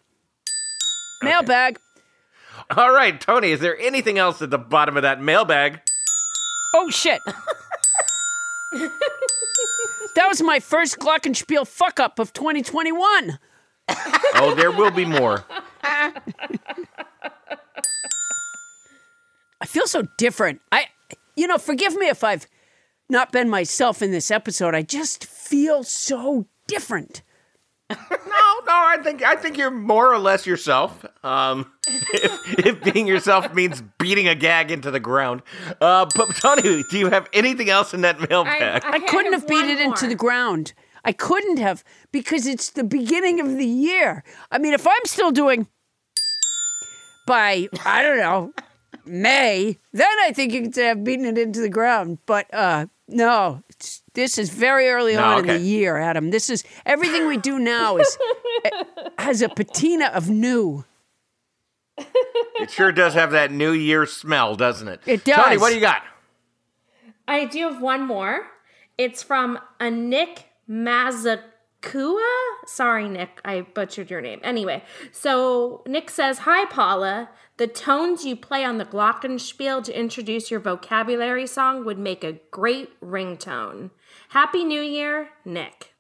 Mailbag. 1.22 1.80
All 2.76 2.92
right, 2.92 3.20
Tony, 3.20 3.52
is 3.52 3.62
there 3.62 3.78
anything 3.80 4.18
else 4.18 4.42
at 4.42 4.50
the 4.50 4.58
bottom 4.58 4.98
of 4.98 5.04
that 5.04 5.22
mailbag? 5.22 5.80
Oh, 6.76 6.90
shit. 6.90 7.22
that 8.74 10.28
was 10.28 10.42
my 10.42 10.60
first 10.60 11.00
Glockenspiel 11.00 11.66
fuck 11.68 12.00
up 12.00 12.20
of 12.20 12.34
2021. 12.34 13.40
Oh, 14.36 14.54
there 14.56 14.72
will 14.72 14.92
be 14.92 15.06
more. 15.06 15.46
I 15.84 16.12
feel 19.66 19.88
so 19.88 20.04
different. 20.18 20.62
I, 20.72 20.86
you 21.36 21.48
know, 21.48 21.58
forgive 21.58 21.96
me 21.96 22.10
if 22.10 22.24
I've 22.24 22.48
not 23.10 23.32
been 23.32 23.50
myself 23.50 24.02
in 24.02 24.12
this 24.12 24.32
episode. 24.32 24.76
I 24.76 24.82
just 24.82 25.26
feel 25.26 25.84
so 25.84 26.48
different. 26.68 27.22
No, 27.90 27.98
no, 28.66 28.74
I 28.74 28.98
think 29.04 29.22
I 29.22 29.36
think 29.36 29.58
you're 29.58 29.70
more 29.70 30.12
or 30.12 30.18
less 30.18 30.48
yourself. 30.48 31.06
Um, 31.24 31.72
if, 31.88 32.66
if 32.66 32.94
being 32.94 33.08
yourself 33.08 33.54
means 33.54 33.84
beating 34.00 34.28
a 34.28 34.36
gag 34.36 34.72
into 34.72 34.90
the 34.90 35.00
ground. 35.00 35.44
Uh, 35.80 36.08
but 36.16 36.36
Tony, 36.36 36.84
do 36.90 36.98
you 36.98 37.10
have 37.10 37.30
anything 37.34 37.70
else 37.70 37.94
in 37.94 38.02
that 38.02 38.20
mailbag? 38.30 38.84
I 38.86 39.00
couldn't 39.00 39.34
have 39.34 39.48
beat 39.48 39.66
it 39.66 39.80
into 39.80 40.08
the 40.08 40.16
ground. 40.16 40.74
I 41.06 41.12
couldn't 41.12 41.58
have 41.58 41.84
because 42.12 42.48
it's 42.48 42.70
the 42.70 42.84
beginning 42.84 43.40
of 43.40 43.58
the 43.58 43.66
year. 43.66 44.24
I 44.52 44.58
mean, 44.58 44.74
if 44.74 44.88
I'm 44.88 45.06
still 45.06 45.32
doing 45.32 45.68
by 47.28 47.70
I 47.86 48.04
don't 48.04 48.18
know 48.18 48.54
May, 49.06 49.80
then 49.92 50.08
I 50.22 50.32
think 50.32 50.54
you 50.54 50.62
could 50.62 50.76
say 50.76 50.90
I've 50.90 51.04
beaten 51.04 51.26
it 51.26 51.38
into 51.38 51.60
the 51.60 51.70
ground. 51.70 52.20
But 52.26 52.54
uh, 52.54 52.88
no, 53.08 53.64
it's, 53.70 54.02
this 54.14 54.38
is 54.38 54.50
very 54.50 54.90
early 54.90 55.16
No, 55.16 55.24
on 55.24 55.40
in 55.40 55.48
the 55.48 55.60
year, 55.60 55.98
Adam. 55.98 56.32
This 56.32 56.50
is 56.50 56.64
everything 56.86 57.28
we 57.28 57.38
do 57.38 57.60
now 57.60 57.98
is 57.98 58.18
has 59.18 59.42
a 59.42 59.50
patina 59.50 60.06
of 60.06 60.30
new. 60.30 60.86
It 61.98 62.72
sure 62.72 62.92
does 62.92 63.14
have 63.14 63.32
that 63.32 63.52
New 63.52 63.72
Year 63.72 64.06
smell, 64.06 64.56
doesn't 64.56 64.88
it? 64.88 65.02
It 65.06 65.24
does. 65.26 65.36
Tony, 65.36 65.56
does. 65.56 65.62
what 65.62 65.70
do 65.70 65.76
you 65.76 65.82
got? 65.82 66.02
I 67.28 67.46
do 67.46 67.72
have 67.72 67.82
one 67.82 68.08
more. 68.08 68.48
It's 68.98 69.22
from 69.22 69.60
a 69.80 69.92
Nick 69.92 70.46
Mazakua. 70.70 72.22
Sorry, 72.66 73.10
Nick, 73.10 73.42
I 73.44 73.62
butchered 73.62 74.10
your 74.10 74.22
name. 74.22 74.40
Anyway, 74.44 74.84
so 75.12 75.84
Nick 75.88 76.10
says, 76.10 76.40
Hi, 76.40 76.66
Paula. 76.66 77.30
The 77.58 77.68
tones 77.68 78.26
you 78.26 78.36
play 78.36 78.66
on 78.66 78.80
the 78.80 78.86
Glockenspiel 78.86 79.84
to 79.84 79.98
introduce 79.98 80.50
your 80.50 80.60
vocabulary 80.60 81.46
song 81.46 81.86
would 81.86 82.00
make 82.00 82.24
a 82.24 82.40
great 82.50 83.00
ringtone. 83.00 83.92
Happy 84.30 84.64
New 84.64 84.82
Year, 84.82 85.30
Nick. 85.46 85.94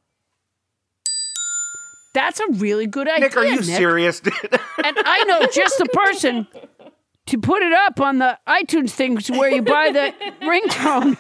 That's 2.16 2.40
a 2.40 2.48
really 2.54 2.88
good 2.88 3.08
idea. 3.08 3.28
Nick, 3.28 3.38
are 3.38 3.46
you 3.46 3.56
Nick. 3.58 3.64
serious? 3.66 4.22
And 4.84 4.98
I 5.06 5.24
know 5.26 5.46
just 5.54 5.78
the 5.78 5.86
person 5.94 6.48
to 7.28 7.38
put 7.38 7.62
it 7.62 7.72
up 7.72 8.02
on 8.02 8.18
the 8.18 8.38
iTunes 8.48 8.90
things 8.90 9.30
where 9.32 9.50
you 9.50 9.62
buy 9.62 9.92
the 9.92 10.14
ringtone. 10.42 11.18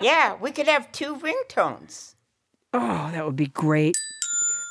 Yeah, 0.00 0.36
we 0.40 0.50
could 0.52 0.66
have 0.68 0.90
two 0.92 1.16
ringtones. 1.16 2.14
Oh, 2.72 3.10
that 3.12 3.24
would 3.24 3.36
be 3.36 3.46
great. 3.46 3.96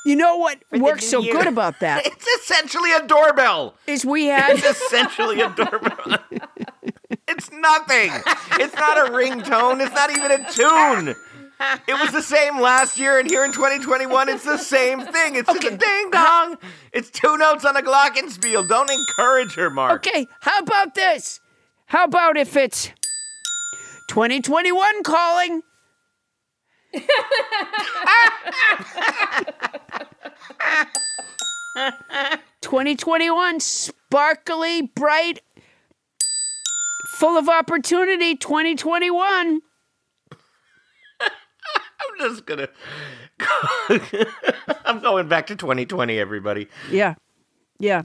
You 0.06 0.16
know 0.16 0.36
what 0.36 0.58
the 0.70 0.78
works 0.78 1.02
new 1.02 1.08
so 1.08 1.20
year. 1.20 1.34
good 1.34 1.46
about 1.48 1.80
that 1.80 2.06
it's 2.06 2.26
essentially 2.40 2.92
a 2.92 3.06
doorbell. 3.06 3.74
is 3.86 4.06
we 4.06 4.26
had 4.26 4.52
It's 4.52 4.64
essentially 4.64 5.40
a 5.40 5.50
doorbell. 5.50 6.18
it's 7.28 7.50
nothing. 7.52 8.10
It's 8.52 8.74
not 8.74 8.96
a 9.08 9.10
ringtone. 9.12 9.84
It's 9.84 9.94
not 9.94 10.10
even 10.10 10.30
a 10.30 10.50
tune. 10.50 11.14
It 11.88 12.00
was 12.00 12.12
the 12.12 12.22
same 12.22 12.60
last 12.60 12.98
year, 12.98 13.18
and 13.18 13.28
here 13.28 13.44
in 13.44 13.50
2021, 13.52 14.28
it's 14.28 14.44
the 14.44 14.56
same 14.58 15.00
thing. 15.00 15.34
It's 15.34 15.52
just 15.52 15.64
a 15.64 15.76
ding 15.76 16.10
dong. 16.12 16.56
It's 16.92 17.10
two 17.10 17.36
notes 17.36 17.64
on 17.64 17.76
a 17.76 17.82
glockenspiel. 17.82 18.68
Don't 18.68 18.88
encourage 18.88 19.54
her, 19.56 19.68
Mark. 19.68 20.06
Okay, 20.06 20.28
how 20.40 20.60
about 20.60 20.94
this? 20.94 21.40
How 21.86 22.04
about 22.04 22.36
if 22.36 22.56
it's 22.56 22.90
2021 24.08 25.02
calling? 25.04 25.62
Twenty 32.60 32.96
twenty 32.96 33.30
one, 33.30 33.60
sparkly, 33.60 34.82
bright, 34.82 35.40
full 37.18 37.36
of 37.38 37.48
opportunity. 37.48 38.34
Twenty 38.36 38.74
twenty 38.74 39.10
one. 39.10 39.60
I'm 41.20 42.18
just 42.18 42.46
gonna. 42.46 42.68
I'm 44.84 45.00
going 45.00 45.28
back 45.28 45.46
to 45.48 45.56
2020, 45.56 46.18
everybody. 46.18 46.66
Yeah, 46.90 47.14
yeah, 47.78 48.02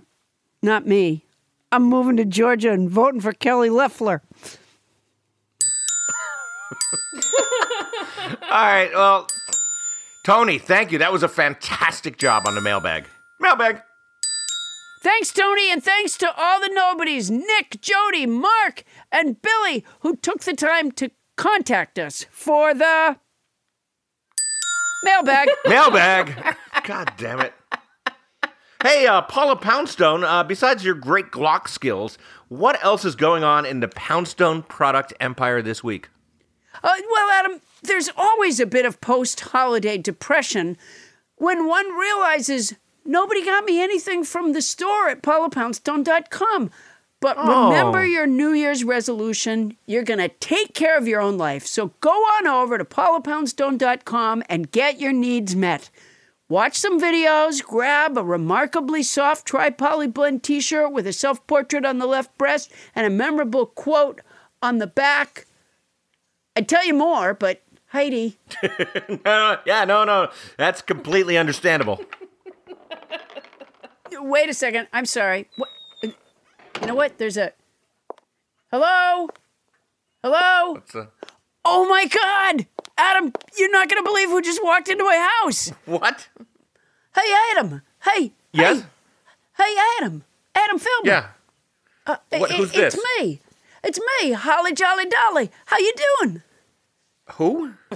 not 0.61 0.85
me. 0.85 1.25
I'm 1.71 1.83
moving 1.83 2.17
to 2.17 2.25
Georgia 2.25 2.71
and 2.71 2.89
voting 2.89 3.19
for 3.21 3.33
Kelly 3.33 3.69
Loeffler. 3.71 4.21
All 8.41 8.65
right, 8.65 8.89
well, 8.93 9.27
Tony, 10.23 10.57
thank 10.57 10.91
you. 10.91 10.99
That 10.99 11.11
was 11.11 11.23
a 11.23 11.27
fantastic 11.27 12.17
job 12.17 12.47
on 12.47 12.55
the 12.55 12.61
mailbag. 12.61 13.05
Mailbag. 13.39 13.81
Thanks, 15.01 15.33
Tony, 15.33 15.69
and 15.69 15.83
thanks 15.83 16.17
to 16.19 16.33
all 16.37 16.61
the 16.61 16.69
nobodies 16.69 17.29
Nick, 17.29 17.81
Jody, 17.81 18.25
Mark, 18.25 18.85
and 19.11 19.41
Billy 19.41 19.83
who 19.99 20.15
took 20.15 20.41
the 20.41 20.53
time 20.53 20.93
to 20.93 21.11
contact 21.35 21.99
us 21.99 22.25
for 22.31 22.73
the 22.73 23.17
mailbag. 25.03 25.49
Mailbag. 25.67 26.55
God 26.85 27.11
damn 27.17 27.41
it. 27.41 27.53
Hey, 28.81 29.07
uh, 29.07 29.21
Paula 29.23 29.55
Poundstone, 29.55 30.23
uh, 30.23 30.43
besides 30.43 30.85
your 30.85 30.95
great 30.95 31.31
Glock 31.31 31.67
skills, 31.67 32.17
what 32.47 32.83
else 32.83 33.03
is 33.03 33.15
going 33.15 33.43
on 33.43 33.65
in 33.65 33.79
the 33.79 33.87
Poundstone 33.87 34.63
product 34.63 35.13
empire 35.19 35.61
this 35.61 35.83
week? 35.83 36.09
Uh, 36.81 36.93
well, 37.11 37.29
Adam, 37.31 37.61
there's 37.83 38.09
always 38.15 38.59
a 38.59 38.65
bit 38.65 38.85
of 38.85 39.01
post 39.01 39.39
holiday 39.41 39.97
depression 39.97 40.77
when 41.35 41.67
one 41.67 41.93
realizes 41.93 42.73
nobody 43.05 43.43
got 43.43 43.65
me 43.65 43.81
anything 43.81 44.23
from 44.23 44.53
the 44.53 44.61
store 44.61 45.09
at 45.09 45.21
paulapoundstone.com. 45.21 46.71
But 47.19 47.37
remember 47.37 48.05
your 48.05 48.27
New 48.27 48.51
Year's 48.51 48.83
resolution. 48.83 49.77
You're 49.85 50.03
going 50.03 50.19
to 50.19 50.27
take 50.27 50.73
care 50.73 50.97
of 50.97 51.07
your 51.07 51.21
own 51.21 51.37
life. 51.37 51.65
So 51.65 51.93
go 52.01 52.09
on 52.09 52.47
over 52.47 52.77
to 52.77 52.83
paulapoundstone.com 52.83 54.43
and 54.49 54.69
get 54.69 54.99
your 54.99 55.13
needs 55.13 55.55
met. 55.55 55.89
Watch 56.49 56.77
some 56.77 56.99
videos, 56.99 57.63
grab 57.63 58.17
a 58.17 58.23
remarkably 58.23 59.03
soft 59.03 59.45
tri 59.45 59.69
poly 59.69 60.07
blend 60.07 60.43
t 60.43 60.59
shirt 60.59 60.91
with 60.91 61.07
a 61.07 61.13
self 61.13 61.47
portrait 61.47 61.85
on 61.85 61.97
the 61.97 62.05
left 62.05 62.37
breast 62.37 62.71
and 62.93 63.07
a 63.07 63.09
memorable 63.09 63.67
quote 63.67 64.19
on 64.61 64.79
the 64.79 64.87
back. 64.87 65.45
I'd 66.55 66.67
tell 66.69 66.85
you 66.85 66.93
more, 66.93 67.33
but 67.33 67.61
Heidi, 67.87 68.37
no, 69.25 69.57
yeah, 69.65 69.85
no, 69.85 70.03
no. 70.03 70.29
That's 70.57 70.81
completely 70.81 71.37
understandable. 71.37 71.99
wait 74.11 74.49
a 74.49 74.53
second. 74.53 74.87
I'm 74.93 75.05
sorry. 75.05 75.49
What? 75.57 75.69
You 76.81 76.87
know 76.87 76.95
what? 76.95 77.17
There's 77.17 77.37
a. 77.37 77.53
Hello? 78.71 79.29
Hello? 80.23 80.75
It's, 80.77 80.95
uh, 80.95 81.05
Oh 81.65 81.87
my 81.87 82.05
God! 82.07 82.65
Adam, 82.97 83.31
you're 83.57 83.71
not 83.71 83.89
going 83.89 84.03
to 84.03 84.07
believe 84.07 84.29
who 84.29 84.41
just 84.41 84.61
walked 84.63 84.89
into 84.89 85.03
my 85.03 85.29
house. 85.41 85.71
what? 85.85 86.27
Hey, 87.15 87.33
Adam. 87.51 87.81
Hey. 88.03 88.33
Yes? 88.51 88.81
Hey, 89.57 89.63
hey 89.63 89.75
Adam. 89.99 90.23
Adam 90.55 90.77
Philbin. 90.79 91.05
Yeah. 91.05 91.27
Uh, 92.05 92.15
What- 92.37 92.51
it- 92.51 92.57
who's 92.57 92.73
It's 92.75 92.95
this? 92.95 93.05
me. 93.19 93.39
It's 93.83 93.99
me, 94.21 94.31
Holly 94.31 94.71
Jolly 94.73 95.05
Dolly. 95.05 95.51
How 95.65 95.77
you 95.77 95.93
doing? 96.21 96.41
Who? 97.31 97.73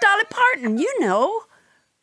Dolly 0.00 0.24
Parton, 0.30 0.78
you 0.78 1.00
know. 1.00 1.42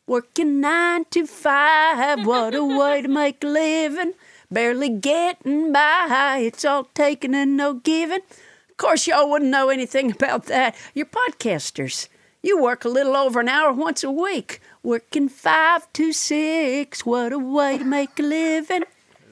Working 0.06 0.60
nine 0.60 1.06
to 1.12 1.26
five, 1.26 2.26
what 2.26 2.54
a 2.54 2.62
way 2.62 3.00
to 3.00 3.08
make 3.08 3.42
a 3.42 3.46
living. 3.46 4.12
Barely 4.50 4.90
getting 4.90 5.72
by, 5.72 6.42
it's 6.42 6.66
all 6.66 6.84
taking 6.92 7.34
and 7.34 7.56
no 7.56 7.72
giving. 7.72 8.20
Of 8.68 8.76
course, 8.76 9.06
y'all 9.06 9.30
wouldn't 9.30 9.50
know 9.50 9.70
anything 9.70 10.12
about 10.12 10.44
that. 10.46 10.76
You're 10.92 11.06
podcasters. 11.06 12.08
You 12.42 12.60
work 12.60 12.84
a 12.84 12.90
little 12.90 13.16
over 13.16 13.40
an 13.40 13.48
hour 13.48 13.72
once 13.72 14.04
a 14.04 14.10
week. 14.10 14.60
Working 14.82 15.30
five 15.30 15.90
to 15.94 16.12
six, 16.12 17.06
what 17.06 17.32
a 17.32 17.38
way 17.38 17.78
to 17.78 17.84
make 17.84 18.18
a 18.18 18.22
living. 18.22 18.82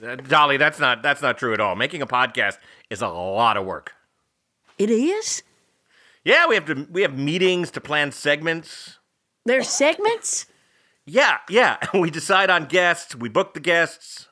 Uh, 0.02 0.16
Dolly, 0.16 0.56
that's 0.56 0.80
not 0.80 1.02
that's 1.02 1.20
not 1.20 1.36
true 1.36 1.52
at 1.52 1.60
all. 1.60 1.76
Making 1.76 2.00
a 2.00 2.06
podcast 2.06 2.56
is 2.92 3.00
a 3.00 3.08
lot 3.08 3.56
of 3.56 3.64
work. 3.64 3.92
It 4.78 4.90
is? 4.90 5.42
Yeah, 6.24 6.46
we 6.46 6.54
have 6.54 6.66
to 6.66 6.86
we 6.90 7.02
have 7.02 7.18
meetings 7.18 7.70
to 7.72 7.80
plan 7.80 8.12
segments. 8.12 8.98
There's 9.44 9.68
segments? 9.68 10.46
Yeah, 11.06 11.38
yeah. 11.48 11.78
We 11.94 12.10
decide 12.10 12.50
on 12.50 12.66
guests, 12.66 13.16
we 13.16 13.28
book 13.28 13.54
the 13.54 13.60
guests. 13.60 14.28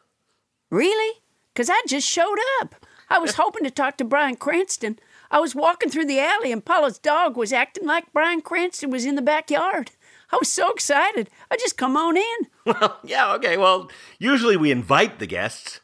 Really? 0.71 1.21
Because 1.53 1.69
I 1.71 1.81
just 1.89 2.07
showed 2.07 2.39
up. 2.61 2.87
I 3.09 3.19
was 3.19 3.35
hoping 3.35 3.65
to 3.65 3.71
talk 3.71 3.97
to 3.97 4.05
Bryan 4.05 4.37
Cranston. 4.37 4.99
I 5.33 5.41
was 5.41 5.55
walking 5.55 5.91
through 5.91 6.07
the 6.07 6.21
alley 6.21 6.53
and 6.53 6.65
Paula's 6.65 6.99
dog 6.99 7.37
was 7.37 7.53
acting 7.53 7.87
like 7.87 8.13
Bryan 8.13 8.41
Cranston 8.41 8.91
was 8.91 9.05
in 9.05 9.17
the 9.17 9.23
backyard. 9.23 9.91
I 10.33 10.37
was 10.37 10.53
so 10.53 10.71
excited. 10.71 11.29
I 11.51 11.57
just 11.57 11.77
come 11.77 11.97
on 11.97 12.17
in. 12.17 12.23
Well, 12.67 13.01
yeah, 13.03 13.33
okay. 13.35 13.57
Well, 13.57 13.91
usually 14.21 14.57
we 14.57 14.71
invite 14.71 15.19
the 15.19 15.27
guests. 15.27 15.81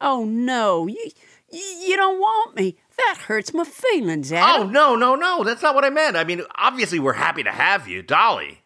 Oh 0.00 0.24
no, 0.24 0.86
you 0.88 1.10
you, 1.54 1.96
don't 1.96 2.18
want 2.18 2.56
me. 2.56 2.76
That 2.96 3.18
hurts 3.26 3.52
my 3.54 3.64
feelings, 3.64 4.32
Adam. 4.32 4.68
Oh, 4.68 4.70
no, 4.70 4.96
no, 4.96 5.14
no. 5.14 5.44
That's 5.44 5.62
not 5.62 5.74
what 5.74 5.84
I 5.84 5.90
meant. 5.90 6.16
I 6.16 6.24
mean, 6.24 6.42
obviously 6.56 6.98
we're 6.98 7.14
happy 7.14 7.42
to 7.42 7.50
have 7.50 7.88
you, 7.88 8.02
Dolly. 8.02 8.62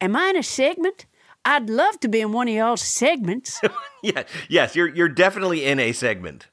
Am 0.00 0.16
I 0.16 0.28
in 0.28 0.36
a 0.36 0.42
segment? 0.42 1.06
I'd 1.44 1.68
love 1.70 1.98
to 2.00 2.08
be 2.08 2.20
in 2.20 2.32
one 2.32 2.48
of 2.48 2.54
y'all's 2.54 2.82
segments. 2.82 3.60
Yeah, 4.02 4.22
yes, 4.48 4.74
you're 4.74 4.88
you're 4.88 5.10
definitely 5.10 5.66
in 5.66 5.78
a 5.78 5.92
segment. 5.92 6.48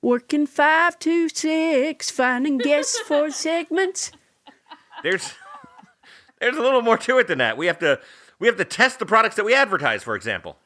Working 0.00 0.46
five 0.46 0.96
to 1.00 1.28
six, 1.28 2.12
finding 2.12 2.58
guests 2.58 2.96
for 3.08 3.28
segments. 3.32 4.12
There's 5.02 5.32
there's 6.38 6.56
a 6.56 6.60
little 6.62 6.80
more 6.80 6.96
to 6.98 7.18
it 7.18 7.26
than 7.26 7.38
that. 7.38 7.56
We 7.56 7.66
have 7.66 7.80
to 7.80 7.98
we 8.38 8.46
have 8.46 8.56
to 8.58 8.64
test 8.64 9.00
the 9.00 9.06
products 9.06 9.34
that 9.34 9.44
we 9.44 9.52
advertise, 9.52 10.04
for 10.04 10.14
example. 10.14 10.58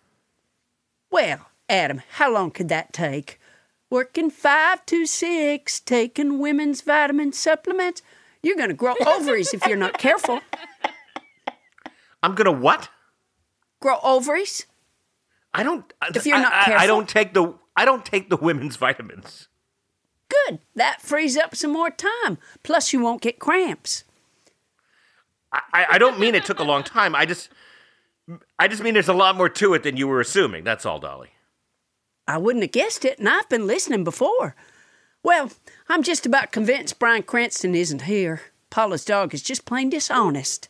Well, 1.10 1.46
Adam, 1.70 2.02
how 2.16 2.30
long 2.30 2.50
could 2.50 2.68
that 2.68 2.92
take? 2.92 3.37
Working 3.90 4.30
five 4.30 4.84
to 4.86 5.06
six, 5.06 5.80
taking 5.80 6.38
women's 6.38 6.82
vitamin 6.82 7.32
supplements. 7.32 8.02
You're 8.42 8.56
going 8.56 8.68
to 8.68 8.74
grow 8.74 8.94
ovaries 9.06 9.54
if 9.54 9.66
you're 9.66 9.76
not 9.78 9.98
careful. 9.98 10.40
I'm 12.22 12.34
gonna 12.34 12.52
what? 12.52 12.88
Grow 13.80 13.96
ovaries? 14.02 14.66
I 15.54 15.62
don't. 15.62 15.90
Uh, 16.02 16.10
if 16.14 16.26
you're 16.26 16.36
I- 16.36 16.42
not 16.42 16.52
I, 16.52 16.74
I 16.82 16.86
don't 16.86 17.08
take 17.08 17.32
the 17.32 17.54
I 17.76 17.84
don't 17.84 18.04
take 18.04 18.28
the 18.28 18.36
women's 18.36 18.76
vitamins. 18.86 19.48
Good. 20.28 20.58
That 20.74 21.00
frees 21.00 21.36
up 21.36 21.54
some 21.56 21.72
more 21.72 21.90
time. 21.90 22.38
Plus, 22.62 22.92
you 22.92 23.00
won't 23.00 23.22
get 23.22 23.38
cramps. 23.38 24.04
I 25.52 25.86
I 25.92 25.98
don't 25.98 26.18
mean 26.20 26.34
it 26.34 26.44
took 26.44 26.58
a 26.58 26.64
long 26.64 26.82
time. 26.82 27.14
I 27.14 27.24
just 27.24 27.48
I 28.58 28.68
just 28.68 28.82
mean 28.82 28.94
there's 28.94 29.08
a 29.08 29.14
lot 29.14 29.36
more 29.36 29.48
to 29.48 29.74
it 29.74 29.82
than 29.84 29.96
you 29.96 30.06
were 30.08 30.20
assuming. 30.20 30.64
That's 30.64 30.84
all, 30.84 30.98
Dolly. 30.98 31.30
I 32.28 32.36
wouldn't 32.36 32.62
have 32.62 32.72
guessed 32.72 33.04
it, 33.06 33.18
and 33.18 33.28
I've 33.28 33.48
been 33.48 33.66
listening 33.66 34.04
before. 34.04 34.54
Well, 35.22 35.50
I'm 35.88 36.02
just 36.02 36.26
about 36.26 36.52
convinced 36.52 36.98
Bryan 36.98 37.22
Cranston 37.22 37.74
isn't 37.74 38.02
here. 38.02 38.42
Paula's 38.70 39.04
dog 39.04 39.32
is 39.32 39.42
just 39.42 39.64
plain 39.64 39.88
dishonest. 39.88 40.68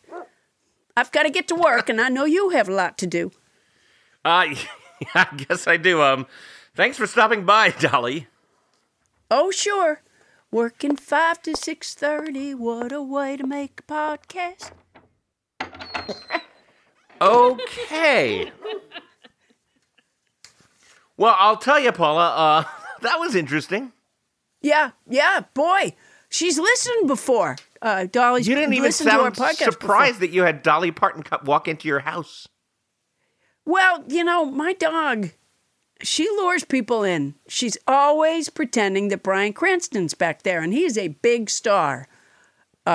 I've 0.95 1.11
got 1.11 1.23
to 1.23 1.29
get 1.29 1.49
to 1.49 1.55
work, 1.55 1.89
and 1.89 1.99
I 1.99 2.07
know 2.07 2.23
you 2.23 2.49
have 2.49 2.69
a 2.69 2.73
lot 2.73 2.97
to 2.99 3.07
do. 3.07 3.31
Uh, 4.23 4.55
I 5.13 5.27
guess 5.35 5.67
I 5.67 5.75
do. 5.77 6.01
Um, 6.01 6.27
thanks 6.75 6.97
for 6.97 7.05
stopping 7.05 7.45
by, 7.45 7.69
Dolly. 7.79 8.27
Oh, 9.29 9.51
sure. 9.51 10.01
Working 10.51 10.95
five 10.95 11.41
to 11.43 11.55
six 11.55 11.93
thirty. 11.93 12.55
What 12.55 12.91
a 12.91 13.03
way 13.03 13.37
to 13.37 13.45
make 13.45 13.81
a 13.81 13.91
podcast. 13.91 14.71
Okay. 17.21 18.49
Well, 21.19 21.35
I'll 21.37 21.57
tell 21.57 21.81
you, 21.81 21.91
Paula, 21.91 22.29
uh, 22.29 22.63
that 23.01 23.19
was 23.19 23.35
interesting. 23.35 23.91
Yeah, 24.61 24.91
yeah, 25.05 25.41
boy. 25.53 25.93
She's 26.29 26.57
listened 26.57 27.07
before. 27.07 27.57
Uh, 27.81 28.05
Dolly's 28.09 28.47
You 28.47 28.55
didn't 28.55 28.73
even 28.73 28.93
sound 28.93 29.35
surprised 29.35 29.59
before. 29.79 30.11
that 30.13 30.29
you 30.31 30.43
had 30.43 30.63
Dolly 30.63 30.91
Parton 30.91 31.23
walk 31.43 31.67
into 31.67 31.89
your 31.89 31.99
house. 31.99 32.47
Well, 33.65 34.05
you 34.07 34.23
know, 34.23 34.45
my 34.45 34.73
dog, 34.73 35.31
she 36.01 36.23
lures 36.29 36.63
people 36.63 37.03
in. 37.03 37.35
She's 37.49 37.77
always 37.85 38.47
pretending 38.47 39.09
that 39.09 39.23
Bryan 39.23 39.51
Cranston's 39.51 40.13
back 40.13 40.43
there, 40.43 40.61
and 40.61 40.73
he's 40.73 40.97
a 40.97 41.09
big 41.09 41.49
star. 41.49 42.07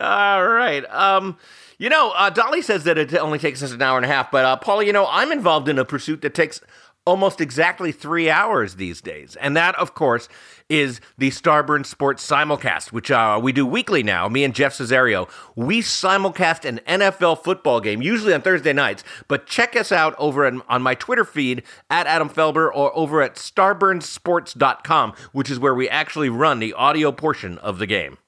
All 0.00 0.46
right. 0.46 0.84
Um, 0.90 1.36
you 1.78 1.88
know, 1.88 2.12
uh, 2.12 2.30
Dolly 2.30 2.62
says 2.62 2.84
that 2.84 2.96
it 2.98 3.14
only 3.14 3.38
takes 3.38 3.62
us 3.62 3.72
an 3.72 3.82
hour 3.82 3.96
and 3.96 4.04
a 4.04 4.08
half, 4.08 4.30
but 4.30 4.44
uh, 4.44 4.56
Paula, 4.56 4.84
you 4.84 4.92
know, 4.92 5.06
I'm 5.10 5.32
involved 5.32 5.68
in 5.68 5.78
a 5.78 5.84
pursuit 5.84 6.22
that 6.22 6.34
takes 6.34 6.60
almost 7.04 7.40
exactly 7.40 7.90
three 7.90 8.30
hours 8.30 8.76
these 8.76 9.00
days, 9.00 9.34
and 9.36 9.56
that, 9.56 9.74
of 9.74 9.92
course, 9.94 10.28
is 10.68 11.00
the 11.18 11.30
Starburn 11.30 11.84
Sports 11.84 12.26
simulcast, 12.26 12.92
which 12.92 13.10
uh, 13.10 13.38
we 13.42 13.52
do 13.52 13.66
weekly 13.66 14.02
now. 14.02 14.28
Me 14.28 14.44
and 14.44 14.54
Jeff 14.54 14.74
Cesario, 14.74 15.28
we 15.56 15.80
simulcast 15.80 16.64
an 16.64 16.80
NFL 16.86 17.42
football 17.42 17.80
game, 17.80 18.00
usually 18.00 18.32
on 18.32 18.42
Thursday 18.42 18.72
nights. 18.72 19.02
But 19.26 19.46
check 19.46 19.74
us 19.74 19.90
out 19.90 20.14
over 20.18 20.46
on, 20.46 20.62
on 20.68 20.82
my 20.82 20.94
Twitter 20.94 21.24
feed 21.24 21.62
at 21.90 22.06
Adam 22.06 22.28
Felber 22.28 22.70
or 22.72 22.96
over 22.96 23.20
at 23.20 23.34
StarburnSports.com, 23.34 25.14
which 25.32 25.50
is 25.50 25.58
where 25.58 25.74
we 25.74 25.88
actually 25.88 26.28
run 26.28 26.60
the 26.60 26.72
audio 26.74 27.10
portion 27.12 27.58
of 27.58 27.78
the 27.78 27.86
game. 27.86 28.18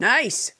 Nice. 0.00 0.52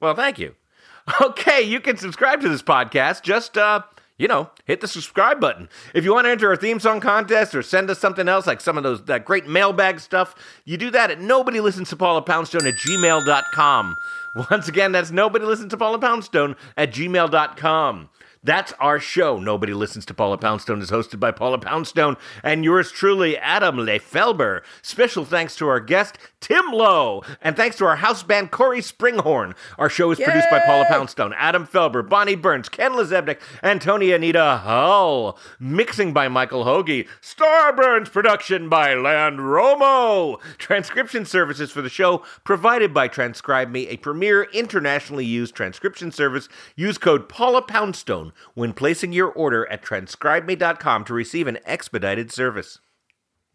Well, 0.00 0.14
thank 0.14 0.38
you. 0.38 0.54
Okay, 1.20 1.62
you 1.62 1.80
can 1.80 1.96
subscribe 1.96 2.40
to 2.42 2.48
this 2.48 2.62
podcast. 2.62 3.22
Just, 3.22 3.58
uh, 3.58 3.82
you 4.16 4.28
know, 4.28 4.50
hit 4.64 4.80
the 4.80 4.86
subscribe 4.86 5.40
button. 5.40 5.68
If 5.92 6.04
you 6.04 6.12
want 6.12 6.26
to 6.26 6.30
enter 6.30 6.48
our 6.50 6.56
theme 6.56 6.78
song 6.78 7.00
contest 7.00 7.52
or 7.52 7.62
send 7.62 7.90
us 7.90 7.98
something 7.98 8.28
else, 8.28 8.46
like 8.46 8.60
some 8.60 8.76
of 8.76 8.84
those 8.84 9.04
that 9.06 9.24
great 9.24 9.48
mailbag 9.48 9.98
stuff, 9.98 10.36
you 10.64 10.76
do 10.76 10.90
that 10.92 11.10
at 11.10 11.20
nobody 11.20 11.58
listens 11.60 11.88
to 11.88 11.96
Paula 11.96 12.22
Poundstone 12.22 12.64
at 12.66 12.74
gmail.com. 12.74 13.96
Once 14.50 14.68
again, 14.68 14.92
that's 14.92 15.10
nobody 15.10 15.44
listens 15.44 15.70
to 15.70 15.76
Paula 15.76 15.98
Poundstone 15.98 16.54
at 16.76 16.92
gmail.com. 16.92 18.08
That's 18.42 18.72
our 18.80 18.98
show. 18.98 19.38
Nobody 19.38 19.74
listens 19.74 20.06
to 20.06 20.14
Paula 20.14 20.38
Poundstone 20.38 20.80
is 20.80 20.90
hosted 20.90 21.20
by 21.20 21.30
Paula 21.30 21.58
Poundstone 21.58 22.16
and 22.42 22.64
yours 22.64 22.90
truly, 22.90 23.36
Adam 23.36 23.76
Lefelber. 23.76 24.62
Special 24.80 25.26
thanks 25.26 25.54
to 25.56 25.68
our 25.68 25.78
guest, 25.78 26.16
Tim 26.40 26.72
Lo, 26.72 27.22
and 27.42 27.54
thanks 27.54 27.76
to 27.76 27.84
our 27.84 27.96
house 27.96 28.22
band, 28.22 28.50
Cory 28.50 28.80
Springhorn. 28.80 29.54
Our 29.76 29.90
show 29.90 30.10
is 30.10 30.18
produced 30.18 30.48
by 30.50 30.60
Paula 30.60 30.86
Poundstone, 30.88 31.34
Adam 31.34 31.66
Felber, 31.66 32.08
Bonnie 32.08 32.34
Burns, 32.34 32.70
Ken 32.70 32.92
Lazebnik, 32.92 33.40
and 33.62 33.82
Tony 33.82 34.10
Anita 34.10 34.62
Hull. 34.64 35.38
Mixing 35.58 36.14
by 36.14 36.28
Michael 36.28 36.64
Hoagie. 36.64 37.06
Starburns 37.20 38.10
production 38.10 38.70
by 38.70 38.94
Land 38.94 39.40
Romo. 39.40 40.40
Transcription 40.56 41.26
services 41.26 41.70
for 41.70 41.82
the 41.82 41.90
show 41.90 42.24
provided 42.44 42.94
by 42.94 43.06
Transcribe 43.06 43.70
Me, 43.70 43.86
a 43.88 43.98
premier 43.98 44.44
internationally 44.44 45.26
used 45.26 45.54
transcription 45.54 46.10
service. 46.10 46.48
Use 46.74 46.96
code 46.96 47.28
Paula 47.28 47.60
Poundstone 47.60 48.29
when 48.54 48.72
placing 48.72 49.12
your 49.12 49.28
order 49.28 49.70
at 49.70 49.82
transcribeme.com 49.82 51.04
to 51.04 51.14
receive 51.14 51.46
an 51.46 51.58
expedited 51.64 52.32
service. 52.32 52.78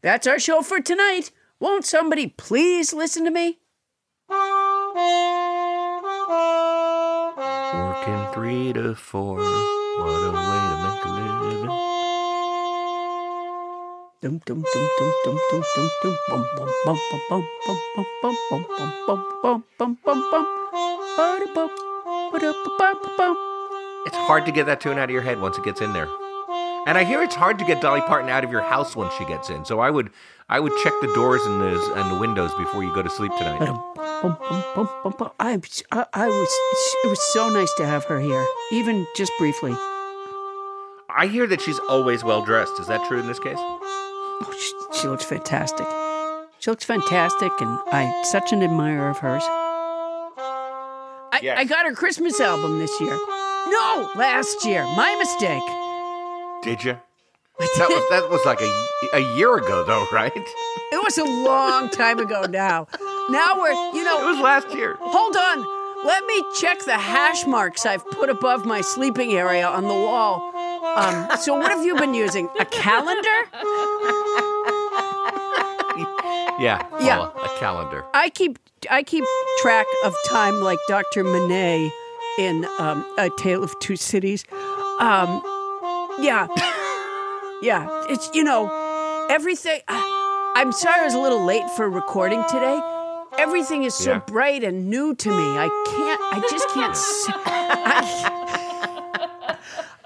That's 0.01 0.27
our 0.27 0.39
show 0.39 0.61
for 0.61 0.79
tonight. 0.79 1.31
Won't 1.59 1.85
somebody 1.85 2.27
please 2.27 2.93
listen 2.93 3.23
to 3.25 3.31
me? 3.31 3.59
Working 7.73 8.27
three 8.33 8.73
to 8.73 8.95
four. 8.95 9.37
What 9.37 9.45
a 9.45 10.31
way 10.31 10.61
to 10.69 10.77
make 10.83 11.05
a 11.05 11.09
living. 11.09 11.65
Dum 14.21 14.41
dum 14.45 14.63
dum 14.73 14.89
dum 14.97 15.11
dum 15.25 15.37
dum 15.51 15.63
dum 15.75 15.89
dum 16.03 16.15
bum 16.29 16.43
bum 16.57 16.69
bum 16.85 16.97
bum 17.29 17.43
bum 17.65 17.77
bum 17.91 18.05
bum 18.21 18.35
bum 18.51 18.65
bum 18.69 18.91
bum 19.07 19.19
bum 19.41 19.63
bum 19.77 19.97
bum 20.03 20.19
bum 20.31 20.45
Ba-da-bum, 21.17 21.69
ba-da-ba-ba-ba-bum. 22.31 23.54
It's 24.05 24.15
hard 24.15 24.45
to 24.45 24.51
get 24.51 24.65
that 24.67 24.81
tune 24.81 24.97
out 24.97 25.05
of 25.05 25.09
your 25.11 25.21
head 25.21 25.39
once 25.39 25.57
it 25.57 25.63
gets 25.63 25.81
in 25.81 25.93
there. 25.93 26.07
And 26.87 26.97
I 26.97 27.03
hear 27.03 27.23
it's 27.23 27.33
hard 27.35 27.57
to 27.59 27.65
get 27.65 27.81
Dolly 27.81 28.01
Parton 28.01 28.29
out 28.29 28.43
of 28.43 28.51
your 28.51 28.61
house 28.61 28.95
once 28.95 29.13
she 29.15 29.25
gets 29.25 29.49
in. 29.49 29.65
So 29.65 29.79
I 29.79 29.89
would 29.89 30.11
I 30.47 30.59
would 30.59 30.73
check 30.83 30.93
the 31.01 31.11
doors 31.15 31.43
and 31.45 31.59
the 31.59 31.93
and 31.95 32.11
the 32.11 32.19
windows 32.19 32.53
before 32.53 32.83
you 32.83 32.93
go 32.93 33.01
to 33.01 33.09
sleep 33.09 33.31
tonight. 33.37 33.61
Uh, 33.61 33.73
I, 35.39 35.59
I, 35.91 36.05
I 36.13 36.27
was. 36.27 36.49
It 37.03 37.07
was 37.07 37.33
so 37.33 37.49
nice 37.49 37.73
to 37.77 37.85
have 37.85 38.03
her 38.05 38.19
here, 38.19 38.45
even 38.71 39.07
just 39.15 39.31
briefly. 39.39 39.75
I 41.09 41.27
hear 41.31 41.47
that 41.47 41.61
she's 41.61 41.79
always 41.89 42.23
well 42.23 42.43
dressed. 42.43 42.79
Is 42.79 42.87
that 42.87 43.03
true 43.07 43.19
in 43.19 43.25
this 43.25 43.39
case? 43.39 43.57
Oh, 43.57 44.53
she, 44.59 44.99
she 45.01 45.07
looks 45.07 45.25
fantastic. 45.25 45.87
She 46.59 46.69
looks 46.69 46.83
fantastic, 46.83 47.51
and 47.59 47.79
I'm 47.91 48.25
such 48.25 48.51
an 48.51 48.61
admirer 48.61 49.09
of 49.09 49.17
hers. 49.17 49.43
I, 49.47 51.39
Yes. 51.41 51.57
I 51.59 51.65
got 51.65 51.85
her 51.85 51.93
Christmas 51.93 52.39
album 52.39 52.79
this 52.79 52.99
year. 53.01 53.19
No, 53.67 54.09
last 54.15 54.65
year. 54.65 54.83
My 54.95 55.15
mistake. 55.17 55.63
Did 56.63 56.83
you? 56.83 56.97
That 57.77 57.87
was 57.89 58.03
that 58.09 58.29
was 58.29 58.45
like 58.45 58.59
a, 58.61 59.17
a 59.17 59.35
year 59.37 59.55
ago 59.57 59.83
though, 59.85 60.05
right? 60.11 60.31
It 60.35 61.03
was 61.03 61.17
a 61.17 61.23
long 61.23 61.89
time 61.89 62.19
ago 62.19 62.43
now. 62.49 62.87
Now 63.29 63.55
we're, 63.59 63.71
you 63.93 64.03
know 64.03 64.21
It 64.21 64.31
was 64.33 64.39
last 64.39 64.69
year. 64.75 64.97
hold 64.99 65.35
on. 65.37 66.05
Let 66.05 66.25
me 66.25 66.43
check 66.59 66.79
the 66.85 66.97
hash 66.97 67.45
marks 67.47 67.85
I've 67.85 68.05
put 68.11 68.29
above 68.29 68.65
my 68.65 68.81
sleeping 68.81 69.33
area 69.33 69.65
on 69.67 69.83
the 69.83 69.89
wall. 69.93 70.51
Um, 70.95 71.27
so, 71.39 71.55
what 71.55 71.71
have 71.71 71.83
you 71.83 71.95
been 71.95 72.13
using? 72.13 72.49
A 72.59 72.65
calendar? 72.65 73.29
Yeah, 76.57 76.87
Yeah. 77.01 77.29
A 77.43 77.59
calendar. 77.59 78.05
I 78.13 78.29
keep 78.29 78.59
I 78.89 79.03
keep 79.03 79.25
track 79.61 79.85
of 80.05 80.15
time 80.27 80.61
like 80.61 80.79
Dr. 80.87 81.23
Manette 81.23 81.91
in 82.39 82.65
um, 82.79 83.05
A 83.17 83.29
Tale 83.37 83.63
of 83.63 83.77
Two 83.79 83.95
Cities. 83.95 84.43
Um, 84.99 85.41
yeah, 86.19 86.47
yeah. 87.61 87.87
It's 88.09 88.29
you 88.33 88.43
know 88.43 88.69
everything. 89.29 89.79
I'm 89.87 90.71
sorry 90.71 91.01
I 91.01 91.05
was 91.05 91.13
a 91.13 91.19
little 91.19 91.43
late 91.45 91.69
for 91.75 91.87
recording 91.89 92.43
today. 92.49 92.79
Everything 93.37 93.83
is 93.83 93.93
so 93.93 94.11
Yeah. 94.13 94.19
bright 94.19 94.63
and 94.63 94.89
new 94.89 95.13
to 95.15 95.29
me. 95.29 95.57
I 95.57 95.67
can't. 95.87 96.21
I 96.33 96.39
just 96.49 96.69
can't. 96.69 96.97
I 97.45 99.57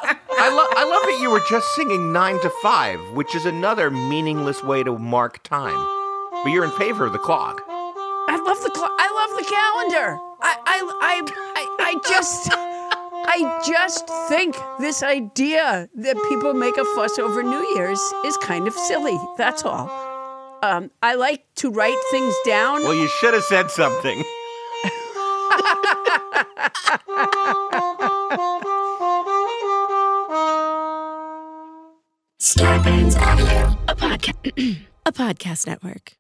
I, 0.42 0.50
lo- 0.50 0.68
I 0.72 0.84
love 0.86 1.04
that 1.04 1.20
you 1.22 1.30
were 1.30 1.42
just 1.50 1.68
singing 1.76 2.12
nine 2.14 2.40
to 2.42 2.50
five, 2.64 3.00
which 3.14 3.36
is 3.36 3.46
another 3.46 3.92
meaningless 3.92 4.64
way 4.64 4.82
to 4.84 4.98
mark 4.98 5.44
time. 5.44 5.78
But 6.44 6.50
you're 6.52 6.64
in 6.64 6.72
favor 6.72 7.06
of 7.06 7.12
the 7.14 7.20
clock. 7.20 7.62
I 7.68 8.38
love 8.44 8.64
the 8.64 8.70
clock. 8.72 8.92
I 8.98 9.12
love 9.28 9.38
the 9.38 9.44
calendar. 9.52 10.18
I, 10.50 10.58
I, 10.66 10.82
I, 11.02 11.22
I, 11.56 11.76
I 11.80 12.10
just, 12.10 12.50
I 12.52 13.62
just 13.68 14.10
think 14.28 14.56
this 14.80 15.04
idea 15.04 15.90
that 15.96 16.16
people 16.30 16.54
make 16.54 16.78
a 16.78 16.86
fuss 16.96 17.20
over 17.20 17.44
New 17.44 17.76
Year's 17.76 18.00
is 18.26 18.36
kind 18.38 18.68
of 18.68 18.74
silly. 18.74 19.18
That's 19.38 19.64
all. 19.64 19.90
Um, 20.64 20.92
I 21.02 21.16
like 21.16 21.46
to 21.58 21.72
write 21.72 21.98
things 22.12 22.34
down. 22.46 22.84
Well, 22.84 22.96
you 22.96 23.08
should 23.20 23.34
have 23.34 23.44
said 23.44 23.70
something. 23.72 24.24
Starburns 32.40 33.16
Audio. 33.18 33.78
a 35.06 35.12
podcast 35.12 35.68
network. 35.68 36.19